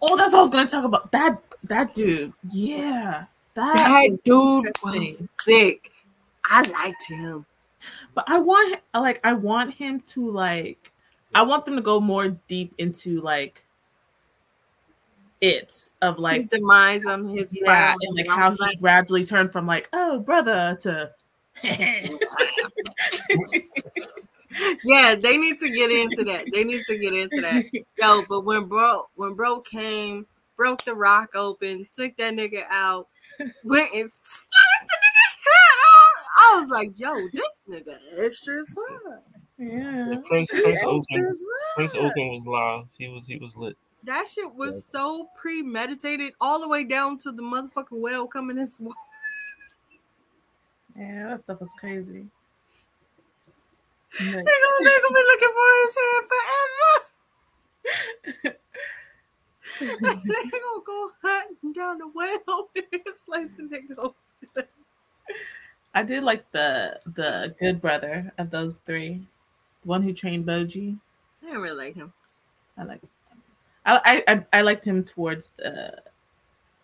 oh, 0.00 0.16
that's 0.16 0.32
what 0.32 0.38
I 0.38 0.42
was 0.42 0.50
gonna 0.50 0.68
talk 0.68 0.84
about. 0.84 1.10
That 1.12 1.42
that 1.64 1.94
dude, 1.94 2.32
yeah, 2.52 3.26
that. 3.54 3.74
That 3.74 4.24
dude 4.24 4.72
was 4.82 5.22
sick. 5.40 5.90
I 6.44 6.62
liked 6.62 7.06
him. 7.08 7.46
But 8.14 8.24
I 8.28 8.38
want 8.38 8.80
like 8.94 9.20
I 9.24 9.32
want 9.32 9.74
him 9.74 10.00
to 10.08 10.30
like 10.30 10.92
I 11.34 11.42
want 11.42 11.64
them 11.64 11.76
to 11.76 11.82
go 11.82 12.00
more 12.00 12.28
deep 12.48 12.72
into 12.78 13.20
like 13.20 13.64
it 15.40 15.90
of 16.00 16.18
like 16.18 16.36
his 16.36 16.46
demise 16.46 17.04
on 17.06 17.28
his 17.28 17.58
yeah, 17.60 17.94
and 18.00 18.16
like 18.16 18.28
how 18.28 18.52
he 18.52 18.76
gradually 18.76 19.24
turned 19.24 19.52
from 19.52 19.66
like 19.66 19.88
oh 19.92 20.20
brother 20.20 20.76
to 20.80 21.10
Yeah, 24.84 25.14
they 25.14 25.36
need 25.36 25.58
to 25.58 25.68
get 25.70 25.90
into 25.90 26.24
that. 26.24 26.44
They 26.52 26.64
need 26.64 26.84
to 26.84 26.98
get 26.98 27.12
into 27.14 27.40
that. 27.40 27.64
Yo, 27.98 28.22
but 28.28 28.44
when 28.44 28.64
bro 28.66 29.06
when 29.16 29.34
bro 29.34 29.60
came, 29.60 30.26
broke 30.56 30.84
the 30.84 30.94
rock 30.94 31.30
open, 31.34 31.86
took 31.92 32.16
that 32.16 32.34
nigga 32.34 32.64
out, 32.70 33.08
went 33.64 33.90
and 33.94 34.10
sliced 34.10 34.46
the 34.88 34.96
nigga 35.02 35.26
head 35.44 35.78
off. 35.90 36.24
I 36.38 36.60
was 36.60 36.68
like, 36.70 36.92
yo, 36.98 37.14
this 37.32 37.62
nigga 37.68 37.96
extra 38.24 38.58
as 38.58 38.70
fuck. 38.70 39.00
yeah. 39.58 40.14
Prince 40.26 40.50
He 40.50 40.60
Prince 40.62 40.74
extra 40.76 40.88
Oakland. 40.88 41.26
as 41.26 41.40
fuck. 41.40 41.74
Prince 41.76 41.94
Oakland 41.94 42.30
was 42.32 42.46
live. 42.46 42.84
He 42.96 43.08
was 43.08 43.26
he 43.26 43.36
was 43.38 43.56
lit. 43.56 43.76
That 44.04 44.28
shit 44.28 44.54
was 44.54 44.84
so 44.84 45.28
premeditated, 45.34 46.34
all 46.40 46.60
the 46.60 46.68
way 46.68 46.84
down 46.84 47.16
to 47.18 47.32
the 47.32 47.42
motherfucking 47.42 48.00
well 48.00 48.26
coming 48.26 48.58
and 48.58 48.68
swallowing. 48.68 48.94
Yeah, 50.96 51.30
that 51.30 51.40
stuff 51.40 51.58
was 51.60 51.72
crazy. 51.80 52.26
They 54.18 54.26
gonna, 54.26 54.84
they 54.84 54.96
gonna 55.02 55.14
be 55.14 55.24
looking 55.30 55.54
for 55.54 55.68
his 55.82 55.96
head 56.00 56.22
forever. 56.30 57.06
they're 60.26 60.50
gonna 60.50 60.82
go 60.84 61.10
hunting 61.22 61.72
down 61.72 61.98
the 61.98 62.08
whale 62.08 62.70
and 62.92 63.02
slicing 63.14 63.70
niggas 63.70 63.98
open. 63.98 64.16
I 65.94 66.02
did 66.02 66.24
like 66.24 66.50
the 66.52 67.00
the 67.06 67.54
good 67.58 67.80
brother 67.80 68.32
of 68.38 68.50
those 68.50 68.76
three, 68.86 69.26
the 69.82 69.88
one 69.88 70.02
who 70.02 70.12
trained 70.12 70.46
Boji. 70.46 70.98
I 71.42 71.46
didn't 71.46 71.62
really 71.62 71.76
like 71.76 71.94
him. 71.94 72.12
I 72.76 72.84
like. 72.84 73.00
I 73.86 74.22
I 74.26 74.44
I 74.52 74.60
liked 74.62 74.84
him 74.84 75.04
towards 75.04 75.50
the. 75.50 76.02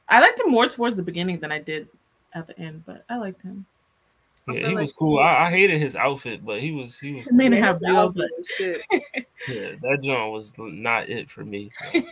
I 0.08 0.20
liked 0.20 0.40
him 0.40 0.50
more 0.50 0.68
towards 0.68 0.96
the 0.96 1.02
beginning 1.02 1.40
than 1.40 1.52
I 1.52 1.58
did 1.58 1.88
at 2.34 2.46
the 2.46 2.58
end, 2.58 2.84
but 2.86 3.04
I 3.08 3.16
liked 3.16 3.42
him. 3.42 3.66
I 4.50 4.54
Yeah, 4.54 4.68
he 4.68 4.74
like 4.74 4.80
was 4.82 4.92
cool. 4.92 5.16
he- 5.18 5.22
I, 5.22 5.46
I 5.46 5.50
hated 5.50 5.80
his 5.80 5.96
outfit, 5.96 6.44
but 6.44 6.60
he 6.60 6.72
was 6.72 6.98
he 6.98 7.14
was. 7.14 7.26
It 7.26 7.32
made 7.34 7.50
me 7.50 7.56
Man, 7.60 7.62
have 7.64 7.76
his 7.76 7.84
blue 7.86 7.96
outfit 7.96 8.30
but 8.30 8.38
is 8.40 8.48
shit. 8.48 8.82
Yeah, 9.48 9.70
that 9.82 10.00
joint 10.02 10.32
was 10.32 10.54
not 10.58 11.08
it 11.08 11.30
for 11.30 11.44
me. 11.44 11.70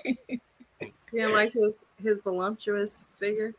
You 1.10 1.20
didn't 1.20 1.32
like 1.32 1.52
his 1.54 1.84
his 2.02 2.18
voluptuous 2.18 3.06
figure. 3.12 3.54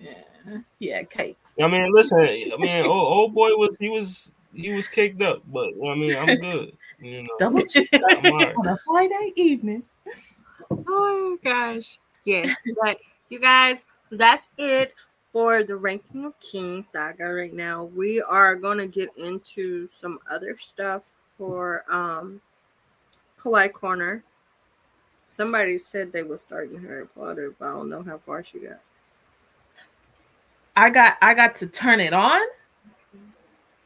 Yeah, 0.00 0.58
yeah, 0.78 1.02
cakes. 1.02 1.54
I 1.60 1.68
mean, 1.68 1.92
listen. 1.92 2.18
I 2.20 2.56
mean, 2.58 2.86
old, 2.86 3.08
old 3.08 3.34
boy 3.34 3.50
was 3.50 3.76
he 3.78 3.90
was 3.90 4.32
he 4.54 4.72
was 4.72 4.88
caked 4.88 5.20
up, 5.20 5.42
but 5.52 5.68
I 5.74 5.94
mean, 5.94 6.16
I'm 6.16 6.36
good. 6.40 6.72
You 6.98 7.22
know, 7.22 7.28
Double 7.38 7.62
check 7.66 7.86
I'm 7.92 8.24
all 8.32 8.38
right. 8.38 8.54
on 8.56 8.66
a 8.68 8.78
Friday 8.86 9.32
evening. 9.36 9.82
Oh 10.88 11.38
gosh. 11.44 11.98
Yes. 12.24 12.56
but 12.82 12.98
you 13.28 13.40
guys, 13.40 13.84
that's 14.10 14.48
it 14.56 14.94
for 15.36 15.62
the 15.62 15.76
ranking 15.76 16.24
of 16.24 16.32
King 16.40 16.82
saga 16.82 17.30
right 17.30 17.52
now. 17.52 17.84
We 17.84 18.22
are 18.22 18.56
gonna 18.56 18.86
get 18.86 19.10
into 19.18 19.86
some 19.86 20.18
other 20.30 20.56
stuff 20.56 21.10
for 21.36 21.84
um 21.90 22.40
Kawaii 23.38 23.70
Corner. 23.70 24.24
Somebody 25.26 25.76
said 25.76 26.10
they 26.10 26.22
were 26.22 26.38
starting 26.38 26.80
Harry 26.80 27.06
Potter, 27.06 27.54
but 27.58 27.66
I 27.66 27.72
don't 27.72 27.90
know 27.90 28.02
how 28.02 28.16
far 28.16 28.42
she 28.42 28.60
got. 28.60 28.80
I 30.74 30.88
got 30.88 31.18
I 31.20 31.34
got 31.34 31.54
to 31.56 31.66
turn 31.66 32.00
it 32.00 32.14
on, 32.14 32.40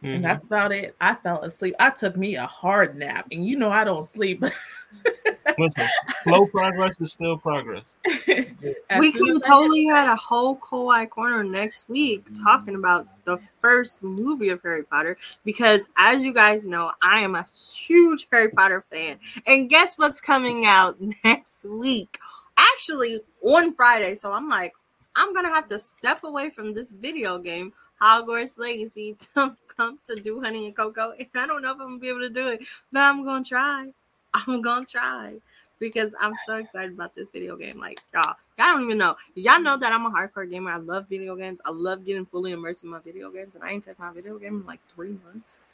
Mhm. 0.02 0.16
and 0.16 0.24
that's 0.24 0.46
about 0.46 0.72
it. 0.72 0.94
I 1.00 1.14
fell 1.14 1.40
asleep. 1.42 1.74
I 1.78 1.90
took 1.90 2.16
me 2.16 2.36
a 2.36 2.46
hard 2.46 2.96
nap, 2.96 3.26
and 3.30 3.44
you 3.46 3.56
know 3.56 3.70
I 3.70 3.84
don't 3.84 4.04
sleep. 4.04 4.42
Listen, 5.58 5.84
slow 6.22 6.46
progress 6.46 6.98
is 7.00 7.12
still 7.12 7.36
progress. 7.36 7.96
We 8.04 9.12
soon 9.12 9.26
can 9.26 9.36
as 9.36 9.42
I- 9.42 9.46
totally 9.48 9.84
had 9.86 10.06
a 10.08 10.16
whole 10.16 10.56
Kawaii 10.56 11.08
Corner 11.08 11.42
next 11.44 11.88
week 11.88 12.26
talking 12.42 12.76
about 12.76 13.06
the 13.24 13.36
first 13.38 14.02
movie 14.02 14.48
of 14.50 14.62
Harry 14.62 14.84
Potter 14.84 15.16
because, 15.44 15.86
as 15.96 16.22
you 16.22 16.32
guys 16.32 16.66
know, 16.66 16.92
I 17.02 17.20
am 17.20 17.34
a 17.34 17.44
huge 17.52 18.26
Harry 18.32 18.50
Potter 18.50 18.84
fan. 18.90 19.18
And 19.46 19.68
guess 19.68 19.96
what's 19.96 20.20
coming 20.20 20.64
out 20.66 20.96
next 21.24 21.64
week? 21.64 22.18
Actually, 22.56 23.20
on 23.42 23.74
Friday. 23.74 24.14
So 24.14 24.32
I'm 24.32 24.48
like, 24.48 24.72
I'm 25.16 25.34
gonna 25.34 25.48
have 25.52 25.68
to 25.68 25.78
step 25.78 26.24
away 26.24 26.50
from 26.50 26.72
this 26.72 26.92
video 26.92 27.38
game, 27.38 27.72
Hogwarts 28.00 28.58
Legacy, 28.58 29.16
to 29.34 29.56
come 29.76 29.98
to 30.04 30.16
do 30.16 30.40
Honey 30.40 30.66
and 30.66 30.76
Cocoa. 30.76 31.12
And 31.18 31.28
I 31.34 31.46
don't 31.46 31.62
know 31.62 31.72
if 31.72 31.80
I'm 31.80 31.88
gonna 31.88 31.98
be 31.98 32.08
able 32.08 32.20
to 32.20 32.30
do 32.30 32.48
it, 32.48 32.66
but 32.92 33.00
I'm 33.00 33.24
gonna 33.24 33.44
try. 33.44 33.90
I'm 34.34 34.62
gonna 34.62 34.86
try 34.86 35.34
because 35.78 36.14
I'm 36.20 36.34
so 36.46 36.56
excited 36.56 36.92
about 36.92 37.14
this 37.14 37.30
video 37.30 37.56
game. 37.56 37.78
Like 37.78 37.98
y'all, 38.14 38.36
y'all 38.58 38.74
don't 38.74 38.84
even 38.84 38.98
know. 38.98 39.16
Y'all 39.34 39.60
know 39.60 39.76
that 39.76 39.92
I'm 39.92 40.06
a 40.06 40.10
hardcore 40.10 40.48
gamer. 40.48 40.70
I 40.70 40.76
love 40.76 41.08
video 41.08 41.34
games. 41.34 41.60
I 41.64 41.70
love 41.70 42.04
getting 42.04 42.26
fully 42.26 42.52
immersed 42.52 42.84
in 42.84 42.90
my 42.90 43.00
video 43.00 43.30
games, 43.30 43.54
and 43.54 43.64
I 43.64 43.72
ain't 43.72 43.84
touched 43.84 43.98
my 43.98 44.12
video 44.12 44.38
game 44.38 44.56
in 44.56 44.66
like 44.66 44.80
three 44.94 45.18
months. 45.24 45.68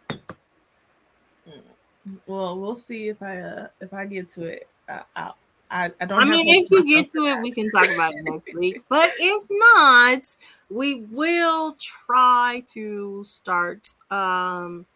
Well, 2.26 2.58
we'll 2.58 2.74
see 2.74 3.08
if 3.08 3.22
I 3.22 3.38
uh 3.38 3.68
if 3.80 3.92
I 3.92 4.06
get 4.06 4.28
to 4.30 4.46
it. 4.46 4.68
Uh, 4.88 5.02
I 5.14 5.32
I, 5.70 5.90
I 6.00 6.04
don't. 6.04 6.18
I 6.18 6.24
have 6.24 6.30
mean, 6.30 6.48
if 6.48 6.70
you 6.70 6.84
get 6.86 7.10
for 7.10 7.18
to 7.18 7.26
it, 7.26 7.42
we 7.42 7.50
can 7.50 7.68
talk 7.70 7.88
about 7.94 8.14
it 8.14 8.22
next 8.24 8.54
week. 8.54 8.82
But 8.88 9.10
if 9.18 9.42
not, 9.50 10.22
we 10.70 11.02
will 11.10 11.76
try 11.78 12.62
to 12.72 13.24
start 13.24 13.92
um 14.10 14.86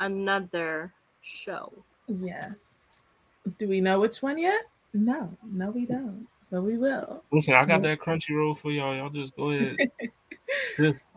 another 0.00 0.92
show. 1.20 1.72
Yes. 2.06 3.04
Do 3.58 3.68
we 3.68 3.80
know 3.80 4.00
which 4.00 4.22
one 4.22 4.38
yet? 4.38 4.62
No, 4.92 5.36
no, 5.42 5.70
we 5.70 5.86
don't. 5.86 6.26
But 6.50 6.62
we 6.62 6.78
will. 6.78 7.24
Listen, 7.32 7.54
I 7.54 7.64
got 7.64 7.82
that 7.82 7.98
Crunchyroll 7.98 8.56
for 8.56 8.70
y'all. 8.70 8.94
Y'all 8.94 9.10
just 9.10 9.34
go 9.36 9.50
ahead, 9.50 9.76
just 10.76 11.14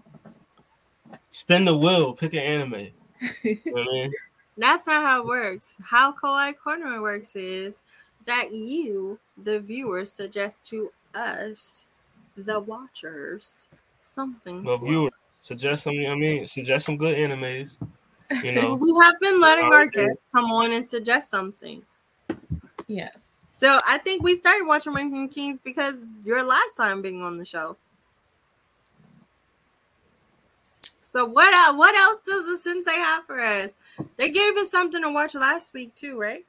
spin 1.30 1.66
the 1.66 1.78
wheel, 1.78 2.14
pick 2.14 2.34
an 2.34 2.40
anime. 2.40 2.88
You 3.44 3.60
know 3.66 3.72
what 3.74 3.82
I 3.82 3.92
mean? 3.92 4.14
That's 4.58 4.88
not 4.88 5.04
how 5.04 5.22
it 5.22 5.28
works. 5.28 5.80
How 5.86 6.12
Kawaii 6.12 6.56
Corner 6.58 7.02
works 7.02 7.36
is 7.36 7.84
that 8.28 8.52
you, 8.52 9.20
the 9.42 9.60
viewers, 9.60 10.12
suggest 10.12 10.64
to 10.70 10.92
us, 11.16 11.86
the 12.36 12.60
watchers, 12.60 13.68
something. 13.98 14.64
Well, 14.64 14.78
to 14.78 14.86
viewer, 14.86 15.10
suggest 15.40 15.84
some. 15.84 15.96
I 15.96 16.14
mean, 16.16 16.48
suggest 16.48 16.86
some 16.86 16.98
good 16.98 17.18
animes. 17.18 17.80
You 18.44 18.52
know, 18.52 18.76
We 18.76 18.94
have 19.02 19.20
been 19.20 19.40
letting 19.40 19.66
our 19.66 19.88
guests 19.88 20.24
come 20.34 20.46
on 20.46 20.74
and 20.74 20.86
suggest 20.86 21.30
something. 21.30 21.82
yes. 22.88 23.46
So 23.54 23.80
I 23.88 23.98
think 23.98 24.22
we 24.22 24.36
started 24.36 24.68
watching 24.68 24.94
Ranking 24.94 25.30
Kings 25.30 25.60
because 25.60 26.06
your 26.24 26.44
last 26.44 26.76
time 26.76 27.02
being 27.02 27.24
on 27.24 27.38
the 27.40 27.46
show. 27.46 27.76
So 31.00 31.26
what 31.26 31.52
else, 31.54 31.78
what 31.78 31.96
else 31.96 32.20
does 32.20 32.46
the 32.46 32.58
sensei 32.58 32.98
have 33.00 33.26
for 33.26 33.40
us? 33.40 33.76
They 34.18 34.30
gave 34.30 34.58
us 34.58 34.70
something 34.70 35.02
to 35.02 35.10
watch 35.10 35.34
last 35.34 35.74
week 35.74 35.96
too, 35.96 36.20
right? 36.20 36.46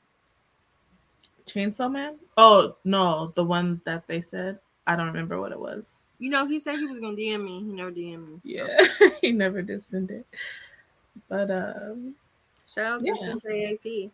Chainsaw 1.48 1.90
Man? 1.90 2.18
Oh 2.36 2.76
no, 2.84 3.32
the 3.34 3.44
one 3.44 3.80
that 3.84 4.06
they 4.06 4.20
said. 4.20 4.58
I 4.86 4.96
don't 4.96 5.06
remember 5.08 5.38
what 5.38 5.52
it 5.52 5.60
was. 5.60 6.06
You 6.18 6.30
know, 6.30 6.46
he 6.46 6.58
said 6.58 6.76
he 6.78 6.86
was 6.86 6.98
gonna 6.98 7.16
DM 7.16 7.44
me. 7.44 7.58
He 7.58 7.72
never 7.72 7.90
DM 7.90 8.26
me. 8.26 8.40
Yeah, 8.42 8.78
he 9.20 9.32
never 9.32 9.60
did 9.60 9.82
send 9.82 10.10
it. 10.10 10.26
But 11.28 11.50
um 11.50 12.14
Shout 12.72 12.86
out 12.86 13.00
to 13.00 13.06
Yeah. 13.06 13.16
Sensei 13.18 13.74
AP. 13.74 14.10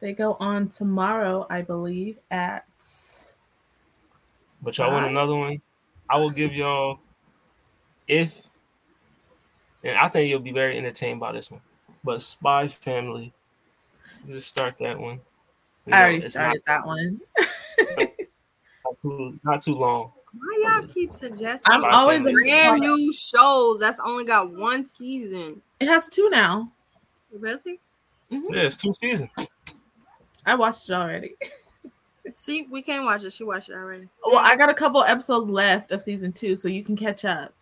they 0.00 0.12
go 0.12 0.36
on 0.40 0.68
tomorrow, 0.68 1.46
I 1.50 1.62
believe, 1.62 2.18
at 2.30 2.64
but 4.62 4.76
y'all 4.78 4.92
want 4.92 5.06
another 5.06 5.36
one? 5.36 5.60
I 6.08 6.18
will 6.18 6.30
give 6.30 6.52
y'all 6.52 7.00
if, 8.06 8.42
and 9.82 9.96
I 9.96 10.08
think 10.08 10.28
you'll 10.28 10.40
be 10.40 10.52
very 10.52 10.76
entertained 10.76 11.20
by 11.20 11.32
this 11.32 11.50
one. 11.50 11.60
But 12.04 12.22
Spy 12.22 12.68
Family, 12.68 13.32
just 14.26 14.48
start 14.48 14.76
that 14.78 14.98
one. 14.98 15.20
You 15.90 15.96
I 15.96 16.02
already 16.02 16.16
it's 16.18 16.30
started 16.30 16.62
that 16.66 16.86
one. 16.86 17.20
Not 17.96 18.96
too, 19.02 19.40
not 19.44 19.60
too 19.62 19.74
long. 19.74 20.12
Why 20.32 20.78
y'all 20.78 20.88
keep 20.88 21.12
suggesting 21.12 21.70
I'm 21.72 21.84
always 21.84 22.22
Family. 22.22 22.32
brand 22.50 22.80
new 22.80 23.12
shows 23.12 23.78
that's 23.80 24.00
only 24.00 24.24
got 24.24 24.50
one 24.52 24.84
season? 24.84 25.60
It 25.80 25.86
has 25.88 26.08
two 26.08 26.30
now. 26.30 26.70
Really? 27.32 27.78
Mhm. 28.32 28.44
Yeah, 28.50 28.62
it's 28.62 28.76
two 28.76 28.94
seasons. 28.94 29.30
I 30.46 30.54
watched 30.54 30.88
it 30.88 30.92
already. 30.94 31.34
See, 32.34 32.68
we 32.70 32.80
can't 32.80 33.04
watch 33.04 33.24
it. 33.24 33.32
She 33.32 33.44
watched 33.44 33.68
it 33.68 33.74
already. 33.74 34.08
Well, 34.24 34.38
I 34.38 34.56
got 34.56 34.70
a 34.70 34.74
couple 34.74 35.02
episodes 35.02 35.50
left 35.50 35.90
of 35.90 36.00
season 36.00 36.32
two, 36.32 36.54
so 36.56 36.68
you 36.68 36.82
can 36.84 36.96
catch 36.96 37.24
up. 37.24 37.52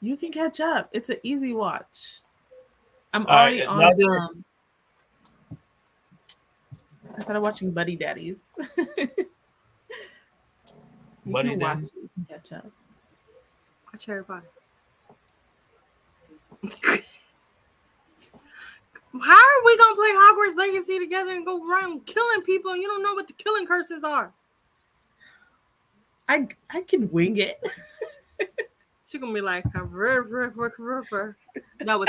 You 0.00 0.16
can 0.16 0.32
catch 0.32 0.58
up. 0.60 0.88
It's 0.92 1.10
an 1.10 1.18
easy 1.22 1.52
watch. 1.52 2.20
I'm 3.12 3.26
All 3.26 3.36
right, 3.36 3.42
already 3.42 3.58
y'all 3.58 3.80
on. 3.90 3.96
did- 3.96 4.06
Um, 4.08 4.44
I 7.16 7.20
started 7.22 7.40
watching 7.40 7.70
Buddy 7.72 7.96
Daddies. 7.96 8.54
you 8.78 9.08
Buddy 11.26 11.50
can 11.50 11.58
watch 11.58 11.74
Daddies? 11.76 11.92
it. 11.96 12.02
You 12.02 12.10
can 12.14 12.24
catch 12.36 12.52
up. 12.52 12.70
Watch 13.92 14.06
Harry 14.06 14.24
Potter. 14.24 14.48
How 19.12 19.32
are 19.34 19.64
we 19.64 19.76
gonna 19.76 19.96
play 19.96 20.10
Hogwarts 20.12 20.56
Legacy 20.56 20.98
together 20.98 21.32
and 21.32 21.44
go 21.44 21.68
around 21.68 22.06
killing 22.06 22.42
people 22.42 22.70
and 22.72 22.80
you 22.80 22.86
don't 22.86 23.02
know 23.02 23.14
what 23.14 23.26
the 23.26 23.32
killing 23.32 23.66
curses 23.66 24.04
are? 24.04 24.32
I 26.28 26.46
I 26.70 26.82
can 26.82 27.10
wing 27.10 27.38
it. 27.38 27.60
She 29.10 29.18
gonna 29.18 29.32
be 29.32 29.40
like, 29.40 29.64
no, 29.74 29.82
it's 29.82 29.92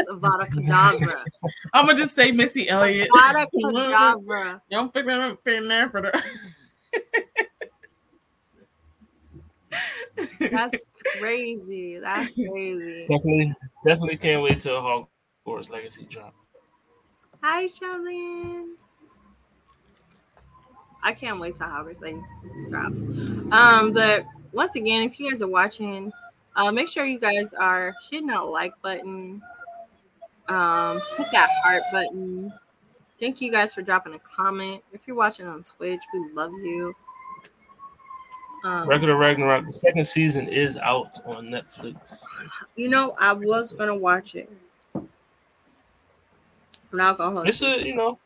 Avada 0.08 0.48
Kedavra. 0.48 1.24
I'm 1.74 1.88
gonna 1.88 1.98
just 1.98 2.14
say 2.14 2.32
Missy 2.32 2.70
Elliott. 2.70 3.10
Avada 3.10 3.48
Kedavra. 3.52 4.62
Don't 4.70 4.94
pick 4.94 5.08
them 5.08 5.20
up 5.20 5.48
in 5.48 5.68
there 5.68 5.90
for 5.90 6.04
the. 6.04 6.24
That's 10.52 10.86
crazy. 11.18 11.98
That's 11.98 12.36
crazy. 12.36 13.08
Definitely, 13.10 13.56
definitely 13.84 14.18
can't 14.18 14.44
wait 14.44 14.60
till 14.60 14.80
Hogwarts 14.80 15.72
Legacy 15.72 16.06
drop. 16.08 16.36
Hi, 17.42 17.66
Charlene. 17.66 18.76
I 21.02 21.14
can't 21.14 21.40
wait 21.40 21.56
till 21.56 21.66
Hogwarts 21.66 22.00
Legacy 22.00 22.70
drops. 22.70 23.08
Um, 23.52 23.92
but 23.92 24.24
once 24.52 24.76
again, 24.76 25.02
if 25.02 25.20
you 25.20 25.32
guys 25.32 25.42
are 25.42 25.48
watching, 25.48 26.14
uh, 26.56 26.72
make 26.72 26.88
sure 26.90 27.06
you 27.06 27.20
guys 27.20 27.54
are 27.54 27.96
hitting 28.10 28.28
that 28.28 28.40
like 28.46 28.74
button, 28.82 29.42
um, 30.48 31.02
hit 31.18 31.28
that 31.32 31.50
heart 31.64 31.84
button. 31.92 32.54
Thank 33.20 33.42
you 33.42 33.52
guys 33.52 33.74
for 33.74 33.82
dropping 33.82 34.14
a 34.16 34.20
comment. 34.20 34.82
If 34.92 35.08
you're 35.08 35.16
watching 35.16 35.48
on 35.48 35.64
Twitch, 35.64 36.02
we 36.14 36.32
love 36.34 36.52
you. 36.54 36.94
Um, 38.64 38.90
of 38.92 39.18
Ragnarok, 39.18 39.66
the 39.66 39.72
second 39.74 40.06
season 40.06 40.48
is 40.48 40.78
out 40.78 41.18
on 41.26 41.48
Netflix. 41.48 42.24
you 42.76 42.90
know, 42.90 43.16
I 43.20 43.34
was 43.34 43.72
gonna 43.72 43.96
watch 43.96 44.36
it. 44.36 44.52
I'm 44.96 45.08
not 46.92 47.18
gonna 47.18 47.42
It's 47.42 47.62
you. 47.62 47.68
a, 47.68 47.78
you 47.80 47.96
know, 47.96 48.20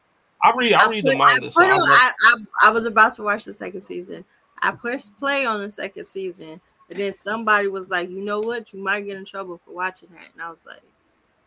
I 0.44 0.52
read, 0.56 0.74
I 0.74 0.90
read 0.90 1.06
the 1.06 1.12
put- 1.12 1.18
manga, 1.20 1.46
I, 1.46 1.50
so 1.50 1.62
on- 1.62 1.80
I, 1.80 2.12
I, 2.22 2.36
I 2.64 2.70
was 2.72 2.86
about 2.86 3.14
to 3.16 3.24
watch 3.24 3.46
the 3.46 3.54
second 3.54 3.82
season. 3.82 4.26
I 4.62 4.72
pushed 4.72 5.16
play 5.18 5.46
on 5.46 5.62
the 5.62 5.72
second 5.72 6.06
season, 6.06 6.60
And 6.90 6.98
then 7.00 7.14
somebody 7.14 7.68
was 7.68 7.90
like, 7.90 8.10
you 8.10 8.22
know 8.22 8.40
what? 8.42 8.74
You 8.74 8.80
might 8.84 9.06
get 9.06 9.18
in 9.18 9.26
trouble 9.26 9.58
for 9.58 9.72
watching 9.72 10.10
that. 10.14 10.32
And 10.34 10.42
I 10.42 10.50
was 10.50 10.66
like, 10.66 10.84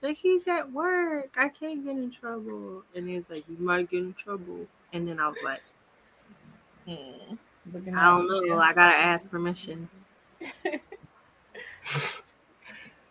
but 0.01 0.13
he's 0.13 0.49
at 0.49 0.73
work. 0.73 1.35
I 1.39 1.49
can't 1.49 1.85
get 1.85 1.97
in 1.97 2.11
trouble. 2.11 2.85
And 2.95 3.09
he's 3.09 3.31
like, 3.31 3.45
you 3.49 3.59
might 3.59 3.91
get 3.91 4.01
in 4.03 4.15
trouble. 4.15 4.67
And 4.93 5.09
then 5.09 5.21
I 5.21 5.29
was 5.29 5.43
like, 5.43 5.63
Hmm. 6.87 7.35
I 7.75 7.79
don't 7.79 7.95
out. 7.95 8.27
know. 8.47 8.59
I 8.59 8.73
gotta 8.73 8.97
ask 8.97 9.29
permission. 9.29 9.89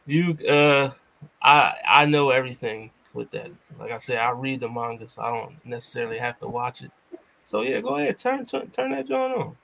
You 0.06 0.38
uh 0.49 0.91
I 1.41 1.76
I 1.88 2.06
know 2.06 2.30
everything 2.30 2.91
with 3.14 3.32
that. 3.32 3.52
Like 3.80 3.91
I 3.91 3.98
said, 3.98 4.18
I 4.20 4.30
read 4.32 4.62
the 4.62 4.70
manga, 4.70 5.08
so 5.08 5.22
I 5.22 5.30
don't 5.30 5.64
necessarily 5.66 6.18
have 6.18 6.40
to 6.40 6.48
watch 6.48 6.82
it. 6.82 6.91
So 7.45 7.62
yeah, 7.62 7.82
go 7.82 7.98
ahead, 7.98 8.18
turn 8.18 8.45
turn, 8.45 8.70
turn 8.72 8.91
that 8.91 9.08
joint 9.08 9.34
on. 9.36 9.58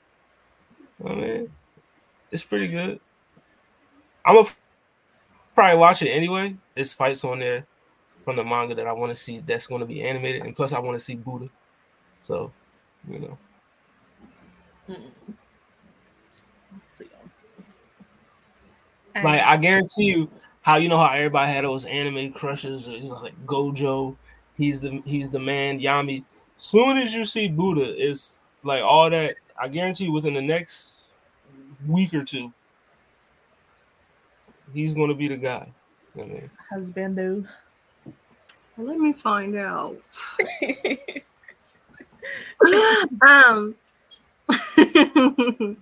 I 1.04 1.14
mean, 1.14 1.52
it's 2.34 2.42
pretty 2.42 2.66
good. 2.66 2.98
I'm 4.26 4.34
gonna 4.34 4.48
probably 5.54 5.78
watch 5.78 6.02
it 6.02 6.10
anyway. 6.10 6.56
There's 6.74 6.92
fights 6.92 7.24
on 7.24 7.38
there 7.38 7.64
from 8.24 8.34
the 8.34 8.44
manga 8.44 8.74
that 8.74 8.88
I 8.88 8.92
want 8.92 9.10
to 9.10 9.14
see 9.14 9.38
that's 9.38 9.68
going 9.68 9.80
to 9.80 9.86
be 9.86 10.02
animated, 10.02 10.42
and 10.42 10.56
plus 10.56 10.72
I 10.72 10.80
want 10.80 10.98
to 10.98 11.04
see 11.04 11.14
Buddha. 11.14 11.48
So, 12.22 12.52
you 13.08 13.20
know, 13.20 13.38
Let's 14.88 15.00
see, 16.82 17.04
let's 17.20 17.34
see, 17.34 17.46
let's 17.56 17.80
see. 19.14 19.22
like 19.22 19.42
I 19.42 19.56
guarantee 19.56 20.06
you, 20.06 20.28
how 20.62 20.76
you 20.76 20.88
know 20.88 20.98
how 20.98 21.12
everybody 21.12 21.52
had 21.52 21.64
those 21.64 21.84
anime 21.84 22.32
crushes, 22.32 22.88
or, 22.88 22.96
you 22.96 23.10
know, 23.10 23.22
like 23.22 23.46
Gojo, 23.46 24.16
he's 24.56 24.80
the 24.80 25.00
he's 25.04 25.30
the 25.30 25.38
man. 25.38 25.78
Yami. 25.78 26.24
Soon 26.56 26.98
as 26.98 27.14
you 27.14 27.26
see 27.26 27.46
Buddha, 27.46 27.94
it's 27.96 28.42
like 28.64 28.82
all 28.82 29.08
that. 29.10 29.36
I 29.56 29.68
guarantee 29.68 30.06
you, 30.06 30.12
within 30.12 30.34
the 30.34 30.42
next 30.42 31.03
week 31.86 32.14
or 32.14 32.24
two, 32.24 32.52
he's 34.72 34.94
going 34.94 35.08
to 35.08 35.14
be 35.14 35.28
the 35.28 35.36
guy. 35.36 35.72
I 36.16 36.18
mean, 36.18 36.50
husband 36.70 37.16
do. 37.16 37.46
Let 38.76 38.98
me 38.98 39.12
find 39.12 39.56
out. 39.56 39.96
um, 43.26 43.74
I 44.48 45.76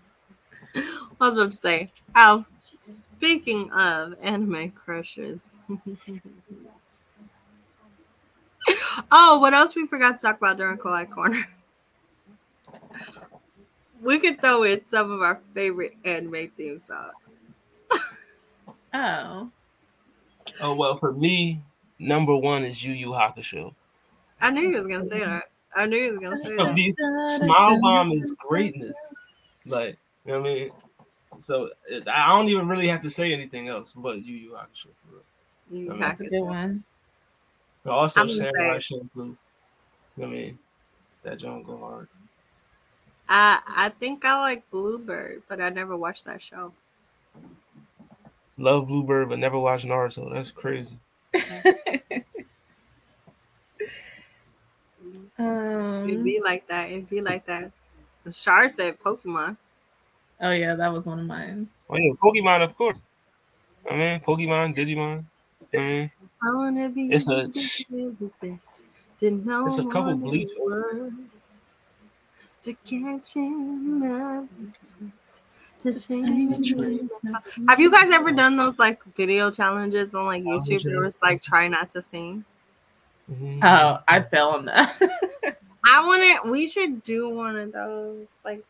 was 1.20 1.36
about 1.36 1.52
to 1.52 1.56
say, 1.56 1.90
oh, 2.14 2.44
speaking 2.80 3.70
of 3.72 4.14
anime 4.20 4.70
crushes. 4.70 5.58
oh, 9.10 9.38
what 9.38 9.54
else 9.54 9.76
we 9.76 9.86
forgot 9.86 10.16
to 10.16 10.22
talk 10.22 10.36
about 10.36 10.56
during 10.56 10.78
Collide 10.78 11.10
Corner? 11.10 11.46
We 14.02 14.18
could 14.18 14.40
throw 14.40 14.64
in 14.64 14.86
some 14.86 15.10
of 15.12 15.22
our 15.22 15.40
favorite 15.54 15.96
anime 16.04 16.48
theme 16.56 16.78
songs. 16.78 17.12
Oh, 18.94 19.50
oh 20.60 20.74
well, 20.74 20.98
for 20.98 21.12
me, 21.12 21.62
number 21.98 22.36
one 22.36 22.62
is 22.62 22.84
Yu 22.84 22.92
Yu 22.92 23.08
Hakusho. 23.08 23.74
I 24.38 24.50
knew 24.50 24.60
you 24.60 24.74
was 24.76 24.86
gonna 24.86 25.02
say 25.04 25.20
that. 25.20 25.44
I 25.74 25.86
knew 25.86 25.96
you 25.96 26.10
was 26.10 26.18
gonna 26.18 26.36
say 26.36 26.56
that. 26.56 26.74
me, 26.74 26.94
Smile 27.38 27.80
Bomb 27.80 28.10
is 28.12 28.32
greatness. 28.46 28.94
Like, 29.64 29.96
you 30.26 30.32
know 30.32 30.40
what 30.42 30.50
I 30.50 30.54
mean? 30.54 30.70
So 31.40 31.70
I 31.90 32.36
don't 32.36 32.50
even 32.50 32.68
really 32.68 32.86
have 32.88 33.00
to 33.00 33.08
say 33.08 33.32
anything 33.32 33.68
else 33.68 33.94
but 33.96 34.22
Yu 34.22 34.36
Yu 34.36 34.50
Hakusho 34.50 34.88
for 35.06 35.14
real. 35.14 35.22
You 35.70 35.88
That's 35.88 36.18
that's 36.18 36.20
a 36.20 36.26
good 36.26 36.42
one. 36.42 36.84
But 37.84 37.92
also 37.92 38.20
I'm 38.20 38.26
gonna 38.26 38.38
Samurai 38.52 38.78
say- 38.78 38.94
Champloo. 38.94 39.16
You 39.16 39.24
know 39.24 39.36
what 40.16 40.26
I 40.26 40.30
mean? 40.30 40.58
That 41.22 41.38
joint 41.38 41.66
go 41.66 41.78
hard. 41.78 42.08
I 43.28 43.60
I 43.66 43.88
think 43.88 44.24
I 44.24 44.38
like 44.40 44.68
Bluebird, 44.70 45.42
but 45.48 45.60
I 45.60 45.68
never 45.70 45.96
watched 45.96 46.24
that 46.24 46.42
show. 46.42 46.72
Love 48.58 48.86
Bluebird, 48.88 49.28
but 49.28 49.38
never 49.38 49.58
watched 49.58 49.86
Naruto. 49.86 50.32
That's 50.32 50.50
crazy. 50.50 50.98
It'd 55.38 56.18
um, 56.18 56.22
be 56.22 56.40
like 56.44 56.66
that. 56.68 56.90
It'd 56.90 57.08
be 57.08 57.20
like 57.20 57.46
that. 57.46 57.72
Shar 58.30 58.68
said 58.68 59.00
Pokemon. 59.00 59.56
oh 60.40 60.52
yeah, 60.52 60.74
that 60.74 60.92
was 60.92 61.06
one 61.06 61.18
of 61.20 61.26
mine. 61.26 61.68
Oh 61.90 61.96
yeah, 61.96 62.12
Pokemon, 62.22 62.62
of 62.62 62.76
course. 62.76 63.00
I 63.90 63.96
mean, 63.96 64.20
Pokemon, 64.20 64.76
Digimon. 64.76 65.24
I 65.74 65.76
mean, 65.76 66.10
I 66.42 66.54
wanna 66.54 66.88
be 66.90 67.06
It's 67.06 67.28
a- 67.28 67.46
the 67.48 68.30
best. 68.40 68.84
Didn't 69.18 69.46
know 69.46 69.66
It's 69.66 69.78
a 69.78 69.84
couple 69.84 70.16
what 70.16 70.20
Bleach 70.20 70.50
it 70.50 70.58
was 70.58 71.51
to 72.62 72.74
catch 72.84 73.34
him 73.34 74.02
up. 74.02 74.46
To 75.82 75.98
change. 75.98 77.12
Have 77.68 77.80
you 77.80 77.90
guys 77.90 78.10
ever 78.12 78.30
done 78.32 78.56
those 78.56 78.78
like 78.78 79.02
video 79.16 79.50
challenges 79.50 80.14
on 80.14 80.26
like 80.26 80.44
YouTube? 80.44 80.84
Where 80.84 81.04
it's 81.04 81.22
like 81.22 81.42
try 81.42 81.66
not 81.68 81.90
to 81.92 82.02
sing. 82.02 82.44
mhm. 83.30 83.58
Oh, 83.64 83.98
I 84.06 84.20
fell 84.22 84.50
on 84.50 84.66
that. 84.66 84.96
I 85.84 86.06
want 86.06 86.22
to. 86.44 86.50
We 86.50 86.68
should 86.68 87.02
do 87.02 87.28
one 87.28 87.56
of 87.56 87.72
those 87.72 88.36
like 88.44 88.64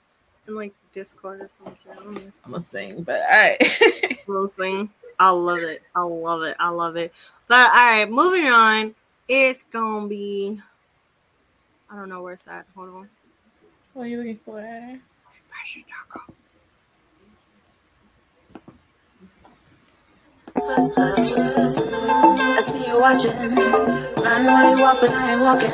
in 0.49 0.55
like 0.55 0.73
Discord 0.95 1.43
or 1.43 1.49
something. 1.51 2.33
I'm 2.45 2.51
gonna 2.53 2.61
sing, 2.61 3.03
but 3.03 3.21
all 3.23 3.29
right. 3.31 3.63
We'll 4.27 4.49
sing. 4.49 4.89
I 5.19 5.31
love 5.31 5.59
it. 5.59 5.83
I 5.97 6.03
love 6.03 6.43
it. 6.43 6.57
I 6.59 6.69
love 6.69 6.97
it. 6.97 7.13
But 7.49 7.71
all 7.71 7.77
right, 7.77 8.09
moving 8.11 8.47
on. 8.47 8.95
It's 9.29 9.65
gonna 9.65 10.07
be. 10.09 10.61
I 11.91 11.97
don't 11.97 12.09
know 12.09 12.23
where 12.23 12.33
it's 12.35 12.49
at. 12.49 12.67
Hold 12.75 12.89
on. 12.91 13.09
What 13.93 14.05
are 14.05 14.09
you 14.09 14.19
looking 14.19 14.39
for? 14.45 14.61
Taco. 15.89 16.21
I 20.57 20.61
see 22.61 22.87
you 22.87 23.01
watching. 23.01 23.33
Run 23.33 24.45
while 24.47 24.71
you 24.71 24.79
walk, 24.83 24.99
but 25.01 25.11
I 25.11 25.33
ain't 25.33 25.41
walking. 25.43 25.73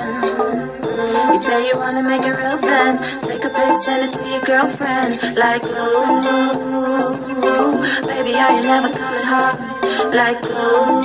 You 1.33 1.39
say 1.39 1.69
you 1.69 1.77
wanna 1.79 2.03
make 2.03 2.23
it 2.23 2.37
real 2.37 2.57
then. 2.59 2.99
Take 3.23 3.45
a 3.45 3.51
pic, 3.51 3.77
send 3.85 4.03
it 4.07 4.13
to 4.17 4.23
your 4.29 4.41
girlfriend. 4.43 5.11
Like 5.37 5.63
glue. 5.63 6.05
Baby, 8.07 8.35
are 8.35 8.53
you 8.57 8.63
never 8.67 8.91
coming 8.91 9.27
home? 9.31 9.57
Like 10.13 10.43
glue. 10.43 11.03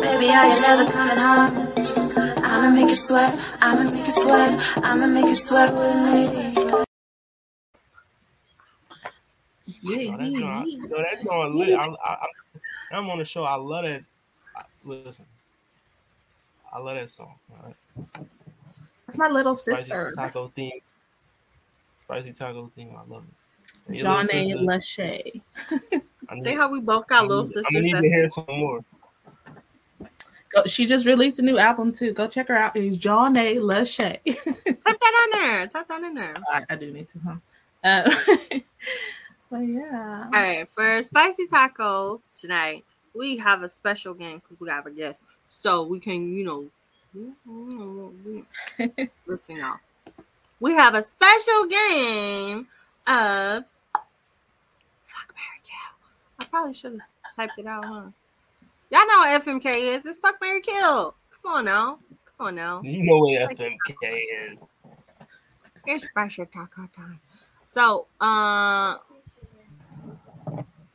Baby, 0.00 0.28
are 0.30 0.48
you 0.48 0.60
never 0.60 0.84
coming 0.90 1.18
home? 1.18 1.54
I'ma 2.62 2.74
make 2.76 2.90
you 2.90 2.94
sweat. 2.94 3.56
I'ma 3.60 3.90
make 3.90 4.06
you 4.06 4.12
sweat. 4.12 4.78
I'ma 4.84 5.06
make 5.08 5.24
you 5.26 5.34
sweat 5.34 5.74
with 5.74 5.96
me. 5.96 6.84
So 9.64 10.16
that 10.16 10.32
joint, 10.32 10.90
so 10.90 10.96
that 10.96 11.22
joint 11.24 11.54
lit. 11.56 11.70
I, 11.76 11.86
I, 11.86 11.94
I, 12.06 12.26
I'm 12.92 13.10
on 13.10 13.18
the 13.18 13.24
show. 13.24 13.42
I 13.42 13.56
love 13.56 13.84
that. 13.84 14.04
I, 14.56 14.62
listen, 14.84 15.26
I 16.72 16.78
love 16.78 16.94
that 16.94 17.10
song. 17.10 17.34
All 17.50 17.58
right. 17.66 18.26
That's 19.06 19.18
my 19.18 19.28
little 19.28 19.56
sister. 19.56 19.80
Spicy 19.84 19.90
sister, 19.90 20.12
taco 20.16 20.52
theme. 20.54 20.80
Spicy 21.98 22.32
taco 22.32 22.70
theme. 22.76 22.94
I 22.96 23.12
love 23.12 23.24
it. 23.24 23.34
And 23.88 23.96
your 23.96 24.04
John 24.04 24.26
little 24.26 24.40
A. 24.40 24.76
sister, 24.76 25.02
Lachey. 25.02 25.40
I 26.28 26.34
need- 26.36 26.44
See 26.44 26.54
how 26.54 26.68
we 26.70 26.80
both 26.80 27.08
got 27.08 27.22
I'm 27.24 27.28
little 27.28 27.42
gonna- 27.42 27.54
I'm 27.56 27.64
sisters. 27.64 27.82
need 27.82 27.92
to 28.02 28.08
hear 28.08 28.30
some 28.30 28.44
more. 28.48 28.84
Go, 30.54 30.64
she 30.66 30.86
just 30.86 31.06
released 31.06 31.38
a 31.38 31.42
new 31.42 31.58
album 31.58 31.92
too. 31.92 32.12
Go 32.12 32.26
check 32.26 32.48
her 32.48 32.56
out. 32.56 32.76
It's 32.76 32.96
John 32.96 33.36
A. 33.36 33.56
Lachey. 33.56 34.18
Type 34.24 34.84
that 34.84 35.28
in 35.34 35.40
there. 35.40 35.66
Type 35.66 35.88
that 35.88 36.06
in 36.06 36.14
there. 36.14 36.34
I, 36.52 36.62
I 36.68 36.76
do 36.76 36.90
need 36.90 37.08
to, 37.08 37.18
huh? 37.20 37.34
Uh, 37.82 38.10
but 39.50 39.60
yeah. 39.60 40.24
All 40.32 40.40
right, 40.40 40.68
for 40.68 41.02
spicy 41.02 41.46
taco 41.46 42.20
tonight, 42.34 42.84
we 43.14 43.38
have 43.38 43.62
a 43.62 43.68
special 43.68 44.14
game 44.14 44.40
because 44.42 44.60
we 44.60 44.68
have 44.68 44.86
a 44.86 44.90
guest, 44.90 45.24
so 45.46 45.84
we 45.84 45.98
can, 45.98 46.32
you 46.32 46.44
know, 46.44 46.66
listen, 49.26 49.56
y'all. 49.56 49.76
We 50.60 50.72
have 50.72 50.94
a 50.94 51.02
special 51.02 51.66
game 51.66 52.68
of 53.06 53.64
fuck 55.02 55.34
Mary 55.34 55.60
Kill. 55.62 55.94
I 56.40 56.44
probably 56.44 56.74
should 56.74 56.92
have 56.92 57.02
typed 57.36 57.58
it 57.58 57.66
out, 57.66 57.84
huh? 57.84 58.02
Y'all 58.92 59.06
know 59.06 59.18
what 59.20 59.42
FMK 59.42 59.96
is. 59.96 60.04
It's 60.04 60.18
fuck 60.18 60.36
Mary 60.42 60.60
Kill. 60.60 61.14
Come 61.42 61.52
on 61.52 61.64
now. 61.64 61.98
Come 62.36 62.48
on 62.48 62.54
now. 62.54 62.82
You 62.82 63.02
know 63.02 63.18
what 63.18 63.50
FMK 63.56 64.20
is. 64.52 64.58
It's 65.86 66.04
spicy 66.04 66.44
taco 66.44 66.88
time. 66.94 67.18
So, 67.66 68.06
uh, 68.20 68.98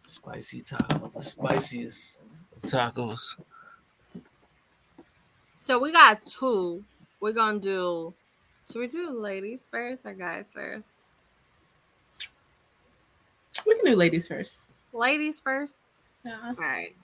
Spicy 0.06 0.62
taco, 0.62 1.12
the 1.16 1.22
spiciest 1.22 2.22
tacos. 2.62 3.40
So 5.60 5.80
we 5.80 5.92
got 5.92 6.24
two. 6.26 6.84
We're 7.20 7.34
gonna 7.34 7.60
do. 7.60 8.14
Should 8.72 8.80
we 8.80 8.88
do 8.88 9.10
ladies 9.10 9.68
first 9.70 10.06
or 10.06 10.14
guys 10.14 10.54
first? 10.54 11.08
We 13.66 13.76
can 13.76 13.86
do 13.86 13.96
ladies 13.96 14.28
first. 14.28 14.70
Ladies 14.94 15.40
first. 15.40 15.80
Yeah. 16.24 16.38
All 16.46 16.54
right. 16.54 16.96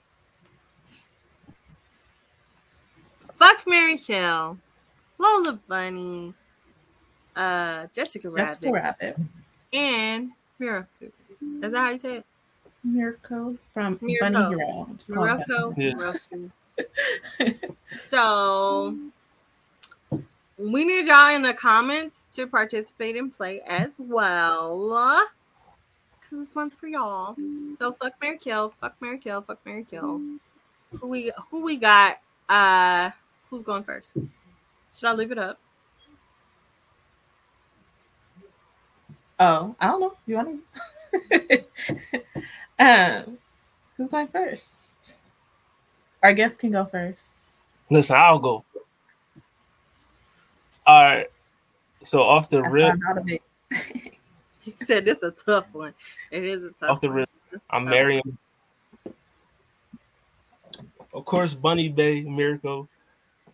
Fuck 3.34 3.66
Mary 3.66 3.98
Kill, 3.98 4.58
Lola 5.18 5.58
Bunny, 5.68 6.34
uh, 7.36 7.86
Jessica 7.92 8.30
Rabbit, 8.30 8.46
Jessica 8.48 8.72
Rabbit. 8.72 9.16
and 9.72 10.30
Miracle. 10.58 11.08
Is 11.62 11.72
that 11.72 11.78
how 11.78 11.90
you 11.90 11.98
say 11.98 12.16
it? 12.18 12.26
Mirko 12.84 13.56
from 13.72 13.98
Mirko. 14.00 14.30
Bunny 14.30 14.56
Hero. 14.56 14.86
I'm 14.88 14.96
just 14.96 15.12
calling 15.12 15.30
her 15.30 15.94
Morocco. 15.96 16.52
Yeah. 17.38 17.52
So 18.08 18.96
we 20.58 20.84
need 20.84 21.06
y'all 21.06 21.34
in 21.34 21.42
the 21.42 21.54
comments 21.54 22.26
to 22.32 22.46
participate 22.46 23.16
and 23.16 23.32
play 23.34 23.60
as 23.66 23.96
well. 23.98 25.28
Cause 26.28 26.38
this 26.38 26.54
one's 26.54 26.74
for 26.74 26.86
y'all. 26.88 27.36
So 27.74 27.92
fuck 27.92 28.14
Mary 28.20 28.38
Kill, 28.38 28.70
fuck 28.80 28.96
Mary 29.00 29.18
Kill, 29.18 29.42
fuck 29.42 29.58
Mary 29.64 29.84
Kill. 29.84 30.20
Who 31.00 31.08
we 31.08 31.30
who 31.50 31.62
we 31.64 31.76
got? 31.76 32.18
Uh 32.48 33.10
who's 33.54 33.62
going 33.62 33.84
first? 33.84 34.16
Should 34.92 35.08
I 35.08 35.12
leave 35.12 35.30
it 35.30 35.38
up? 35.38 35.60
Oh, 39.38 39.76
I 39.80 39.86
don't 39.86 40.00
know. 40.00 40.14
You 40.26 40.36
want 40.36 40.60
to? 41.30 41.64
um, 42.80 43.38
who's 43.96 44.08
going 44.08 44.26
first? 44.26 45.16
Our 46.22 46.32
guest 46.32 46.58
can 46.58 46.72
go 46.72 46.84
first. 46.84 47.78
Listen, 47.90 48.16
I'll 48.16 48.40
go. 48.40 48.64
All 50.86 51.02
right. 51.02 51.30
So 52.02 52.22
off 52.22 52.48
the 52.48 52.58
I 52.58 52.68
rip, 52.68 52.88
found 52.90 53.02
out 53.08 53.18
of 53.18 53.30
it. 53.30 53.42
He 54.64 54.72
said 54.80 55.04
this 55.04 55.22
is 55.22 55.24
a 55.24 55.44
tough 55.44 55.66
one. 55.74 55.92
It 56.30 56.42
is 56.42 56.64
a 56.64 56.72
tough 56.72 56.88
off 56.92 57.00
the 57.02 57.08
one. 57.08 57.16
rip, 57.18 57.28
This 57.52 57.60
is 57.60 57.68
a 57.70 57.74
I'm 57.74 57.84
tough 57.84 57.90
marrying. 57.90 58.38
Of 61.12 61.24
course, 61.26 61.52
Bunny 61.52 61.90
Bay 61.90 62.22
Miracle. 62.22 62.88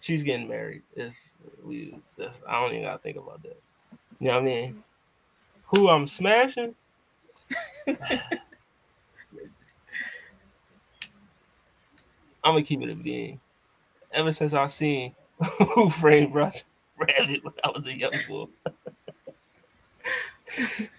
She's 0.01 0.23
getting 0.23 0.49
married. 0.49 0.83
It's 0.97 1.35
we. 1.63 1.99
That's 2.17 2.43
I 2.49 2.61
don't 2.61 2.73
even 2.73 2.85
gotta 2.85 2.99
think 2.99 3.19
about 3.19 3.43
that. 3.43 3.61
You 4.19 4.29
know 4.29 4.35
what 4.35 4.43
I 4.43 4.45
mean? 4.45 4.83
Who 5.67 5.89
I'm 5.89 6.07
smashing? 6.07 6.75
I'm 12.43 12.55
gonna 12.55 12.63
keep 12.63 12.83
it 12.83 12.91
a 12.91 12.95
being. 12.95 13.41
Ever 14.13 14.33
since 14.33 14.55
I 14.55 14.67
seen 14.67 15.15
Who 15.75 15.89
Framed 15.89 16.35
Roger 16.35 16.63
Rabbit 16.97 17.45
when 17.45 17.55
I 17.65 17.71
was 17.71 17.87
a 17.87 17.97
young 17.97 18.13
boy. 18.29 18.47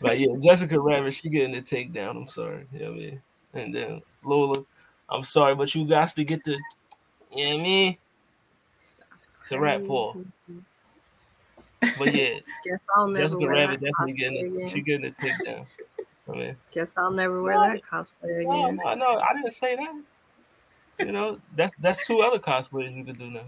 but 0.02 0.20
yeah, 0.20 0.36
Jessica 0.40 0.80
Rabbit, 0.80 1.14
she 1.14 1.30
getting 1.30 1.54
the 1.54 1.62
takedown. 1.62 2.12
I'm 2.12 2.28
sorry. 2.28 2.66
You 2.72 2.80
know 2.80 2.92
what 2.92 2.96
I 2.96 3.00
mean? 3.00 3.22
And 3.54 3.76
then 3.76 4.02
Lola, 4.24 4.64
I'm 5.10 5.24
sorry, 5.24 5.56
but 5.56 5.74
you 5.76 5.86
got 5.86 6.10
to 6.10 6.24
get 6.24 6.44
the, 6.44 6.58
you 7.36 7.46
know 7.46 7.52
what 7.52 7.60
I 7.60 7.64
mean? 7.64 7.98
That's 9.28 9.42
It's 9.42 9.52
a 9.52 9.60
wrap 9.60 9.82
for. 9.82 10.16
But 11.98 12.14
yeah, 12.14 12.40
Guess 12.66 12.80
I'll 12.96 13.08
never 13.08 13.24
Jessica 13.24 13.40
wear 13.40 13.50
Rabbit 13.50 13.80
that 13.82 13.92
definitely 13.98 14.14
getting 14.14 14.38
it. 14.38 14.54
again. 14.56 14.68
She 14.70 14.82
getting 14.82 15.02
the 15.02 15.12
takedown. 15.12 15.68
I 16.28 16.32
mean, 16.32 16.56
Guess 16.72 16.94
I'll 16.98 17.12
never 17.12 17.42
wear 17.42 17.56
No, 17.56 17.62
that 17.74 17.82
cosplay 17.82 18.44
no, 18.44 18.66
again. 18.66 18.78
no, 18.84 18.94
no, 18.96 19.20
I 19.20 19.34
didn't 19.34 19.54
say 19.54 19.76
that. 19.76 21.06
You 21.06 21.12
know, 21.12 21.40
that's 21.56 21.76
that's 21.78 22.06
two 22.06 22.20
other 22.22 22.38
cosplays 22.40 22.96
you 22.96 23.04
could 23.04 23.18
do 23.18 23.32
now. 23.32 23.46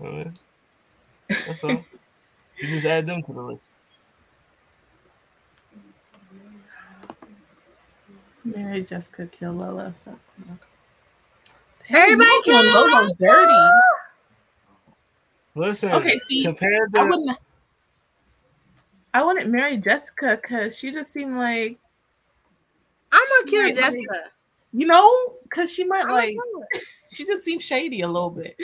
I 0.00 0.04
mean, 0.04 0.32
that's 1.28 1.62
all. 1.62 1.84
You 2.58 2.68
just 2.68 2.84
add 2.86 3.06
them 3.06 3.22
to 3.22 3.32
the 3.32 3.40
list. 3.42 3.74
Mary 8.44 8.82
Jessica 8.82 9.26
kill 9.26 9.52
Lola. 9.52 9.94
Everybody 11.88 12.28
Damn, 12.30 12.42
kill 12.42 12.64
Lola's 12.74 13.14
dirty. 13.20 13.52
Listen, 15.54 15.92
Okay, 15.92 16.18
see, 16.28 16.44
compared 16.44 16.90
I 16.98 17.04
wouldn't. 17.04 17.38
I 19.14 19.22
wouldn't 19.22 19.50
marry 19.50 19.76
Jessica 19.76 20.38
because 20.40 20.78
she 20.78 20.90
just 20.90 21.12
seemed 21.12 21.36
like 21.36 21.78
I'm 23.12 23.20
gonna 23.20 23.50
kill 23.50 23.62
Right, 23.64 23.74
Jessica. 23.74 24.30
you 24.72 24.86
know, 24.86 25.34
because 25.42 25.70
she 25.70 25.84
might 25.84 26.06
I 26.06 26.12
like 26.12 26.34
she 27.10 27.26
just 27.26 27.44
seemed 27.44 27.60
shady 27.60 28.00
a 28.00 28.08
little 28.08 28.30
bit, 28.30 28.56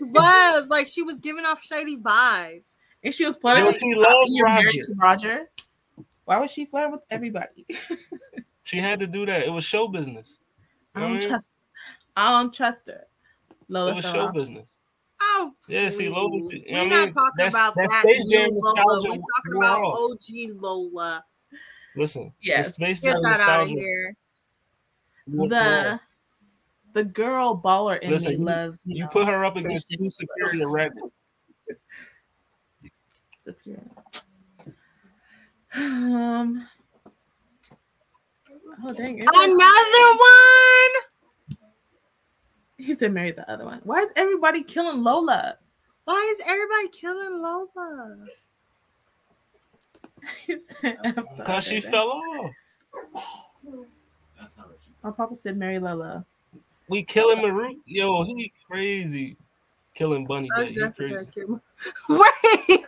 was 0.00 0.68
like 0.68 0.86
she 0.86 1.02
was 1.02 1.18
giving 1.20 1.44
off 1.44 1.62
shady 1.64 1.96
vibes. 1.96 2.76
and 3.02 3.12
she 3.12 3.26
was 3.26 3.36
flirting. 3.36 3.64
Yo, 3.64 3.70
Like, 3.70 3.80
she 3.80 3.88
you're 3.88 4.46
married 4.48 4.66
Roger. 4.66 4.80
to 4.82 4.94
Roger. 4.96 5.50
Why 6.24 6.38
was 6.38 6.52
she 6.52 6.64
flirting 6.64 6.92
with 6.92 7.02
everybody? 7.10 7.66
she 8.62 8.78
had 8.78 9.00
to 9.00 9.08
do 9.08 9.26
that, 9.26 9.42
it 9.42 9.52
was 9.52 9.64
show 9.64 9.88
business. 9.88 10.38
I 10.94 11.00
You 11.00 11.06
know 11.06 11.08
don't 11.10 11.16
what 11.16 11.24
I 11.24 11.28
trust. 11.28 11.52
I 12.16 12.30
don't 12.30 12.54
trust 12.54 12.86
her. 12.86 13.04
Lola 13.68 13.92
It 13.92 13.96
was 13.96 14.04
show 14.04 14.20
off. 14.20 14.34
business. 14.34 14.75
Oh, 15.20 15.52
Yeah, 15.68 15.88
see, 15.90 16.08
Lola, 16.08 16.28
please. 16.30 16.64
you 16.66 16.72
know 16.72 16.84
We're 16.84 16.88
what 16.90 16.92
I 16.92 16.96
not 16.98 17.04
mean? 17.06 17.14
talking 17.14 17.32
That's- 17.38 17.54
about 17.54 17.74
that 17.76 17.88
that 17.90 18.00
Space 18.00 18.28
Jam 18.30 18.48
Lola. 18.52 19.02
We're 19.02 19.16
talking 19.16 19.56
about 19.56 19.80
off. 19.82 20.10
OG 20.12 20.52
Lola. 20.60 21.24
Listen, 21.96 22.32
Yes. 22.42 22.68
the 22.68 22.72
Space 22.74 23.00
Get 23.00 23.14
Jam 23.14 23.22
that 23.22 23.40
out 23.40 23.62
of 23.62 23.68
here. 23.68 24.14
wore 25.26 25.48
The 25.48 26.00
the 26.92 27.04
girl 27.04 27.60
baller 27.62 27.98
in 28.00 28.10
Listen, 28.10 28.32
me 28.32 28.36
you- 28.38 28.44
loves 28.44 28.84
You 28.86 29.02
know, 29.04 29.08
put 29.08 29.26
her 29.26 29.44
up 29.44 29.56
against 29.56 29.86
Space 29.86 29.98
two 29.98 30.10
superior 30.10 30.68
rappers. 30.70 31.10
Superior. 33.38 33.82
Um. 35.74 36.68
Oh 38.84 38.92
dang! 38.92 39.18
it. 39.18 39.28
Another 39.34 40.18
one. 40.18 41.05
He 42.78 42.94
said 42.94 43.12
marry 43.12 43.30
the 43.30 43.50
other 43.50 43.64
one. 43.64 43.80
Why 43.84 44.00
is 44.00 44.12
everybody 44.16 44.62
killing 44.62 45.02
Lola? 45.02 45.56
Why 46.04 46.28
is 46.32 46.40
everybody 46.46 46.88
killing 46.88 47.40
Lola? 47.42 48.16
He 50.44 50.58
said, 50.58 50.98
F 51.04 51.14
the 51.14 51.22
Because 51.36 51.64
she 51.64 51.78
other. 51.78 51.88
fell 51.88 52.08
off. 52.10 52.50
My 55.04 55.10
papa 55.12 55.36
said 55.36 55.56
marry 55.56 55.78
Lola. 55.78 56.24
We 56.88 57.02
killing 57.04 57.42
Maru. 57.42 57.76
Yo, 57.86 58.24
he 58.24 58.52
crazy. 58.68 59.36
Killing 59.94 60.26
Bunny 60.26 60.48
Oh, 60.56 60.62
Day. 60.64 60.72
He 60.72 60.80
crazy. 60.80 61.30
Wait. 62.08 62.84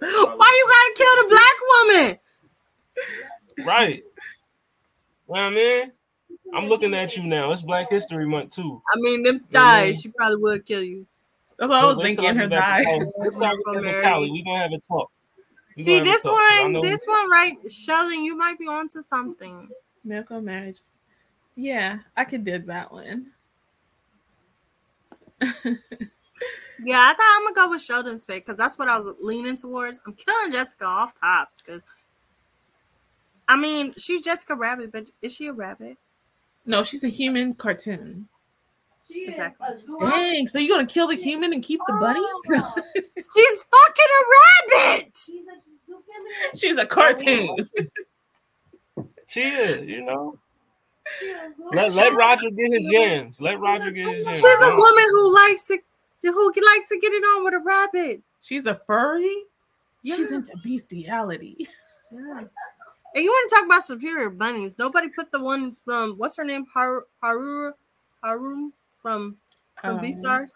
Why 0.00 0.50
you 0.58 0.68
gotta 0.68 0.94
kill 0.96 1.14
the 1.16 1.26
black 1.28 1.56
woman? 1.70 2.18
Right. 3.66 4.02
Well, 5.26 5.42
I 5.46 5.50
mean, 5.50 5.92
I'm 6.54 6.66
looking 6.66 6.94
at 6.94 7.16
you 7.16 7.24
now. 7.24 7.52
It's 7.52 7.62
Black 7.62 7.90
History 7.90 8.26
Month 8.26 8.50
too. 8.56 8.80
I 8.92 8.98
mean, 9.00 9.22
them 9.22 9.44
Yeah. 9.50 9.60
thighs. 9.60 10.00
She 10.00 10.08
probably 10.08 10.36
would 10.36 10.64
kill 10.66 10.82
you. 10.82 11.06
That's 11.58 11.68
what 11.68 11.82
I 11.82 11.86
was 11.86 12.04
thinking. 12.04 12.36
Her 12.36 12.46
get 12.48 12.60
thighs. 12.60 12.84
Cali. 12.84 12.98
Wait 13.16 13.32
till 13.34 13.44
I 13.44 13.50
get 13.50 13.64
back 13.84 13.94
to 13.94 14.02
Cali. 14.02 14.30
We 14.30 14.42
gonna 14.42 14.58
have 14.62 14.72
a 14.72 14.78
talk. 14.78 15.10
We 15.76 15.82
See 15.84 15.98
gonna 15.98 16.04
have 16.04 16.06
a 16.06 16.10
this 16.16 16.22
talk, 16.22 16.32
'cause 16.38 16.48
I 16.52 16.62
one, 16.62 16.72
know- 16.72 16.82
this 16.82 17.04
one, 17.06 17.30
right? 17.30 17.56
Sheldon, 17.70 18.24
you 18.24 18.36
might 18.36 18.58
be 18.58 18.66
onto 18.66 19.02
something. 19.02 19.68
Miracle 20.04 20.40
marriage. 20.40 20.80
Yeah, 21.56 21.98
I 22.16 22.24
could 22.24 22.44
do 22.44 22.58
that 22.58 22.92
one. 22.92 23.32
Yeah, 26.84 27.00
I 27.00 27.12
thought 27.12 27.36
I'm 27.36 27.42
gonna 27.52 27.54
go 27.66 27.70
with 27.70 27.82
Sheldon's 27.82 28.22
pick 28.22 28.44
because 28.44 28.56
that's 28.56 28.78
what 28.78 28.88
I 28.88 29.00
was 29.00 29.16
leaning 29.20 29.56
towards. 29.56 30.00
I'm 30.06 30.12
killing 30.12 30.52
Jessica 30.52 30.84
off 30.84 31.12
tops 31.18 31.60
because 31.60 31.82
I 33.48 33.56
mean 33.56 33.94
she's 33.96 34.22
Jessica 34.22 34.54
Rabbit, 34.54 34.92
but 34.92 35.10
is 35.20 35.34
she 35.34 35.48
a 35.48 35.52
rabbit? 35.52 35.96
No, 36.68 36.82
she's 36.84 37.02
a 37.02 37.08
human 37.08 37.54
cartoon. 37.54 38.28
She 39.10 39.20
is 39.20 39.30
Exactly. 39.30 39.66
a 39.72 39.78
zoo- 39.78 39.98
Dang, 40.00 40.46
so 40.46 40.58
you're 40.58 40.76
gonna 40.76 40.86
kill 40.86 41.08
the 41.08 41.14
human 41.16 41.52
and 41.54 41.62
keep 41.62 41.80
the 41.86 41.94
bunnies? 41.94 42.22
Oh, 42.24 42.74
She's 43.16 43.62
fucking 43.62 44.12
a 44.20 44.22
rabbit. 44.76 45.16
she's 45.16 45.46
a 45.46 46.56
she's 46.56 46.76
a 46.76 46.86
cartoon. 46.86 47.56
She 49.26 49.42
is, 49.42 49.86
you 49.86 50.02
know. 50.04 50.38
She 51.20 51.30
a 51.30 51.52
zoo- 51.54 51.70
Let 51.72 51.92
let 51.94 52.14
Roger 52.14 52.50
get 52.50 52.72
his 52.72 52.90
jams. 52.90 53.40
Let 53.40 53.60
Roger 53.60 53.90
get 53.90 54.06
his 54.08 54.24
jams. 54.24 54.36
She's 54.36 54.62
a 54.62 54.74
woman 54.74 55.04
who 55.10 55.34
likes 55.34 55.66
to 55.68 55.78
who 56.22 56.46
likes 56.46 56.88
to 56.88 56.98
get 56.98 57.12
it 57.12 57.22
on 57.22 57.44
with 57.44 57.52
a 57.54 57.58
rabbit. 57.58 58.22
She's 58.40 58.64
a 58.66 58.80
furry. 58.86 59.44
She's 60.04 60.30
into 60.32 60.52
bestiality. 60.62 61.66
Yeah. 62.10 62.44
And 63.18 63.24
you 63.24 63.32
want 63.32 63.50
to 63.50 63.56
talk 63.56 63.64
about 63.64 63.82
superior 63.82 64.30
bunnies? 64.30 64.78
Nobody 64.78 65.08
put 65.08 65.32
the 65.32 65.42
one 65.42 65.72
from 65.84 66.12
what's 66.18 66.36
her 66.36 66.44
name? 66.44 66.66
Har 66.72 67.04
Haru 67.20 67.72
Harum 68.22 68.72
from 69.00 69.38
from 69.80 69.96
Um, 69.96 70.04
Beastars. 70.04 70.52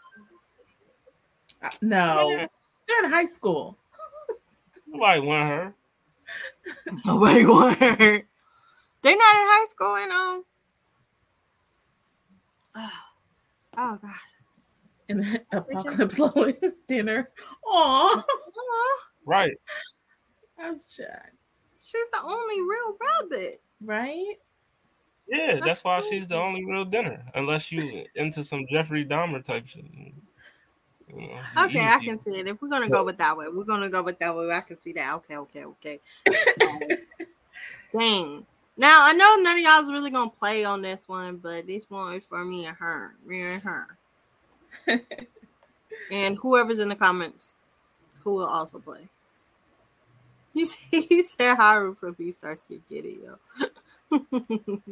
No, 1.83 2.31
Yeah. 2.31 2.47
they're 2.87 3.05
in 3.05 3.11
high 3.11 3.25
school. 3.25 3.77
Nobody 4.87 5.21
want 5.23 5.49
her. 5.49 5.75
Nobody 7.05 7.45
want 7.45 7.79
her. 7.81 7.97
They're 9.03 9.17
not 9.17 9.35
in 9.35 9.49
high 9.49 9.67
school, 9.67 10.01
you 10.01 10.09
know. 10.09 10.45
Oh, 12.77 13.03
oh 13.77 13.99
God. 14.01 14.15
In 15.09 15.19
the 15.19 15.45
Apocalypse 15.51 16.17
Lois 16.21 16.75
dinner. 16.87 17.29
Aw, 17.67 18.25
Aw, 18.25 18.97
Right. 19.27 19.57
that's 20.57 20.85
Jack. 20.97 21.33
She's 21.83 22.09
the 22.13 22.23
only 22.23 22.63
real 22.63 22.97
rabbit. 23.01 23.61
Right? 23.85 24.35
Yeah, 25.29 25.55
that's, 25.55 25.67
That's 25.67 25.85
why 25.85 26.01
she's 26.03 26.29
the 26.29 26.37
only 26.37 26.65
real 26.65 26.85
dinner. 26.85 27.25
Unless 27.35 27.73
you 27.73 28.05
into 28.15 28.45
some 28.45 28.67
Jeffrey 28.71 29.05
Dahmer 29.05 29.43
type 29.43 29.67
shit. 29.67 29.85
You 29.85 31.29
know, 31.29 31.41
Okay, 31.65 31.79
eat 31.79 31.79
I 31.79 31.99
people. 31.99 32.07
can 32.07 32.19
see 32.19 32.39
it. 32.39 32.47
If 32.47 32.61
we're 32.63 32.69
gonna 32.69 32.89
go 32.89 33.05
with 33.05 33.19
that 33.19 33.37
way, 33.37 33.47
we're 33.49 33.65
gonna 33.65 33.89
go 33.89 34.03
with 34.03 34.19
that 34.19 34.35
way. 34.35 34.51
I 34.51 34.61
can 34.61 34.77
see 34.77 34.93
that. 34.93 35.15
Okay, 35.17 35.37
okay, 35.37 35.65
okay. 35.65 36.01
Dang. 37.99 38.47
Now 38.77 39.05
I 39.05 39.13
know 39.13 39.37
none 39.41 39.59
of 39.59 39.63
y'all's 39.63 39.91
really 39.91 40.11
gonna 40.11 40.31
play 40.31 40.65
on 40.65 40.83
this 40.83 41.09
one, 41.09 41.37
but 41.37 41.67
this 41.67 41.89
one 41.91 42.15
is 42.15 42.27
for 42.27 42.45
me 42.45 42.67
and 42.67 42.77
her, 42.77 43.15
me 43.27 43.43
and 43.43 43.63
her, 43.63 43.99
and 46.11 46.37
whoever's 46.39 46.79
in 46.79 46.89
the 46.89 46.97
comments 46.97 47.55
who 48.21 48.35
will 48.35 48.47
also 48.47 48.79
play. 48.79 49.09
He, 50.55 50.63
s- 50.63 50.85
he 50.91 51.23
said 51.23 51.55
Haru 51.57 51.95
from 51.95 52.15
Beastars 52.15 52.67
can 52.67 52.83
get 52.89 53.07
it, 53.07 53.17
yo. 53.23 53.39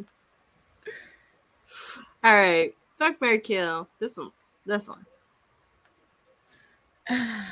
All 2.24 2.34
right, 2.34 2.74
fuck 2.98 3.20
Mary 3.20 3.38
Kill. 3.40 3.86
This 3.98 4.16
one, 4.16 4.32
this 4.64 4.88
one. 4.88 5.04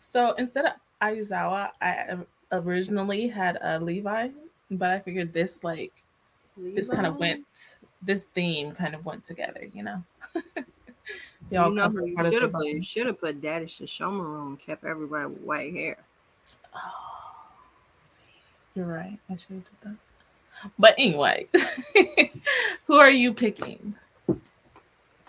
So 0.00 0.32
instead 0.34 0.64
of 0.64 0.72
Aizawa, 1.02 1.70
I 1.82 2.16
originally 2.50 3.28
had 3.28 3.58
a 3.60 3.78
Levi, 3.78 4.30
but 4.70 4.90
I 4.90 5.00
figured 5.00 5.34
this 5.34 5.62
like 5.62 5.92
this 6.56 6.88
kind 6.88 7.06
of 7.06 7.18
went 7.18 7.44
this 8.00 8.24
theme 8.24 8.72
kind 8.72 8.94
of 8.94 9.04
went 9.04 9.22
together, 9.22 9.68
you 9.74 9.82
know. 9.82 10.02
You 11.50 11.60
all 11.60 11.70
know 11.70 11.88
who 11.88 12.04
you 12.06 12.16
should 12.24 12.42
have 12.42 12.52
put? 12.52 12.66
You 12.66 12.82
should 12.82 13.06
have 13.06 13.20
put 13.20 13.40
Daddy 13.40 13.64
Sesshomaru 13.64 14.40
on, 14.40 14.56
kept 14.58 14.84
everybody 14.84 15.26
with 15.28 15.40
white 15.42 15.72
hair. 15.72 15.96
Oh, 16.74 17.48
see, 18.00 18.22
you're 18.74 18.86
right. 18.86 19.18
I 19.30 19.36
should 19.36 19.50
have 19.50 19.64
did 19.64 19.80
that. 19.82 19.96
But 20.78 20.94
anyway, 20.98 21.46
who 22.86 22.96
are 22.96 23.10
you 23.10 23.32
picking? 23.32 23.94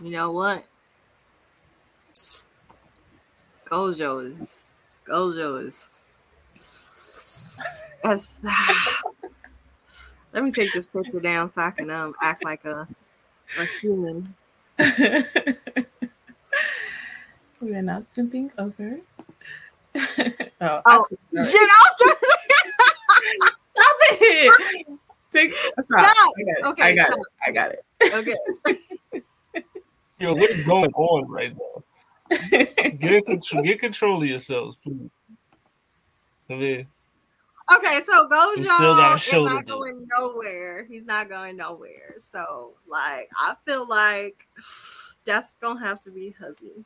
You 0.01 0.11
know 0.11 0.31
what? 0.31 0.65
Gojo 3.65 4.25
is 4.25 4.65
Gojo 5.05 5.61
is. 5.63 6.07
That's, 8.03 8.41
let 10.33 10.43
me 10.43 10.51
take 10.51 10.73
this 10.73 10.87
picture 10.87 11.19
down 11.19 11.49
so 11.49 11.61
I 11.61 11.71
can 11.71 11.89
um 11.91 12.15
act 12.21 12.43
like 12.43 12.65
a 12.65 12.87
a 13.59 13.65
human. 13.65 14.35
we 14.79 14.87
are 17.75 17.81
not 17.81 18.03
simping 18.03 18.51
over. 18.57 18.99
oh, 20.61 20.81
Oh, 20.85 21.05
I- 21.37 21.43
Shit, 21.43 21.61
I 21.61 21.79
was 21.81 21.97
trying 22.01 22.15
to 22.15 22.25
Stop 23.75 23.97
it! 24.21 24.87
Take, 25.31 25.51
stop. 25.51 25.85
Stop. 25.85 25.99
I 25.99 26.43
got 26.43 26.57
it. 26.57 26.65
Okay, 26.65 26.83
I 26.83 26.95
got 26.95 27.11
stop. 27.11 27.19
it. 27.19 27.27
I 27.47 27.51
got 27.51 27.71
it. 27.71 27.85
Okay. 28.73 29.63
Yo, 30.19 30.33
what 30.33 30.49
is 30.49 30.59
going 30.61 30.91
on 30.93 31.27
right 31.29 31.53
now? 31.55 31.83
Get 32.99 33.25
control, 33.25 33.63
get 33.63 33.79
control 33.79 34.21
of 34.21 34.27
yourselves, 34.27 34.75
please. 34.83 35.09
I 36.49 36.53
mean, 36.55 36.87
Okay, 37.71 37.99
so 38.01 38.27
We 38.55 38.63
still 38.63 38.95
got 38.95 39.13
a 39.13 39.15
Gojo 39.15 39.19
show 39.19 39.45
is 39.45 39.49
to 39.51 39.55
not 39.55 39.65
do. 39.65 39.73
going 39.73 40.07
nowhere. 40.19 40.85
He's 40.89 41.03
not 41.05 41.29
going 41.29 41.55
nowhere. 41.57 42.15
So, 42.17 42.73
like, 42.87 43.29
I 43.37 43.53
feel 43.63 43.87
like 43.87 44.47
that's 45.25 45.53
gonna 45.61 45.79
have 45.79 45.99
to 46.01 46.11
be 46.11 46.35
hubby. 46.39 46.83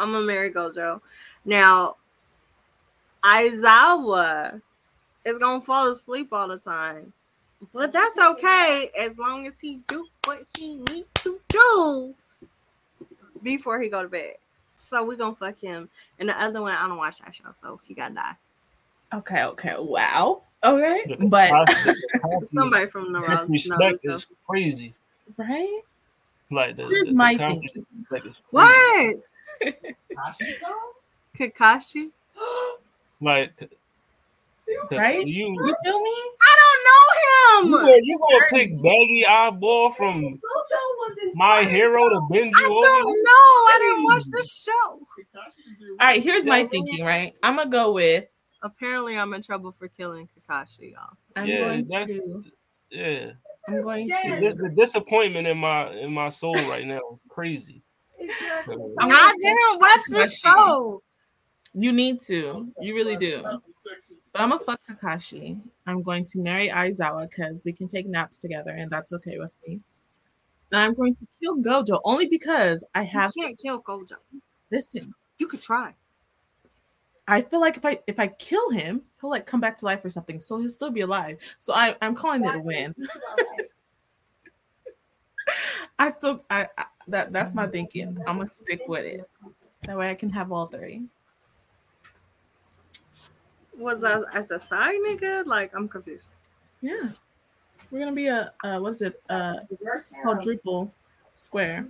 I'm 0.00 0.12
gonna 0.12 0.24
marry 0.26 0.50
Gojo. 0.50 1.00
Now, 1.44 1.96
Aizawa 3.22 4.60
is 5.24 5.38
gonna 5.38 5.60
fall 5.60 5.90
asleep 5.90 6.28
all 6.32 6.48
the 6.48 6.58
time, 6.58 7.12
but 7.72 7.92
that's 7.92 8.18
okay 8.18 8.88
as 8.98 9.18
long 9.18 9.46
as 9.46 9.60
he 9.60 9.80
do 9.88 10.06
what 10.24 10.38
he 10.56 10.76
need 10.76 11.04
to 11.16 11.40
do 11.48 12.14
before 13.42 13.80
he 13.80 13.88
go 13.88 14.02
to 14.02 14.08
bed. 14.08 14.34
So 14.74 15.04
we 15.04 15.16
gonna 15.16 15.34
fuck 15.34 15.58
him. 15.60 15.88
And 16.18 16.28
the 16.28 16.42
other 16.42 16.62
one, 16.62 16.72
I 16.74 16.88
don't 16.88 16.96
watch 16.96 17.18
that 17.20 17.34
show, 17.34 17.50
so 17.52 17.78
he 17.86 17.94
gotta 17.94 18.14
die. 18.14 18.34
Okay, 19.12 19.44
okay. 19.44 19.74
Wow. 19.78 20.42
Okay. 20.64 21.04
the 21.06 21.26
But 21.26 21.48
capacity- 21.50 22.00
the 22.12 22.46
Somebody 22.58 22.86
from 22.86 23.12
the 23.12 23.20
disrespect 23.48 24.04
is 24.04 24.26
crazy. 24.48 24.92
right? 25.36 25.80
Like 26.50 26.76
the, 26.76 26.84
Here's 26.86 27.08
the, 27.08 27.14
my 27.14 27.32
the 27.34 27.38
thing. 27.38 27.68
conflict 28.08 28.26
is. 28.26 28.40
What? 28.50 29.16
Kakashi? 31.38 32.10
Like, 33.22 33.52
Right? 34.90 35.26
You 35.26 35.46
You 35.52 35.76
feel 35.84 36.00
me? 36.00 36.10
I 36.42 36.56
don't 36.60 37.66
you 37.66 37.70
know 37.70 37.78
gonna, 37.78 37.92
him. 37.92 38.00
you 38.02 38.18
gonna 38.18 38.46
pick 38.50 38.82
baggy 38.82 39.26
eyeball 39.26 39.90
from 39.92 40.40
my 41.34 41.64
hero 41.64 42.08
to 42.08 42.20
bend 42.30 42.54
I 42.56 42.62
don't 42.62 43.04
know. 43.04 43.30
I 43.30 43.78
didn't 43.78 44.04
watch 44.04 44.24
the 44.30 44.48
show. 44.50 45.00
All 46.00 46.06
right, 46.06 46.22
here's 46.22 46.46
my 46.46 46.64
thinking, 46.64 47.04
right? 47.04 47.34
I'm 47.42 47.56
gonna 47.56 47.68
go 47.68 47.92
with 47.92 48.26
Apparently, 48.62 49.18
I'm 49.18 49.32
in 49.32 49.42
trouble 49.42 49.72
for 49.72 49.88
killing 49.88 50.28
Kakashi, 50.28 50.92
y'all. 50.92 51.16
I'm 51.34 51.46
Yeah, 51.46 51.58
going 51.60 51.86
that's 51.88 52.12
to 52.12 52.44
yeah. 52.90 53.30
I'm 53.68 53.82
going 53.82 54.06
The, 54.08 54.52
to 54.52 54.54
the 54.54 54.74
disappointment 54.76 55.46
in 55.46 55.56
my 55.58 55.90
in 55.92 56.12
my 56.12 56.28
soul 56.28 56.54
right 56.68 56.86
now 56.86 57.00
is 57.14 57.24
crazy. 57.28 57.82
I'm 58.98 59.10
I 59.10 59.34
didn't 59.38 59.80
watch 59.80 60.00
the 60.08 60.30
show. 60.30 61.02
you 61.74 61.92
need 61.92 62.20
to. 62.22 62.70
You 62.80 62.94
really 62.94 63.16
do. 63.16 63.42
But 64.32 64.42
I'm 64.42 64.50
gonna 64.50 64.62
fuck 64.62 64.80
Kakashi. 64.88 65.60
I'm 65.86 66.02
going 66.02 66.24
to 66.26 66.38
marry 66.38 66.68
Aizawa 66.68 67.28
because 67.30 67.64
we 67.64 67.72
can 67.72 67.88
take 67.88 68.06
naps 68.06 68.38
together 68.38 68.70
and 68.70 68.90
that's 68.90 69.12
okay 69.12 69.38
with 69.38 69.52
me. 69.66 69.80
And 70.72 70.80
I'm 70.80 70.94
going 70.94 71.14
to 71.16 71.26
kill 71.40 71.56
Gojo 71.56 72.00
only 72.04 72.26
because 72.26 72.84
I 72.94 73.02
have 73.02 73.32
You 73.34 73.42
can't 73.44 73.58
kill 73.58 73.82
Gojo. 73.82 74.16
listen. 74.70 75.12
You 75.38 75.46
could 75.46 75.62
try. 75.62 75.94
I 77.26 77.40
feel 77.42 77.60
like 77.60 77.76
if 77.76 77.84
I 77.84 77.98
if 78.06 78.18
I 78.18 78.26
kill 78.26 78.70
him, 78.70 79.02
he'll 79.20 79.30
like 79.30 79.46
come 79.46 79.60
back 79.60 79.76
to 79.78 79.84
life 79.84 80.04
or 80.04 80.10
something. 80.10 80.40
So 80.40 80.58
he'll 80.58 80.68
still 80.68 80.90
be 80.90 81.00
alive. 81.02 81.38
So 81.60 81.72
I, 81.72 81.96
I'm 82.02 82.14
calling 82.14 82.44
it 82.44 82.54
a 82.54 82.58
win. 82.58 82.94
I 85.98 86.10
still 86.10 86.44
I, 86.50 86.66
I 86.76 86.84
that 87.08 87.32
that's 87.32 87.54
my 87.54 87.66
thinking. 87.66 88.16
I'm 88.26 88.36
gonna 88.36 88.48
stick 88.48 88.82
with 88.86 89.04
it. 89.04 89.28
That 89.84 89.96
way 89.96 90.10
I 90.10 90.14
can 90.14 90.30
have 90.30 90.52
all 90.52 90.66
three. 90.66 91.02
Was 93.76 94.04
I 94.04 94.20
as 94.34 94.50
a 94.50 94.58
side 94.58 94.98
nigga? 95.06 95.46
Like, 95.46 95.74
I'm 95.74 95.88
confused. 95.88 96.42
Yeah. 96.82 97.10
We're 97.90 98.00
gonna 98.00 98.12
be 98.12 98.26
a 98.26 98.52
uh 98.62 98.78
what 98.78 98.94
is 98.94 99.02
it? 99.02 99.20
Uh 99.28 99.60
quadruple 100.22 100.92
square. 101.34 101.88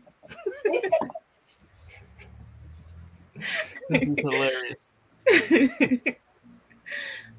This 3.89 4.03
is 4.03 4.21
hilarious. 4.21 4.95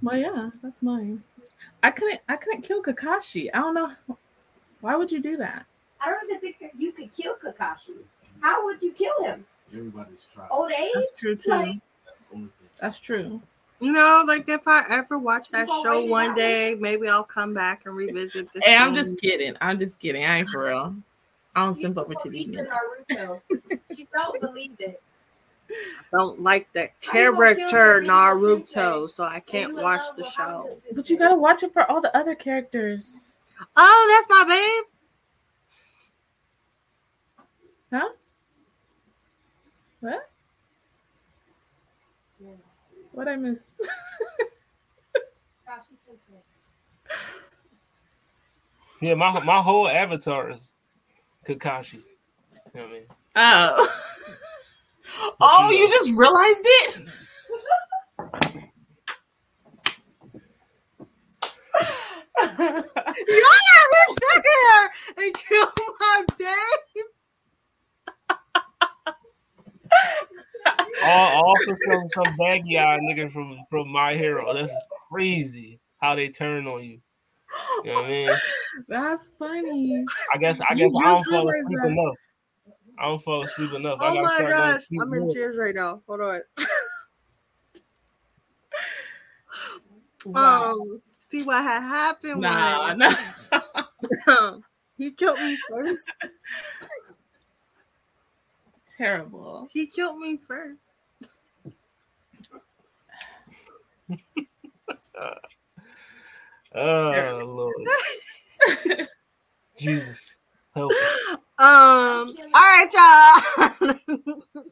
well 0.02 0.18
yeah, 0.18 0.50
that's 0.62 0.82
mine. 0.82 1.24
I 1.82 1.92
couldn't 1.92 2.20
I 2.28 2.36
couldn't 2.36 2.64
kill 2.64 2.84
Kakashi. 2.84 3.50
I 3.54 3.60
don't 3.60 3.74
know. 3.74 3.94
Why 4.82 4.96
would 4.96 5.12
you 5.12 5.22
do 5.22 5.38
that? 5.38 5.66
I 6.04 6.10
don't 6.10 6.30
even 6.30 6.42
think 6.42 6.60
that 6.60 6.72
you 6.78 6.92
could 6.92 7.14
kill 7.16 7.36
Kakashi. 7.36 7.98
How 8.42 8.64
would 8.66 8.82
you 8.82 8.92
kill 8.92 9.24
him? 9.24 9.46
Everybody's 9.74 10.26
trying. 10.34 10.50
Old 10.52 10.72
age? 10.72 10.92
That's 10.96 11.20
true 11.20 11.36
too. 11.36 11.52
That's 12.06 12.20
the 12.20 12.36
only 12.36 12.48
thing. 12.48 12.70
That's 12.80 13.00
true. 13.00 13.42
You 13.80 13.92
know, 13.92 14.24
like 14.28 14.48
if 14.48 14.68
I 14.68 14.86
ever 14.90 15.18
watch 15.18 15.50
that 15.52 15.68
You 15.68 15.84
show 15.84 16.06
one 16.06 16.32
out? 16.32 16.36
day, 16.36 16.76
maybe 16.80 17.08
I'll 17.08 17.24
come 17.24 17.54
back 17.54 17.86
and 17.86 17.96
revisit 17.96 18.52
this. 18.54 18.64
Hey, 18.64 18.78
I'm 18.78 18.94
just 18.94 19.18
kidding. 19.20 19.56
I'm 19.60 19.80
just 19.80 20.00
kidding. 20.00 20.24
I 20.24 20.40
ain't 20.40 20.50
for 20.50 20.66
real. 20.66 20.96
I 21.56 21.66
don't 21.66 21.74
simp 21.74 21.98
over 21.98 22.14
She 22.14 22.20
to 22.24 22.30
these 22.30 22.46
believe 22.46 22.66
men. 22.66 22.68
Naruto. 23.10 23.42
She 23.96 24.08
don't 24.14 24.40
believe 24.40 24.72
it. 24.80 25.02
don't 26.12 26.42
like 26.42 26.72
that 26.74 26.92
How 27.02 27.18
you 27.18 27.32
gonna 27.32 27.56
kill 27.56 27.70
character 27.70 28.02
Naruto 28.08 28.74
Naruto, 28.74 29.10
so 29.10 29.24
I 29.24 29.40
can't 29.40 29.66
And 29.66 29.74
you 29.74 29.78
in 29.80 29.84
watch 29.84 30.02
the 30.16 30.24
show. 30.24 30.78
But 30.94 31.10
you 31.10 31.18
gotta 31.18 31.36
watch 31.36 31.64
it 31.64 31.74
for 31.74 31.90
all 31.90 32.02
the 32.02 32.16
other 32.16 32.36
characters. 32.36 33.38
Oh, 33.76 34.26
that's 34.28 34.30
my 34.30 34.46
babe. 34.48 34.91
Huh? 37.92 38.10
What? 40.00 40.30
What 43.12 43.28
I 43.28 43.36
missed? 43.36 43.82
Kakashi 45.68 45.98
Sensei. 46.06 46.42
Yeah, 49.02 49.16
my 49.16 49.44
my 49.44 49.62
whole 49.62 49.90
avatar 49.90 50.52
is 50.52 50.78
Kakashi. 51.46 51.94
You 51.94 52.02
know 52.76 52.82
what 52.84 52.90
I 52.90 52.94
mean? 52.94 53.04
Oh. 53.36 53.88
oh, 55.42 55.70
you 55.72 55.90
just 55.90 56.12
realized 56.12 56.64
it? 56.64 57.02
Y'all 62.42 62.84
sit 64.22 64.44
here 64.46 64.90
and 65.18 65.34
kill 65.34 65.72
my 66.00 66.24
babe? 66.38 67.06
All, 71.04 71.46
all 71.46 71.58
for 71.66 71.76
some 71.76 72.08
some 72.10 72.38
baggy 72.38 72.78
eye 72.78 73.00
nigga 73.02 73.32
from 73.32 73.60
from 73.70 73.90
my 73.90 74.14
hero. 74.16 74.54
That's 74.54 74.74
crazy 75.12 75.80
how 76.00 76.16
they 76.16 76.30
turn 76.30 76.68
on 76.68 76.84
you. 76.84 77.02
You 77.84 77.90
know 77.90 77.96
what 77.96 78.06
I 78.06 78.10
mean? 78.10 78.38
That's 78.88 79.32
funny. 79.40 80.06
I 80.34 80.38
guess 80.38 80.62
I 80.62 80.74
You 80.74 80.86
guess 80.86 80.94
I 81.04 81.08
don't 81.08 81.18
just 81.18 81.30
fall 81.30 81.50
asleep 81.50 81.80
that. 81.82 81.88
enough. 81.88 82.16
I 83.00 83.04
don't 83.06 83.22
fall 83.22 83.42
asleep 83.44 83.74
enough. 83.74 84.00
I 84.00 84.10
Oh 84.10 84.14
gotta 84.14 84.28
my 84.28 84.36
start 84.36 84.50
gosh, 84.50 84.88
I'm 85.02 85.14
in 85.14 85.34
tears 85.34 85.58
right 85.58 85.76
now. 85.76 86.02
Hold 86.08 86.22
on. 86.22 86.42
Wow. 90.26 90.72
Um, 90.74 91.02
See 91.18 91.44
what 91.44 91.64
had 91.64 91.82
happened 91.82 92.42
Nah, 92.42 92.94
was 92.94 93.16
nah. 94.32 94.58
he 94.98 95.12
killed 95.12 95.40
me 95.40 95.58
first. 95.68 96.12
Terrible. 98.98 99.68
He 99.72 99.88
killed 99.88 100.18
me 100.18 100.38
first. 100.38 100.98
Oh 106.74 107.40
Lord, 107.44 109.08
Jesus, 109.78 110.38
help! 110.74 110.92
Um. 111.58 112.34
All 112.54 112.62
right, 112.62 112.88
y'all. 112.94 113.96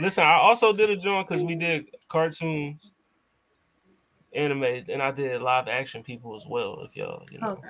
Listen, 0.00 0.24
I 0.24 0.34
also 0.34 0.72
did 0.72 0.90
a 0.90 0.96
joint 0.96 1.26
because 1.26 1.42
we 1.42 1.54
did 1.54 1.86
cartoons, 2.08 2.92
anime, 4.34 4.84
and 4.88 5.02
I 5.02 5.10
did 5.10 5.40
live 5.42 5.68
action 5.68 6.02
people 6.02 6.36
as 6.36 6.46
well. 6.46 6.80
If 6.84 6.96
y'all, 6.96 7.24
you 7.30 7.40
know, 7.40 7.52
Okay. 7.52 7.68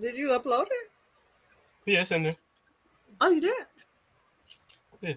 Did 0.00 0.16
you 0.16 0.28
upload 0.28 0.66
it? 0.66 0.90
yeah, 1.86 2.02
it's 2.02 2.10
in 2.10 2.24
there. 2.24 2.36
Oh, 3.20 3.30
you 3.30 3.40
did. 3.40 3.64
Yeah. 5.00 5.14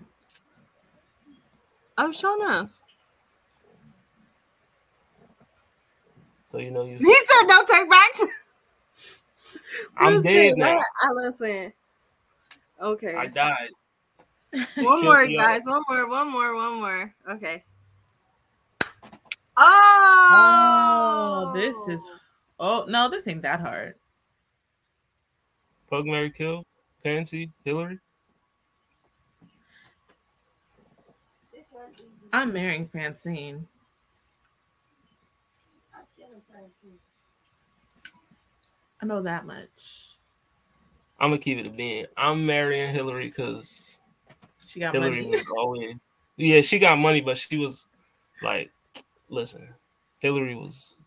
Oh, 1.98 2.12
sure 2.12 2.42
enough. 2.42 2.70
So 6.46 6.58
you 6.58 6.72
know 6.72 6.86
you. 6.86 6.98
He 6.98 7.14
said 7.14 7.48
no 7.48 7.62
take 7.64 7.90
backs. 7.90 8.26
I'm 9.98 10.14
listen, 10.16 10.24
dead 10.34 10.58
now. 10.58 10.76
what- 10.76 10.86
I 11.02 11.12
listen. 11.12 11.74
Okay. 12.82 13.14
I 13.16 13.28
died. 13.28 13.70
one 14.78 15.04
more, 15.04 15.28
guys. 15.28 15.62
One 15.66 15.84
more. 15.90 16.08
One 16.08 16.32
more. 16.32 16.56
One 16.56 16.76
more. 16.76 17.14
Okay. 17.32 17.64
Oh, 19.58 21.52
Oh, 21.52 21.54
this 21.54 21.76
is- 21.88 22.08
Oh 22.62 22.86
no, 22.88 23.10
this 23.10 23.28
ain't 23.28 23.42
that 23.44 23.60
hard. 23.62 23.96
Pug 25.90 26.06
Mary 26.06 26.30
Kill, 26.30 26.66
Pansy, 27.04 27.52
Hillary. 27.64 28.00
This 31.54 31.66
one's 31.72 31.96
easy. 31.96 32.06
I'm 32.34 32.54
marrying 32.54 32.88
Francine. 32.88 33.68
I'm 35.96 36.04
killing 36.18 36.42
Francine. 36.52 37.00
I 39.02 39.06
know 39.06 39.22
that 39.22 39.46
much. 39.46 40.12
I'm 41.20 41.30
gonna 41.30 41.38
keep 41.40 41.58
it 41.58 41.66
a 41.66 41.70
being. 41.70 42.06
I'm 42.18 42.46
marrying 42.46 42.94
Hillary 42.94 43.26
because 43.28 44.00
She 44.66 44.80
got 44.80 44.94
Hillary 44.94 45.24
money. 45.24 45.30
was 45.38 45.46
always. 45.58 45.96
Yeah, 46.38 46.62
she 46.62 46.80
got 46.80 46.98
money, 46.98 47.20
but 47.22 47.38
she 47.38 47.58
was 47.58 47.88
like, 48.42 48.72
listen, 49.30 49.68
Hillary 50.20 50.56
was 50.56 50.98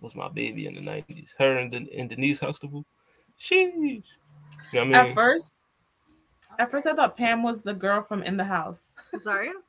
was 0.00 0.14
my 0.16 0.28
baby 0.28 0.66
in 0.66 0.74
the 0.74 0.80
'90s. 0.80 1.34
Her 1.38 1.58
and, 1.58 1.70
Den- 1.70 1.88
and 1.96 2.08
Denise 2.08 2.40
Huxtable. 2.40 2.86
Sheesh. 3.38 4.02
You 4.72 4.84
know 4.84 4.86
what 4.86 4.94
I 4.94 5.08
At 5.08 5.14
first, 5.14 5.52
at 6.58 6.70
first 6.70 6.86
I 6.86 6.94
thought 6.94 7.16
Pam 7.16 7.42
was 7.42 7.62
the 7.62 7.74
girl 7.74 8.02
from 8.02 8.22
In 8.22 8.36
the 8.36 8.44
House. 8.44 8.94
sorry. 9.18 9.50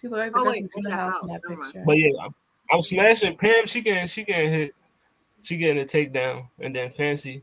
She 0.00 0.08
looked 0.08 0.18
like 0.20 0.32
the 0.34 0.38
Oh, 0.40 0.42
girl 0.44 0.52
wait, 0.52 0.72
from 0.72 0.78
In 0.78 0.84
the 0.84 0.90
House 0.90 1.12
House, 1.14 1.22
in 1.22 1.28
that 1.28 1.42
picture. 1.42 1.82
But 1.86 1.96
yeah, 1.96 2.10
I'm, 2.22 2.34
I'm 2.70 2.82
smashing 2.82 3.36
Pam. 3.38 3.66
She 3.66 3.80
getting 3.80 4.06
she 4.06 4.24
getting 4.24 4.50
hit. 4.52 4.74
She 5.40 5.56
getting 5.56 5.82
a 5.82 5.86
takedown, 5.86 6.48
and 6.58 6.76
then 6.76 6.90
Fancy. 6.90 7.42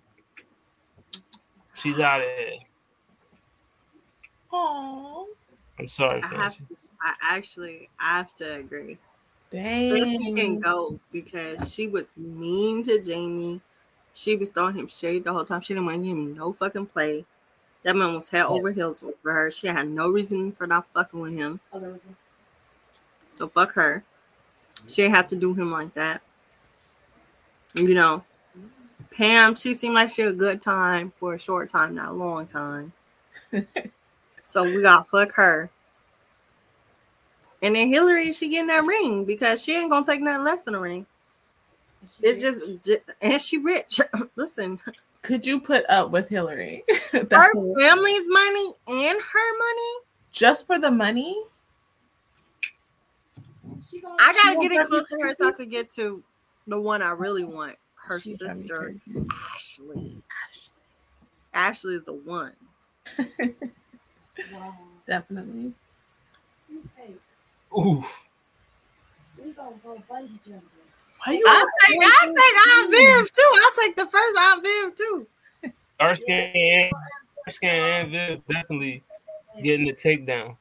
She's 1.74 2.00
out 2.00 2.22
of 2.22 2.28
here. 2.28 2.60
Aww. 4.52 5.26
I'm 5.80 5.88
sorry, 5.88 6.22
I 6.22 6.28
have 6.28 6.56
to. 6.56 6.76
I 7.02 7.16
actually 7.38 7.90
I 8.00 8.18
have 8.18 8.36
to 8.36 8.56
agree. 8.56 8.98
Dang. 9.50 9.90
Chrissy 9.90 10.34
can 10.34 10.60
go 10.60 11.00
because 11.12 11.74
she 11.74 11.88
was 11.88 12.18
mean 12.18 12.84
to 12.84 13.02
Jamie. 13.02 13.62
She 14.14 14.36
was 14.36 14.50
throwing 14.50 14.76
him 14.76 14.88
shade 14.88 15.24
the 15.24 15.34
whole 15.34 15.44
time. 15.44 15.62
She 15.62 15.74
didn't 15.74 15.88
want 15.88 15.98
to 15.98 16.08
give 16.08 16.18
him 16.18 16.36
no 16.36 16.54
fucking 16.54 16.88
play. 16.88 17.26
That 17.84 17.96
man 17.96 18.14
was 18.14 18.30
head 18.30 18.46
over 18.46 18.72
heels 18.72 19.04
for 19.22 19.32
her. 19.32 19.52
She 19.52 19.68
had 19.68 19.88
no 19.88 20.10
reason 20.10 20.54
for 20.54 20.68
not 20.68 20.88
fucking 20.94 21.20
with 21.20 21.34
him. 21.34 21.60
So 23.28 23.48
fuck 23.48 23.74
her. 23.74 24.04
She 24.88 25.02
didn't 25.02 25.16
have 25.16 25.28
to 25.30 25.36
do 25.36 25.54
him 25.54 25.72
like 25.72 25.94
that. 25.96 26.22
You 27.74 27.94
know, 27.96 28.24
Pam, 29.12 29.56
she 29.56 29.74
seemed 29.74 29.96
like 29.96 30.12
she 30.12 30.22
had 30.22 30.32
a 30.32 30.36
good 30.36 30.62
time 30.62 31.12
for 31.16 31.34
a 31.34 31.40
short 31.40 31.70
time, 31.70 31.96
not 31.96 32.10
a 32.10 32.14
long 32.14 32.46
time. 32.46 32.94
so 34.42 34.64
we 34.64 34.82
got 34.82 35.08
fuck 35.08 35.34
her. 35.34 35.70
And 37.62 37.76
then 37.76 37.88
Hillary, 37.88 38.32
she 38.34 38.50
getting 38.50 38.68
that 38.68 38.84
ring 38.84 39.26
because 39.26 39.64
she 39.64 39.76
ain't 39.76 39.90
gonna 39.90 40.06
take 40.06 40.22
nothing 40.22 40.44
less 40.44 40.62
than 40.62 40.76
a 40.76 40.80
ring. 40.80 41.06
It's 42.22 42.42
just, 42.42 42.84
j- 42.84 43.02
and 43.22 43.42
she 43.42 43.58
rich. 43.58 44.00
Listen, 44.36 44.80
Could 45.22 45.46
you 45.46 45.60
put 45.60 45.90
up 45.90 46.12
with 46.12 46.30
Hillary? 46.30 46.84
her 47.12 47.22
family's 47.80 48.28
money 48.30 48.74
and 48.88 49.20
her 49.22 49.58
money. 49.58 49.94
just 50.32 50.68
for 50.68 50.80
the 50.80 50.92
money? 50.92 51.42
Gonna, 54.02 54.16
I 54.20 54.34
gotta 54.34 54.60
get 54.60 54.72
it 54.72 54.88
close 54.88 55.08
to 55.10 55.18
her 55.22 55.34
so 55.34 55.48
I 55.48 55.52
could 55.52 55.70
get 55.70 55.90
to 55.92 56.24
the 56.68 56.80
one 56.82 57.02
I 57.02 57.12
really 57.12 57.44
want. 57.44 57.76
Her 57.96 58.20
She 58.20 58.34
sister, 58.36 58.96
crazy. 59.06 59.28
Ashley. 59.56 60.18
Ashley 61.54 61.96
is 61.96 62.04
the 62.04 62.14
one. 62.14 62.54
wow. 64.52 64.74
Definitely. 65.08 65.74
Hey, 66.98 67.14
Oof. 67.78 68.28
we 69.42 69.52
gonna 69.52 69.76
go 69.84 69.96
bungee 70.10 70.40
jumping. 70.46 70.62
Why 71.26 71.34
you 71.34 71.46
I'll 71.48 71.68
take, 71.86 72.00
I'll 72.02 72.32
take 72.32 72.68
Aunt 72.78 72.92
Viv 72.92 73.32
too. 73.32 73.52
I'll 73.64 73.84
take 73.86 73.96
the 73.96 74.06
first 74.06 74.38
Aunt 74.38 74.64
Viv 74.64 74.96
too. 74.96 75.28
Erskine 76.02 76.52
and 76.54 76.92
Erskine 77.48 77.70
and 77.70 78.12
Viv 78.12 78.42
definitely 78.48 79.04
getting 79.62 79.86
the 79.86 79.94
takedown. 79.94 80.58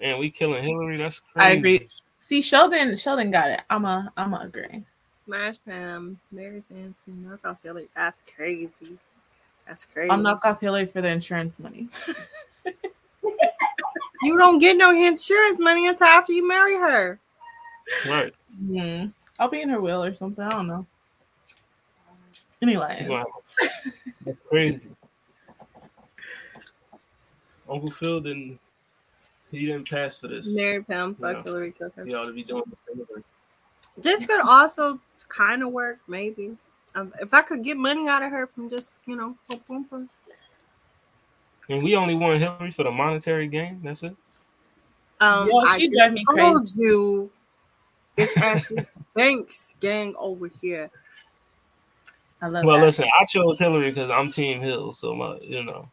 and 0.00 0.18
we 0.18 0.30
killing 0.30 0.62
Hillary. 0.62 0.96
That's 0.96 1.20
crazy. 1.20 1.48
I 1.48 1.50
agree. 1.50 1.88
See, 2.20 2.42
Sheldon, 2.42 2.96
Sheldon 2.96 3.30
got 3.30 3.50
it. 3.50 3.60
I'm 3.70 3.84
a, 3.84 4.12
I'm 4.16 4.34
a 4.34 4.40
agree. 4.40 4.84
Smash 5.08 5.56
Pam, 5.66 6.18
Mary 6.30 6.62
Fancy, 6.68 7.12
knock 7.12 7.40
off 7.44 7.58
Hillary. 7.62 7.88
That's 7.96 8.22
crazy. 8.34 8.98
That's 9.66 9.84
crazy. 9.86 10.10
I'll 10.10 10.18
knock 10.18 10.44
off 10.44 10.60
Hillary 10.60 10.86
for 10.86 11.02
the 11.02 11.08
insurance 11.08 11.58
money. 11.58 11.88
you 14.22 14.38
don't 14.38 14.58
get 14.58 14.76
no 14.76 14.90
insurance 14.90 15.58
money 15.58 15.86
until 15.86 16.06
after 16.06 16.32
you 16.32 16.46
marry 16.46 16.76
her. 16.76 17.18
Right. 18.08 18.34
Hmm. 18.66 19.06
I'll 19.38 19.48
be 19.48 19.60
in 19.60 19.68
her 19.68 19.80
will 19.80 20.02
or 20.02 20.14
something. 20.14 20.42
I 20.44 20.50
don't 20.50 20.66
know. 20.66 20.86
Anyways, 22.60 23.08
Wow. 23.08 23.24
That's 24.26 24.38
crazy. 24.48 24.90
Uncle 27.68 27.90
Phil 27.90 28.20
didn't. 28.20 28.58
He 29.50 29.66
didn't 29.66 29.88
pass 29.88 30.18
for 30.18 30.28
this. 30.28 30.54
Mary 30.54 30.82
Pam, 30.82 31.14
fuck 31.14 31.36
Yeah. 31.36 31.42
Hillary 31.42 31.70
Clinton. 31.72 32.06
He 32.08 32.14
ought 32.14 32.24
to 32.26 32.32
be 32.32 32.42
doing 32.42 32.64
this 32.68 32.80
thing. 32.80 33.24
This 33.96 34.24
could 34.24 34.40
also 34.40 35.00
kind 35.28 35.62
of 35.62 35.70
work, 35.70 35.98
maybe. 36.08 36.56
Um, 36.94 37.12
if 37.20 37.32
I 37.32 37.42
could 37.42 37.62
get 37.62 37.76
money 37.76 38.08
out 38.08 38.22
of 38.22 38.30
her 38.30 38.46
from 38.46 38.68
just, 38.68 38.96
you 39.06 39.16
know, 39.16 39.36
boom, 39.48 39.60
boom, 39.68 39.82
boom. 39.84 40.10
And 41.70 41.82
we 41.82 41.96
only 41.96 42.14
want 42.14 42.38
Hillary 42.40 42.70
for 42.70 42.82
the 42.84 42.90
monetary 42.90 43.46
gain. 43.46 43.80
That's 43.82 44.02
it. 44.02 44.16
Um, 45.20 45.48
Yo, 45.48 45.66
she 45.76 45.86
just 45.88 45.96
drive 45.96 46.12
me 46.12 46.24
told 46.36 46.56
crazy. 46.58 46.82
you 46.82 47.30
it's 48.18 48.36
Ashley 48.36 48.86
Banks 49.14 49.74
gang 49.80 50.14
over 50.18 50.50
here. 50.60 50.90
I 52.40 52.48
love 52.48 52.64
it 52.64 52.66
Well, 52.66 52.78
that. 52.78 52.84
listen, 52.84 53.06
I 53.20 53.24
chose 53.24 53.58
Hillary 53.58 53.90
because 53.90 54.10
I'm 54.10 54.28
Team 54.28 54.60
Hill, 54.60 54.92
so 54.92 55.14
my, 55.14 55.38
you 55.40 55.64
know. 55.64 55.88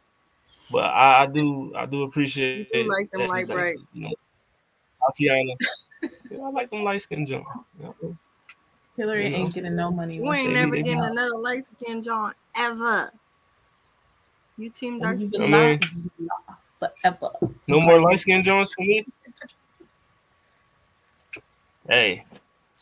But 0.70 0.84
I, 0.84 1.22
I 1.22 1.26
do, 1.26 1.72
I 1.76 1.86
do 1.86 2.02
appreciate. 2.02 2.68
You 2.72 2.84
do 2.84 2.88
like 2.90 3.10
them 3.10 3.22
Ashley 3.22 3.32
light 3.32 3.48
Banks, 3.48 3.52
brights. 3.52 3.96
You 3.96 4.02
know, 4.04 4.14
Tatiana. 5.06 5.52
Yeah, 6.30 6.38
I 6.44 6.50
like 6.50 6.70
them 6.70 6.82
light 6.84 7.00
skin 7.00 7.24
John. 7.26 7.44
Hillary 8.96 9.24
you 9.24 9.30
know. 9.30 9.36
ain't 9.38 9.54
getting 9.54 9.76
no 9.76 9.90
money. 9.90 10.16
You 10.16 10.22
once 10.22 10.40
ain't 10.40 10.48
they 10.48 10.54
never 10.54 10.72
leave 10.76 10.84
getting 10.84 11.00
the 11.00 11.10
another 11.10 11.36
light 11.38 11.64
skin 11.64 12.02
John 12.02 12.32
ever. 12.56 13.10
You 14.58 14.70
team 14.70 15.00
dark 15.00 15.18
skin. 15.18 15.42
I 15.42 15.46
mean- 15.46 15.80
forever. 16.78 17.30
No 17.66 17.80
more 17.80 18.00
light 18.00 18.20
skin 18.20 18.44
Johns 18.44 18.72
for 18.72 18.82
me. 18.82 19.06
Hey, 21.88 22.24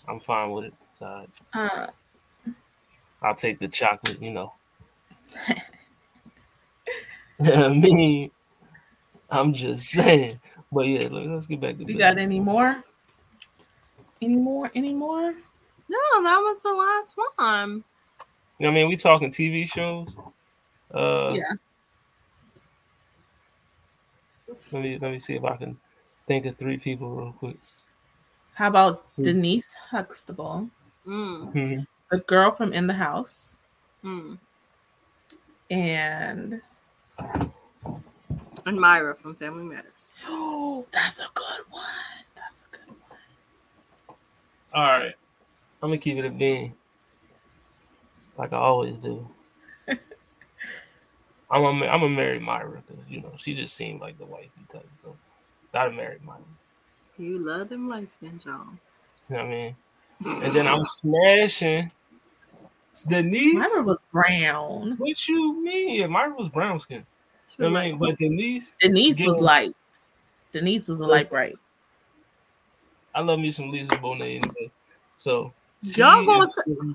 I'm 0.09 0.20
fine 0.20 0.51
with 0.51 0.66
it. 0.66 0.74
It's. 0.90 1.02
Uh, 1.02 1.26
I'll 3.22 3.35
take 3.35 3.59
the 3.59 3.68
chocolate, 3.68 4.20
you 4.20 4.31
know. 4.31 4.52
Me, 7.39 8.31
I'm 9.31 9.52
just 9.52 9.89
saying. 9.89 10.40
But 10.70 10.86
yeah, 10.86 11.09
let's 11.10 11.47
get 11.47 11.60
back 11.60 11.78
to 11.78 11.85
business. 11.85 11.98
got 11.98 12.18
any 12.18 12.40
more? 12.40 12.82
Any 14.20 14.36
more? 14.36 14.70
Any 14.74 14.94
more? 14.94 15.32
No, 15.89 16.22
that 16.22 16.39
was 16.39 16.62
the 16.62 16.72
last 16.72 17.14
one. 17.36 17.85
You 18.59 18.64
know 18.66 18.70
I 18.70 18.74
mean? 18.74 18.89
We 18.89 18.97
talking 18.97 19.31
TV 19.31 19.66
shows. 19.70 20.16
Uh, 20.93 21.32
Yeah. 21.35 21.52
Let 24.72 24.82
me 24.82 24.98
let 24.98 25.10
me 25.10 25.18
see 25.18 25.35
if 25.35 25.44
I 25.44 25.56
can 25.56 25.76
think 26.26 26.47
of 26.47 26.56
three 26.56 26.78
people 26.78 27.16
real 27.16 27.32
quick. 27.32 27.56
How 28.55 28.68
about 28.68 29.05
Denise 29.20 29.74
Huxtable, 29.74 30.70
Mm, 31.06 31.52
Mhm. 31.52 31.86
the 32.10 32.18
girl 32.18 32.51
from 32.51 32.72
In 32.72 32.86
the 32.86 32.94
House, 32.94 33.59
mm. 34.02 34.39
and 35.70 36.62
And 38.66 38.81
Myra 38.81 39.14
from 39.14 39.35
Family 39.35 39.64
Matters. 39.64 40.12
oh, 40.26 40.86
that's 40.93 41.20
a 41.20 41.28
good 41.35 41.60
one. 41.70 41.85
That's 42.35 42.62
a 42.62 42.76
good 42.76 42.89
one. 42.89 43.18
All 44.72 44.85
right, 44.85 45.14
I'm 45.82 45.89
gonna 45.90 45.98
keep 45.98 46.16
it 46.16 46.24
a 46.24 46.31
bean, 46.31 46.74
like 48.39 48.52
I 48.52 48.56
always 48.56 48.98
do. 48.98 49.28
I'm 49.89 51.62
a, 51.62 51.68
I'm 51.86 52.01
gonna 52.01 52.09
marry 52.09 52.39
Myra 52.40 52.82
because 52.86 53.05
you 53.09 53.20
know 53.20 53.32
she 53.36 53.55
just 53.55 53.74
seemed 53.76 54.01
like 54.01 54.16
the 54.18 54.24
wifey 54.26 54.51
type, 54.68 54.89
so 55.02 55.16
gotta 55.72 55.90
marry 55.93 56.18
Myra. 56.24 56.39
You 57.18 57.38
love 57.38 57.68
them 57.68 57.88
light 57.88 58.08
skin, 58.08 58.38
John. 58.38 58.78
You 59.30 59.36
know 59.36 59.42
what 59.44 59.46
I 59.46 59.54
mean? 59.56 59.76
And 60.44 60.52
then 60.52 60.66
I'm 60.66 60.84
smashing 60.84 61.90
Denise. 63.06 63.54
Myra 63.54 63.82
was 63.82 64.04
brown. 64.12 64.94
What 64.98 65.28
you 65.28 65.62
mean? 65.62 66.00
Yeah, 66.00 66.06
Myra 66.06 66.34
was 66.34 66.48
brown 66.48 66.78
skin. 66.80 67.04
She 67.46 67.62
I 67.62 67.66
was 67.68 67.74
mean, 67.74 67.92
like, 67.92 67.98
but 67.98 68.18
Denise, 68.18 68.74
Denise 68.80 69.20
was 69.26 69.38
light. 69.38 69.74
Denise 70.52 70.88
was 70.88 71.00
a 71.00 71.06
light 71.06 71.28
bright. 71.28 71.56
I 73.14 73.20
love 73.20 73.38
me 73.38 73.50
some 73.50 73.70
Lisa 73.70 73.96
Bonet 73.96 74.36
anyway. 74.42 74.70
So 75.16 75.52
Y'all 75.82 76.24
gonna 76.24 76.46
is- 76.46 76.94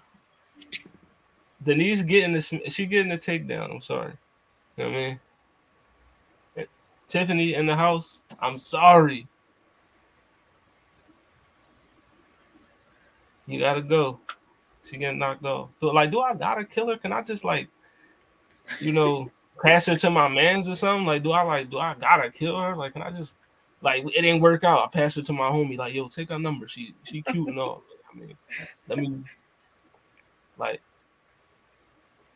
Denise 1.64 2.02
getting 2.04 2.32
this. 2.34 2.54
she 2.70 2.86
getting 2.86 3.10
the 3.10 3.18
takedown. 3.18 3.72
I'm 3.72 3.82
sorry. 3.82 4.14
You 4.78 4.86
know 4.86 4.90
what 4.92 4.98
I 4.98 5.00
mean? 6.58 6.68
Tiffany 7.08 7.54
in 7.56 7.66
the 7.66 7.76
house. 7.76 8.24
I'm 8.40 8.58
sorry. 8.58 9.28
You 13.50 13.60
gotta 13.60 13.82
go. 13.82 14.20
She 14.84 14.98
getting 14.98 15.18
knocked 15.18 15.44
off. 15.44 15.72
So 15.80 15.88
like, 15.88 16.12
do 16.12 16.22
I 16.22 16.36
gotta 16.36 16.64
kill 16.64 16.88
her? 16.90 16.98
Can 16.98 17.12
I 17.12 17.24
just 17.24 17.44
like, 17.44 17.68
you 18.80 18.92
know, 18.92 19.32
pass 19.64 19.88
her 19.88 19.96
to 19.96 20.10
my 20.12 20.28
mans 20.28 20.68
or 20.68 20.76
something? 20.76 21.08
Like, 21.08 21.24
do 21.24 21.32
I 21.32 21.42
like, 21.42 21.72
do 21.72 21.80
I 21.80 21.96
gotta 21.96 22.30
kill 22.30 22.60
her? 22.60 22.76
Like, 22.76 22.94
can 22.94 23.02
I 23.02 23.10
just 23.10 23.36
like 23.82 24.04
it 24.06 24.22
didn't 24.22 24.42
work 24.42 24.64
out? 24.64 24.84
I 24.84 24.88
pass 24.88 25.16
her 25.16 25.24
to 25.24 25.34
my 25.34 25.50
homie. 25.50 25.80
Like, 25.80 25.96
yo, 25.96 26.08
take 26.08 26.30
her 26.30 26.38
number. 26.38 26.68
She 26.68 26.94
she 27.04 27.24
cute 27.24 27.50
and 27.50 27.60
all. 27.60 27.82
I 28.14 28.20
mean, 28.20 28.38
let 28.88 29.00
me 29.00 29.18
like 30.60 30.82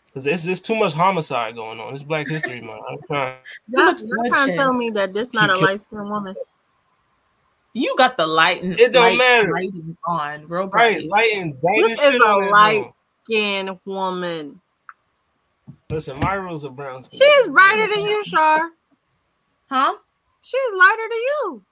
because 0.08 0.26
it's 0.26 0.44
just 0.44 0.66
too 0.66 0.76
much 0.76 0.94
homicide 0.94 1.56
going 1.56 1.80
on. 1.80 1.94
It's 1.94 2.04
Black 2.04 2.28
History 2.28 2.62
Month. 2.62 2.84
I'm 2.90 2.98
trying. 3.08 3.38
y'all, 3.68 3.94
y'all 3.94 4.30
trying 4.30 4.50
to 4.50 4.56
tell 4.56 4.74
me 4.74 4.90
that 4.92 5.14
this 5.14 5.32
not 5.32 5.52
a 5.52 5.58
light 5.58 5.82
skinned 5.82 6.10
woman? 6.10 6.36
You 7.74 7.96
got 7.98 8.18
the 8.18 8.28
light 8.28 8.62
and 8.64 8.80
It 8.80 8.94
don't 8.94 9.04
light 9.04 9.18
matter. 9.18 9.52
lighting 9.52 9.98
on, 10.08 10.48
real 10.48 10.68
Right, 10.68 10.98
bright. 10.98 11.08
light 11.08 11.32
and 11.34 11.56
This 11.62 12.00
is 12.02 12.22
a 12.22 12.36
light 12.52 12.82
joint. 12.84 12.96
skinned 13.26 13.80
woman. 13.86 14.62
Listen, 15.90 16.20
Myra's 16.20 16.64
a 16.64 16.70
brown 16.70 17.04
skin. 17.04 17.20
She's 17.20 17.48
brighter 17.50 17.88
than 17.88 18.04
you, 18.04 18.24
Shar. 18.26 18.70
Huh? 19.70 19.96
She's 20.42 20.74
lighter 20.78 21.02
than 21.10 21.18
you. 21.20 21.64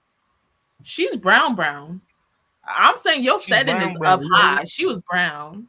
She's 0.82 1.16
brown, 1.16 1.54
brown. 1.54 2.00
I'm 2.66 2.96
saying 2.96 3.22
your 3.22 3.38
She's 3.38 3.48
setting 3.54 3.76
brown, 3.76 3.90
is 3.90 3.98
brown, 3.98 4.12
up 4.12 4.20
yeah. 4.22 4.36
high. 4.56 4.64
She 4.64 4.86
was 4.86 5.00
brown. 5.02 5.66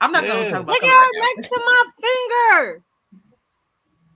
I'm 0.00 0.12
not 0.12 0.22
gonna 0.24 0.34
Yeah. 0.40 0.50
talk 0.50 0.60
about 0.62 0.68
Look 0.68 0.80
color 0.80 0.92
at 0.92 0.98
her 1.04 1.34
next 1.36 1.48
to 1.48 1.60
my 1.64 1.84
finger. 2.00 2.82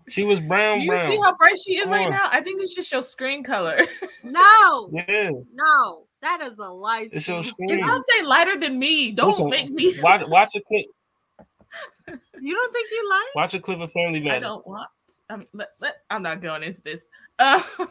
She 0.08 0.22
was 0.24 0.40
brown, 0.40 0.80
Do 0.80 0.84
you 0.84 0.90
brown. 0.90 1.10
see 1.10 1.16
how 1.18 1.34
bright 1.36 1.58
she 1.58 1.76
is 1.76 1.84
Come 1.84 1.92
right 1.92 2.04
on. 2.06 2.10
now? 2.10 2.28
I 2.30 2.40
think 2.42 2.60
it's 2.62 2.74
just 2.74 2.92
your 2.92 3.02
screen 3.02 3.42
color. 3.42 3.78
No, 4.22 4.88
yeah, 4.90 5.30
no, 5.52 6.06
that 6.22 6.40
is 6.42 6.58
a 6.58 6.66
light. 6.68 7.08
it's 7.12 7.28
your 7.28 7.42
skin- 7.42 7.68
Just 7.68 7.80
screen. 7.82 7.86
don't 7.86 8.04
say 8.06 8.22
lighter 8.22 8.58
than 8.58 8.78
me. 8.78 9.12
Don't 9.12 9.28
Listen, 9.28 9.50
make 9.50 9.70
me. 9.70 9.94
Watch, 10.02 10.22
watch 10.28 10.48
a 10.56 10.60
clip. 10.62 10.86
You 12.40 12.54
don't 12.54 12.72
think 12.72 12.88
you 12.90 13.10
light? 13.10 13.28
Watch 13.34 13.52
a 13.54 13.60
clip 13.60 13.80
of 13.80 13.92
Family 13.92 14.20
man? 14.20 14.36
I 14.36 14.38
don't 14.38 14.66
want. 14.66 14.88
I'm, 15.28 15.44
let, 15.52 15.68
let, 15.80 15.96
I'm 16.10 16.22
not 16.22 16.40
going 16.40 16.62
into 16.62 16.80
this. 16.82 17.06
Um, 17.38 17.62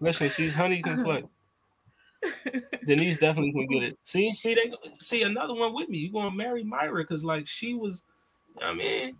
Listen, 0.00 0.28
she's 0.28 0.54
honey 0.54 0.80
complex. 0.80 1.28
Denise 2.86 3.18
definitely 3.18 3.52
can 3.52 3.66
get 3.66 3.82
it. 3.82 3.98
See, 4.02 4.32
see, 4.32 4.54
they 4.54 4.72
see 5.00 5.22
another 5.22 5.54
one 5.54 5.74
with 5.74 5.88
me. 5.88 5.98
You're 5.98 6.12
gonna 6.22 6.34
marry 6.34 6.62
Myra 6.62 7.02
because 7.02 7.24
like 7.24 7.46
she 7.48 7.74
was, 7.74 8.04
I 8.62 8.74
mean, 8.74 9.16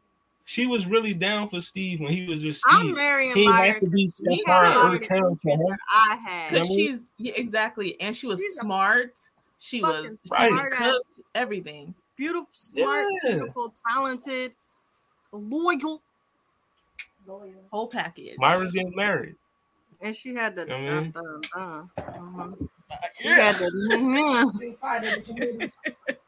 she 0.50 0.66
was 0.66 0.86
really 0.86 1.12
down 1.12 1.46
for 1.50 1.60
Steve 1.60 2.00
when 2.00 2.10
he 2.10 2.26
was 2.26 2.42
just 2.42 2.62
Steve. 2.62 2.74
I'm 2.74 2.86
Steve. 2.86 2.96
marrying 2.96 3.36
He 3.36 3.44
Myra. 3.46 3.72
had 3.74 3.80
to 3.82 3.90
be 3.90 4.06
'cause 4.06 4.22
she 4.26 4.36
Stefan 4.40 4.64
had 4.64 4.76
a 4.76 4.78
lot 4.78 4.94
of 4.94 5.04
for 5.06 5.14
her. 5.14 5.56
that 5.58 5.78
I 5.92 6.16
had. 6.16 6.52
Because 6.54 6.68
she's 6.68 7.10
yeah, 7.18 7.34
exactly, 7.36 8.00
and 8.00 8.16
she 8.16 8.26
was 8.26 8.40
She's 8.40 8.54
smart. 8.56 9.20
She 9.58 9.82
was 9.82 10.26
Right. 10.30 10.48
smart 10.50 10.72
ass, 10.78 10.94
everything. 11.34 11.94
beautiful, 12.16 12.48
smart, 12.50 13.06
Yeah. 13.24 13.32
beautiful, 13.34 13.74
talented, 13.92 14.54
loyal, 15.32 16.00
loyal, 17.26 17.52
Whole 17.70 17.88
package. 17.88 18.36
Myra's 18.38 18.72
getting 18.72 18.96
married. 18.96 19.36
and 20.00 20.16
she 20.16 20.34
had 20.34 20.56
the. 20.56 20.62
I 20.62 20.64
dun, 20.64 20.82
mean- 20.82 21.10
dun, 21.10 21.40
dun. 21.54 21.90
Mhm. 21.98 22.68
She 23.18 23.28
Yeah. 23.28 23.34
had 23.52 23.56
the. 23.56 24.54
She 24.60 24.66
was 24.68 24.76
part 24.78 25.04
of 25.04 25.14
the 25.14 25.22
committee. 25.22 25.72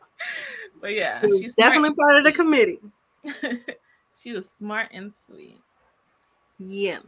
But 0.82 0.94
yeah, 0.94 1.20
She 1.22 1.42
she's 1.44 1.54
definitely 1.54 1.94
part 1.94 2.16
of 2.16 2.24
the 2.24 2.32
committee. 2.32 2.80
smart. 4.20 4.32
she 4.32 4.36
was 4.36 4.50
smart 4.50 4.88
and 4.92 5.12
sweet. 5.14 5.60
Yeah. 6.58 7.00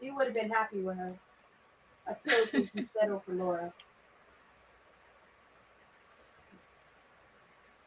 He 0.00 0.10
would 0.10 0.26
have 0.26 0.34
been 0.34 0.50
happy 0.50 0.80
with 0.80 0.96
her. 0.96 1.14
I 2.08 2.12
still 2.12 2.46
think 2.46 2.70
he 2.72 2.86
settled 2.98 3.24
for 3.24 3.32
Laura. 3.32 3.72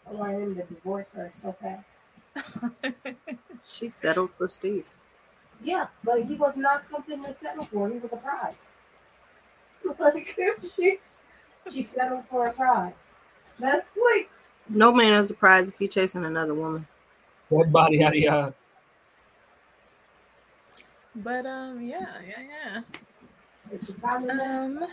I 0.08 0.14
want 0.14 0.34
him 0.34 0.56
to 0.56 0.64
divorce 0.64 1.14
her 1.14 1.32
so 1.34 1.52
fast. 1.54 2.02
She 3.64 3.90
settled 3.92 4.32
for 4.32 4.48
Steve. 4.48 4.90
Yeah, 5.64 5.88
but 6.04 6.24
he 6.24 6.36
was 6.36 6.58
not 6.58 6.82
something 6.82 7.24
to 7.24 7.34
settle 7.34 7.66
for. 7.66 7.90
He 7.90 8.00
was 8.00 8.14
a 8.14 8.18
prize. 8.18 8.76
Like 10.00 10.36
she, 10.76 10.98
she 11.70 11.82
settled 11.84 12.26
for 12.26 12.48
a 12.48 12.54
prize. 12.54 13.20
That's 13.60 13.98
like 14.16 14.30
No 14.70 14.92
man 14.92 15.14
is 15.14 15.32
prize 15.32 15.70
if 15.70 15.78
he 15.78 15.88
chasing 15.88 16.26
another 16.26 16.56
woman. 16.56 16.88
That 17.52 17.72
body, 17.72 17.98
yada 17.98 18.18
yada. 18.20 18.54
But 21.16 21.46
um, 21.46 21.82
yeah, 21.82 22.08
yeah, 22.26 22.82
if 23.72 23.88
you 23.88 23.94
probably 23.96 24.28
yeah. 24.38 24.64
Um, 24.64 24.88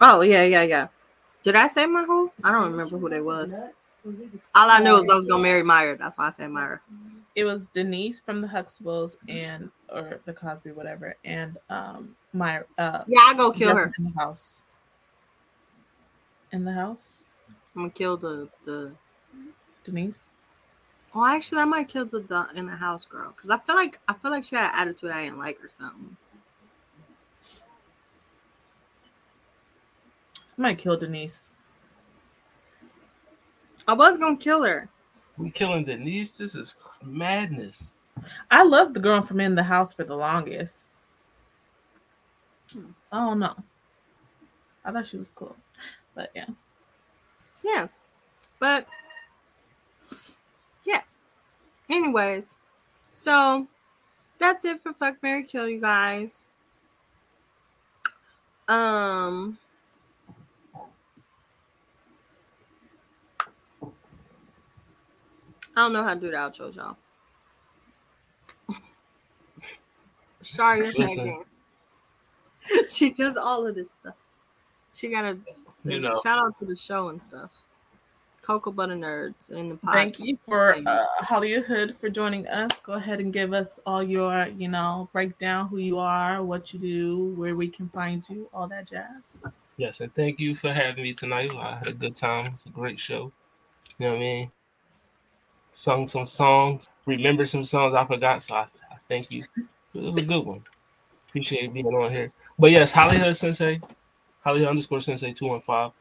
Oh 0.00 0.20
yeah, 0.22 0.44
yeah, 0.44 0.62
yeah. 0.62 0.88
Did 1.42 1.56
I 1.56 1.66
say 1.66 1.86
my 1.86 2.04
who? 2.04 2.30
I 2.42 2.52
don't 2.52 2.70
remember 2.70 2.98
who 2.98 3.08
they 3.08 3.20
was. 3.20 3.58
nuts 3.58 3.96
when 4.02 4.16
he 4.16 4.22
was 4.32 4.48
All 4.54 4.70
I 4.70 4.78
knew 4.80 4.96
is 4.96 5.10
I 5.10 5.16
was 5.16 5.26
gonna 5.26 5.42
marry 5.42 5.62
Meyer. 5.62 5.96
That's 5.96 6.16
why 6.18 6.26
I 6.26 6.30
said 6.30 6.50
Meyer. 6.50 6.80
it 7.34 7.44
was 7.44 7.68
Denise 7.68 8.20
from 8.20 8.40
the 8.40 8.46
Huxtables 8.48 9.16
and 9.28 9.70
or 9.88 10.20
the 10.24 10.32
Cosby, 10.32 10.72
whatever, 10.72 11.16
and 11.24 11.56
um, 11.68 12.14
my 12.32 12.62
uh, 12.78 13.04
Yeah, 13.06 13.20
I 13.26 13.34
go 13.34 13.50
kill 13.50 13.74
her. 13.74 13.92
in 13.98 14.04
the 14.04 14.12
house. 14.16 14.62
In 16.52 16.64
the 16.64 16.72
house, 16.72 17.24
I'm 17.74 17.82
gonna 17.82 17.90
kill 17.90 18.16
the 18.16 18.48
the. 18.64 18.92
Denise. 19.84 20.24
Oh, 21.14 21.24
actually, 21.24 21.60
I 21.60 21.64
might 21.64 21.88
kill 21.88 22.06
the, 22.06 22.20
the 22.20 22.48
in 22.56 22.66
the 22.66 22.74
house 22.74 23.06
girl 23.06 23.32
because 23.36 23.48
I 23.48 23.58
feel 23.58 23.76
like 23.76 24.00
I 24.08 24.14
feel 24.14 24.32
like 24.32 24.44
she 24.44 24.56
had 24.56 24.70
an 24.70 24.80
attitude 24.80 25.10
I 25.10 25.24
didn't 25.24 25.38
like 25.38 25.62
or 25.64 25.68
something. 25.68 26.16
I 30.58 30.62
might 30.62 30.78
kill 30.78 30.96
Denise. 30.96 31.56
I 33.86 33.92
was 33.92 34.18
gonna 34.18 34.36
kill 34.36 34.64
her. 34.64 34.88
We 35.36 35.50
killing 35.50 35.84
Denise. 35.84 36.32
This 36.32 36.56
is 36.56 36.74
madness. 37.02 37.96
I 38.50 38.64
loved 38.64 38.94
the 38.94 39.00
girl 39.00 39.22
from 39.22 39.40
in 39.40 39.54
the 39.54 39.62
house 39.62 39.92
for 39.92 40.04
the 40.04 40.16
longest. 40.16 40.92
Hmm. 42.72 42.86
So 43.04 43.16
I 43.16 43.18
don't 43.18 43.38
know. 43.38 43.56
I 44.84 44.90
thought 44.90 45.06
she 45.06 45.16
was 45.16 45.30
cool, 45.30 45.56
but 46.14 46.30
yeah. 46.34 46.46
Yeah, 47.64 47.88
but 48.58 48.86
yeah. 48.88 49.03
Anyways, 51.90 52.54
so 53.12 53.66
that's 54.38 54.64
it 54.64 54.80
for 54.80 54.92
fuck 54.92 55.22
Mary 55.22 55.42
Kill, 55.44 55.68
you 55.68 55.80
guys. 55.80 56.46
Um. 58.68 59.58
I 65.76 65.80
don't 65.80 65.92
know 65.92 66.04
how 66.04 66.14
to 66.14 66.20
do 66.20 66.30
the 66.30 66.36
outros, 66.36 66.76
y'all. 66.76 66.96
Sorry, 70.40 70.78
you're 70.78 70.92
tagging. 70.92 71.42
she 72.88 73.10
does 73.10 73.36
all 73.36 73.66
of 73.66 73.74
this 73.74 73.90
stuff. 73.90 74.14
She 74.92 75.08
gotta 75.08 75.36
You 75.84 75.98
know. 75.98 76.20
shout 76.22 76.38
out 76.38 76.54
to 76.56 76.64
the 76.64 76.76
show 76.76 77.08
and 77.08 77.20
stuff. 77.20 77.52
Cocoa 78.44 78.72
Butter 78.72 78.94
Nerds 78.94 79.50
in 79.50 79.70
the 79.70 79.76
podcast. 79.76 79.92
Thank 79.94 80.18
you 80.20 80.36
for 80.44 80.74
uh, 80.86 81.04
Hollyhood 81.20 81.94
for 81.96 82.10
joining 82.10 82.46
us. 82.48 82.70
Go 82.82 82.92
ahead 82.92 83.18
and 83.18 83.32
give 83.32 83.54
us 83.54 83.80
all 83.86 84.02
your, 84.02 84.48
you 84.48 84.68
know, 84.68 85.08
breakdown 85.14 85.66
who 85.68 85.78
you 85.78 85.98
are, 85.98 86.44
what 86.44 86.74
you 86.74 86.78
do, 86.78 87.34
where 87.36 87.56
we 87.56 87.68
can 87.68 87.88
find 87.88 88.22
you, 88.28 88.46
all 88.52 88.68
that 88.68 88.86
jazz. 88.86 89.46
Yes, 89.78 90.00
and 90.00 90.14
thank 90.14 90.38
you 90.38 90.54
for 90.54 90.74
having 90.74 91.02
me 91.02 91.14
tonight. 91.14 91.52
I 91.56 91.78
had 91.78 91.88
a 91.88 91.92
good 91.92 92.14
time. 92.14 92.44
It's 92.52 92.66
a 92.66 92.68
great 92.68 93.00
show. 93.00 93.32
You 93.98 94.06
know 94.06 94.12
what 94.12 94.16
I 94.16 94.20
mean? 94.20 94.52
Sung 95.72 96.06
some 96.06 96.26
songs, 96.26 96.90
remember 97.06 97.46
some 97.46 97.64
songs 97.64 97.94
I 97.94 98.04
forgot. 98.04 98.42
So 98.42 98.56
I, 98.56 98.66
I 98.92 98.96
thank 99.08 99.30
you. 99.30 99.42
So 99.88 100.00
it 100.00 100.04
was 100.04 100.16
a 100.18 100.22
good 100.22 100.44
one. 100.44 100.62
Appreciate 101.28 101.72
being 101.72 101.86
on 101.86 102.12
here. 102.12 102.30
But 102.58 102.72
yes, 102.72 102.92
Hollyhood 102.92 103.36
Sensei, 103.36 103.80
Hollyhood 104.42 104.68
underscore 104.68 105.00
Sensei 105.00 105.32
two 105.32 105.48
one 105.48 105.62
five 105.62 105.92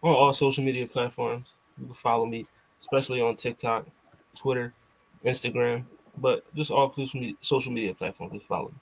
on 0.00 0.14
all 0.14 0.32
social 0.32 0.62
media 0.62 0.86
platforms. 0.86 1.56
You 1.80 1.86
can 1.86 1.94
follow 1.94 2.26
me, 2.26 2.46
especially 2.80 3.20
on 3.20 3.36
TikTok, 3.36 3.86
Twitter, 4.36 4.72
Instagram, 5.24 5.84
but 6.18 6.42
just 6.54 6.70
all 6.70 6.94
social 7.40 7.72
media, 7.72 7.94
platforms. 7.94 8.34
Just 8.34 8.46
follow 8.46 8.68
me. 8.68 8.74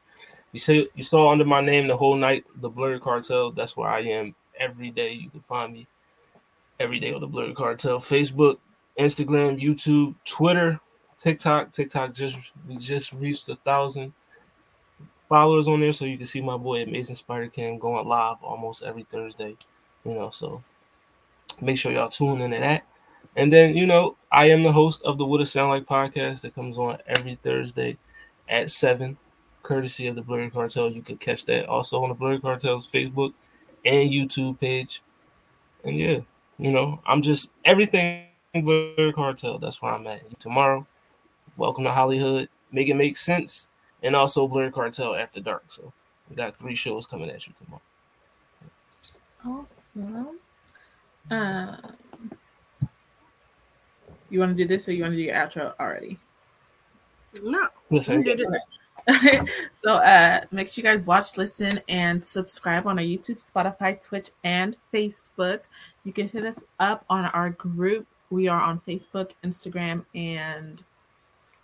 You 0.52 0.60
say 0.60 0.88
you 0.94 1.02
saw 1.02 1.30
under 1.30 1.44
my 1.44 1.60
name 1.60 1.86
the 1.86 1.96
whole 1.96 2.16
night, 2.16 2.44
the 2.60 2.70
Blerd 2.70 3.02
Cartel. 3.02 3.52
That's 3.52 3.76
where 3.76 3.88
I 3.88 4.00
am 4.00 4.34
every 4.58 4.90
day. 4.90 5.12
You 5.12 5.28
can 5.28 5.40
find 5.40 5.72
me 5.72 5.86
every 6.80 6.98
day 6.98 7.12
on 7.12 7.20
the 7.20 7.28
Blerd 7.28 7.54
Cartel. 7.54 7.98
Facebook, 7.98 8.58
Instagram, 8.98 9.60
YouTube, 9.60 10.14
Twitter, 10.24 10.80
TikTok. 11.18 11.72
TikTok 11.72 12.14
just 12.14 12.52
we 12.66 12.76
just 12.76 13.12
reached 13.12 13.48
a 13.48 13.56
thousand 13.56 14.12
followers 15.28 15.68
on 15.68 15.80
there, 15.80 15.92
so 15.92 16.04
you 16.04 16.16
can 16.16 16.26
see 16.26 16.40
my 16.40 16.56
boy 16.56 16.82
Amazing 16.82 17.16
Spider 17.16 17.48
Cam 17.48 17.78
going 17.78 18.06
live 18.06 18.36
almost 18.42 18.82
every 18.82 19.02
Thursday. 19.04 19.56
You 20.04 20.14
know, 20.14 20.30
so 20.30 20.62
make 21.60 21.78
sure 21.78 21.92
y'all 21.92 22.08
tune 22.08 22.40
into 22.40 22.58
that. 22.58 22.84
And 23.36 23.52
then, 23.52 23.76
you 23.76 23.86
know, 23.86 24.16
I 24.32 24.46
am 24.50 24.62
the 24.62 24.72
host 24.72 25.02
of 25.04 25.18
the 25.18 25.26
What 25.26 25.40
It 25.40 25.46
Sound 25.46 25.70
Like 25.70 25.84
podcast 25.84 26.40
that 26.40 26.54
comes 26.54 26.78
on 26.78 26.98
every 27.06 27.34
Thursday 27.36 27.98
at 28.48 28.70
7, 28.70 29.16
courtesy 29.62 30.06
of 30.06 30.16
the 30.16 30.22
Blerd 30.22 30.52
Cartel. 30.52 30.90
You 30.90 31.02
can 31.02 31.18
catch 31.18 31.44
that 31.46 31.66
also 31.66 32.02
on 32.02 32.08
the 32.08 32.14
Blerd 32.14 32.40
Cartel's 32.40 32.90
Facebook 32.90 33.34
and 33.84 34.10
YouTube 34.10 34.58
page. 34.58 35.02
And 35.84 35.98
yeah, 35.98 36.20
you 36.58 36.72
know, 36.72 37.00
I'm 37.06 37.20
just 37.20 37.52
everything 37.64 38.26
Blerd 38.54 39.14
Cartel. 39.14 39.58
That's 39.58 39.82
where 39.82 39.92
I'm 39.92 40.06
at. 40.06 40.40
Tomorrow, 40.40 40.86
welcome 41.56 41.84
to 41.84 41.92
Hollyhood. 41.92 42.48
Make 42.72 42.88
it 42.88 42.94
make 42.94 43.16
sense. 43.16 43.68
And 44.02 44.16
also 44.16 44.48
Blerd 44.48 44.72
Cartel 44.72 45.14
After 45.14 45.40
Dark. 45.40 45.64
So 45.68 45.92
we 46.30 46.36
got 46.36 46.56
three 46.56 46.74
shows 46.74 47.06
coming 47.06 47.30
at 47.30 47.46
you 47.46 47.52
tomorrow. 47.54 47.82
Awesome. 49.44 50.38
Um, 51.30 51.96
you 54.30 54.40
want 54.40 54.56
to 54.56 54.62
do 54.62 54.68
this 54.68 54.88
or 54.88 54.92
you 54.92 55.02
want 55.02 55.12
to 55.12 55.16
do 55.16 55.22
your 55.22 55.34
outro 55.34 55.74
already? 55.78 56.18
No. 57.42 57.66
Listen, 57.90 58.18
you 58.18 58.36
did 58.36 58.40
it. 58.40 58.62
so 59.72 59.96
uh 59.96 60.40
make 60.50 60.66
sure 60.66 60.82
you 60.82 60.88
guys 60.88 61.06
watch, 61.06 61.36
listen, 61.36 61.78
and 61.88 62.24
subscribe 62.24 62.86
on 62.86 62.98
our 62.98 63.04
YouTube, 63.04 63.36
Spotify, 63.36 64.04
Twitch, 64.04 64.30
and 64.42 64.76
Facebook. 64.92 65.60
You 66.02 66.12
can 66.12 66.28
hit 66.28 66.44
us 66.44 66.64
up 66.80 67.04
on 67.08 67.26
our 67.26 67.50
group. 67.50 68.06
We 68.30 68.48
are 68.48 68.60
on 68.60 68.80
Facebook, 68.80 69.30
Instagram, 69.44 70.04
and 70.14 70.82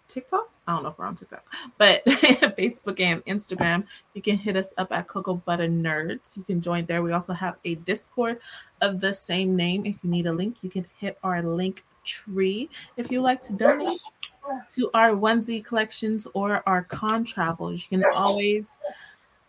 TikTok. 0.07 0.52
I 0.67 0.75
don't 0.75 0.85
know 0.85 0.91
if 0.91 0.99
we're 0.99 1.07
on 1.07 1.17
TikTok, 1.17 1.45
but 1.77 2.05
Facebook 2.07 3.01
and 3.01 3.25
Instagram. 3.25 3.85
You 4.15 4.23
can 4.23 4.37
hit 4.37 4.57
us 4.57 4.73
up 4.79 4.93
at 4.93 5.09
Cocoa 5.09 5.35
Butter 5.35 5.69
Nerds. 5.69 6.37
You 6.37 6.45
can 6.45 6.61
join 6.61 6.87
there. 6.87 7.03
We 7.03 7.13
also 7.13 7.33
have 7.33 7.57
a 7.65 7.75
Discord 7.77 8.39
of 8.81 9.01
the 9.01 9.13
same 9.13 9.57
name. 9.57 9.87
If 9.87 9.97
you 10.03 10.11
need 10.11 10.27
a 10.27 10.33
link, 10.33 10.63
you 10.63 10.71
can 10.71 10.87
hit 10.99 11.19
our 11.25 11.43
link 11.43 11.85
tree. 12.05 12.71
If 12.97 13.11
you 13.11 13.21
like 13.23 13.43
to 13.43 13.53
donate 13.53 14.01
to 14.71 14.91
our 14.95 15.11
onesie 15.11 15.65
collections 15.65 16.29
or 16.35 16.63
our 16.67 16.83
con 16.85 17.25
travels, 17.25 17.87
you 17.91 17.99
can 17.99 18.05
always 18.15 18.79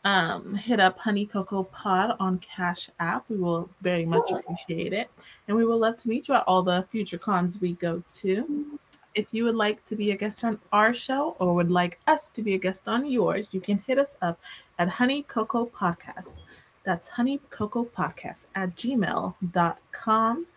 um, 0.05 0.55
hit 0.55 0.79
up 0.79 0.99
Honey 0.99 1.25
Cocoa 1.25 1.63
Pod 1.63 2.15
on 2.19 2.39
Cash 2.39 2.89
App. 2.99 3.29
We 3.29 3.37
will 3.37 3.69
very 3.81 4.05
much 4.05 4.29
appreciate 4.31 4.93
it. 4.93 5.09
And 5.47 5.55
we 5.55 5.65
would 5.65 5.75
love 5.75 5.97
to 5.97 6.09
meet 6.09 6.27
you 6.27 6.35
at 6.35 6.43
all 6.47 6.63
the 6.63 6.85
future 6.89 7.17
cons 7.17 7.61
we 7.61 7.73
go 7.73 8.03
to. 8.21 8.79
If 9.15 9.33
you 9.33 9.45
would 9.45 9.55
like 9.55 9.83
to 9.85 9.95
be 9.95 10.11
a 10.11 10.17
guest 10.17 10.43
on 10.43 10.59
our 10.71 10.93
show 10.93 11.35
or 11.39 11.53
would 11.53 11.69
like 11.69 11.99
us 12.07 12.29
to 12.29 12.41
be 12.41 12.55
a 12.55 12.57
guest 12.57 12.87
on 12.87 13.05
yours, 13.05 13.47
you 13.51 13.61
can 13.61 13.77
hit 13.85 13.99
us 13.99 14.15
up 14.21 14.39
at 14.79 14.89
Honey 14.89 15.21
Cocoa 15.23 15.67
Podcast. 15.67 16.41
That's 16.83 17.07
Honey 17.07 17.39
Cocoa 17.49 17.85
Podcast 17.85 18.47
at 18.55 18.75
gmail.com. 18.75 20.47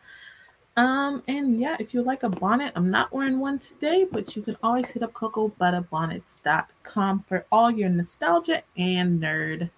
Um, 0.77 1.23
and 1.27 1.59
yeah, 1.59 1.77
if 1.81 1.95
you 1.95 2.03
like 2.03 2.23
a 2.23 2.28
bonnet, 2.28 2.74
I'm 2.77 2.91
not 2.91 3.11
wearing 3.12 3.41
one 3.41 3.59
today, 3.59 4.07
but 4.11 4.37
you 4.37 4.43
can 4.43 4.59
always 4.62 4.91
hit 4.91 5.03
up 5.03 5.15
cocobutterbonnets.com 5.15 7.20
for 7.20 7.47
all 7.51 7.70
your 7.70 7.89
nostalgia 7.89 8.62
and 8.77 9.23
nerd 9.23 9.70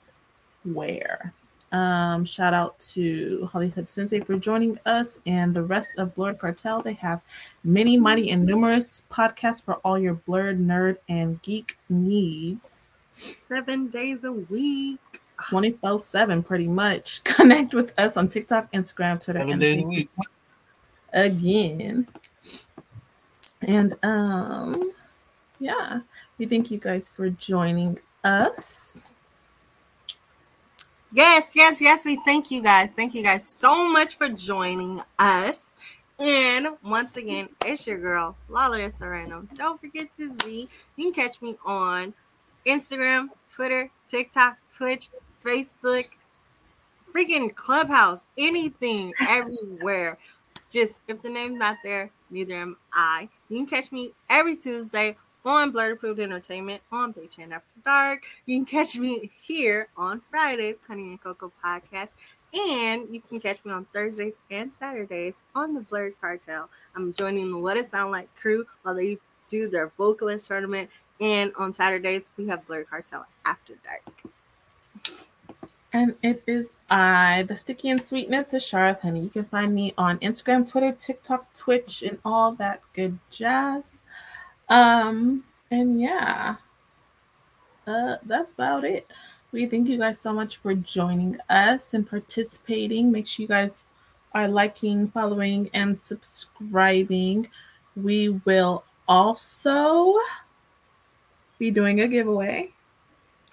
wear. 0.65 1.33
Um, 1.70 2.24
shout 2.24 2.55
out 2.55 2.78
to 2.95 3.49
Hollyhood 3.53 3.89
Sensei 3.89 4.20
for 4.20 4.39
joining 4.39 4.78
us 4.86 5.20
and 5.27 5.55
the 5.55 5.62
rest 5.62 5.93
of 5.99 6.15
Blerd 6.15 6.39
Cartel. 6.39 6.81
They 6.81 6.95
have 6.95 7.20
many, 7.62 7.99
mighty, 7.99 8.31
and 8.31 8.47
numerous 8.47 9.03
podcasts 9.11 9.62
for 9.62 9.74
all 9.85 9.99
your 9.99 10.15
blerd 10.15 10.65
nerd 10.65 10.97
and 11.09 11.40
geek 11.43 11.78
needs. 11.89 12.89
Seven 13.12 13.89
days 13.89 14.24
a 14.24 14.32
week. 14.32 14.99
24 15.51 16.01
7 16.01 16.43
pretty 16.43 16.66
much. 16.66 17.23
Connect 17.24 17.73
with 17.74 17.97
us 17.99 18.16
on 18.16 18.28
TikTok, 18.28 18.73
Instagram, 18.73 19.23
Twitter, 19.23 19.40
seven 19.40 19.53
and 19.53 19.61
days 19.61 19.86
a 19.86 19.89
week. 19.89 20.11
again. 21.12 22.09
And 23.62 23.95
um 24.03 24.93
yeah, 25.61 26.01
we 26.39 26.47
thank 26.47 26.70
you 26.70 26.78
guys 26.78 27.09
for 27.09 27.31
joining 27.31 27.99
us. 28.24 29.15
Yes, 31.12 31.55
yes, 31.56 31.80
yes. 31.80 32.05
We 32.05 32.16
thank 32.26 32.51
you 32.51 32.62
guys. 32.62 32.90
Thank 32.90 33.14
you 33.14 33.22
guys 33.22 33.48
so 33.48 33.90
much 33.90 34.16
for 34.16 34.28
joining 34.28 35.01
us. 35.18 35.74
And 36.18 36.68
once 36.85 37.16
again, 37.16 37.48
it's 37.64 37.86
your 37.86 37.98
girl, 37.98 38.36
Lala 38.48 38.90
Serrano. 38.90 39.47
Don't 39.55 39.80
forget 39.80 40.09
the 40.18 40.28
Z. 40.28 40.68
You 40.97 41.05
can 41.06 41.14
catch 41.14 41.40
me 41.40 41.56
on 41.64 42.12
Instagram, 42.66 43.28
Twitter, 43.51 43.90
TikTok, 44.06 44.59
Twitch, 44.76 45.09
Facebook, 45.43 46.09
freaking 47.14 47.55
Clubhouse, 47.55 48.26
anything, 48.36 49.14
everywhere. 49.26 50.18
Just 50.68 51.02
if 51.09 51.22
the 51.22 51.30
name's 51.30 51.56
not 51.56 51.76
there, 51.82 52.10
neither 52.30 52.55
am 52.55 52.76
I. 52.93 53.30
You 53.48 53.59
can 53.59 53.66
catch 53.66 53.90
me 53.93 54.12
every 54.28 54.56
Tuesday 54.56 55.16
on 55.49 55.73
Blerd 55.73 55.95
Approved 55.95 56.20
Entertainment 56.20 56.83
on 56.93 57.12
Big 57.12 57.31
Chain 57.31 57.53
After 57.53 57.81
Dark. 57.83 58.25
You 58.45 58.59
can 58.59 58.66
catch 58.66 58.99
me 58.99 59.31
here 59.43 59.89
on 59.97 60.20
Fridays, 60.31 60.83
Honey 60.87 61.05
and 61.05 61.20
Cocoa 61.20 61.51
Podcast. 61.65 62.16
And 62.53 63.15
you 63.15 63.23
can 63.23 63.41
catch 63.41 63.65
me 63.65 63.73
on 63.73 63.87
Thursdays 63.87 64.41
and 64.51 64.73
Saturdays 64.73 65.43
on 65.55 65.73
the 65.73 65.81
Blerd 65.81 66.12
Cartel. 66.20 66.69
I'm 66.95 67.15
joining 67.15 67.51
the 67.51 67.57
What 67.57 67.79
It 67.79 67.87
Sound 67.87 68.12
Like 68.12 68.29
crew 68.35 68.66
while 68.83 68.95
they 68.95 69.16
do 69.49 69.70
their 69.70 69.91
vocalist 69.97 70.49
tournament. 70.49 70.91
And 71.19 71.53
on 71.57 71.73
Saturdays, 71.73 72.31
we 72.37 72.47
have 72.49 72.66
Blerd 72.66 72.89
Cartel 72.89 73.25
After 73.47 73.73
Dark. 73.83 74.35
And 75.95 76.15
it 76.23 76.43
is 76.47 76.75
I, 76.91 77.47
the 77.49 77.57
sticky 77.57 77.89
and 77.89 78.03
sweetness 78.03 78.53
of 78.53 78.61
Sharth 78.61 79.01
Honey. 79.01 79.20
You 79.20 79.31
can 79.31 79.47
find 79.47 79.75
me 79.75 79.95
on 79.97 80.19
Instagram, 80.19 80.70
Twitter, 80.70 80.93
TikTok, 80.93 81.55
Twitch, 81.55 82.03
and 82.03 82.19
all 82.23 82.53
that 82.53 82.83
good 82.93 83.19
jazz. 83.31 84.03
Um, 84.69 85.45
and 85.70 86.01
yeah, 86.01 86.57
uh, 87.86 88.16
that's 88.24 88.53
about 88.53 88.85
it. 88.85 89.07
We 89.51 89.66
thank 89.66 89.89
you 89.89 89.99
guys 89.99 90.20
so 90.20 90.32
much 90.32 90.59
for 90.59 90.74
joining 90.74 91.39
us 91.49 91.95
and 91.95 92.09
participating. 92.09 93.11
Make 93.11 93.27
sure 93.27 93.45
you 93.45 93.49
guys 93.49 93.86
are 94.35 94.47
liking, 94.47 95.09
following, 95.09 95.70
and 95.73 96.01
subscribing. 96.01 97.49
We 97.97 98.28
will 98.45 98.85
also 99.09 100.15
be 101.59 101.70
doing 101.70 102.01
a 102.01 102.09
giveaway. 102.09 102.73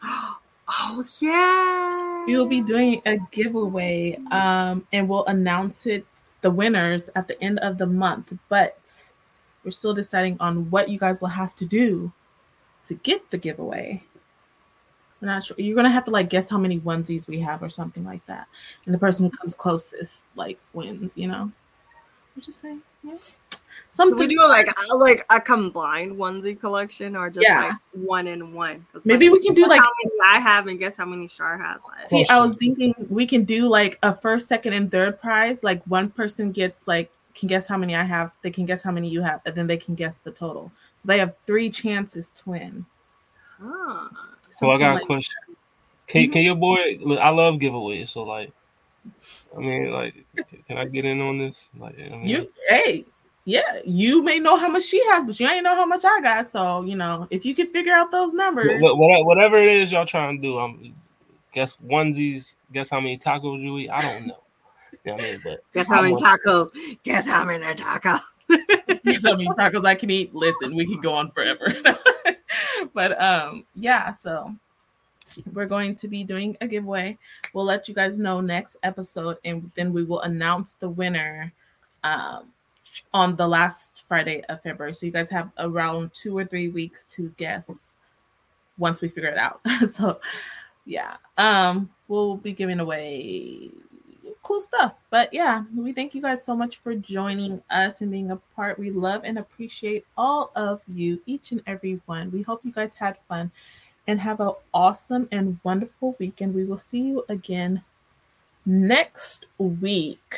Oh, 0.68 1.06
yeah. 1.22 2.26
We 2.26 2.36
will 2.36 2.48
be 2.48 2.62
doing 2.62 3.00
a 3.06 3.20
giveaway 3.32 4.18
um, 4.32 4.86
and 4.92 5.08
we'll 5.08 5.26
announce 5.26 5.86
it, 5.86 6.08
the 6.42 6.50
winners, 6.50 7.08
at 7.16 7.28
the 7.28 7.40
end 7.42 7.60
of 7.60 7.78
the 7.78 7.86
month. 7.86 8.36
But 8.50 9.14
we're 9.66 9.72
still 9.72 9.94
deciding 9.94 10.38
on 10.40 10.70
what 10.70 10.88
you 10.88 11.00
guys 11.00 11.20
will 11.20 11.28
have 11.28 11.56
to 11.58 11.66
do 11.66 12.14
to 12.86 12.94
get 12.96 13.30
the 13.32 13.38
giveaway. 13.38 14.02
We're 15.22 15.28
not 15.30 15.44
sure. 15.44 15.56
You're 15.58 15.76
gonna 15.76 15.90
have 15.90 16.06
to 16.06 16.12
like 16.12 16.30
guess 16.30 16.50
how 16.50 16.58
many 16.58 16.80
onesies 16.80 17.28
we 17.28 17.40
have 17.40 17.64
or 17.64 17.70
something 17.70 18.06
like 18.06 18.26
that, 18.28 18.48
and 18.86 18.94
the 18.94 19.00
person 19.00 19.26
who 19.26 19.36
comes 19.36 19.56
closest 19.56 20.26
like 20.36 20.60
wins. 20.74 21.18
You 21.18 21.28
know, 21.30 21.52
just 22.40 22.62
saying, 22.62 22.82
yeah. 23.04 23.12
Could 23.12 23.20
Something 23.92 24.28
we 24.28 24.36
do 24.36 24.48
like 24.48 24.68
a, 24.68 24.96
like 24.96 25.26
a 25.30 25.40
combined 25.40 26.14
onesie 26.18 26.60
collection 26.60 27.16
or 27.16 27.30
just 27.30 27.48
Yeah. 27.48 27.62
like 27.66 27.76
one 27.94 28.28
in 28.28 28.54
one. 28.54 28.86
Maybe 29.06 29.30
we 29.30 29.40
can 29.42 29.54
do, 29.54 29.68
like- 29.68 29.80
how 29.82 29.90
many 30.04 30.16
I 30.26 30.40
have 30.40 30.68
and 30.68 30.78
guess 30.80 30.98
how 30.98 31.06
many 31.06 31.28
Shar 31.28 31.58
has. 31.58 31.84
Like, 31.86 32.06
See, 32.06 32.26
I 32.30 32.40
was 32.40 32.56
thinking 32.56 32.94
we 33.10 33.26
can 33.26 33.44
do 33.46 33.68
like 33.68 33.98
a 34.04 34.14
first, 34.14 34.48
second, 34.48 34.74
and 34.74 34.92
third 34.92 35.20
prize. 35.20 35.64
Like 35.64 35.84
one 35.86 36.10
person 36.10 36.52
gets 36.52 36.88
like 36.88 37.12
can 37.36 37.48
guess 37.48 37.68
how 37.68 37.78
many 37.78 37.96
I 37.96 38.04
have. 38.04 38.32
They 38.42 38.50
can 38.50 38.66
guess 38.66 38.82
how 38.82 38.92
many 38.92 39.10
you 39.10 39.22
have, 39.22 39.42
and 39.46 39.54
then 39.56 39.68
they 39.68 39.78
can 39.78 39.94
guess 39.94 40.18
the 40.18 40.32
total. 40.32 40.72
So 40.96 41.08
they 41.08 41.20
have 41.20 41.36
three 41.46 41.70
chances 41.70 42.30
to 42.30 42.50
win. 42.50 42.86
Ah. 43.62 44.10
So 44.50 44.70
I 44.70 44.74
Something 44.74 44.80
got 44.80 44.92
a 44.92 44.94
like- 44.96 45.06
question. 45.06 45.36
Can 46.08 46.30
can 46.32 46.44
your 46.44 46.56
boy? 46.56 46.78
Look, 47.02 47.20
I 47.20 47.30
love 47.30 47.56
giveaways. 47.56 48.10
So 48.10 48.24
like, 48.24 48.52
I 49.56 49.60
mean, 49.60 49.92
like, 49.92 50.14
can 50.68 50.78
I 50.78 50.86
get 50.86 51.04
in 51.04 51.20
on 51.20 51.38
this? 51.40 51.72
Like, 51.78 51.96
I 52.00 52.10
mean, 52.16 52.28
You, 52.28 52.52
hey, 52.70 53.06
yeah, 53.46 53.80
you 53.86 54.22
may 54.24 54.38
know 54.38 54.56
how 54.56 54.70
much 54.70 54.84
she 54.84 55.04
has, 55.08 55.24
but 55.26 55.40
you 55.40 55.48
ain't 55.48 55.64
know 55.64 55.76
how 55.76 55.86
much 55.86 56.06
I 56.06 56.22
got. 56.22 56.46
So 56.46 56.84
you 56.84 56.96
know, 56.96 57.28
if 57.32 57.44
you 57.44 57.56
can 57.56 57.72
figure 57.74 57.94
out 57.94 58.12
those 58.12 58.34
numbers, 58.36 58.80
Wha- 58.82 58.94
wha- 58.96 59.24
whatever 59.26 59.58
it 59.58 59.72
is 59.72 59.92
y'all 59.92 60.06
trying 60.06 60.38
to 60.38 60.42
do, 60.42 60.60
I'm 60.60 60.94
guess 61.52 61.76
onesies. 61.78 62.56
Guess 62.72 62.92
how 62.92 63.00
many 63.02 63.18
tacos 63.18 63.62
you 63.64 63.78
eat? 63.80 63.90
I 63.90 64.02
don't 64.04 64.28
know. 64.28 64.44
You 65.06 65.12
know 65.12 65.18
what 65.18 65.26
I 65.26 65.32
mean? 65.32 65.42
But 65.44 65.64
Guess 65.74 65.88
how 65.88 66.02
many 66.02 66.16
tacos? 66.16 66.68
Guess 67.04 67.28
how 67.28 67.46
many 67.46 67.64
tacos? 67.64 68.20
Guess 69.06 69.26
how 69.26 69.32
many 69.36 69.48
tacos 69.58 69.86
I 69.86 69.96
can 69.96 70.10
eat. 70.10 70.34
Listen, 70.34 70.76
we 70.76 70.86
could 70.86 71.04
go 71.04 71.14
on 71.14 71.32
forever. 71.32 71.74
but 72.94 73.22
um, 73.22 73.66
yeah, 73.76 74.12
so 74.12 74.56
we're 75.54 75.68
going 75.68 75.94
to 75.96 76.08
be 76.08 76.24
doing 76.24 76.58
a 76.62 76.68
giveaway. 76.68 77.18
We'll 77.54 77.66
let 77.66 77.88
you 77.88 77.94
guys 77.94 78.18
know 78.18 78.42
next 78.42 78.78
episode, 78.82 79.38
and 79.46 79.72
then 79.76 79.94
we 79.94 80.04
will 80.04 80.22
announce 80.22 80.74
the 80.74 80.90
winner 80.90 81.54
um 82.04 82.52
on 83.14 83.36
the 83.36 83.48
last 83.48 84.06
Friday 84.08 84.42
of 84.50 84.62
February. 84.62 84.94
So 84.94 85.06
you 85.06 85.12
guys 85.12 85.30
have 85.30 85.52
around 85.60 86.14
two 86.14 86.38
or 86.38 86.46
three 86.46 86.70
weeks 86.70 87.06
to 87.08 87.30
guess 87.38 87.96
once 88.78 89.02
we 89.02 89.10
figure 89.10 89.30
it 89.30 89.38
out. 89.38 89.60
so 89.86 90.20
yeah. 90.86 91.18
Um, 91.38 91.90
we'll 92.08 92.38
be 92.38 92.54
giving 92.54 92.80
away 92.80 93.72
cool 94.46 94.62
stuff. 94.62 94.94
But 95.10 95.34
yeah, 95.34 95.64
we 95.76 95.92
thank 95.92 96.14
you 96.14 96.22
guys 96.22 96.46
so 96.46 96.56
much 96.56 96.78
for 96.78 96.94
joining 96.96 97.62
us 97.72 98.02
and 98.02 98.12
being 98.12 98.30
a 98.32 98.38
part. 98.56 98.78
We 98.78 98.92
love 98.92 99.24
and 99.26 99.40
appreciate 99.40 100.06
all 100.16 100.52
of 100.56 100.84
you, 100.88 101.20
each 101.26 101.52
and 101.52 101.62
every 101.66 102.00
one. 102.06 102.32
We 102.32 102.44
hope 102.44 102.62
you 102.64 102.72
guys 102.72 102.96
had 102.96 103.18
fun 103.28 103.52
and 104.08 104.20
have 104.20 104.40
an 104.40 104.52
awesome 104.72 105.28
and 105.32 105.60
wonderful 105.64 106.16
weekend. 106.20 106.54
We 106.54 106.64
will 106.64 106.78
see 106.78 107.02
you 107.02 107.26
again 107.28 107.84
next 108.68 109.48
week 109.58 110.38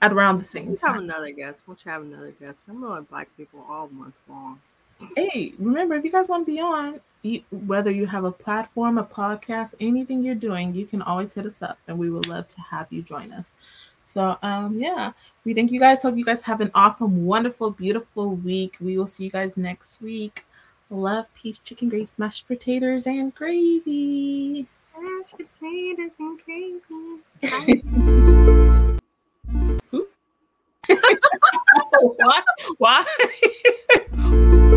at 0.00 0.12
around 0.12 0.38
the 0.38 0.44
same 0.44 0.70
have 0.70 0.80
time. 0.80 0.98
another 1.00 1.30
guest. 1.30 1.68
Let's 1.68 1.84
have 1.84 2.02
another 2.02 2.30
guest. 2.32 2.64
I'm 2.68 2.82
on 2.84 3.04
black 3.04 3.28
people 3.36 3.64
all 3.68 3.88
month 3.88 4.16
long. 4.28 4.60
Hey, 5.16 5.54
remember 5.58 5.94
if 5.94 6.04
you 6.04 6.12
guys 6.12 6.28
want 6.28 6.46
to 6.46 6.52
be 6.52 6.60
on, 6.60 7.00
you, 7.22 7.42
whether 7.50 7.90
you 7.90 8.06
have 8.06 8.24
a 8.24 8.32
platform, 8.32 8.98
a 8.98 9.04
podcast, 9.04 9.74
anything 9.80 10.24
you're 10.24 10.34
doing, 10.34 10.74
you 10.74 10.86
can 10.86 11.02
always 11.02 11.34
hit 11.34 11.46
us 11.46 11.62
up, 11.62 11.78
and 11.86 11.98
we 11.98 12.10
would 12.10 12.28
love 12.28 12.48
to 12.48 12.60
have 12.60 12.86
you 12.90 13.02
join 13.02 13.32
us. 13.32 13.46
So, 14.06 14.36
um, 14.42 14.78
yeah, 14.78 15.12
we 15.44 15.54
thank 15.54 15.70
you 15.70 15.80
guys. 15.80 16.02
Hope 16.02 16.16
you 16.16 16.24
guys 16.24 16.42
have 16.42 16.60
an 16.60 16.70
awesome, 16.74 17.24
wonderful, 17.24 17.70
beautiful 17.70 18.36
week. 18.36 18.76
We 18.80 18.98
will 18.98 19.06
see 19.06 19.24
you 19.24 19.30
guys 19.30 19.56
next 19.56 20.02
week. 20.02 20.44
Love, 20.90 21.32
peace, 21.34 21.58
chicken 21.58 21.88
grease, 21.88 22.18
mashed 22.18 22.46
potatoes, 22.46 23.06
and 23.06 23.34
gravy. 23.34 24.66
Mashed 24.98 25.38
potatoes 25.38 26.16
and 26.18 26.38
gravy. 26.44 26.82
Why? 32.18 32.42
Why? 32.78 33.04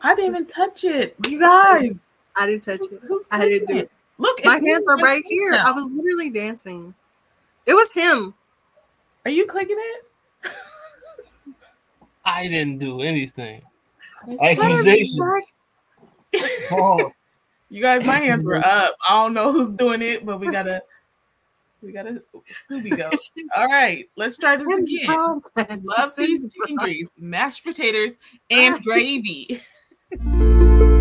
I 0.00 0.14
didn't 0.14 0.30
even 0.34 0.46
touch 0.46 0.84
it. 0.84 1.14
You 1.26 1.40
guys. 1.46 2.14
I 2.36 2.46
didn't 2.46 2.62
touch 2.62 2.78
Who's, 2.80 2.92
it. 2.94 3.00
who's 3.06 3.26
I 3.30 3.48
didn't 3.48 3.60
do 3.60 3.66
clicking 3.66 3.76
it. 3.84 3.90
Look, 4.18 4.44
My 4.44 4.58
hands 4.58 4.88
are 4.88 4.96
right 4.96 5.22
here. 5.26 5.52
now. 5.52 5.64
I 5.66 5.70
was 5.72 5.92
literally 5.94 6.30
dancing. 6.30 6.94
It 7.66 7.74
was 7.74 7.92
him. 7.92 8.34
Are 9.24 9.30
you 9.30 9.46
clicking 9.46 9.76
it? 9.78 10.04
I 12.24 12.48
didn't 12.48 12.78
do 12.78 13.00
anything. 13.00 13.62
Accusations. 14.42 15.54
Back. 16.32 16.42
Oh, 16.72 17.10
You 17.70 17.82
guys, 17.82 18.06
my 18.06 18.14
hands 18.16 18.42
were 18.44 18.56
up. 18.56 18.94
I 19.06 19.22
don't 19.22 19.34
know 19.34 19.52
who's 19.52 19.74
doing 19.74 20.00
it, 20.00 20.24
but 20.24 20.40
we 20.40 20.50
gotta, 20.50 20.82
we 21.82 21.92
gotta 21.92 22.22
Scooby 22.70 22.96
go. 22.96 23.10
All 23.58 23.66
right, 23.68 24.08
let's 24.16 24.38
try 24.38 24.56
this 24.56 24.66
again. 24.74 25.04
broadcast. 25.04 25.82
Love 25.98 26.12
these 26.16 26.46
chicken 26.50 26.76
grease, 26.76 27.10
mashed 27.18 27.64
potatoes, 27.64 28.16
and 28.50 28.82
gravy. 28.82 29.60
broadcast. 30.16 30.97